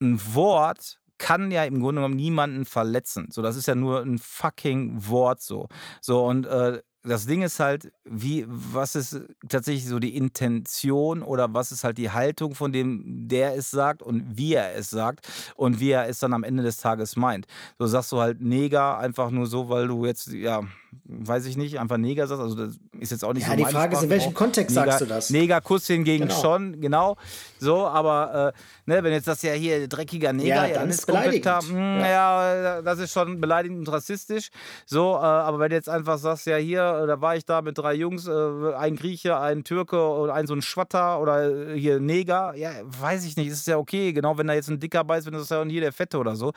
ein 0.00 0.20
Wort 0.34 0.98
kann 1.18 1.50
ja 1.52 1.64
im 1.64 1.80
Grunde 1.80 2.00
genommen 2.00 2.16
niemanden 2.16 2.64
verletzen. 2.64 3.28
So, 3.30 3.40
das 3.40 3.56
ist 3.56 3.66
ja 3.66 3.74
nur 3.76 4.00
ein 4.02 4.18
fucking 4.18 5.06
Wort 5.08 5.40
so. 5.40 5.68
So, 6.00 6.24
und 6.26 6.44
äh, 6.46 6.82
das 7.06 7.26
Ding 7.26 7.42
ist 7.42 7.60
halt, 7.60 7.92
wie, 8.04 8.46
was 8.48 8.94
ist 8.96 9.20
tatsächlich 9.48 9.86
so 9.86 9.98
die 9.98 10.16
Intention 10.16 11.22
oder 11.22 11.52
was 11.52 11.70
ist 11.70 11.84
halt 11.84 11.98
die 11.98 12.10
Haltung 12.10 12.54
von 12.54 12.72
dem, 12.72 13.28
der 13.28 13.54
es 13.54 13.70
sagt 13.70 14.02
und 14.02 14.38
wie 14.38 14.54
er 14.54 14.74
es 14.74 14.88
sagt 14.88 15.28
und 15.54 15.80
wie 15.80 15.90
er 15.90 16.08
es 16.08 16.18
dann 16.18 16.32
am 16.32 16.44
Ende 16.44 16.62
des 16.62 16.78
Tages 16.78 17.16
meint. 17.16 17.46
So 17.78 17.86
sagst 17.86 18.10
du 18.10 18.20
halt 18.20 18.40
Neger 18.40 18.98
einfach 18.98 19.30
nur 19.30 19.46
so, 19.46 19.68
weil 19.68 19.86
du 19.86 20.06
jetzt, 20.06 20.32
ja, 20.32 20.62
weiß 21.04 21.44
ich 21.44 21.58
nicht, 21.58 21.78
einfach 21.78 21.98
Neger 21.98 22.26
sagst. 22.26 22.42
Also 22.42 22.56
das 22.56 22.78
ist 23.00 23.10
jetzt 23.12 23.24
auch 23.24 23.32
nicht 23.32 23.42
Ja, 23.44 23.50
so 23.50 23.56
die 23.56 23.62
mein 23.62 23.72
Frage 23.72 23.96
ist, 23.96 24.02
in 24.02 24.10
welchem 24.10 24.30
Sprachgebrauch. 24.32 24.38
Kontext 24.38 24.76
Neger, 24.76 24.90
sagst 24.90 25.00
du 25.00 25.06
das? 25.06 25.30
Negerkuss 25.30 25.86
hingegen 25.86 26.28
Genau. 26.28 26.40
schon, 26.40 26.80
genau. 26.80 27.16
So, 27.58 27.86
aber 27.86 28.52
äh, 28.86 28.90
ne, 28.90 29.02
wenn 29.02 29.12
jetzt 29.12 29.26
das 29.28 29.40
ja 29.42 29.52
hier 29.52 29.88
dreckiger 29.88 30.32
Neger, 30.32 30.48
Ja, 30.48 30.62
ja, 30.66 30.68
dann 30.74 30.80
dann 30.82 30.90
ist 30.90 30.98
ist 31.00 31.06
komplett 31.06 31.42
klar, 31.42 31.60
beleidigend. 31.60 32.00
mh, 32.02 32.08
ja. 32.08 32.82
das 32.82 32.98
ist 32.98 33.12
schon 33.12 33.40
beleidigend 33.40 33.78
und 33.80 33.88
rassistisch. 33.92 34.48
So, 34.86 35.14
äh, 35.14 35.18
aber 35.24 35.58
wenn 35.58 35.70
du 35.70 35.76
jetzt 35.76 35.88
einfach 35.88 36.18
sagst, 36.18 36.46
ja 36.46 36.56
hier, 36.56 37.00
äh, 37.04 37.06
da 37.06 37.20
war 37.20 37.36
ich 37.36 37.44
da 37.44 37.62
mit 37.62 37.78
drei 37.78 37.94
Jungs, 37.94 38.26
äh, 38.28 38.74
ein 38.76 38.96
Grieche, 38.96 39.38
ein 39.38 39.64
Türke 39.64 40.06
und 40.08 40.30
ein 40.30 40.46
so 40.46 40.54
ein 40.54 40.62
Schwatter 40.62 41.20
oder 41.20 41.70
äh, 41.70 41.78
hier 41.78 42.00
Neger, 42.00 42.54
ja, 42.56 42.70
weiß 43.00 43.24
ich 43.24 43.36
nicht, 43.36 43.48
ist 43.48 43.66
ja 43.66 43.78
okay. 43.78 44.12
Genau, 44.12 44.36
wenn 44.38 44.46
da 44.46 44.54
jetzt 44.54 44.68
ein 44.68 44.78
Dicker 44.80 45.04
bei 45.04 45.18
ist, 45.18 45.26
wenn 45.26 45.32
das 45.34 45.48
ja 45.48 45.60
und 45.62 45.70
hier 45.70 45.80
der 45.80 45.92
Fette 45.92 46.18
oder 46.18 46.36
so. 46.36 46.52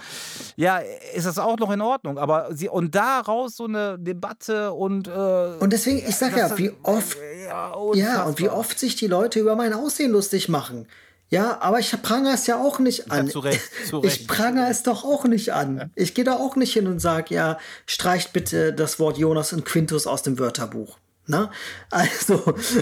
Ja, 0.56 0.80
ist 1.14 1.26
das 1.26 1.38
auch 1.40 1.58
noch 1.58 1.72
in 1.72 1.82
Ordnung. 1.82 2.18
Aber 2.18 2.48
sie, 2.54 2.70
und 2.70 2.94
daraus 2.96 3.56
so 3.56 3.66
eine 3.66 3.98
Debatte 3.98 4.74
und. 4.74 5.08
Äh, 5.08 5.12
Und 5.60 5.72
deswegen, 5.74 5.98
ich 6.00 6.16
sag 6.16 6.36
ja, 6.38 6.58
wie 6.58 6.72
oft, 6.84 7.18
ja, 7.46 7.94
ja, 7.94 8.24
und 8.24 8.40
wie 8.40 8.50
oft 8.50 8.80
sich 8.80 8.96
die 8.96 9.08
Leute 9.08 9.40
über 9.40 9.56
mein 9.56 9.74
Aussehen 9.74 10.12
lustig 10.12 10.50
machen. 10.50 10.88
Ja, 11.30 11.60
aber 11.62 11.80
ich 11.80 11.92
prangere 12.02 12.34
es 12.34 12.48
ja 12.48 12.58
auch 12.58 12.80
nicht 12.80 13.12
an. 13.12 13.28
zu 13.28 13.40
Recht, 13.40 13.62
zu 13.90 14.02
Ich 14.04 14.12
Recht. 14.20 14.28
prangere 14.28 14.70
es 14.70 14.84
doch 14.84 15.04
auch 15.04 15.26
nicht 15.26 15.54
an. 15.54 15.92
Ich 15.96 16.14
gehe 16.14 16.24
da 16.24 16.34
auch 16.36 16.56
nicht 16.56 16.72
hin 16.74 16.88
und 16.88 17.00
sage, 17.00 17.36
ja, 17.36 17.58
streicht 17.86 18.32
bitte 18.32 18.72
das 18.74 18.98
Wort 19.00 19.18
Jonas 19.18 19.52
und 19.52 19.66
Quintus 19.66 20.08
aus 20.08 20.24
dem 20.24 20.40
Wörterbuch. 20.40 20.98
Na? 21.26 21.52
Also, 21.90 22.36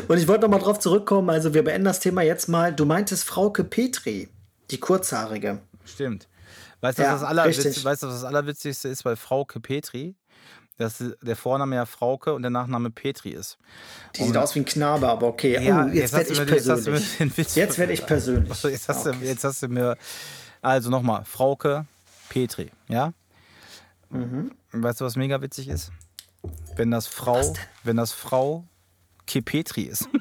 und 0.07 0.17
ich 0.19 0.27
wollte 0.27 0.41
noch 0.43 0.49
mal 0.49 0.59
drauf 0.59 0.77
zurückkommen, 0.79 1.29
also 1.31 1.55
wir 1.55 1.63
beenden 1.63 1.85
das 1.85 1.99
Thema 1.99 2.21
jetzt 2.21 2.47
mal. 2.47 2.71
Du 2.73 2.85
meintest 2.85 3.23
Frauke 3.23 3.63
Petri, 3.63 4.29
die 4.69 4.79
Kurzhaarige. 4.79 5.59
Stimmt. 5.83 6.27
Weißt 6.81 6.99
du, 6.99 7.03
Ja, 7.03 7.13
was, 7.13 7.21
das 7.21 7.29
Allerwitz, 7.29 7.83
weißt 7.83 8.03
was 8.03 8.13
das 8.13 8.23
Allerwitzigste 8.25 8.89
ist 8.89 9.03
bei 9.03 9.15
Frauke 9.15 9.59
Petri? 9.59 10.15
Dass 10.77 11.01
der 11.21 11.35
Vorname 11.37 11.75
ja 11.77 11.85
Frauke 11.85 12.33
und 12.33 12.41
der 12.41 12.51
Nachname 12.51 12.89
Petri 12.89 13.29
ist. 13.29 13.57
Die 14.15 14.23
sieht 14.23 14.35
aus 14.35 14.55
wie 14.55 14.59
ein 14.59 14.65
Knabe, 14.65 15.07
aber 15.07 15.27
okay. 15.27 15.63
Ja, 15.63 15.85
oh, 15.85 15.87
jetzt 15.87 16.13
jetzt 16.13 16.37
werde 16.37 16.55
ich 16.57 16.65
persönlich. 16.65 17.55
Jetzt 17.55 17.77
werde 17.77 17.93
ich 17.93 18.05
persönlich. 18.05 18.51
Achso, 18.51 18.67
jetzt, 18.67 18.89
hast 18.89 19.07
Okay. 19.07 19.17
du, 19.19 19.25
jetzt 19.25 19.43
hast 19.45 19.63
du 19.63 19.69
mir. 19.69 19.97
Also 20.61 20.89
nochmal, 20.89 21.23
Frauke 21.23 21.85
Petri, 22.27 22.71
ja? 22.89 23.13
Mhm. 24.09 24.51
Weißt 24.71 24.99
du, 24.99 25.05
was 25.05 25.15
mega 25.15 25.41
witzig 25.41 25.69
ist? 25.69 25.91
Wenn 26.75 26.91
das 26.91 27.07
Frau, 27.07 27.41
wenn 27.83 27.95
das 27.95 28.11
Frau 28.11 28.65
Kepetri 29.25 29.83
ist. 29.83 30.09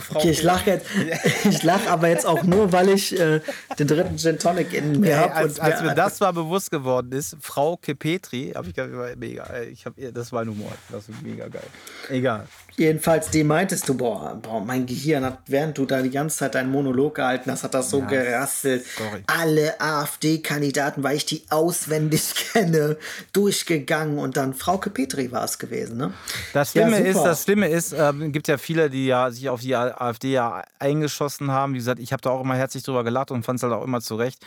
Frau 0.00 0.18
okay, 0.18 0.30
ich 0.30 0.42
lache 0.42 0.70
jetzt. 0.70 0.86
Ich 1.44 1.62
lache 1.62 1.90
aber 1.90 2.08
jetzt 2.08 2.26
auch 2.26 2.42
nur, 2.42 2.72
weil 2.72 2.88
ich 2.88 3.18
äh, 3.18 3.40
den 3.78 3.86
dritten 3.86 4.18
Gin 4.18 4.38
Tonic 4.38 4.72
in 4.72 5.00
mir 5.00 5.18
habe. 5.18 5.34
Als, 5.34 5.60
als 5.60 5.82
mir 5.82 5.94
das 5.94 6.20
mal 6.20 6.32
bewusst 6.32 6.70
geworden 6.70 7.12
ist, 7.12 7.36
Frau 7.40 7.76
Kepetri, 7.76 8.52
habe 8.54 8.68
ich 8.68 8.74
gedacht, 8.74 9.16
mega. 9.18 9.46
Ich 9.70 9.84
hab, 9.86 9.94
das 9.96 10.32
war 10.32 10.42
ein 10.42 10.48
Humor. 10.48 10.72
Das 10.90 11.08
ist 11.08 11.22
mega 11.22 11.48
geil. 11.48 11.62
Egal. 12.08 12.46
Jedenfalls, 12.76 13.30
die 13.30 13.44
meintest 13.44 13.88
du, 13.88 13.94
boah, 13.94 14.36
boah, 14.42 14.60
mein 14.60 14.84
Gehirn 14.84 15.24
hat, 15.24 15.38
während 15.46 15.78
du 15.78 15.86
da 15.86 16.02
die 16.02 16.10
ganze 16.10 16.38
Zeit 16.38 16.56
deinen 16.56 16.72
Monolog 16.72 17.14
gehalten 17.14 17.50
hast, 17.52 17.62
hat 17.62 17.72
das 17.72 17.88
so 17.88 18.00
ja, 18.00 18.06
gerasselt. 18.06 18.84
Sorry. 18.96 19.22
Alle 19.28 19.80
AfD-Kandidaten, 19.80 21.04
weil 21.04 21.16
ich 21.16 21.24
die 21.24 21.44
auswendig 21.50 22.34
kenne, 22.52 22.96
durchgegangen 23.32 24.18
und 24.18 24.36
dann 24.36 24.54
Frauke 24.54 24.90
Petri 24.90 25.30
war 25.30 25.44
es 25.44 25.58
gewesen. 25.60 25.98
Ne? 25.98 26.12
Das 26.52 26.72
Schlimme 26.72 26.98
ja, 26.98 27.06
ist, 27.06 27.22
das 27.22 27.44
Schlimme 27.44 27.68
ist, 27.68 27.92
äh, 27.92 28.12
gibt 28.30 28.48
ja 28.48 28.58
viele, 28.58 28.90
die 28.90 29.06
ja 29.06 29.30
sich 29.34 29.48
auf 29.48 29.60
die 29.60 29.76
AfD 29.76 30.32
ja 30.32 30.62
eingeschossen 30.78 31.50
haben. 31.50 31.74
Wie 31.74 31.78
gesagt, 31.78 32.00
ich 32.00 32.12
habe 32.12 32.22
da 32.22 32.30
auch 32.30 32.40
immer 32.40 32.56
herzlich 32.56 32.82
drüber 32.82 33.04
gelacht 33.04 33.30
und 33.30 33.44
fand 33.44 33.58
es 33.58 33.62
halt 33.62 33.72
auch 33.72 33.84
immer 33.84 34.00
zurecht. 34.00 34.44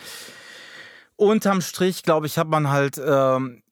Unterm 1.16 1.62
Strich, 1.62 2.04
glaube 2.04 2.28
ich, 2.28 2.38
hat 2.38 2.48
man 2.48 2.70
halt 2.70 3.02
ähm, 3.04 3.64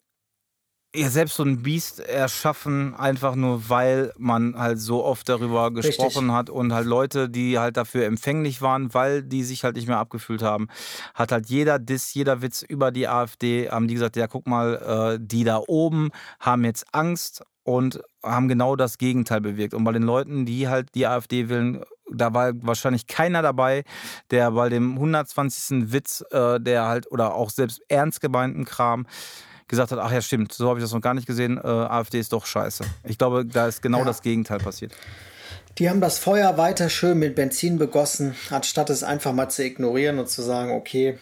ja, 0.96 1.10
selbst 1.10 1.36
so 1.36 1.44
ein 1.44 1.62
Biest 1.62 2.00
erschaffen, 2.00 2.96
einfach 2.96 3.36
nur 3.36 3.70
weil 3.70 4.14
man 4.18 4.58
halt 4.58 4.80
so 4.80 5.04
oft 5.04 5.28
darüber 5.28 5.72
gesprochen 5.72 6.30
Richtig. 6.30 6.32
hat 6.32 6.50
und 6.50 6.74
halt 6.74 6.88
Leute, 6.88 7.30
die 7.30 7.60
halt 7.60 7.78
dafür 7.78 8.06
empfänglich 8.06 8.62
waren, 8.62 8.94
weil 8.94 9.22
die 9.24 9.44
sich 9.44 9.64
halt 9.64 9.76
nicht 9.76 9.88
mehr 9.88 9.98
abgefühlt 9.98 10.42
haben, 10.42 10.68
hat 11.14 11.32
halt 11.32 11.48
jeder 11.50 11.80
Diss, 11.80 12.14
jeder 12.14 12.42
Witz 12.42 12.62
über 12.62 12.92
die 12.92 13.08
AfD, 13.08 13.70
haben 13.70 13.88
die 13.88 13.96
gesagt, 13.96 14.16
ja 14.16 14.28
guck 14.28 14.48
mal, 14.48 15.18
äh, 15.18 15.20
die 15.22 15.44
da 15.44 15.62
oben 15.68 16.12
haben 16.40 16.64
jetzt 16.64 16.86
Angst 16.94 17.44
und 17.66 18.00
haben 18.24 18.48
genau 18.48 18.76
das 18.76 18.98
Gegenteil 18.98 19.42
bewirkt. 19.42 19.74
Und 19.74 19.84
bei 19.84 19.92
den 19.92 20.04
Leuten, 20.04 20.46
die 20.46 20.70
halt 20.70 20.94
die 20.94 21.08
AfD 21.08 21.50
willen, 21.50 21.84
da 22.10 22.34
war 22.34 22.54
wahrscheinlich 22.62 23.08
keiner 23.08 23.42
dabei, 23.42 23.84
der 24.30 24.52
bei 24.52 24.70
dem 24.70 24.94
120. 24.94 25.92
Witz, 25.92 26.24
äh, 26.32 26.60
der 26.60 26.86
halt, 26.86 27.12
oder 27.12 27.34
auch 27.34 27.50
selbst 27.50 27.82
ernst 27.90 28.22
gemeinten 28.22 28.66
Kram, 28.66 29.08
gesagt 29.68 29.92
hat, 29.92 29.98
ach 29.98 30.12
ja, 30.12 30.22
stimmt, 30.22 30.54
so 30.54 30.70
habe 30.70 30.78
ich 30.78 30.84
das 30.84 30.94
noch 30.94 31.02
gar 31.02 31.16
nicht 31.16 31.26
gesehen, 31.26 31.58
äh, 31.58 31.68
AfD 31.68 32.20
ist 32.20 32.32
doch 32.34 32.46
scheiße. 32.46 32.86
Ich 33.04 33.18
glaube, 33.18 33.48
da 33.48 33.66
ist 33.66 33.82
genau 33.82 34.00
ja. 34.00 34.06
das 34.06 34.22
Gegenteil 34.22 34.60
passiert. 34.60 34.94
Die 35.78 35.90
haben 35.90 36.00
das 36.00 36.20
Feuer 36.20 36.58
weiter 36.58 36.90
schön 36.90 37.20
mit 37.20 37.36
Benzin 37.36 37.78
begossen, 37.78 38.34
anstatt 38.50 38.90
es 38.90 39.04
einfach 39.04 39.34
mal 39.34 39.50
zu 39.50 39.64
ignorieren 39.64 40.20
und 40.20 40.30
zu 40.30 40.42
sagen, 40.42 40.72
okay. 40.72 41.20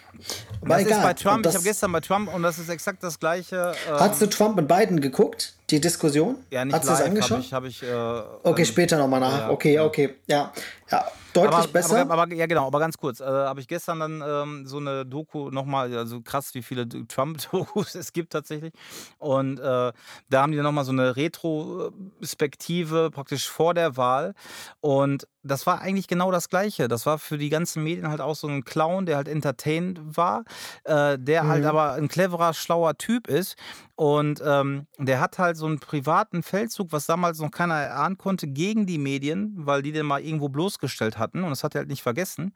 Aber 0.62 0.76
das 0.76 0.86
egal. 0.86 0.98
ist 0.98 1.04
bei 1.04 1.14
Trump, 1.14 1.46
ich 1.48 1.56
habe 1.56 1.64
gestern 1.64 1.92
bei 1.92 2.02
Trump 2.02 2.32
und 2.32 2.44
das 2.44 2.60
ist 2.60 2.70
exakt 2.70 3.02
das 3.04 3.20
gleiche. 3.20 3.74
Ähm, 3.90 4.00
hast 4.00 4.22
du 4.22 4.28
Trump 4.28 4.56
mit 4.56 4.68
Biden 4.68 5.02
geguckt? 5.02 5.54
Die 5.72 5.82
Diskussion? 5.82 6.38
Ja, 6.52 6.66
nicht 6.66 6.76
Hast 6.76 6.86
du 6.86 6.90
das 6.90 7.02
angeschaut? 7.02 7.52
Hab 7.52 7.64
ich, 7.66 7.82
hab 7.82 7.84
ich, 7.84 7.84
äh, 7.84 8.48
okay, 8.48 8.66
später 8.66 8.98
nochmal 9.00 9.22
nach. 9.22 9.40
Ja, 9.40 9.50
okay, 9.50 9.80
okay. 9.80 10.14
Ja, 10.28 10.54
ja 10.92 11.04
deutlich 11.34 11.54
aber, 11.54 11.68
besser. 11.68 12.02
Aber, 12.02 12.14
aber, 12.14 12.34
ja, 12.34 12.46
genau, 12.46 12.68
aber 12.68 12.80
ganz 12.80 12.98
kurz. 12.98 13.20
Äh, 13.20 13.26
habe 13.26 13.60
ich 13.60 13.68
gestern 13.68 14.00
dann 14.00 14.24
ähm, 14.26 14.66
so 14.68 14.78
eine 14.78 15.06
Doku 15.06 15.50
nochmal, 15.50 15.96
also 15.96 16.22
krass, 16.22 16.54
wie 16.54 16.62
viele 16.62 16.88
Trump-Dokus 16.88 17.96
es 17.96 18.14
gibt 18.14 18.34
tatsächlich. 18.34 18.74
Und 19.18 19.60
äh, 19.60 19.92
da 20.30 20.42
haben 20.42 20.52
die 20.52 20.58
nochmal 20.60 20.86
so 20.86 20.92
eine 20.92 21.16
Retrospektive 21.16 23.12
praktisch 23.12 23.50
vor 23.50 23.74
der 23.74 23.98
Wahl. 23.98 24.34
Und 24.82 25.28
das 25.44 25.66
war 25.68 25.82
eigentlich 25.82 26.08
genau 26.08 26.32
das 26.32 26.50
Gleiche. 26.50 26.88
Das 26.88 27.06
war 27.06 27.20
für 27.20 27.38
die 27.38 27.50
ganzen 27.50 27.84
Medien 27.84 28.10
halt 28.10 28.22
auch 28.22 28.36
so 28.36 28.48
ein 28.48 28.64
Clown, 28.64 29.06
der 29.06 29.18
halt 29.18 29.28
entertained 29.28 30.00
war, 30.04 30.46
äh, 30.86 31.18
der 31.20 31.48
halt 31.48 31.62
mhm. 31.62 31.66
halt 31.66 31.66
aber 31.66 31.94
ein 31.94 32.08
cleverer, 32.08 32.54
schlauer 32.54 32.98
Typ 32.98 33.28
ist. 33.28 33.56
Und 33.96 34.42
ähm, 34.44 34.88
der 34.98 35.20
hat 35.20 35.38
halt 35.38 35.56
so 35.56 35.68
einen 35.68 35.80
privaten 35.80 36.42
Feldzug, 36.42 36.92
was 36.92 37.06
damals 37.06 37.40
noch 37.40 37.52
keiner 37.52 37.76
erahnen 37.76 38.18
konnte, 38.18 38.48
gegen 38.48 38.88
die 38.88 38.98
Medien, 38.98 39.54
weil 39.56 39.84
die 39.84 39.92
den 39.92 40.08
mal 40.08 40.22
irgendwo 40.22 40.50
bloßgestellt 40.50 41.20
hatten. 41.20 41.44
Und 41.44 41.52
das 41.52 41.64
hat 41.64 41.76
er 41.76 41.80
halt 41.80 41.90
nicht 41.90 42.02
vergessen. 42.02 42.54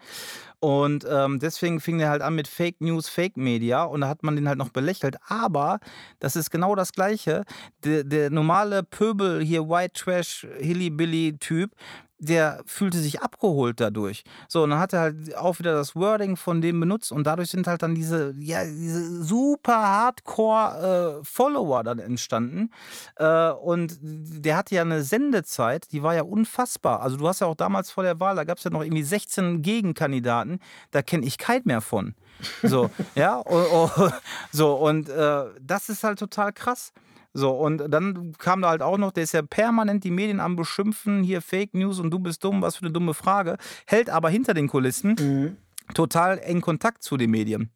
Und 0.59 1.05
ähm, 1.07 1.37
deswegen 1.39 1.79
fing 1.79 1.99
der 1.99 2.09
halt 2.09 2.23
an 2.23 2.33
mit 2.33 2.47
Fake 2.47 2.81
News, 2.81 3.07
Fake 3.07 3.37
Media. 3.37 3.83
Und 3.83 4.01
da 4.01 4.07
hat 4.07 4.23
man 4.23 4.35
den 4.35 4.47
halt 4.47 4.57
noch 4.57 4.69
belächelt. 4.69 5.17
Aber 5.27 5.79
das 6.19 6.35
ist 6.35 6.49
genau 6.49 6.73
das 6.73 6.91
Gleiche. 6.93 7.43
Der, 7.83 8.03
der 8.03 8.31
normale 8.31 8.81
Pöbel 8.81 9.43
hier, 9.43 9.69
White 9.69 9.93
Trash, 9.93 10.47
Hilly-Billy-Typ, 10.59 11.71
der 12.19 12.63
fühlte 12.65 12.97
sich 12.97 13.21
abgeholt 13.21 13.79
dadurch. 13.79 14.23
So, 14.47 14.63
und 14.63 14.71
dann 14.71 14.79
hat 14.79 14.93
er 14.93 15.01
halt 15.01 15.37
auch 15.37 15.59
wieder 15.59 15.73
das 15.73 15.95
Wording 15.95 16.35
von 16.35 16.61
dem 16.61 16.79
benutzt 16.79 17.11
und 17.11 17.25
dadurch 17.25 17.49
sind 17.49 17.67
halt 17.67 17.83
dann 17.83 17.95
diese, 17.95 18.33
ja, 18.39 18.63
diese 18.63 19.23
super 19.23 19.77
Hardcore-Follower 19.77 21.81
äh, 21.81 21.83
dann 21.83 21.99
entstanden. 21.99 22.71
Äh, 23.17 23.51
und 23.51 23.97
der 24.01 24.57
hatte 24.57 24.75
ja 24.75 24.81
eine 24.81 25.03
Sendezeit, 25.03 25.91
die 25.91 26.01
war 26.01 26.15
ja 26.15 26.23
unfassbar. 26.23 27.01
Also 27.01 27.17
du 27.17 27.27
hast 27.27 27.41
ja 27.41 27.47
auch 27.47 27.55
damals 27.55 27.91
vor 27.91 28.03
der 28.03 28.19
Wahl, 28.19 28.35
da 28.35 28.43
gab 28.43 28.57
es 28.57 28.63
ja 28.63 28.71
noch 28.71 28.83
irgendwie 28.83 29.03
16 29.03 29.61
Gegenkandidaten, 29.61 30.59
da 30.91 31.01
kenne 31.01 31.25
ich 31.25 31.37
keinen 31.37 31.63
mehr 31.65 31.81
von. 31.81 32.15
So, 32.63 32.89
ja, 33.15 33.41
oh, 33.45 33.89
oh, 33.97 34.09
so, 34.51 34.75
und 34.75 35.09
äh, 35.09 35.45
das 35.61 35.89
ist 35.89 36.03
halt 36.03 36.19
total 36.19 36.53
krass. 36.53 36.93
So, 37.37 37.51
und 37.51 37.89
dann 37.89 38.33
kam 38.39 38.63
da 38.63 38.69
halt 38.69 38.81
auch 38.81 38.97
noch, 38.97 39.11
der 39.11 39.21
ist 39.21 39.31
ja 39.31 39.43
permanent 39.43 40.03
die 40.03 40.09
Medien 40.09 40.39
am 40.39 40.55
Beschimpfen, 40.55 41.21
hier 41.21 41.43
Fake 41.43 41.75
News 41.75 41.99
und 41.99 42.09
du 42.09 42.17
bist 42.17 42.43
dumm, 42.43 42.63
was 42.63 42.77
für 42.77 42.81
eine 42.81 42.91
dumme 42.91 43.13
Frage, 43.13 43.57
hält 43.85 44.09
aber 44.09 44.31
hinter 44.31 44.55
den 44.55 44.67
Kulissen 44.67 45.15
mhm. 45.19 45.57
total 45.93 46.39
eng 46.39 46.61
Kontakt 46.61 47.03
zu 47.03 47.15
den 47.15 47.29
Medien. 47.29 47.69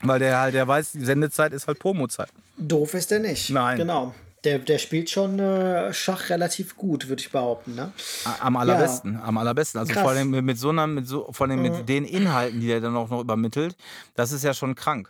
Weil 0.00 0.18
der 0.18 0.40
halt, 0.40 0.54
der 0.54 0.66
weiß, 0.66 0.92
die 0.92 1.04
Sendezeit 1.04 1.52
ist 1.52 1.68
halt 1.68 1.78
Promozeit. 1.78 2.30
Doof 2.58 2.94
ist 2.94 3.12
der 3.12 3.20
nicht. 3.20 3.50
Nein. 3.50 3.78
Genau. 3.78 4.16
Der, 4.42 4.58
der 4.58 4.78
spielt 4.78 5.08
schon 5.10 5.38
äh, 5.38 5.92
Schach 5.94 6.28
relativ 6.28 6.76
gut, 6.76 7.08
würde 7.08 7.20
ich 7.20 7.30
behaupten. 7.30 7.76
Ne? 7.76 7.92
Am 8.40 8.56
allerbesten, 8.56 9.14
ja. 9.14 9.22
am 9.22 9.38
allerbesten. 9.38 9.78
Also 9.78 9.92
Krass. 9.92 10.02
vor 10.02 10.10
allem 10.10 10.30
mit, 10.30 10.58
so 10.58 10.70
einer, 10.70 10.88
mit 10.88 11.06
so, 11.06 11.28
vor 11.30 11.46
allem 11.46 11.62
mhm. 11.62 11.70
mit 11.70 11.88
den 11.88 12.04
Inhalten, 12.04 12.58
die 12.58 12.72
er 12.72 12.80
dann 12.80 12.96
auch 12.96 13.10
noch 13.10 13.20
übermittelt, 13.20 13.76
das 14.16 14.32
ist 14.32 14.42
ja 14.42 14.52
schon 14.52 14.74
krank. 14.74 15.08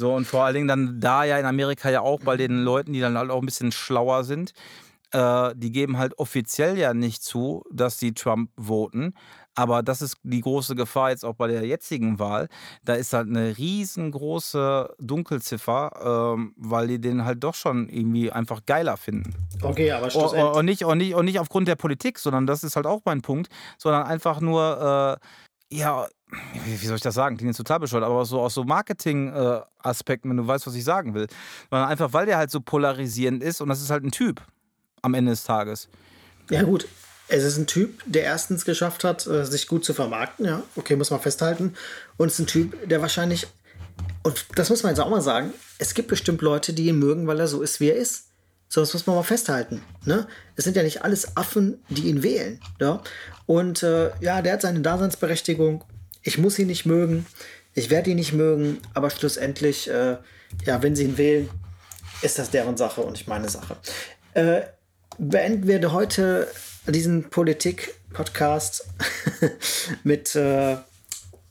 So, 0.00 0.14
und 0.14 0.26
vor 0.26 0.44
allen 0.44 0.54
Dingen 0.54 0.66
dann 0.66 0.98
da 0.98 1.24
ja 1.24 1.38
in 1.38 1.44
Amerika 1.44 1.90
ja 1.90 2.00
auch 2.00 2.20
bei 2.20 2.38
den 2.38 2.64
Leuten, 2.64 2.94
die 2.94 3.00
dann 3.00 3.18
halt 3.18 3.30
auch 3.30 3.42
ein 3.42 3.44
bisschen 3.44 3.70
schlauer 3.70 4.24
sind, 4.24 4.54
äh, 5.12 5.52
die 5.54 5.72
geben 5.72 5.98
halt 5.98 6.18
offiziell 6.18 6.78
ja 6.78 6.94
nicht 6.94 7.22
zu, 7.22 7.64
dass 7.70 7.98
die 7.98 8.14
Trump 8.14 8.50
voten. 8.56 9.12
Aber 9.54 9.82
das 9.82 10.00
ist 10.00 10.16
die 10.22 10.40
große 10.40 10.74
Gefahr 10.74 11.10
jetzt 11.10 11.22
auch 11.22 11.34
bei 11.34 11.48
der 11.48 11.66
jetzigen 11.66 12.18
Wahl. 12.18 12.48
Da 12.82 12.94
ist 12.94 13.12
halt 13.12 13.28
eine 13.28 13.58
riesengroße 13.58 14.94
Dunkelziffer, 14.98 16.32
ähm, 16.34 16.54
weil 16.56 16.86
die 16.86 16.98
den 16.98 17.26
halt 17.26 17.44
doch 17.44 17.54
schon 17.54 17.90
irgendwie 17.90 18.32
einfach 18.32 18.62
geiler 18.64 18.96
finden. 18.96 19.34
Okay, 19.60 19.92
aber. 19.92 20.06
Und, 20.16 20.56
und, 20.56 20.64
nicht, 20.64 20.82
und, 20.82 20.96
nicht, 20.96 21.14
und 21.14 21.26
nicht 21.26 21.40
aufgrund 21.40 21.68
der 21.68 21.76
Politik, 21.76 22.18
sondern 22.18 22.46
das 22.46 22.64
ist 22.64 22.74
halt 22.74 22.86
auch 22.86 23.02
mein 23.04 23.20
Punkt, 23.20 23.50
sondern 23.76 24.04
einfach 24.04 24.40
nur, 24.40 25.18
äh, 25.20 25.26
ja, 25.72 26.08
wie 26.64 26.86
soll 26.86 26.96
ich 26.96 27.02
das 27.02 27.14
sagen? 27.14 27.36
Klingt 27.36 27.50
jetzt 27.50 27.56
total 27.56 27.80
bescheuert, 27.80 28.04
aber 28.04 28.24
so 28.24 28.40
aus 28.40 28.54
so 28.54 28.64
Marketing-Aspekten, 28.64 30.30
wenn 30.30 30.36
du 30.36 30.46
weißt, 30.46 30.66
was 30.66 30.74
ich 30.74 30.84
sagen 30.84 31.14
will. 31.14 31.28
Weil 31.70 31.84
einfach, 31.84 32.12
weil 32.12 32.26
der 32.26 32.38
halt 32.38 32.50
so 32.50 32.60
polarisierend 32.60 33.42
ist 33.42 33.60
und 33.60 33.68
das 33.68 33.80
ist 33.80 33.90
halt 33.90 34.04
ein 34.04 34.10
Typ 34.10 34.42
am 35.02 35.14
Ende 35.14 35.32
des 35.32 35.44
Tages. 35.44 35.88
Ja, 36.50 36.62
gut. 36.62 36.88
Es 37.28 37.44
ist 37.44 37.58
ein 37.58 37.68
Typ, 37.68 38.02
der 38.06 38.24
erstens 38.24 38.64
geschafft 38.64 39.04
hat, 39.04 39.24
äh, 39.28 39.44
sich 39.46 39.68
gut 39.68 39.84
zu 39.84 39.94
vermarkten, 39.94 40.46
ja, 40.46 40.64
okay, 40.74 40.96
muss 40.96 41.12
man 41.12 41.20
festhalten. 41.20 41.74
Und 42.16 42.26
es 42.26 42.34
ist 42.34 42.40
ein 42.40 42.46
Typ, 42.48 42.88
der 42.88 43.00
wahrscheinlich, 43.00 43.46
und 44.24 44.46
das 44.56 44.68
muss 44.68 44.82
man 44.82 44.90
jetzt 44.90 44.98
auch 44.98 45.08
mal 45.08 45.22
sagen, 45.22 45.52
es 45.78 45.94
gibt 45.94 46.08
bestimmt 46.08 46.42
Leute, 46.42 46.72
die 46.72 46.88
ihn 46.88 46.98
mögen, 46.98 47.28
weil 47.28 47.38
er 47.38 47.46
so 47.46 47.62
ist, 47.62 47.78
wie 47.78 47.90
er 47.90 47.96
ist. 47.96 48.24
So, 48.68 48.80
das 48.80 48.92
muss 48.92 49.06
man 49.06 49.16
mal 49.16 49.22
festhalten. 49.22 49.82
Ne? 50.04 50.26
Es 50.54 50.64
sind 50.64 50.76
ja 50.76 50.82
nicht 50.82 51.02
alles 51.02 51.36
Affen, 51.36 51.82
die 51.88 52.08
ihn 52.08 52.22
wählen. 52.22 52.60
Ja? 52.80 53.02
Und 53.50 53.82
äh, 53.82 54.12
ja, 54.20 54.42
der 54.42 54.52
hat 54.52 54.62
seine 54.62 54.78
Daseinsberechtigung. 54.78 55.82
Ich 56.22 56.38
muss 56.38 56.56
ihn 56.60 56.68
nicht 56.68 56.86
mögen, 56.86 57.26
ich 57.74 57.90
werde 57.90 58.10
ihn 58.10 58.16
nicht 58.16 58.32
mögen, 58.32 58.80
aber 58.94 59.10
schlussendlich, 59.10 59.90
äh, 59.90 60.18
ja, 60.66 60.82
wenn 60.84 60.94
sie 60.94 61.02
ihn 61.02 61.18
wählen, 61.18 61.50
ist 62.22 62.38
das 62.38 62.50
deren 62.50 62.76
Sache 62.76 63.00
und 63.00 63.10
nicht 63.14 63.26
meine 63.26 63.48
Sache. 63.48 63.76
Äh, 64.34 64.60
beenden 65.18 65.66
wir 65.66 65.90
heute 65.90 66.46
diesen 66.86 67.28
Politik-Podcast 67.28 68.86
mit 70.04 70.36
äh, 70.36 70.76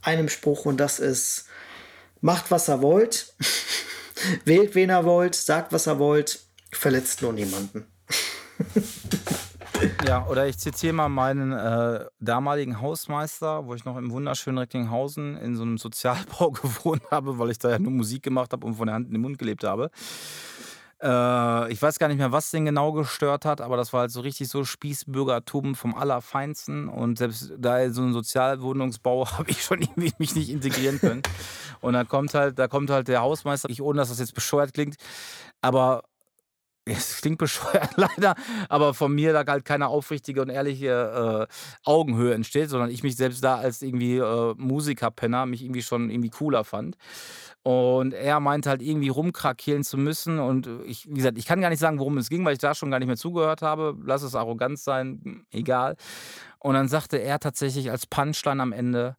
einem 0.02 0.30
Spruch 0.30 0.64
und 0.64 0.78
das 0.78 1.00
ist: 1.00 1.48
Macht, 2.22 2.50
was 2.50 2.70
ihr 2.70 2.82
wollt, 2.82 3.34
wählt, 4.46 4.74
wen 4.74 4.90
ihr 4.90 5.04
wollt, 5.04 5.36
sagt, 5.36 5.74
was 5.74 5.86
ihr 5.86 6.00
wollt, 6.00 6.40
verletzt 6.72 7.22
nur 7.24 7.34
niemanden. 7.34 7.86
Ja, 10.08 10.26
oder 10.28 10.48
ich 10.48 10.58
zitiere 10.58 10.94
mal 10.94 11.10
meinen 11.10 11.52
äh, 11.52 12.06
damaligen 12.20 12.80
Hausmeister, 12.80 13.66
wo 13.66 13.74
ich 13.74 13.84
noch 13.84 13.98
im 13.98 14.12
wunderschönen 14.12 14.58
Recklinghausen 14.58 15.36
in 15.38 15.56
so 15.56 15.64
einem 15.64 15.78
Sozialbau 15.78 16.52
gewohnt 16.52 17.04
habe, 17.12 17.38
weil 17.38 17.52
ich 17.52 17.60
da 17.60 17.70
ja 17.70 17.80
nur 17.80 17.92
Musik 17.92 18.24
gemacht 18.24 18.54
habe 18.54 18.66
und 18.66 18.76
von 18.76 18.88
der 18.88 18.96
Hand 18.96 19.08
in 19.08 19.14
den 19.14 19.22
Mund 19.22 19.38
gelebt 19.38 19.64
habe. 19.66 19.92
Äh, 21.02 21.72
ich 21.72 21.82
weiß 21.82 22.00
gar 22.00 22.08
nicht 22.08 22.18
mehr, 22.18 22.32
was 22.32 22.52
den 22.52 22.66
genau 22.66 22.92
gestört 22.94 23.46
hat, 23.46 23.62
aber 23.62 23.78
das 23.78 23.94
war 23.94 24.02
halt 24.02 24.12
so 24.12 24.22
richtig 24.22 24.50
so 24.50 24.64
Spießbürgertum 24.64 25.76
vom 25.76 25.94
Allerfeinsten. 25.96 26.88
Und 26.88 27.18
selbst 27.18 27.54
da 27.58 27.90
so 27.92 28.02
ein 28.02 28.14
Sozialwohnungsbau 28.14 29.28
habe 29.38 29.52
ich 29.52 29.64
schon 29.64 29.82
irgendwie 29.82 30.14
mich 30.18 30.36
nicht 30.36 30.50
integrieren 30.50 31.00
können. 31.00 31.24
Und 31.82 31.94
dann 31.94 32.08
kommt 32.08 32.34
halt, 32.34 32.58
da 32.58 32.68
kommt 32.68 32.90
halt 32.90 33.08
der 33.10 33.22
Hausmeister, 33.22 33.70
ich 33.70 33.82
ohne 33.82 34.00
dass 34.00 34.10
das 34.10 34.20
jetzt 34.20 34.34
bescheuert 34.34 34.74
klingt, 34.74 34.96
aber 35.62 36.04
es 36.90 37.22
klingt 37.22 37.38
bescheuert 37.38 37.92
leider, 37.96 38.36
aber 38.68 38.94
von 38.94 39.14
mir 39.14 39.34
da 39.34 39.44
halt 39.52 39.66
keine 39.66 39.88
aufrichtige 39.88 40.42
und 40.42 40.50
ehrliche 40.50 41.48
äh, 41.50 41.54
Augenhöhe 41.84 42.34
entsteht, 42.34 42.70
sondern 42.70 42.90
ich 42.90 43.04
mich 43.04 43.16
selbst 43.16 43.44
da 43.44 43.56
als 43.56 43.82
irgendwie 43.82 44.18
äh, 44.18 44.54
Musikerpenner 44.58 45.46
mich 45.46 45.64
irgendwie 45.64 45.82
schon 45.82 46.10
irgendwie 46.10 46.30
cooler 46.30 46.64
fand. 46.64 46.98
Und 47.62 48.14
er 48.14 48.40
meinte 48.40 48.70
halt 48.70 48.82
irgendwie 48.82 49.10
rumkrakehlen 49.10 49.84
zu 49.84 49.98
müssen. 49.98 50.40
Und 50.40 50.70
ich, 50.86 51.08
wie 51.10 51.16
gesagt, 51.16 51.38
ich 51.38 51.46
kann 51.46 51.60
gar 51.60 51.70
nicht 51.70 51.80
sagen, 51.80 52.00
worum 52.00 52.18
es 52.18 52.30
ging, 52.30 52.46
weil 52.46 52.54
ich 52.54 52.60
da 52.60 52.74
schon 52.74 52.90
gar 52.90 53.00
nicht 53.00 53.08
mehr 53.08 53.18
zugehört 53.18 53.62
habe. 53.62 53.98
Lass 54.04 54.24
es 54.24 54.34
Arroganz 54.34 54.84
sein, 54.84 55.46
egal. 55.52 55.96
Und 56.60 56.76
dann 56.76 56.88
sagte 56.88 57.18
er 57.18 57.40
tatsächlich 57.40 57.92
als 57.92 58.08
Punchline 58.08 58.62
am 58.62 58.72
Ende, 58.72 59.16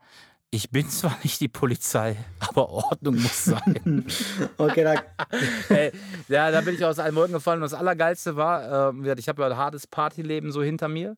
ich 0.52 0.70
bin 0.70 0.88
zwar 0.88 1.16
nicht 1.22 1.40
die 1.40 1.48
Polizei, 1.48 2.16
aber 2.40 2.70
Ordnung 2.70 3.20
muss 3.20 3.44
sein. 3.44 4.04
okay, 4.58 4.82
da. 4.82 4.94
Hey, 5.68 5.92
ja, 6.28 6.50
da 6.50 6.60
bin 6.60 6.74
ich 6.74 6.84
aus 6.84 6.98
allen 6.98 7.14
Wolken 7.14 7.34
gefallen. 7.34 7.58
Und 7.62 7.70
das 7.70 7.78
Allergeilste 7.78 8.34
war, 8.34 8.92
äh, 8.92 9.14
ich 9.18 9.28
habe 9.28 9.42
ja 9.42 9.48
ein 9.48 9.56
hartes 9.56 9.86
Partyleben 9.86 10.50
so 10.50 10.62
hinter 10.62 10.88
mir. 10.88 11.16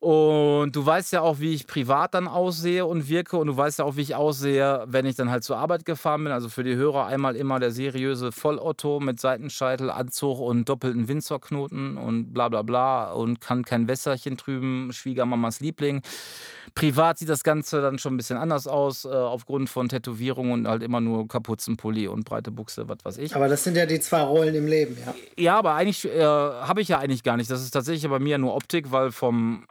Und 0.00 0.76
du 0.76 0.86
weißt 0.86 1.12
ja 1.12 1.22
auch, 1.22 1.40
wie 1.40 1.54
ich 1.54 1.66
privat 1.66 2.14
dann 2.14 2.28
aussehe 2.28 2.86
und 2.86 3.08
wirke. 3.08 3.36
Und 3.36 3.48
du 3.48 3.56
weißt 3.56 3.80
ja 3.80 3.84
auch, 3.84 3.96
wie 3.96 4.02
ich 4.02 4.14
aussehe, 4.14 4.84
wenn 4.86 5.06
ich 5.06 5.16
dann 5.16 5.28
halt 5.28 5.42
zur 5.42 5.56
Arbeit 5.56 5.84
gefahren 5.84 6.22
bin. 6.22 6.32
Also 6.32 6.48
für 6.48 6.62
die 6.62 6.76
Hörer 6.76 7.06
einmal 7.06 7.34
immer 7.34 7.58
der 7.58 7.72
seriöse 7.72 8.30
Vollotto 8.30 9.00
mit 9.00 9.18
Seitenscheitel, 9.18 9.90
Anzug 9.90 10.38
und 10.38 10.68
doppelten 10.68 11.08
Windsorknoten 11.08 11.96
und 11.96 12.32
bla 12.32 12.48
bla 12.48 12.62
bla. 12.62 13.10
Und 13.10 13.40
kann 13.40 13.64
kein 13.64 13.88
Wässerchen 13.88 14.36
trüben, 14.36 14.92
Schwiegermamas 14.92 15.58
Liebling. 15.58 16.02
Privat 16.74 17.18
sieht 17.18 17.28
das 17.28 17.42
Ganze 17.42 17.80
dann 17.80 17.98
schon 17.98 18.14
ein 18.14 18.18
bisschen 18.18 18.36
anders 18.36 18.68
aus, 18.68 19.04
äh, 19.04 19.08
aufgrund 19.08 19.68
von 19.68 19.88
Tätowierungen 19.88 20.52
und 20.52 20.68
halt 20.68 20.84
immer 20.84 21.00
nur 21.00 21.26
Kapuzenpulli 21.26 22.06
und 22.06 22.24
breite 22.24 22.52
Buchse, 22.52 22.88
was 22.88 22.98
weiß 23.02 23.18
ich. 23.18 23.34
Aber 23.34 23.48
das 23.48 23.64
sind 23.64 23.76
ja 23.76 23.86
die 23.86 23.98
zwei 23.98 24.20
Rollen 24.20 24.54
im 24.54 24.68
Leben, 24.68 24.96
ja. 25.04 25.14
Ja, 25.36 25.58
aber 25.58 25.74
eigentlich 25.74 26.04
äh, 26.04 26.22
habe 26.22 26.80
ich 26.80 26.88
ja 26.88 26.98
eigentlich 26.98 27.24
gar 27.24 27.36
nicht. 27.36 27.50
Das 27.50 27.62
ist 27.62 27.70
tatsächlich 27.72 28.08
bei 28.08 28.20
mir 28.20 28.38
nur 28.38 28.54
Optik, 28.54 28.92
weil 28.92 29.10
vom 29.10 29.66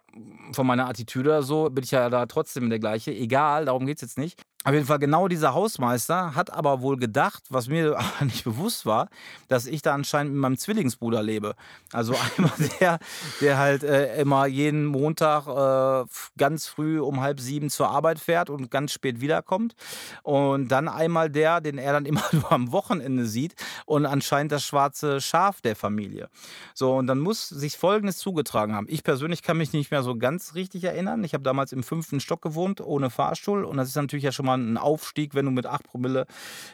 von 0.51 0.65
meiner 0.67 0.87
Attitüde 0.87 1.29
oder 1.29 1.43
so 1.43 1.69
bin 1.69 1.83
ich 1.83 1.91
ja 1.91 2.09
da 2.09 2.25
trotzdem 2.25 2.69
der 2.69 2.79
gleiche. 2.79 3.11
Egal, 3.11 3.65
darum 3.65 3.85
geht 3.85 3.97
es 3.97 4.01
jetzt 4.01 4.17
nicht. 4.17 4.41
Auf 4.63 4.73
jeden 4.73 4.85
Fall 4.85 4.99
genau 4.99 5.27
dieser 5.29 5.53
Hausmeister 5.53 6.35
hat 6.35 6.51
aber 6.51 6.81
wohl 6.81 6.97
gedacht, 6.97 7.43
was 7.49 7.69
mir 7.69 7.97
aber 7.97 8.25
nicht 8.25 8.43
bewusst 8.43 8.85
war, 8.85 9.07
dass 9.47 9.65
ich 9.65 9.81
da 9.81 9.93
anscheinend 9.93 10.33
mit 10.33 10.41
meinem 10.41 10.57
Zwillingsbruder 10.57 11.23
lebe. 11.23 11.55
Also 11.93 12.15
einmal 12.37 12.51
der, 12.79 12.99
der 13.39 13.57
halt 13.57 13.83
äh, 13.83 14.19
immer 14.19 14.45
jeden 14.45 14.85
Montag 14.85 15.47
äh, 15.47 16.07
ganz 16.37 16.67
früh 16.67 16.99
um 16.99 17.21
halb 17.21 17.39
sieben 17.39 17.69
zur 17.69 17.89
Arbeit 17.89 18.19
fährt 18.19 18.49
und 18.49 18.71
ganz 18.71 18.91
spät 18.91 19.21
wiederkommt. 19.21 19.75
Und 20.23 20.69
dann 20.69 20.87
einmal 20.87 21.29
der, 21.29 21.61
den 21.61 21.77
er 21.77 21.93
dann 21.93 22.05
immer 22.05 22.23
nur 22.31 22.51
am 22.51 22.71
Wochenende 22.71 23.25
sieht 23.25 23.55
und 23.85 24.05
anscheinend 24.05 24.51
das 24.51 24.65
schwarze 24.65 25.21
Schaf 25.21 25.61
der 25.61 25.75
Familie. 25.75 26.29
So, 26.73 26.95
und 26.95 27.07
dann 27.07 27.19
muss 27.19 27.47
sich 27.47 27.77
Folgendes 27.77 28.17
zugetragen 28.17 28.75
haben. 28.75 28.87
Ich 28.89 29.03
persönlich 29.03 29.43
kann 29.43 29.57
mich 29.57 29.71
nicht 29.71 29.91
mehr 29.91 30.03
so 30.03 30.17
ganz 30.17 30.55
richtig 30.55 30.83
erinnern. 30.83 31.23
Ich 31.23 31.33
habe 31.33 31.43
damals 31.43 31.71
im 31.71 31.83
fünften 31.83 32.19
Stock 32.19 32.41
gewohnt, 32.41 32.81
ohne 32.81 33.09
Fahrstuhl. 33.09 33.63
Und 33.63 33.77
das 33.77 33.89
ist 33.89 33.95
natürlich 33.95 34.25
ja 34.25 34.31
schon 34.31 34.46
mal 34.47 34.57
ein 34.57 34.77
Aufstieg, 34.77 35.35
wenn 35.35 35.45
du 35.45 35.51
mit 35.51 35.65
8 35.65 35.83
Promille 35.83 36.25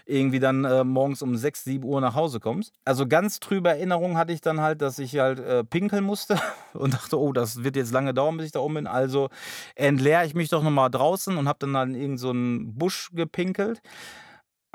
irgendwie 0.06 0.40
dann 0.40 0.64
äh, 0.66 0.84
morgens 0.84 1.22
um 1.22 1.36
6, 1.36 1.64
7 1.66 1.84
Uhr 1.84 2.00
nach 2.00 2.16
Hause 2.16 2.40
kommst. 2.40 2.74
Also 2.86 3.08
ganz 3.08 3.40
trübe 3.40 3.70
Erinnerungen 3.70 4.18
hatte 4.18 4.32
ich 4.34 4.42
dann 4.42 4.62
halt, 4.62 4.82
dass 4.82 5.00
ich 5.00 5.18
halt 5.18 5.40
äh, 5.40 5.64
pinkeln 5.64 6.04
musste 6.04 6.40
und 6.74 6.94
dachte, 6.94 7.20
oh, 7.20 7.34
das 7.34 7.64
wird 7.64 7.76
jetzt 7.76 7.92
lange 7.92 8.14
dauern, 8.14 8.38
bis 8.38 8.48
ich 8.48 8.52
da 8.52 8.60
oben 8.60 8.76
bin. 8.76 8.88
Also 8.88 9.30
entleere 9.76 10.26
ich 10.26 10.34
mich 10.34 10.50
doch 10.50 10.64
nochmal 10.64 10.90
draußen 10.90 11.38
und 11.38 11.48
habe 11.48 11.60
dann 11.60 11.76
an 11.76 11.96
irgendeinen 11.96 12.18
so 12.18 12.34
Busch 12.80 13.10
gepinkelt. 13.14 13.82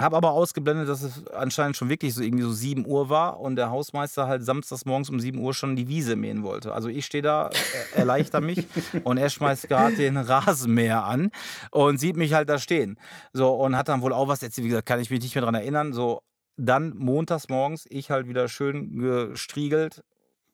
Habe 0.01 0.17
aber 0.17 0.31
ausgeblendet, 0.31 0.89
dass 0.89 1.03
es 1.03 1.27
anscheinend 1.29 1.77
schon 1.77 1.89
wirklich 1.89 2.15
so 2.15 2.23
irgendwie 2.23 2.45
so 2.45 2.53
7 2.53 2.87
Uhr 2.87 3.09
war 3.09 3.41
und 3.41 3.57
der 3.57 3.71
Hausmeister 3.71 4.29
halt 4.29 4.45
samstags 4.45 4.85
morgens 4.85 5.11
um 5.11 5.19
7 5.19 5.39
Uhr 5.41 5.53
schon 5.55 5.75
die 5.75 5.89
Wiese 5.89 6.15
mähen 6.15 6.45
wollte. 6.45 6.73
Also 6.73 6.89
ich 6.89 7.05
stehe 7.05 7.23
da, 7.23 7.51
erleichter 7.97 8.41
mich 8.41 8.67
und 9.05 9.19
er 9.19 9.29
schmeißt 9.29 9.69
gerade 9.69 9.97
den 9.97 10.17
Rasenmäher 10.17 11.05
an 11.05 11.31
und 11.73 11.99
sieht 11.99 12.17
mich 12.17 12.33
halt 12.33 12.49
da 12.49 12.59
stehen. 12.59 12.97
So 13.33 13.53
und 13.55 13.77
hat 13.77 13.89
dann 13.89 14.01
wohl 14.01 14.13
auch 14.13 14.29
was 14.29 14.41
erzählt. 14.43 14.67
Wie 14.67 14.69
gesagt, 14.69 14.87
kann 14.87 15.01
ich 15.01 15.11
mich 15.11 15.21
nicht 15.21 15.35
mehr 15.35 15.43
daran 15.43 15.57
erinnern. 15.57 15.93
So 15.93 16.23
dann 16.57 16.97
montags 16.97 17.49
morgens, 17.49 17.85
ich 17.89 18.11
halt 18.11 18.29
wieder 18.29 18.49
schön 18.49 18.99
gestriegelt, 18.99 20.03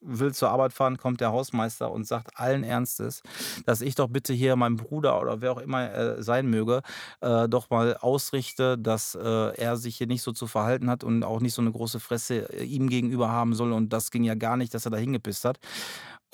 will 0.05 0.33
zur 0.35 0.51
Arbeit 0.51 0.73
fahren, 0.73 0.97
kommt 0.97 1.21
der 1.21 1.33
Hausmeister 1.33 1.91
und 1.91 2.07
sagt 2.07 2.39
allen 2.39 2.65
Ernstes, 2.65 3.23
dass 3.67 3.81
ich 3.81 3.95
doch 3.95 4.09
bitte 4.09 4.33
hier 4.33 4.57
meinem 4.57 4.77
Bruder 4.77 5.21
oder 5.21 5.41
wer 5.41 5.53
auch 5.53 5.59
immer 5.59 5.93
äh, 5.93 6.23
sein 6.23 6.47
möge, 6.49 6.83
äh, 7.21 7.49
doch 7.49 7.71
mal 7.71 7.97
ausrichte, 7.97 8.79
dass 8.79 9.15
äh, 9.15 9.55
er 9.57 9.77
sich 9.77 9.97
hier 9.97 10.07
nicht 10.07 10.23
so 10.23 10.33
zu 10.33 10.47
verhalten 10.47 10.91
hat 10.91 11.05
und 11.05 11.23
auch 11.23 11.41
nicht 11.41 11.55
so 11.55 11.63
eine 11.63 11.73
große 11.73 12.01
Fresse 12.01 12.53
äh, 12.53 12.65
ihm 12.65 12.89
gegenüber 12.89 13.31
haben 13.31 13.55
soll. 13.55 13.73
Und 13.73 13.93
das 13.93 14.11
ging 14.11 14.25
ja 14.25 14.35
gar 14.35 14.57
nicht, 14.57 14.75
dass 14.75 14.85
er 14.85 14.91
da 14.91 14.99
hingepisst 14.99 15.45
hat. 15.45 15.59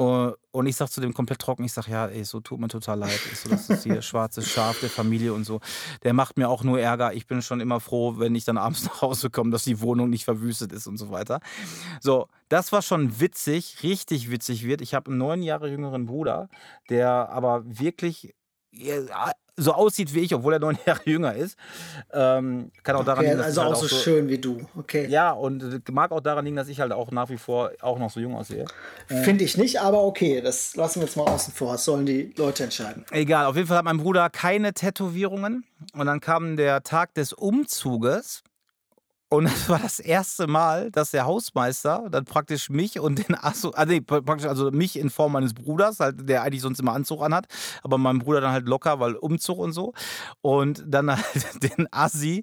Äh, 0.01 0.33
und 0.53 0.67
ich 0.67 0.77
sag 0.77 0.89
zu 0.89 1.01
dem 1.01 1.15
komplett 1.15 1.41
trocken, 1.41 1.65
ich 1.65 1.73
sag, 1.73 1.87
ja, 1.87 2.07
ey, 2.07 2.25
so 2.25 2.41
tut 2.41 2.59
mir 2.59 2.69
total 2.69 2.99
leid. 2.99 3.21
Ich 3.31 3.39
so, 3.39 3.49
das 3.51 3.69
ist 3.69 3.85
hier 3.85 4.03
schwarzes 4.03 4.49
Schaf 4.49 4.81
der 4.81 4.91
Familie 4.91 5.35
und 5.35 5.45
so. 5.45 5.61
Der 6.03 6.15
macht 6.15 6.39
mir 6.39 6.49
auch 6.49 6.65
nur 6.65 6.81
Ärger. 6.81 7.13
Ich 7.13 7.27
bin 7.27 7.43
schon 7.43 7.61
immer 7.61 7.81
froh, 7.81 8.19
wenn 8.19 8.35
ich 8.35 8.45
dann 8.45 8.57
abends 8.57 8.85
nach 8.85 9.03
Hause 9.03 9.31
komme, 9.31 9.51
dass 9.51 9.65
die 9.65 9.81
Wohnung 9.81 10.11
nicht 10.11 10.25
verwüstet 10.25 10.73
ist 10.73 10.87
und 10.87 10.97
so 10.97 11.11
weiter. 11.11 11.41
So, 12.01 12.27
das 12.51 12.73
war 12.73 12.83
schon 12.83 13.21
witzig, 13.21 13.79
richtig 13.83 14.31
witzig 14.31 14.67
wird. 14.67 14.83
Ich 14.83 14.93
habe 14.93 15.11
einen 15.11 15.19
neun 15.19 15.43
Jahre 15.43 15.69
jüngeren 15.69 16.05
Bruder, 16.05 16.49
der 16.91 17.31
aber 17.31 17.63
wirklich 17.65 18.35
so 19.57 19.73
aussieht 19.73 20.15
wie 20.15 20.21
ich, 20.21 20.35
obwohl 20.35 20.55
er 20.55 20.59
neun 20.59 20.79
Jahre 20.87 21.01
jünger 21.05 21.35
ist. 21.35 21.57
Ähm, 22.13 22.73
kann 22.83 22.97
auch 22.97 23.05
daran 23.05 23.25
okay, 23.25 23.35
liegen, 23.35 23.39
dass 23.39 23.47
also 23.47 23.61
auch 23.63 23.67
halt 23.67 23.77
so, 23.77 23.87
so 23.87 23.97
schön 23.97 24.29
wie 24.29 24.39
du. 24.39 24.67
Okay. 24.77 25.07
Ja, 25.09 25.31
und 25.31 25.89
mag 25.91 26.11
auch 26.13 26.21
daran 26.21 26.45
liegen, 26.45 26.57
dass 26.57 26.69
ich 26.69 26.81
halt 26.81 26.93
auch 26.93 27.11
nach 27.11 27.31
wie 27.31 27.37
vor 27.37 27.71
auch 27.81 27.99
noch 27.99 28.11
so 28.11 28.21
jung 28.21 28.35
aussehe. 28.35 28.65
Finde 29.07 29.45
ich 29.45 29.57
nicht, 29.57 29.81
aber 29.81 30.03
okay, 30.03 30.41
das 30.41 30.75
lassen 30.77 31.01
wir 31.01 31.07
jetzt 31.07 31.17
mal 31.17 31.25
außen 31.25 31.53
vor. 31.53 31.73
Das 31.73 31.85
sollen 31.85 32.07
die 32.07 32.33
Leute 32.37 32.65
entscheiden. 32.65 33.05
Egal, 33.11 33.47
auf 33.47 33.57
jeden 33.57 33.69
Fall 33.69 33.79
hat 33.79 33.85
mein 33.85 33.99
Bruder 33.99 34.29
keine 34.31 34.73
Tätowierungen. 34.73 35.65
Und 35.95 36.07
dann 36.07 36.21
kam 36.21 36.57
der 36.57 36.83
Tag 36.83 37.15
des 37.15 37.33
Umzuges. 37.33 38.43
Und 39.33 39.47
es 39.47 39.69
war 39.69 39.79
das 39.79 40.01
erste 40.01 40.49
Mal, 40.49 40.91
dass 40.91 41.13
der 41.13 41.25
Hausmeister 41.25 42.09
dann 42.11 42.25
praktisch 42.25 42.69
mich 42.69 42.99
und 42.99 43.29
den 43.29 43.35
Asso, 43.41 43.71
also, 43.71 43.93
nee, 43.93 44.01
praktisch 44.01 44.47
also 44.47 44.73
mich 44.73 44.99
in 44.99 45.09
Form 45.09 45.33
meines 45.33 45.55
Bruders, 45.55 46.01
halt, 46.01 46.29
der 46.29 46.43
eigentlich 46.43 46.63
sonst 46.63 46.81
immer 46.81 46.95
Anzug 46.95 47.23
anhat, 47.23 47.47
aber 47.85 47.97
mein 47.97 48.19
Bruder 48.19 48.41
dann 48.41 48.51
halt 48.51 48.67
locker, 48.67 48.99
weil 48.99 49.15
Umzug 49.15 49.59
und 49.59 49.73
so. 49.73 49.95
Und 50.41 50.83
dann 50.85 51.13
halt 51.13 51.63
den 51.63 51.87
Assi 51.93 52.43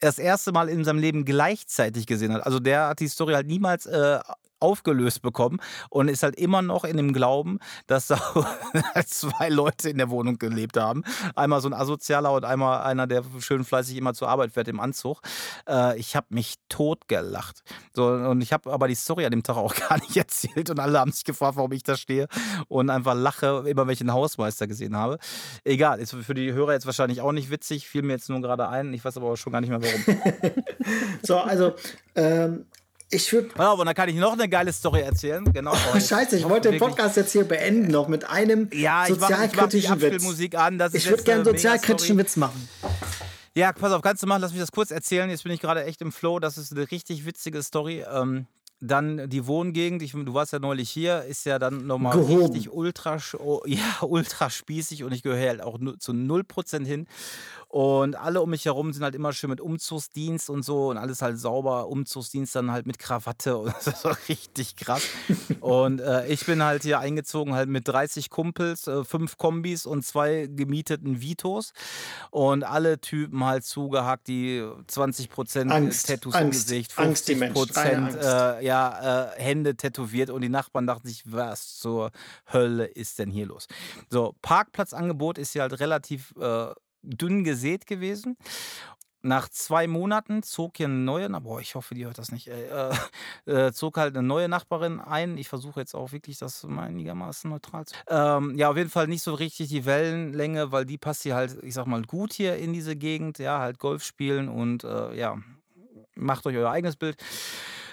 das 0.00 0.18
erste 0.18 0.50
Mal 0.50 0.68
in 0.68 0.82
seinem 0.82 0.98
Leben 0.98 1.24
gleichzeitig 1.24 2.06
gesehen 2.06 2.32
hat. 2.32 2.44
Also 2.44 2.58
der 2.58 2.88
hat 2.88 2.98
die 2.98 3.08
Story 3.08 3.34
halt 3.34 3.46
niemals 3.46 3.86
äh, 3.86 4.18
aufgelöst 4.60 5.22
bekommen 5.22 5.60
und 5.90 6.08
ist 6.08 6.22
halt 6.22 6.36
immer 6.36 6.62
noch 6.62 6.84
in 6.84 6.96
dem 6.96 7.12
Glauben, 7.12 7.58
dass 7.86 8.08
da 8.08 8.18
zwei 9.06 9.48
Leute 9.48 9.90
in 9.90 9.98
der 9.98 10.10
Wohnung 10.10 10.38
gelebt 10.38 10.76
haben. 10.76 11.04
Einmal 11.34 11.60
so 11.60 11.68
ein 11.68 11.74
Asozialer 11.74 12.32
und 12.32 12.44
einmal 12.44 12.82
einer, 12.82 13.06
der 13.06 13.24
schön 13.40 13.64
fleißig 13.64 13.96
immer 13.96 14.14
zur 14.14 14.28
Arbeit 14.28 14.52
fährt 14.52 14.68
im 14.68 14.80
Anzug. 14.80 15.20
Äh, 15.68 15.98
ich 15.98 16.16
habe 16.16 16.26
mich 16.30 16.56
totgelacht. 16.68 17.62
So, 17.94 18.06
und 18.08 18.40
ich 18.40 18.52
habe 18.52 18.72
aber 18.72 18.88
die 18.88 18.94
Story 18.94 19.24
an 19.24 19.30
dem 19.30 19.42
Tag 19.42 19.56
auch 19.56 19.74
gar 19.88 19.98
nicht 19.98 20.16
erzählt 20.16 20.70
und 20.70 20.80
alle 20.80 20.98
haben 20.98 21.12
sich 21.12 21.24
gefragt, 21.24 21.56
warum 21.56 21.72
ich 21.72 21.82
da 21.82 21.96
stehe 21.96 22.28
und 22.68 22.90
einfach 22.90 23.14
lache, 23.14 23.64
immer 23.66 23.86
wenn 23.86 23.94
ich 23.94 24.00
einen 24.00 24.12
Hausmeister 24.12 24.66
gesehen 24.66 24.96
habe. 24.96 25.18
Egal, 25.64 26.00
ist 26.00 26.14
für 26.14 26.34
die 26.34 26.52
Hörer 26.52 26.72
jetzt 26.72 26.86
wahrscheinlich 26.86 27.20
auch 27.20 27.32
nicht 27.32 27.50
witzig, 27.50 27.88
fiel 27.88 28.02
mir 28.02 28.14
jetzt 28.14 28.28
nur 28.28 28.40
gerade 28.40 28.68
ein. 28.68 28.92
Ich 28.94 29.04
weiß 29.04 29.16
aber 29.16 29.30
auch 29.30 29.36
schon 29.36 29.52
gar 29.52 29.60
nicht 29.60 29.70
mehr 29.70 29.82
warum. 29.82 30.54
so, 31.22 31.38
also 31.38 31.74
ähm, 32.14 32.66
ich 33.10 33.32
würde. 33.32 33.48
Ja, 33.58 33.72
und 33.72 33.86
dann 33.86 33.94
kann 33.94 34.08
ich 34.08 34.16
noch 34.16 34.32
eine 34.32 34.48
geile 34.48 34.72
Story 34.72 35.00
erzählen. 35.00 35.44
Genau. 35.52 35.72
Oh, 35.72 35.98
Scheiße, 35.98 36.36
ich 36.36 36.48
wollte 36.48 36.70
den 36.70 36.78
Podcast 36.78 37.16
jetzt 37.16 37.32
hier 37.32 37.44
beenden, 37.44 37.90
noch 37.90 38.08
mit 38.08 38.28
einem 38.28 38.68
ja, 38.72 39.06
sozialkritischen 39.06 39.78
ich 39.78 40.00
mach, 40.00 40.02
ich 40.02 40.38
Witz. 40.38 40.54
An, 40.54 40.80
ich 40.92 41.08
würde 41.08 41.22
gerne 41.22 41.42
einen 41.42 41.56
sozialkritischen 41.56 42.18
Witz 42.18 42.36
machen. 42.36 42.68
Ja, 43.54 43.72
pass 43.72 43.92
auf, 43.92 44.02
kannst 44.02 44.22
du 44.22 44.26
machen, 44.26 44.42
lass 44.42 44.52
mich 44.52 44.60
das 44.60 44.70
kurz 44.70 44.90
erzählen. 44.90 45.28
Jetzt 45.30 45.42
bin 45.42 45.52
ich 45.52 45.60
gerade 45.60 45.84
echt 45.84 46.00
im 46.00 46.12
Flow. 46.12 46.38
Das 46.38 46.58
ist 46.58 46.72
eine 46.72 46.90
richtig 46.90 47.24
witzige 47.24 47.62
Story. 47.62 48.04
Ähm, 48.12 48.46
dann 48.80 49.28
die 49.28 49.46
Wohngegend, 49.46 50.02
ich, 50.02 50.12
du 50.12 50.34
warst 50.34 50.52
ja 50.52 50.60
neulich 50.60 50.88
hier, 50.88 51.24
ist 51.24 51.44
ja 51.46 51.58
dann 51.58 51.86
nochmal 51.86 52.16
richtig 52.16 52.70
ultra, 52.70 53.18
oh, 53.38 53.62
ja, 53.66 54.02
ultra 54.02 54.50
spießig 54.50 55.02
und 55.02 55.12
ich 55.12 55.22
gehöre 55.22 55.48
halt 55.48 55.62
auch 55.62 55.78
zu 55.98 56.12
0% 56.12 56.86
hin. 56.86 57.08
Und 57.68 58.16
alle 58.16 58.40
um 58.40 58.48
mich 58.48 58.64
herum 58.64 58.94
sind 58.94 59.02
halt 59.02 59.14
immer 59.14 59.34
schön 59.34 59.50
mit 59.50 59.60
Umzugsdienst 59.60 60.48
und 60.48 60.64
so 60.64 60.88
und 60.88 60.96
alles 60.96 61.20
halt 61.20 61.38
sauber. 61.38 61.88
Umzugsdienst 61.88 62.54
dann 62.54 62.72
halt 62.72 62.86
mit 62.86 62.98
Krawatte 62.98 63.58
und 63.58 63.74
das 63.84 64.04
war 64.04 64.16
richtig 64.28 64.76
krass. 64.76 65.02
und 65.60 66.00
äh, 66.00 66.26
ich 66.28 66.46
bin 66.46 66.62
halt 66.62 66.82
hier 66.82 66.98
eingezogen 66.98 67.54
halt 67.54 67.68
mit 67.68 67.86
30 67.86 68.30
Kumpels, 68.30 68.86
äh, 68.86 69.04
fünf 69.04 69.36
Kombis 69.36 69.84
und 69.84 70.02
zwei 70.04 70.48
gemieteten 70.50 71.20
Vitos. 71.20 71.72
Und 72.30 72.64
alle 72.64 73.00
Typen 73.00 73.44
halt 73.44 73.64
zugehackt, 73.64 74.28
die 74.28 74.66
20 74.86 75.28
Prozent 75.28 75.70
Tattoos 76.06 76.34
im 76.36 76.50
Gesicht, 76.50 76.92
50 76.92 77.52
Prozent 77.52 78.14
äh, 78.14 78.64
ja, 78.64 79.26
äh, 79.34 79.40
Hände 79.42 79.76
tätowiert 79.76 80.30
und 80.30 80.40
die 80.40 80.48
Nachbarn 80.48 80.86
dachten 80.86 81.06
sich, 81.06 81.22
was 81.26 81.76
zur 81.76 82.12
Hölle 82.50 82.86
ist 82.86 83.18
denn 83.18 83.30
hier 83.30 83.46
los? 83.46 83.66
So, 84.08 84.34
Parkplatzangebot 84.40 85.36
ist 85.36 85.54
ja 85.54 85.62
halt 85.62 85.80
relativ 85.80 86.34
äh, 86.40 86.72
dünn 87.08 87.44
gesät 87.44 87.86
gewesen. 87.86 88.36
nach 89.22 89.48
zwei 89.48 89.88
Monaten 89.88 90.42
zog 90.42 90.76
hier 90.76 90.86
eine 90.86 90.94
neue, 90.94 91.28
boah, 91.40 91.60
ich 91.60 91.74
hoffe, 91.74 91.94
die 91.94 92.06
hört 92.06 92.18
das 92.18 92.30
nicht, 92.30 92.48
äh, 92.48 92.90
äh, 93.46 93.72
zog 93.72 93.96
halt 93.96 94.16
eine 94.16 94.26
neue 94.26 94.48
Nachbarin 94.48 95.00
ein. 95.00 95.36
Ich 95.38 95.48
versuche 95.48 95.80
jetzt 95.80 95.94
auch 95.94 96.12
wirklich 96.12 96.38
das 96.38 96.64
einigermaßen 96.64 97.50
neutral 97.50 97.84
zu. 97.84 97.94
Ähm, 98.08 98.56
ja, 98.56 98.70
auf 98.70 98.76
jeden 98.76 98.90
Fall 98.90 99.08
nicht 99.08 99.22
so 99.22 99.34
richtig 99.34 99.68
die 99.68 99.84
Wellenlänge, 99.84 100.70
weil 100.70 100.86
die 100.86 100.98
passt 100.98 101.22
hier 101.24 101.34
halt, 101.34 101.58
ich 101.62 101.74
sag 101.74 101.86
mal, 101.86 102.02
gut 102.02 102.32
hier 102.32 102.56
in 102.56 102.72
diese 102.72 102.94
Gegend. 102.96 103.38
Ja, 103.38 103.58
halt 103.58 103.78
Golf 103.78 104.04
spielen 104.04 104.48
und 104.48 104.84
äh, 104.84 105.14
ja, 105.14 105.36
macht 106.14 106.46
euch 106.46 106.56
euer 106.56 106.70
eigenes 106.70 106.96
Bild. 106.96 107.16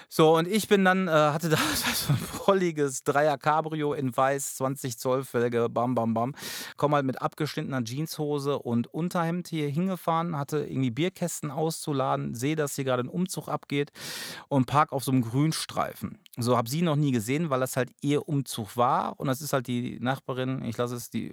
So, 0.08 0.36
und 0.36 0.46
ich 0.48 0.68
bin 0.68 0.84
dann, 0.84 1.08
äh, 1.08 1.10
hatte 1.10 1.48
da 1.50 1.56
so 1.56 2.12
ein 2.12 2.18
volliges 2.18 3.02
Dreier 3.02 3.38
Cabrio 3.38 3.92
in 3.92 4.16
weiß, 4.16 4.56
20 4.56 4.98
Zoll 4.98 5.24
Felge, 5.24 5.68
bam, 5.68 5.94
bam, 5.94 6.14
bam. 6.14 6.34
Komm 6.76 6.94
halt 6.94 7.06
mit 7.06 7.20
abgeschnittener 7.20 7.82
Jeanshose 7.84 8.58
und 8.58 8.92
Unterhemd 8.92 9.48
hier 9.48 9.68
hingefahren, 9.68 10.36
hatte 10.36 10.58
irgendwie 10.58 10.90
Bierkästen 10.90 11.50
auszuladen, 11.50 12.34
sehe, 12.34 12.56
dass 12.56 12.76
hier 12.76 12.84
gerade 12.84 13.02
ein 13.02 13.08
Umzug 13.08 13.48
abgeht 13.48 13.92
und 14.48 14.66
park 14.66 14.92
auf 14.92 15.04
so 15.04 15.12
einem 15.12 15.22
Grünstreifen. 15.22 16.18
So 16.38 16.56
habe 16.56 16.68
sie 16.68 16.82
noch 16.82 16.96
nie 16.96 17.12
gesehen, 17.12 17.48
weil 17.48 17.60
das 17.60 17.76
halt 17.76 17.90
ihr 18.02 18.28
Umzug 18.28 18.76
war. 18.76 19.18
Und 19.18 19.26
das 19.26 19.40
ist 19.40 19.54
halt 19.54 19.66
die 19.66 19.98
Nachbarin, 20.00 20.62
ich 20.64 20.76
lasse 20.76 20.94
es 20.94 21.08
die. 21.08 21.32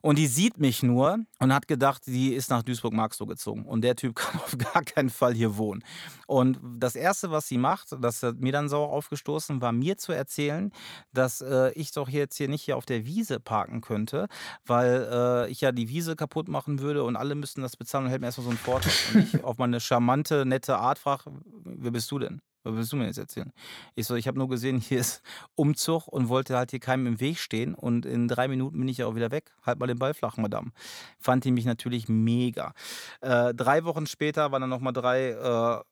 Und 0.00 0.16
die 0.16 0.26
sieht 0.26 0.58
mich 0.58 0.82
nur 0.82 1.18
und 1.38 1.52
hat 1.52 1.68
gedacht, 1.68 2.06
die 2.06 2.32
ist 2.32 2.48
nach 2.48 2.62
Duisburg-Marxloh 2.62 3.26
gezogen. 3.26 3.66
Und 3.66 3.82
der 3.82 3.94
Typ 3.94 4.14
kann 4.16 4.40
auf 4.40 4.56
gar 4.56 4.82
keinen 4.82 5.10
Fall 5.10 5.34
hier 5.34 5.58
wohnen. 5.58 5.84
Und 6.26 6.58
das 6.78 6.96
Erste, 6.96 7.30
was 7.30 7.46
sie 7.46 7.58
macht, 7.58 7.88
das 8.00 8.22
hat 8.22 8.40
mir 8.40 8.52
dann 8.52 8.70
sauer 8.70 8.88
aufgestoßen, 8.88 9.60
war 9.60 9.72
mir 9.72 9.98
zu 9.98 10.12
erzählen, 10.12 10.72
dass 11.12 11.42
äh, 11.42 11.70
ich 11.72 11.92
doch 11.92 12.08
jetzt 12.08 12.36
hier 12.36 12.48
nicht 12.48 12.62
hier 12.62 12.78
auf 12.78 12.86
der 12.86 13.04
Wiese 13.04 13.40
parken 13.40 13.82
könnte, 13.82 14.28
weil 14.64 15.08
äh, 15.12 15.50
ich 15.50 15.60
ja 15.60 15.72
die 15.72 15.90
Wiese 15.90 16.16
kaputt 16.16 16.48
machen 16.48 16.80
würde 16.80 17.04
und 17.04 17.16
alle 17.16 17.34
müssten 17.34 17.60
das 17.60 17.76
bezahlen 17.76 18.06
und 18.06 18.10
hält 18.10 18.22
mir 18.22 18.28
erstmal 18.28 18.44
so 18.44 18.50
einen 18.50 18.58
Vorteil. 18.58 18.92
Und 19.12 19.34
ich 19.34 19.44
auf 19.44 19.58
meine 19.58 19.80
charmante, 19.80 20.46
nette 20.46 20.78
Art 20.78 20.98
frage, 20.98 21.24
wer 21.64 21.90
bist 21.90 22.10
du 22.10 22.18
denn? 22.18 22.40
Was 22.68 22.76
willst 22.76 22.92
du 22.92 22.96
mir 22.96 23.06
jetzt 23.06 23.18
erzählen? 23.18 23.50
Ich 23.94 24.06
so, 24.06 24.14
ich 24.14 24.28
habe 24.28 24.38
nur 24.38 24.48
gesehen, 24.48 24.78
hier 24.80 25.00
ist 25.00 25.22
Umzug 25.54 26.06
und 26.06 26.28
wollte 26.28 26.56
halt 26.56 26.70
hier 26.70 26.80
keinem 26.80 27.06
im 27.06 27.20
Weg 27.20 27.38
stehen. 27.38 27.74
Und 27.74 28.04
in 28.04 28.28
drei 28.28 28.46
Minuten 28.46 28.78
bin 28.78 28.88
ich 28.88 28.98
ja 28.98 29.06
auch 29.06 29.14
wieder 29.14 29.30
weg. 29.30 29.52
Halt 29.64 29.78
mal 29.78 29.86
den 29.86 29.98
Ball 29.98 30.12
flach, 30.12 30.36
Madame. 30.36 30.70
Fand 31.18 31.44
die 31.44 31.50
mich 31.50 31.64
natürlich 31.64 32.08
mega. 32.08 32.74
Äh, 33.22 33.54
drei 33.54 33.84
Wochen 33.84 34.06
später 34.06 34.52
waren 34.52 34.60
dann 34.60 34.70
nochmal 34.70 34.92
drei 34.92 35.30
äh, 35.30 35.82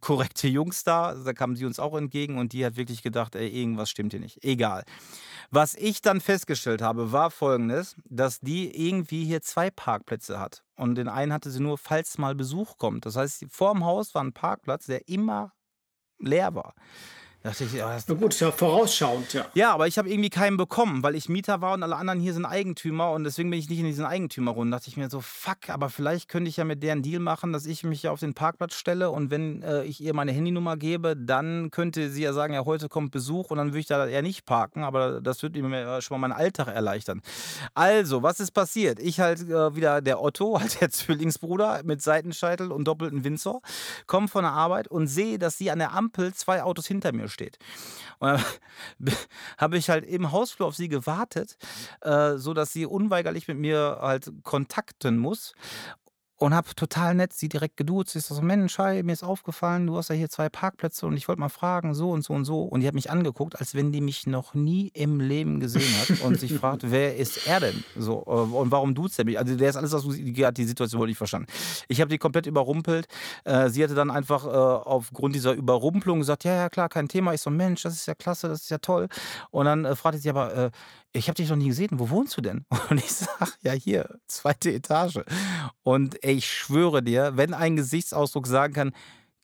korrekte 0.00 0.48
Jungs 0.48 0.84
da. 0.84 1.14
Da 1.14 1.32
kamen 1.32 1.56
sie 1.56 1.64
uns 1.64 1.78
auch 1.78 1.96
entgegen 1.96 2.38
und 2.38 2.52
die 2.52 2.64
hat 2.64 2.76
wirklich 2.76 3.02
gedacht, 3.02 3.34
ey, 3.34 3.48
irgendwas 3.48 3.90
stimmt 3.90 4.12
hier 4.12 4.20
nicht. 4.20 4.44
Egal. 4.44 4.84
Was 5.50 5.74
ich 5.74 6.02
dann 6.02 6.20
festgestellt 6.20 6.82
habe, 6.82 7.12
war 7.12 7.30
folgendes, 7.30 7.96
dass 8.04 8.40
die 8.40 8.88
irgendwie 8.88 9.24
hier 9.24 9.42
zwei 9.42 9.70
Parkplätze 9.70 10.38
hat. 10.38 10.62
Und 10.76 10.96
den 10.96 11.08
einen 11.08 11.32
hatte 11.32 11.50
sie 11.50 11.60
nur, 11.60 11.78
falls 11.78 12.18
mal 12.18 12.34
Besuch 12.34 12.78
kommt. 12.78 13.06
Das 13.06 13.16
heißt, 13.16 13.46
vor 13.48 13.72
dem 13.72 13.84
Haus 13.84 14.14
war 14.14 14.22
ein 14.22 14.32
Parkplatz, 14.32 14.86
der 14.86 15.08
immer 15.08 15.52
leer 16.18 16.54
war. 16.54 16.74
Dachte 17.46 17.64
ich, 17.64 17.72
ja, 17.72 17.96
Na 18.06 18.14
gut, 18.14 18.34
ist 18.34 18.40
ja 18.40 18.50
vorausschauend, 18.50 19.32
ja. 19.32 19.46
Ja, 19.54 19.72
aber 19.72 19.86
ich 19.86 19.98
habe 19.98 20.10
irgendwie 20.10 20.30
keinen 20.30 20.56
bekommen, 20.56 21.02
weil 21.02 21.14
ich 21.14 21.28
Mieter 21.28 21.60
war 21.60 21.74
und 21.74 21.82
alle 21.82 21.94
anderen 21.94 22.18
hier 22.18 22.34
sind 22.34 22.44
Eigentümer 22.44 23.12
und 23.12 23.24
deswegen 23.24 23.50
bin 23.50 23.60
ich 23.60 23.70
nicht 23.70 23.78
in 23.78 23.86
diesen 23.86 24.04
Eigentümerrunden. 24.04 24.72
Da 24.72 24.78
dachte 24.78 24.90
ich 24.90 24.96
mir 24.96 25.08
so, 25.08 25.20
fuck, 25.20 25.68
aber 25.68 25.88
vielleicht 25.88 26.28
könnte 26.28 26.48
ich 26.48 26.56
ja 26.56 26.64
mit 26.64 26.82
deren 26.82 27.02
Deal 27.02 27.20
machen, 27.20 27.52
dass 27.52 27.66
ich 27.66 27.84
mich 27.84 28.08
auf 28.08 28.18
den 28.18 28.34
Parkplatz 28.34 28.74
stelle 28.74 29.10
und 29.10 29.30
wenn 29.30 29.62
äh, 29.62 29.84
ich 29.84 30.00
ihr 30.00 30.12
meine 30.12 30.32
Handynummer 30.32 30.76
gebe, 30.76 31.16
dann 31.16 31.70
könnte 31.70 32.10
sie 32.10 32.22
ja 32.22 32.32
sagen, 32.32 32.52
ja, 32.52 32.64
heute 32.64 32.88
kommt 32.88 33.12
Besuch 33.12 33.50
und 33.50 33.58
dann 33.58 33.68
würde 33.68 33.78
ich 33.78 33.86
da 33.86 34.06
eher 34.06 34.22
nicht 34.22 34.44
parken, 34.44 34.82
aber 34.82 35.20
das 35.20 35.42
würde 35.42 35.62
mir 35.62 36.02
schon 36.02 36.20
mal 36.20 36.28
meinen 36.28 36.38
Alltag 36.38 36.66
erleichtern. 36.66 37.22
Also, 37.74 38.24
was 38.24 38.40
ist 38.40 38.50
passiert? 38.50 38.98
Ich 38.98 39.20
halt 39.20 39.42
äh, 39.48 39.76
wieder 39.76 40.00
der 40.02 40.20
Otto, 40.20 40.58
halt 40.60 40.80
der 40.80 40.90
Zwillingsbruder 40.90 41.82
mit 41.84 42.02
Seitenscheitel 42.02 42.72
und 42.72 42.86
doppelten 42.86 43.22
Windsor, 43.22 43.62
komme 44.08 44.26
von 44.26 44.42
der 44.42 44.52
Arbeit 44.52 44.88
und 44.88 45.06
sehe, 45.06 45.38
dass 45.38 45.58
sie 45.58 45.70
an 45.70 45.78
der 45.78 45.92
Ampel 45.92 46.34
zwei 46.34 46.64
Autos 46.64 46.86
hinter 46.86 47.12
mir 47.12 47.28
stehen 47.28 47.35
steht. 47.36 47.58
Und 48.18 48.42
dann 48.98 49.14
habe 49.58 49.76
ich 49.76 49.90
halt 49.90 50.04
im 50.06 50.32
Hausflur 50.32 50.68
auf 50.68 50.76
sie 50.76 50.88
gewartet, 50.88 51.58
äh, 52.00 52.36
so 52.36 52.54
dass 52.54 52.72
sie 52.72 52.86
unweigerlich 52.86 53.46
mit 53.46 53.58
mir 53.58 53.98
halt 54.00 54.32
kontakten 54.42 55.18
muss 55.18 55.54
und 56.38 56.54
habe 56.54 56.74
total 56.74 57.14
nett 57.14 57.32
sie 57.32 57.48
direkt 57.48 57.76
geduzt. 57.76 58.14
Ich 58.14 58.24
so, 58.24 58.40
Mensch, 58.42 58.78
hi, 58.78 59.02
mir 59.02 59.12
ist 59.12 59.22
aufgefallen, 59.22 59.86
du 59.86 59.96
hast 59.96 60.10
ja 60.10 60.14
hier 60.14 60.28
zwei 60.28 60.48
Parkplätze 60.48 61.06
und 61.06 61.16
ich 61.16 61.28
wollte 61.28 61.40
mal 61.40 61.48
fragen, 61.48 61.94
so 61.94 62.10
und 62.10 62.22
so 62.22 62.34
und 62.34 62.44
so. 62.44 62.62
Und 62.62 62.80
die 62.80 62.86
hat 62.86 62.94
mich 62.94 63.10
angeguckt, 63.10 63.58
als 63.58 63.74
wenn 63.74 63.90
die 63.90 64.02
mich 64.02 64.26
noch 64.26 64.52
nie 64.54 64.90
im 64.92 65.18
Leben 65.20 65.60
gesehen 65.60 65.94
hat 66.00 66.20
und 66.20 66.38
sich 66.38 66.52
fragt, 66.58 66.90
wer 66.90 67.16
ist 67.16 67.46
er 67.46 67.60
denn? 67.60 67.84
So, 67.96 68.22
äh, 68.26 68.30
und 68.30 68.70
warum 68.70 68.94
duzt 68.94 69.18
er 69.18 69.24
mich? 69.24 69.38
Also 69.38 69.56
der 69.56 69.70
ist 69.70 69.76
alles, 69.76 69.92
was 69.92 70.04
die 70.08 70.46
hat 70.46 70.58
die 70.58 70.64
Situation 70.64 71.00
wohl 71.00 71.08
nicht 71.08 71.18
verstanden. 71.18 71.48
Ich 71.88 72.00
habe 72.00 72.10
die 72.10 72.18
komplett 72.18 72.46
überrumpelt. 72.46 73.06
Äh, 73.44 73.70
sie 73.70 73.82
hatte 73.82 73.94
dann 73.94 74.10
einfach 74.10 74.44
äh, 74.46 74.48
aufgrund 74.50 75.34
dieser 75.34 75.54
Überrumpelung 75.54 76.18
gesagt, 76.18 76.44
ja, 76.44 76.54
ja, 76.54 76.68
klar, 76.68 76.90
kein 76.90 77.08
Thema. 77.08 77.32
Ich 77.32 77.40
so, 77.40 77.50
Mensch, 77.50 77.82
das 77.82 77.94
ist 77.94 78.06
ja 78.06 78.14
klasse, 78.14 78.48
das 78.48 78.62
ist 78.62 78.70
ja 78.70 78.78
toll. 78.78 79.08
Und 79.50 79.64
dann 79.64 79.96
fragte 79.96 80.18
sie 80.18 80.28
aber, 80.28 80.70
ich 81.16 81.28
habe 81.28 81.36
dich 81.36 81.48
noch 81.48 81.56
nie 81.56 81.68
gesehen, 81.68 81.88
wo 81.92 82.10
wohnst 82.10 82.36
du 82.36 82.40
denn? 82.40 82.64
Und 82.90 82.98
ich 82.98 83.12
sage, 83.12 83.52
ja 83.62 83.72
hier, 83.72 84.18
zweite 84.26 84.72
Etage. 84.72 85.20
Und 85.82 86.22
ich 86.22 86.50
schwöre 86.50 87.02
dir, 87.02 87.36
wenn 87.36 87.54
ein 87.54 87.76
Gesichtsausdruck 87.76 88.46
sagen 88.46 88.74
kann, 88.74 88.92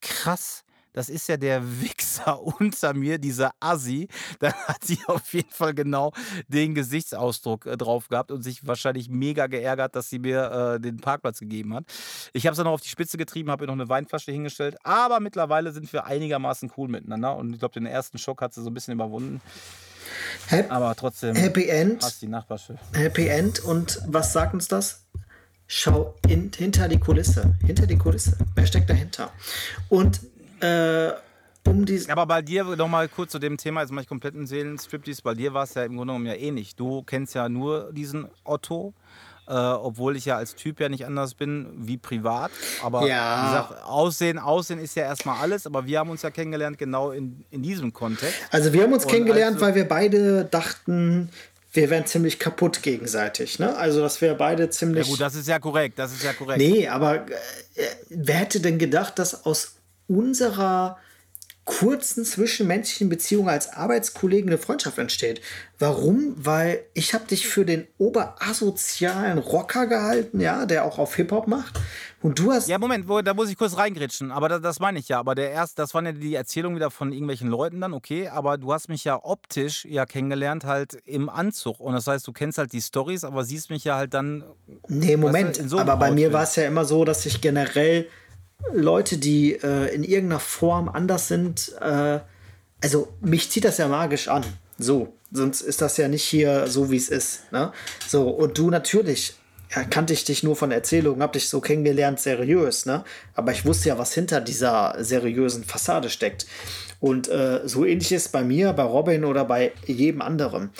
krass, 0.00 0.64
das 0.92 1.08
ist 1.08 1.26
ja 1.28 1.38
der 1.38 1.80
Wichser 1.80 2.42
unter 2.60 2.92
mir, 2.92 3.18
dieser 3.18 3.52
Assi, 3.60 4.08
dann 4.40 4.52
hat 4.52 4.84
sie 4.84 4.98
auf 5.06 5.32
jeden 5.32 5.50
Fall 5.50 5.72
genau 5.72 6.12
den 6.48 6.74
Gesichtsausdruck 6.74 7.66
äh, 7.66 7.76
drauf 7.76 8.08
gehabt 8.08 8.30
und 8.30 8.42
sich 8.42 8.66
wahrscheinlich 8.66 9.08
mega 9.08 9.46
geärgert, 9.46 9.96
dass 9.96 10.10
sie 10.10 10.18
mir 10.18 10.74
äh, 10.74 10.80
den 10.80 10.98
Parkplatz 10.98 11.40
gegeben 11.40 11.74
hat. 11.74 11.84
Ich 12.34 12.46
habe 12.46 12.52
es 12.52 12.58
dann 12.58 12.66
noch 12.66 12.72
auf 12.72 12.82
die 12.82 12.90
Spitze 12.90 13.16
getrieben, 13.16 13.50
habe 13.50 13.64
ihr 13.64 13.68
noch 13.68 13.74
eine 13.74 13.88
Weinflasche 13.88 14.32
hingestellt, 14.32 14.76
aber 14.84 15.20
mittlerweile 15.20 15.72
sind 15.72 15.90
wir 15.92 16.04
einigermaßen 16.04 16.70
cool 16.76 16.88
miteinander 16.88 17.36
und 17.36 17.54
ich 17.54 17.58
glaube, 17.58 17.74
den 17.74 17.86
ersten 17.86 18.18
Schock 18.18 18.42
hat 18.42 18.52
sie 18.52 18.62
so 18.62 18.68
ein 18.68 18.74
bisschen 18.74 18.94
überwunden. 18.94 19.40
Happy, 20.48 20.70
aber 20.70 20.94
trotzdem 20.94 21.34
Happy 21.34 21.68
End. 21.68 22.02
Hast 22.02 22.22
die 22.22 22.28
Nachbarschaft. 22.28 22.80
Happy 22.92 23.28
End. 23.28 23.60
Und 23.60 24.00
was 24.06 24.32
sagt 24.32 24.54
uns 24.54 24.68
das? 24.68 25.06
Schau 25.66 26.14
in, 26.28 26.50
hinter 26.54 26.88
die 26.88 26.98
Kulisse. 26.98 27.54
Hinter 27.64 27.86
die 27.86 27.96
Kulisse. 27.96 28.36
Wer 28.54 28.66
steckt 28.66 28.90
dahinter? 28.90 29.32
Und 29.88 30.20
äh, 30.60 31.12
um 31.66 31.86
die. 31.86 32.08
Aber 32.10 32.26
bei 32.26 32.42
dir 32.42 32.64
nochmal 32.76 33.08
kurz 33.08 33.32
zu 33.32 33.38
dem 33.38 33.56
Thema, 33.56 33.80
jetzt 33.80 33.90
mache 33.90 34.02
ich 34.02 34.08
komplett 34.08 34.34
einen 34.34 34.46
Seelenstriptease. 34.46 35.22
Bei 35.22 35.34
dir 35.34 35.54
war 35.54 35.64
es 35.64 35.74
ja 35.74 35.84
im 35.84 35.96
Grunde 35.96 36.12
genommen 36.12 36.26
ja 36.26 36.34
ähnlich. 36.34 36.76
Du 36.76 37.02
kennst 37.02 37.34
ja 37.34 37.48
nur 37.48 37.92
diesen 37.92 38.28
Otto 38.44 38.94
äh, 39.52 39.54
obwohl 39.54 40.16
ich 40.16 40.24
ja 40.24 40.36
als 40.38 40.54
Typ 40.54 40.80
ja 40.80 40.88
nicht 40.88 41.04
anders 41.04 41.34
bin 41.34 41.66
wie 41.76 41.98
privat. 41.98 42.50
Aber 42.82 43.06
ja. 43.06 43.42
wie 43.42 43.46
gesagt, 43.48 43.84
Aussehen, 43.84 44.38
Aussehen 44.38 44.78
ist 44.78 44.96
ja 44.96 45.02
erstmal 45.02 45.40
alles, 45.40 45.66
aber 45.66 45.84
wir 45.84 45.98
haben 45.98 46.08
uns 46.08 46.22
ja 46.22 46.30
kennengelernt 46.30 46.78
genau 46.78 47.10
in, 47.10 47.44
in 47.50 47.62
diesem 47.62 47.92
Kontext. 47.92 48.34
Also 48.50 48.72
wir 48.72 48.82
haben 48.82 48.92
uns 48.94 49.04
Und 49.04 49.10
kennengelernt, 49.10 49.60
weil 49.60 49.74
wir 49.74 49.86
beide 49.86 50.46
dachten, 50.46 51.28
wir 51.74 51.90
wären 51.90 52.06
ziemlich 52.06 52.38
kaputt 52.38 52.82
gegenseitig. 52.82 53.58
Ne? 53.58 53.76
Also, 53.76 54.00
dass 54.00 54.20
wir 54.20 54.34
beide 54.34 54.70
ziemlich. 54.70 55.06
Ja, 55.06 55.10
gut, 55.10 55.20
das 55.20 55.34
ist 55.34 55.48
ja 55.48 55.58
korrekt. 55.58 55.98
Das 55.98 56.12
ist 56.12 56.22
ja 56.22 56.32
korrekt. 56.32 56.58
Nee, 56.58 56.88
aber 56.88 57.26
äh, 57.26 57.86
wer 58.08 58.36
hätte 58.36 58.60
denn 58.60 58.78
gedacht, 58.78 59.18
dass 59.18 59.44
aus 59.44 59.74
unserer 60.08 60.98
kurzen 61.64 62.24
zwischenmenschlichen 62.24 63.08
Beziehung 63.08 63.48
als 63.48 63.72
Arbeitskollegen 63.72 64.50
eine 64.50 64.58
Freundschaft 64.58 64.98
entsteht. 64.98 65.40
Warum? 65.78 66.34
Weil 66.36 66.84
ich 66.92 67.14
habe 67.14 67.24
dich 67.26 67.46
für 67.46 67.64
den 67.64 67.86
oberasozialen 67.98 69.38
Rocker 69.38 69.86
gehalten, 69.86 70.40
ja, 70.40 70.66
der 70.66 70.84
auch 70.84 70.98
auf 70.98 71.14
Hip-Hop 71.14 71.46
macht. 71.46 71.78
Und 72.20 72.38
du 72.38 72.52
hast. 72.52 72.68
Ja, 72.68 72.78
Moment, 72.78 73.08
wo, 73.08 73.20
da 73.20 73.34
muss 73.34 73.48
ich 73.48 73.56
kurz 73.56 73.76
reingritschen. 73.76 74.30
Aber 74.30 74.48
das, 74.48 74.60
das 74.60 74.80
meine 74.80 74.98
ich 74.98 75.08
ja. 75.08 75.18
Aber 75.18 75.34
der 75.34 75.50
erste, 75.50 75.76
das 75.76 75.94
waren 75.94 76.06
ja 76.06 76.12
die 76.12 76.34
Erzählungen 76.34 76.76
wieder 76.76 76.90
von 76.90 77.12
irgendwelchen 77.12 77.48
Leuten 77.48 77.80
dann, 77.80 77.94
okay. 77.94 78.28
Aber 78.28 78.58
du 78.58 78.72
hast 78.72 78.88
mich 78.88 79.04
ja 79.04 79.18
optisch 79.22 79.84
ja 79.84 80.06
kennengelernt, 80.06 80.64
halt 80.64 80.94
im 81.04 81.28
Anzug. 81.28 81.80
Und 81.80 81.94
das 81.94 82.06
heißt, 82.06 82.26
du 82.26 82.32
kennst 82.32 82.58
halt 82.58 82.72
die 82.72 82.80
Stories, 82.80 83.24
aber 83.24 83.44
siehst 83.44 83.70
mich 83.70 83.84
ja 83.84 83.96
halt 83.96 84.14
dann. 84.14 84.44
Nee, 84.88 85.16
Moment. 85.16 85.60
So 85.68 85.78
aber 85.78 85.96
bei 85.96 86.10
mir 86.10 86.32
war 86.32 86.42
es 86.44 86.56
ja 86.56 86.64
immer 86.64 86.84
so, 86.84 87.04
dass 87.04 87.26
ich 87.26 87.40
generell 87.40 88.08
Leute, 88.72 89.18
die 89.18 89.54
äh, 89.54 89.94
in 89.94 90.04
irgendeiner 90.04 90.40
Form 90.40 90.88
anders 90.88 91.28
sind, 91.28 91.72
äh, 91.80 92.20
also 92.82 93.12
mich 93.20 93.50
zieht 93.50 93.64
das 93.64 93.78
ja 93.78 93.88
magisch 93.88 94.28
an. 94.28 94.44
So, 94.78 95.12
sonst 95.30 95.60
ist 95.60 95.80
das 95.80 95.96
ja 95.96 96.08
nicht 96.08 96.24
hier 96.24 96.66
so, 96.66 96.90
wie 96.90 96.96
es 96.96 97.08
ist. 97.08 97.52
Ne? 97.52 97.72
So, 98.06 98.28
und 98.28 98.58
du 98.58 98.70
natürlich 98.70 99.34
ja, 99.74 99.84
kannte 99.84 100.12
ich 100.12 100.24
dich 100.24 100.42
nur 100.42 100.56
von 100.56 100.70
Erzählungen, 100.70 101.22
hab 101.22 101.32
dich 101.32 101.48
so 101.48 101.60
kennengelernt, 101.60 102.20
seriös, 102.20 102.84
ne? 102.84 103.04
Aber 103.34 103.52
ich 103.52 103.64
wusste 103.64 103.88
ja, 103.88 103.98
was 103.98 104.12
hinter 104.12 104.42
dieser 104.42 104.96
seriösen 104.98 105.64
Fassade 105.64 106.10
steckt. 106.10 106.46
Und 107.00 107.28
äh, 107.28 107.60
so 107.64 107.86
ähnlich 107.86 108.12
ist 108.12 108.32
bei 108.32 108.44
mir, 108.44 108.72
bei 108.74 108.82
Robin 108.82 109.24
oder 109.24 109.44
bei 109.44 109.72
jedem 109.86 110.20
anderen. 110.20 110.70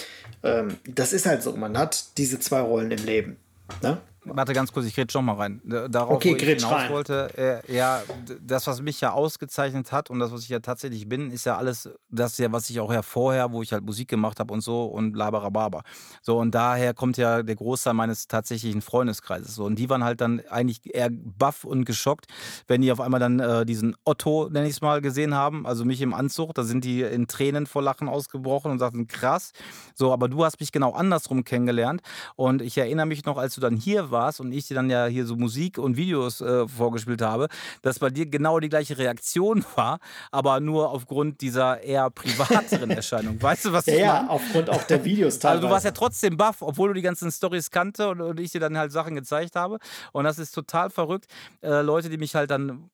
Ähm, 0.43 0.77
das 0.87 1.13
ist 1.13 1.27
halt 1.27 1.43
so, 1.43 1.57
man 1.57 1.79
hat 1.79 2.19
diese 2.19 2.39
zwei 2.39 2.61
Rollen 2.61 2.91
im 2.91 3.05
Leben. 3.05 3.37
Ne? 3.83 3.99
Warte 4.25 4.53
ganz 4.53 4.73
kurz, 4.73 4.87
ich 4.87 4.97
rede 4.97 5.11
schon 5.11 5.25
mal 5.25 5.35
rein. 5.35 5.61
Darauf, 5.65 6.17
okay, 6.17 6.33
wo 6.33 6.37
ich 6.37 6.43
hinaus 6.43 6.73
rein. 6.73 6.93
wollte, 6.93 7.63
äh, 7.67 7.75
ja, 7.75 8.03
das, 8.41 8.67
was 8.69 8.81
mich 8.81 9.01
ja 9.01 9.13
ausgezeichnet 9.13 9.91
hat 9.91 10.11
und 10.11 10.21
das, 10.21 10.31
was 10.31 10.43
ich 10.43 10.49
ja 10.49 10.61
tatsächlich 10.61 11.09
bin, 11.09 11.31
ist 11.31 11.45
ja 11.45 11.57
alles 11.57 11.91
das 12.09 12.39
ja, 12.39 12.53
was 12.53 12.71
ich 12.71 12.79
auch 12.79 12.93
ja 12.93 13.03
vorher, 13.03 13.53
wo 13.53 13.63
ich 13.63 13.73
halt 13.73 13.85
Musik 13.85 14.09
gemacht 14.09 14.39
habe 14.39 14.53
und 14.55 14.61
so 14.61 14.85
und 14.85 15.17
laberababa. 15.17 15.83
So, 16.21 16.39
und 16.39 16.55
daher 16.55 16.95
kommt 16.95 17.17
ja 17.17 17.43
der 17.43 17.57
Großteil 17.57 17.95
meines 17.95 18.29
tatsächlichen 18.29 18.81
Freundeskreises. 18.81 19.57
So, 19.57 19.65
und 19.65 19.77
die 19.77 19.91
waren 19.91 20.05
halt 20.05 20.21
dann 20.21 20.41
eigentlich 20.49 20.95
eher 20.95 21.09
baff 21.11 21.65
und 21.65 21.85
geschockt, 21.85 22.27
wenn 22.69 22.81
die 22.81 22.93
auf 22.93 23.01
einmal 23.01 23.19
dann 23.19 23.41
äh, 23.41 23.67
diesen 23.67 23.97
Otto, 24.05 24.49
nenne 24.51 24.67
ich 24.67 24.75
es 24.75 24.81
mal, 24.83 25.01
gesehen 25.01 25.35
haben, 25.35 25.67
also 25.67 25.85
mich 25.85 26.01
im 26.01 26.15
Anzug. 26.15 26.55
Da 26.55 26.63
sind 26.63 26.85
die 26.85 27.03
in 27.03 27.27
Tränen 27.27 27.67
vor 27.67 27.83
Lachen 27.83 28.09
ausgebrochen 28.09 28.71
und 28.71 28.79
sagten, 28.79 29.09
krass. 29.09 29.53
So, 29.95 30.13
aber 30.13 30.29
du 30.29 30.45
hast 30.45 30.61
mich 30.61 30.71
genau 30.71 30.93
andersrum 30.93 31.43
kennengelernt. 31.43 32.03
Und 32.37 32.63
ich 32.63 32.79
erinnere 32.79 33.07
mich 33.07 33.25
noch, 33.25 33.39
als 33.39 33.57
du 33.57 33.61
dann 33.61 33.77
hier 33.77 34.12
warst 34.13 34.41
und 34.41 34.53
ich 34.53 34.69
dir 34.69 34.75
dann 34.75 34.89
ja 34.89 35.07
hier 35.07 35.27
so 35.27 35.35
Musik 35.37 35.79
und 35.79 35.97
Videos 35.97 36.41
äh, 36.41 36.69
vorgespielt 36.69 37.23
habe, 37.23 37.49
dass 37.83 37.99
bei 37.99 38.11
dir 38.11 38.27
genau 38.27 38.61
die 38.61 38.69
gleiche 38.69 38.97
Reaktion 38.97 39.65
war, 39.75 39.99
aber 40.31 40.61
nur 40.61 40.91
aufgrund 40.91 41.41
dieser 41.41 41.83
eher 41.83 42.11
privateren 42.11 42.91
Erscheinung. 42.93 43.43
Weißt 43.43 43.65
du, 43.65 43.73
was 43.73 43.87
ich 43.89 43.99
ja, 43.99 44.13
meine? 44.13 44.27
Ja, 44.27 44.31
aufgrund 44.31 44.71
auch 44.71 44.83
der 44.85 45.05
Videos 45.05 45.39
teilweise. 45.39 45.57
Also 45.57 45.67
du 45.67 45.73
warst 45.73 45.85
ja 45.85 45.91
trotzdem 45.91 46.37
baff, 46.37 46.63
obwohl 46.63 46.89
du 46.89 46.95
die 46.95 47.03
ganzen 47.03 47.33
Stories 47.33 47.71
kannte 47.71 48.09
und, 48.09 48.21
und, 48.21 48.39
ich 48.39 48.53
dir 48.53 48.61
dann 48.61 48.79
halt 48.79 48.93
Sachen 48.93 49.15
gezeigt 49.15 49.57
habe. 49.57 49.79
Und 50.13 50.25
das 50.25 50.39
ist 50.39 50.53
total 50.53 50.91
verrückt. 50.91 51.27
Äh, 51.63 51.81
Leute, 51.83 52.09
die 52.09 52.19
mich 52.19 52.35
halt 52.35 52.51
dann 52.51 52.91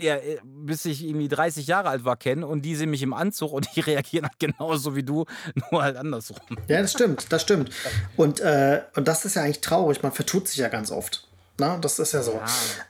ja, 0.00 0.16
äh, 0.16 0.38
bis 0.44 0.84
ich 0.84 1.04
irgendwie 1.04 1.28
30 1.28 1.66
Jahre 1.66 1.88
alt 1.88 2.04
war, 2.04 2.16
kennen 2.16 2.44
und 2.44 2.62
die 2.62 2.74
sehen 2.74 2.90
mich 2.90 3.02
im 3.02 3.14
Anzug 3.14 3.52
und 3.52 3.68
die 3.76 3.80
reagieren 3.80 4.26
halt 4.26 4.38
genauso 4.38 4.96
wie 4.96 5.02
du, 5.02 5.24
nur 5.70 5.82
halt 5.82 5.96
andersrum. 5.96 6.58
Ja, 6.68 6.82
das 6.82 6.92
stimmt, 6.92 7.26
das 7.30 7.42
stimmt. 7.42 7.70
Und, 8.16 8.40
äh, 8.40 8.82
und 8.96 9.08
das 9.08 9.24
ist 9.24 9.36
ja 9.36 9.42
eigentlich 9.42 9.60
traurig, 9.60 10.02
man 10.02 10.12
vertut 10.12 10.48
sich 10.48 10.58
ja 10.58 10.68
ganz 10.68 10.90
oft. 10.90 11.28
Na, 11.56 11.78
das 11.78 12.00
ist 12.00 12.12
ja 12.12 12.22
so. 12.22 12.32
Ja. 12.32 12.46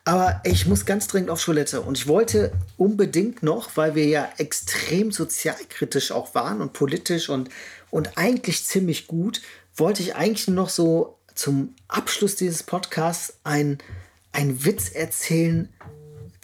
Aber 0.06 0.40
ich 0.44 0.64
muss 0.66 0.86
ganz 0.86 1.06
dringend 1.06 1.28
auf 1.28 1.44
Toilette 1.44 1.82
und 1.82 1.98
ich 1.98 2.08
wollte 2.08 2.50
unbedingt 2.78 3.42
noch, 3.42 3.76
weil 3.76 3.94
wir 3.94 4.06
ja 4.06 4.28
extrem 4.38 5.12
sozialkritisch 5.12 6.12
auch 6.12 6.34
waren 6.34 6.62
und 6.62 6.72
politisch 6.72 7.28
und, 7.28 7.50
und 7.90 8.16
eigentlich 8.16 8.64
ziemlich 8.64 9.06
gut, 9.06 9.42
wollte 9.76 10.02
ich 10.02 10.14
eigentlich 10.14 10.48
noch 10.48 10.70
so 10.70 11.18
zum 11.34 11.74
Abschluss 11.88 12.36
dieses 12.36 12.62
Podcasts 12.62 13.38
ein, 13.44 13.78
ein 14.32 14.64
Witz 14.64 14.88
erzählen, 14.88 15.68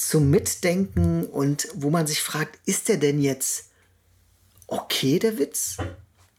zum 0.00 0.30
Mitdenken 0.30 1.26
und 1.26 1.68
wo 1.74 1.90
man 1.90 2.06
sich 2.06 2.22
fragt, 2.22 2.58
ist 2.64 2.88
der 2.88 2.96
denn 2.96 3.20
jetzt 3.20 3.68
okay, 4.66 5.18
der 5.18 5.38
Witz? 5.38 5.76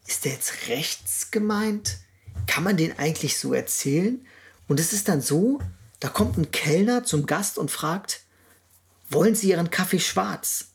Ist 0.07 0.25
der 0.25 0.31
jetzt 0.31 0.67
rechts 0.67 1.29
gemeint? 1.29 1.99
Kann 2.47 2.63
man 2.63 2.75
den 2.75 2.97
eigentlich 2.97 3.37
so 3.37 3.53
erzählen? 3.53 4.25
Und 4.67 4.79
es 4.79 4.93
ist 4.93 5.07
dann 5.07 5.21
so, 5.21 5.59
da 5.99 6.09
kommt 6.09 6.39
ein 6.39 6.49
Kellner 6.49 7.03
zum 7.03 7.27
Gast 7.27 7.59
und 7.59 7.69
fragt, 7.69 8.21
wollen 9.11 9.35
Sie 9.35 9.49
Ihren 9.49 9.69
Kaffee 9.69 9.99
schwarz? 9.99 10.69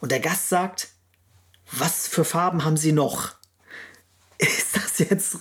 Und 0.00 0.10
der 0.10 0.20
Gast 0.20 0.48
sagt, 0.48 0.88
was 1.70 2.08
für 2.08 2.24
Farben 2.24 2.64
haben 2.64 2.76
Sie 2.76 2.92
noch? 2.92 3.36
Ist 4.38 4.74
das 4.74 4.98
jetzt, 4.98 5.38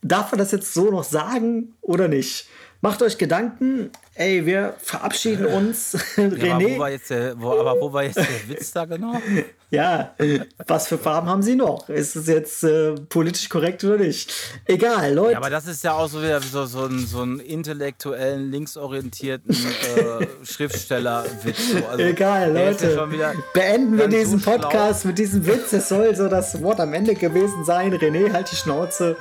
darf 0.00 0.30
man 0.32 0.38
das 0.38 0.52
jetzt 0.52 0.72
so 0.72 0.90
noch 0.90 1.04
sagen 1.04 1.74
oder 1.82 2.08
nicht? 2.08 2.48
Macht 2.84 3.00
euch 3.00 3.16
Gedanken. 3.16 3.92
Ey, 4.16 4.44
wir 4.44 4.74
verabschieden 4.82 5.46
uns. 5.46 5.96
Ja, 6.16 6.24
René. 6.24 6.52
Aber 6.52 6.64
wo, 6.64 6.78
war 6.78 6.90
jetzt 6.90 7.10
der, 7.10 7.40
wo, 7.40 7.50
aber 7.52 7.80
wo 7.80 7.92
war 7.92 8.02
jetzt 8.02 8.16
der 8.16 8.48
Witz 8.48 8.72
da 8.72 8.84
genau? 8.84 9.14
ja, 9.70 10.14
was 10.66 10.88
für 10.88 10.98
Farben 10.98 11.28
haben 11.28 11.42
sie 11.42 11.54
noch? 11.54 11.88
Ist 11.88 12.16
es 12.16 12.26
jetzt 12.26 12.64
äh, 12.64 12.94
politisch 13.08 13.48
korrekt 13.48 13.84
oder 13.84 13.98
nicht? 13.98 14.32
Egal, 14.66 15.14
Leute. 15.14 15.32
Ja, 15.32 15.38
aber 15.38 15.48
das 15.48 15.66
ist 15.66 15.84
ja 15.84 15.92
auch 15.92 16.08
so 16.08 16.20
wieder 16.20 16.40
so, 16.40 16.66
so, 16.66 16.84
einen, 16.84 17.06
so 17.06 17.22
einen 17.22 17.38
intellektuellen, 17.38 18.50
linksorientierten 18.50 19.54
äh, 19.54 20.26
Schriftsteller-Witz. 20.44 21.76
Also, 21.88 22.02
Egal, 22.02 22.52
Leute. 22.52 23.08
Ja 23.16 23.32
Beenden 23.54 23.96
wir 23.96 24.08
diesen 24.08 24.40
so 24.40 24.50
Podcast 24.50 25.04
mit 25.04 25.18
diesem 25.18 25.46
Witz. 25.46 25.72
Es 25.72 25.88
soll 25.88 26.14
so 26.16 26.28
das 26.28 26.60
Wort 26.62 26.80
am 26.80 26.92
Ende 26.94 27.14
gewesen 27.14 27.64
sein. 27.64 27.94
René, 27.94 28.32
halt 28.32 28.50
die 28.50 28.56
Schnauze. 28.56 29.16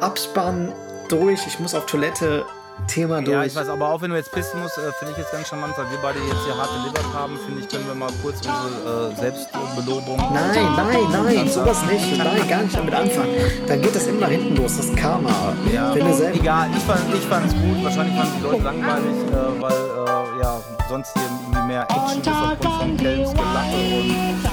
Abspannen 0.00 0.72
durch. 1.08 1.46
Ich 1.46 1.60
muss 1.60 1.74
auf 1.74 1.86
Toilette. 1.86 2.44
Thema 2.86 3.22
durch. 3.22 3.34
Ja, 3.34 3.44
ich 3.44 3.54
weiß, 3.54 3.68
aber 3.68 3.90
auch 3.90 4.00
wenn 4.02 4.10
du 4.10 4.16
jetzt 4.16 4.32
pissen 4.32 4.60
musst, 4.60 4.78
äh, 4.78 4.92
finde 4.98 5.12
ich 5.12 5.18
jetzt 5.18 5.32
ganz 5.32 5.48
charmant, 5.48 5.74
weil 5.76 5.90
wir 5.90 5.98
beide 6.02 6.18
jetzt 6.18 6.44
hier 6.44 6.56
harte 6.56 6.74
Liver 6.86 7.14
haben, 7.14 7.38
finde 7.44 7.60
ich, 7.60 7.68
können 7.68 7.86
wir 7.86 7.94
mal 7.94 8.10
kurz 8.22 8.36
unsere 8.38 9.10
äh, 9.10 9.16
Selbstbelobung. 9.20 10.16
Nein, 10.32 10.68
nein, 10.76 11.24
nein, 11.24 11.48
sowas 11.48 11.82
nicht. 11.90 12.18
Nein, 12.18 12.48
gar 12.48 12.62
nicht 12.62 12.76
damit 12.76 12.94
anfangen. 12.94 13.34
Dann 13.66 13.82
geht 13.82 13.94
das 13.94 14.06
immer 14.06 14.20
nach 14.20 14.28
hinten 14.28 14.56
los, 14.56 14.76
das 14.76 14.94
Karma. 14.96 15.30
Ja, 15.72 15.94
wenn 15.94 16.06
du 16.06 16.32
egal, 16.32 16.68
ich 16.76 16.82
fand 16.82 17.00
es 17.12 17.52
ich 17.52 17.60
gut. 17.60 17.84
Wahrscheinlich 17.84 18.16
fanden 18.16 18.34
die 18.38 18.42
Leute 18.42 18.62
langweilig, 18.62 19.16
äh, 19.30 19.62
weil 19.62 19.72
äh, 19.72 20.42
ja, 20.42 20.60
sonst 20.88 21.12
hier 21.14 21.22
irgendwie 21.22 21.66
mehr 21.66 21.82
Action 21.82 22.20
ist 22.20 22.28
aufgrund 22.28 22.74
von 22.74 22.96
Kelms, 22.96 23.32
Gelache 23.32 23.76
und. 23.94 24.50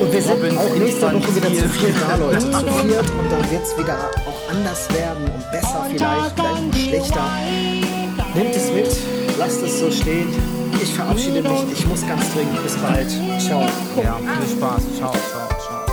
Und 0.00 0.12
wir 0.12 0.22
sind 0.22 0.32
Robin 0.32 0.58
auch 0.58 0.76
nächste 0.76 1.06
Woche 1.06 1.36
wieder 1.36 1.48
zu 1.48 1.68
viert 1.70 1.94
da, 2.06 2.16
Leute. 2.16 2.38
Zu 2.38 2.48
viert 2.48 3.10
und 3.10 3.32
dann 3.32 3.50
wird 3.50 3.62
es 3.62 3.78
wieder 3.78 3.96
auch 4.26 4.50
anders 4.50 4.88
werden 4.92 5.24
und 5.24 5.50
besser 5.50 5.86
vielleicht, 5.88 6.34
vielleicht 6.34 6.75
schlechter. 6.96 7.30
Nehmt 8.34 8.54
es 8.54 8.70
mit, 8.72 9.38
lasst 9.38 9.62
es 9.62 9.80
so 9.80 9.90
stehen. 9.90 10.28
Ich 10.82 10.94
verabschiede 10.94 11.42
mich, 11.42 11.72
ich 11.72 11.86
muss 11.86 12.06
ganz 12.06 12.32
dringend. 12.32 12.62
Bis 12.62 12.76
bald. 12.76 13.10
Ciao. 13.40 13.62
Ja, 14.02 14.16
viel 14.18 14.56
Spaß. 14.56 14.82
Ciao, 14.96 15.12
ciao, 15.12 15.48
ciao. 15.48 15.86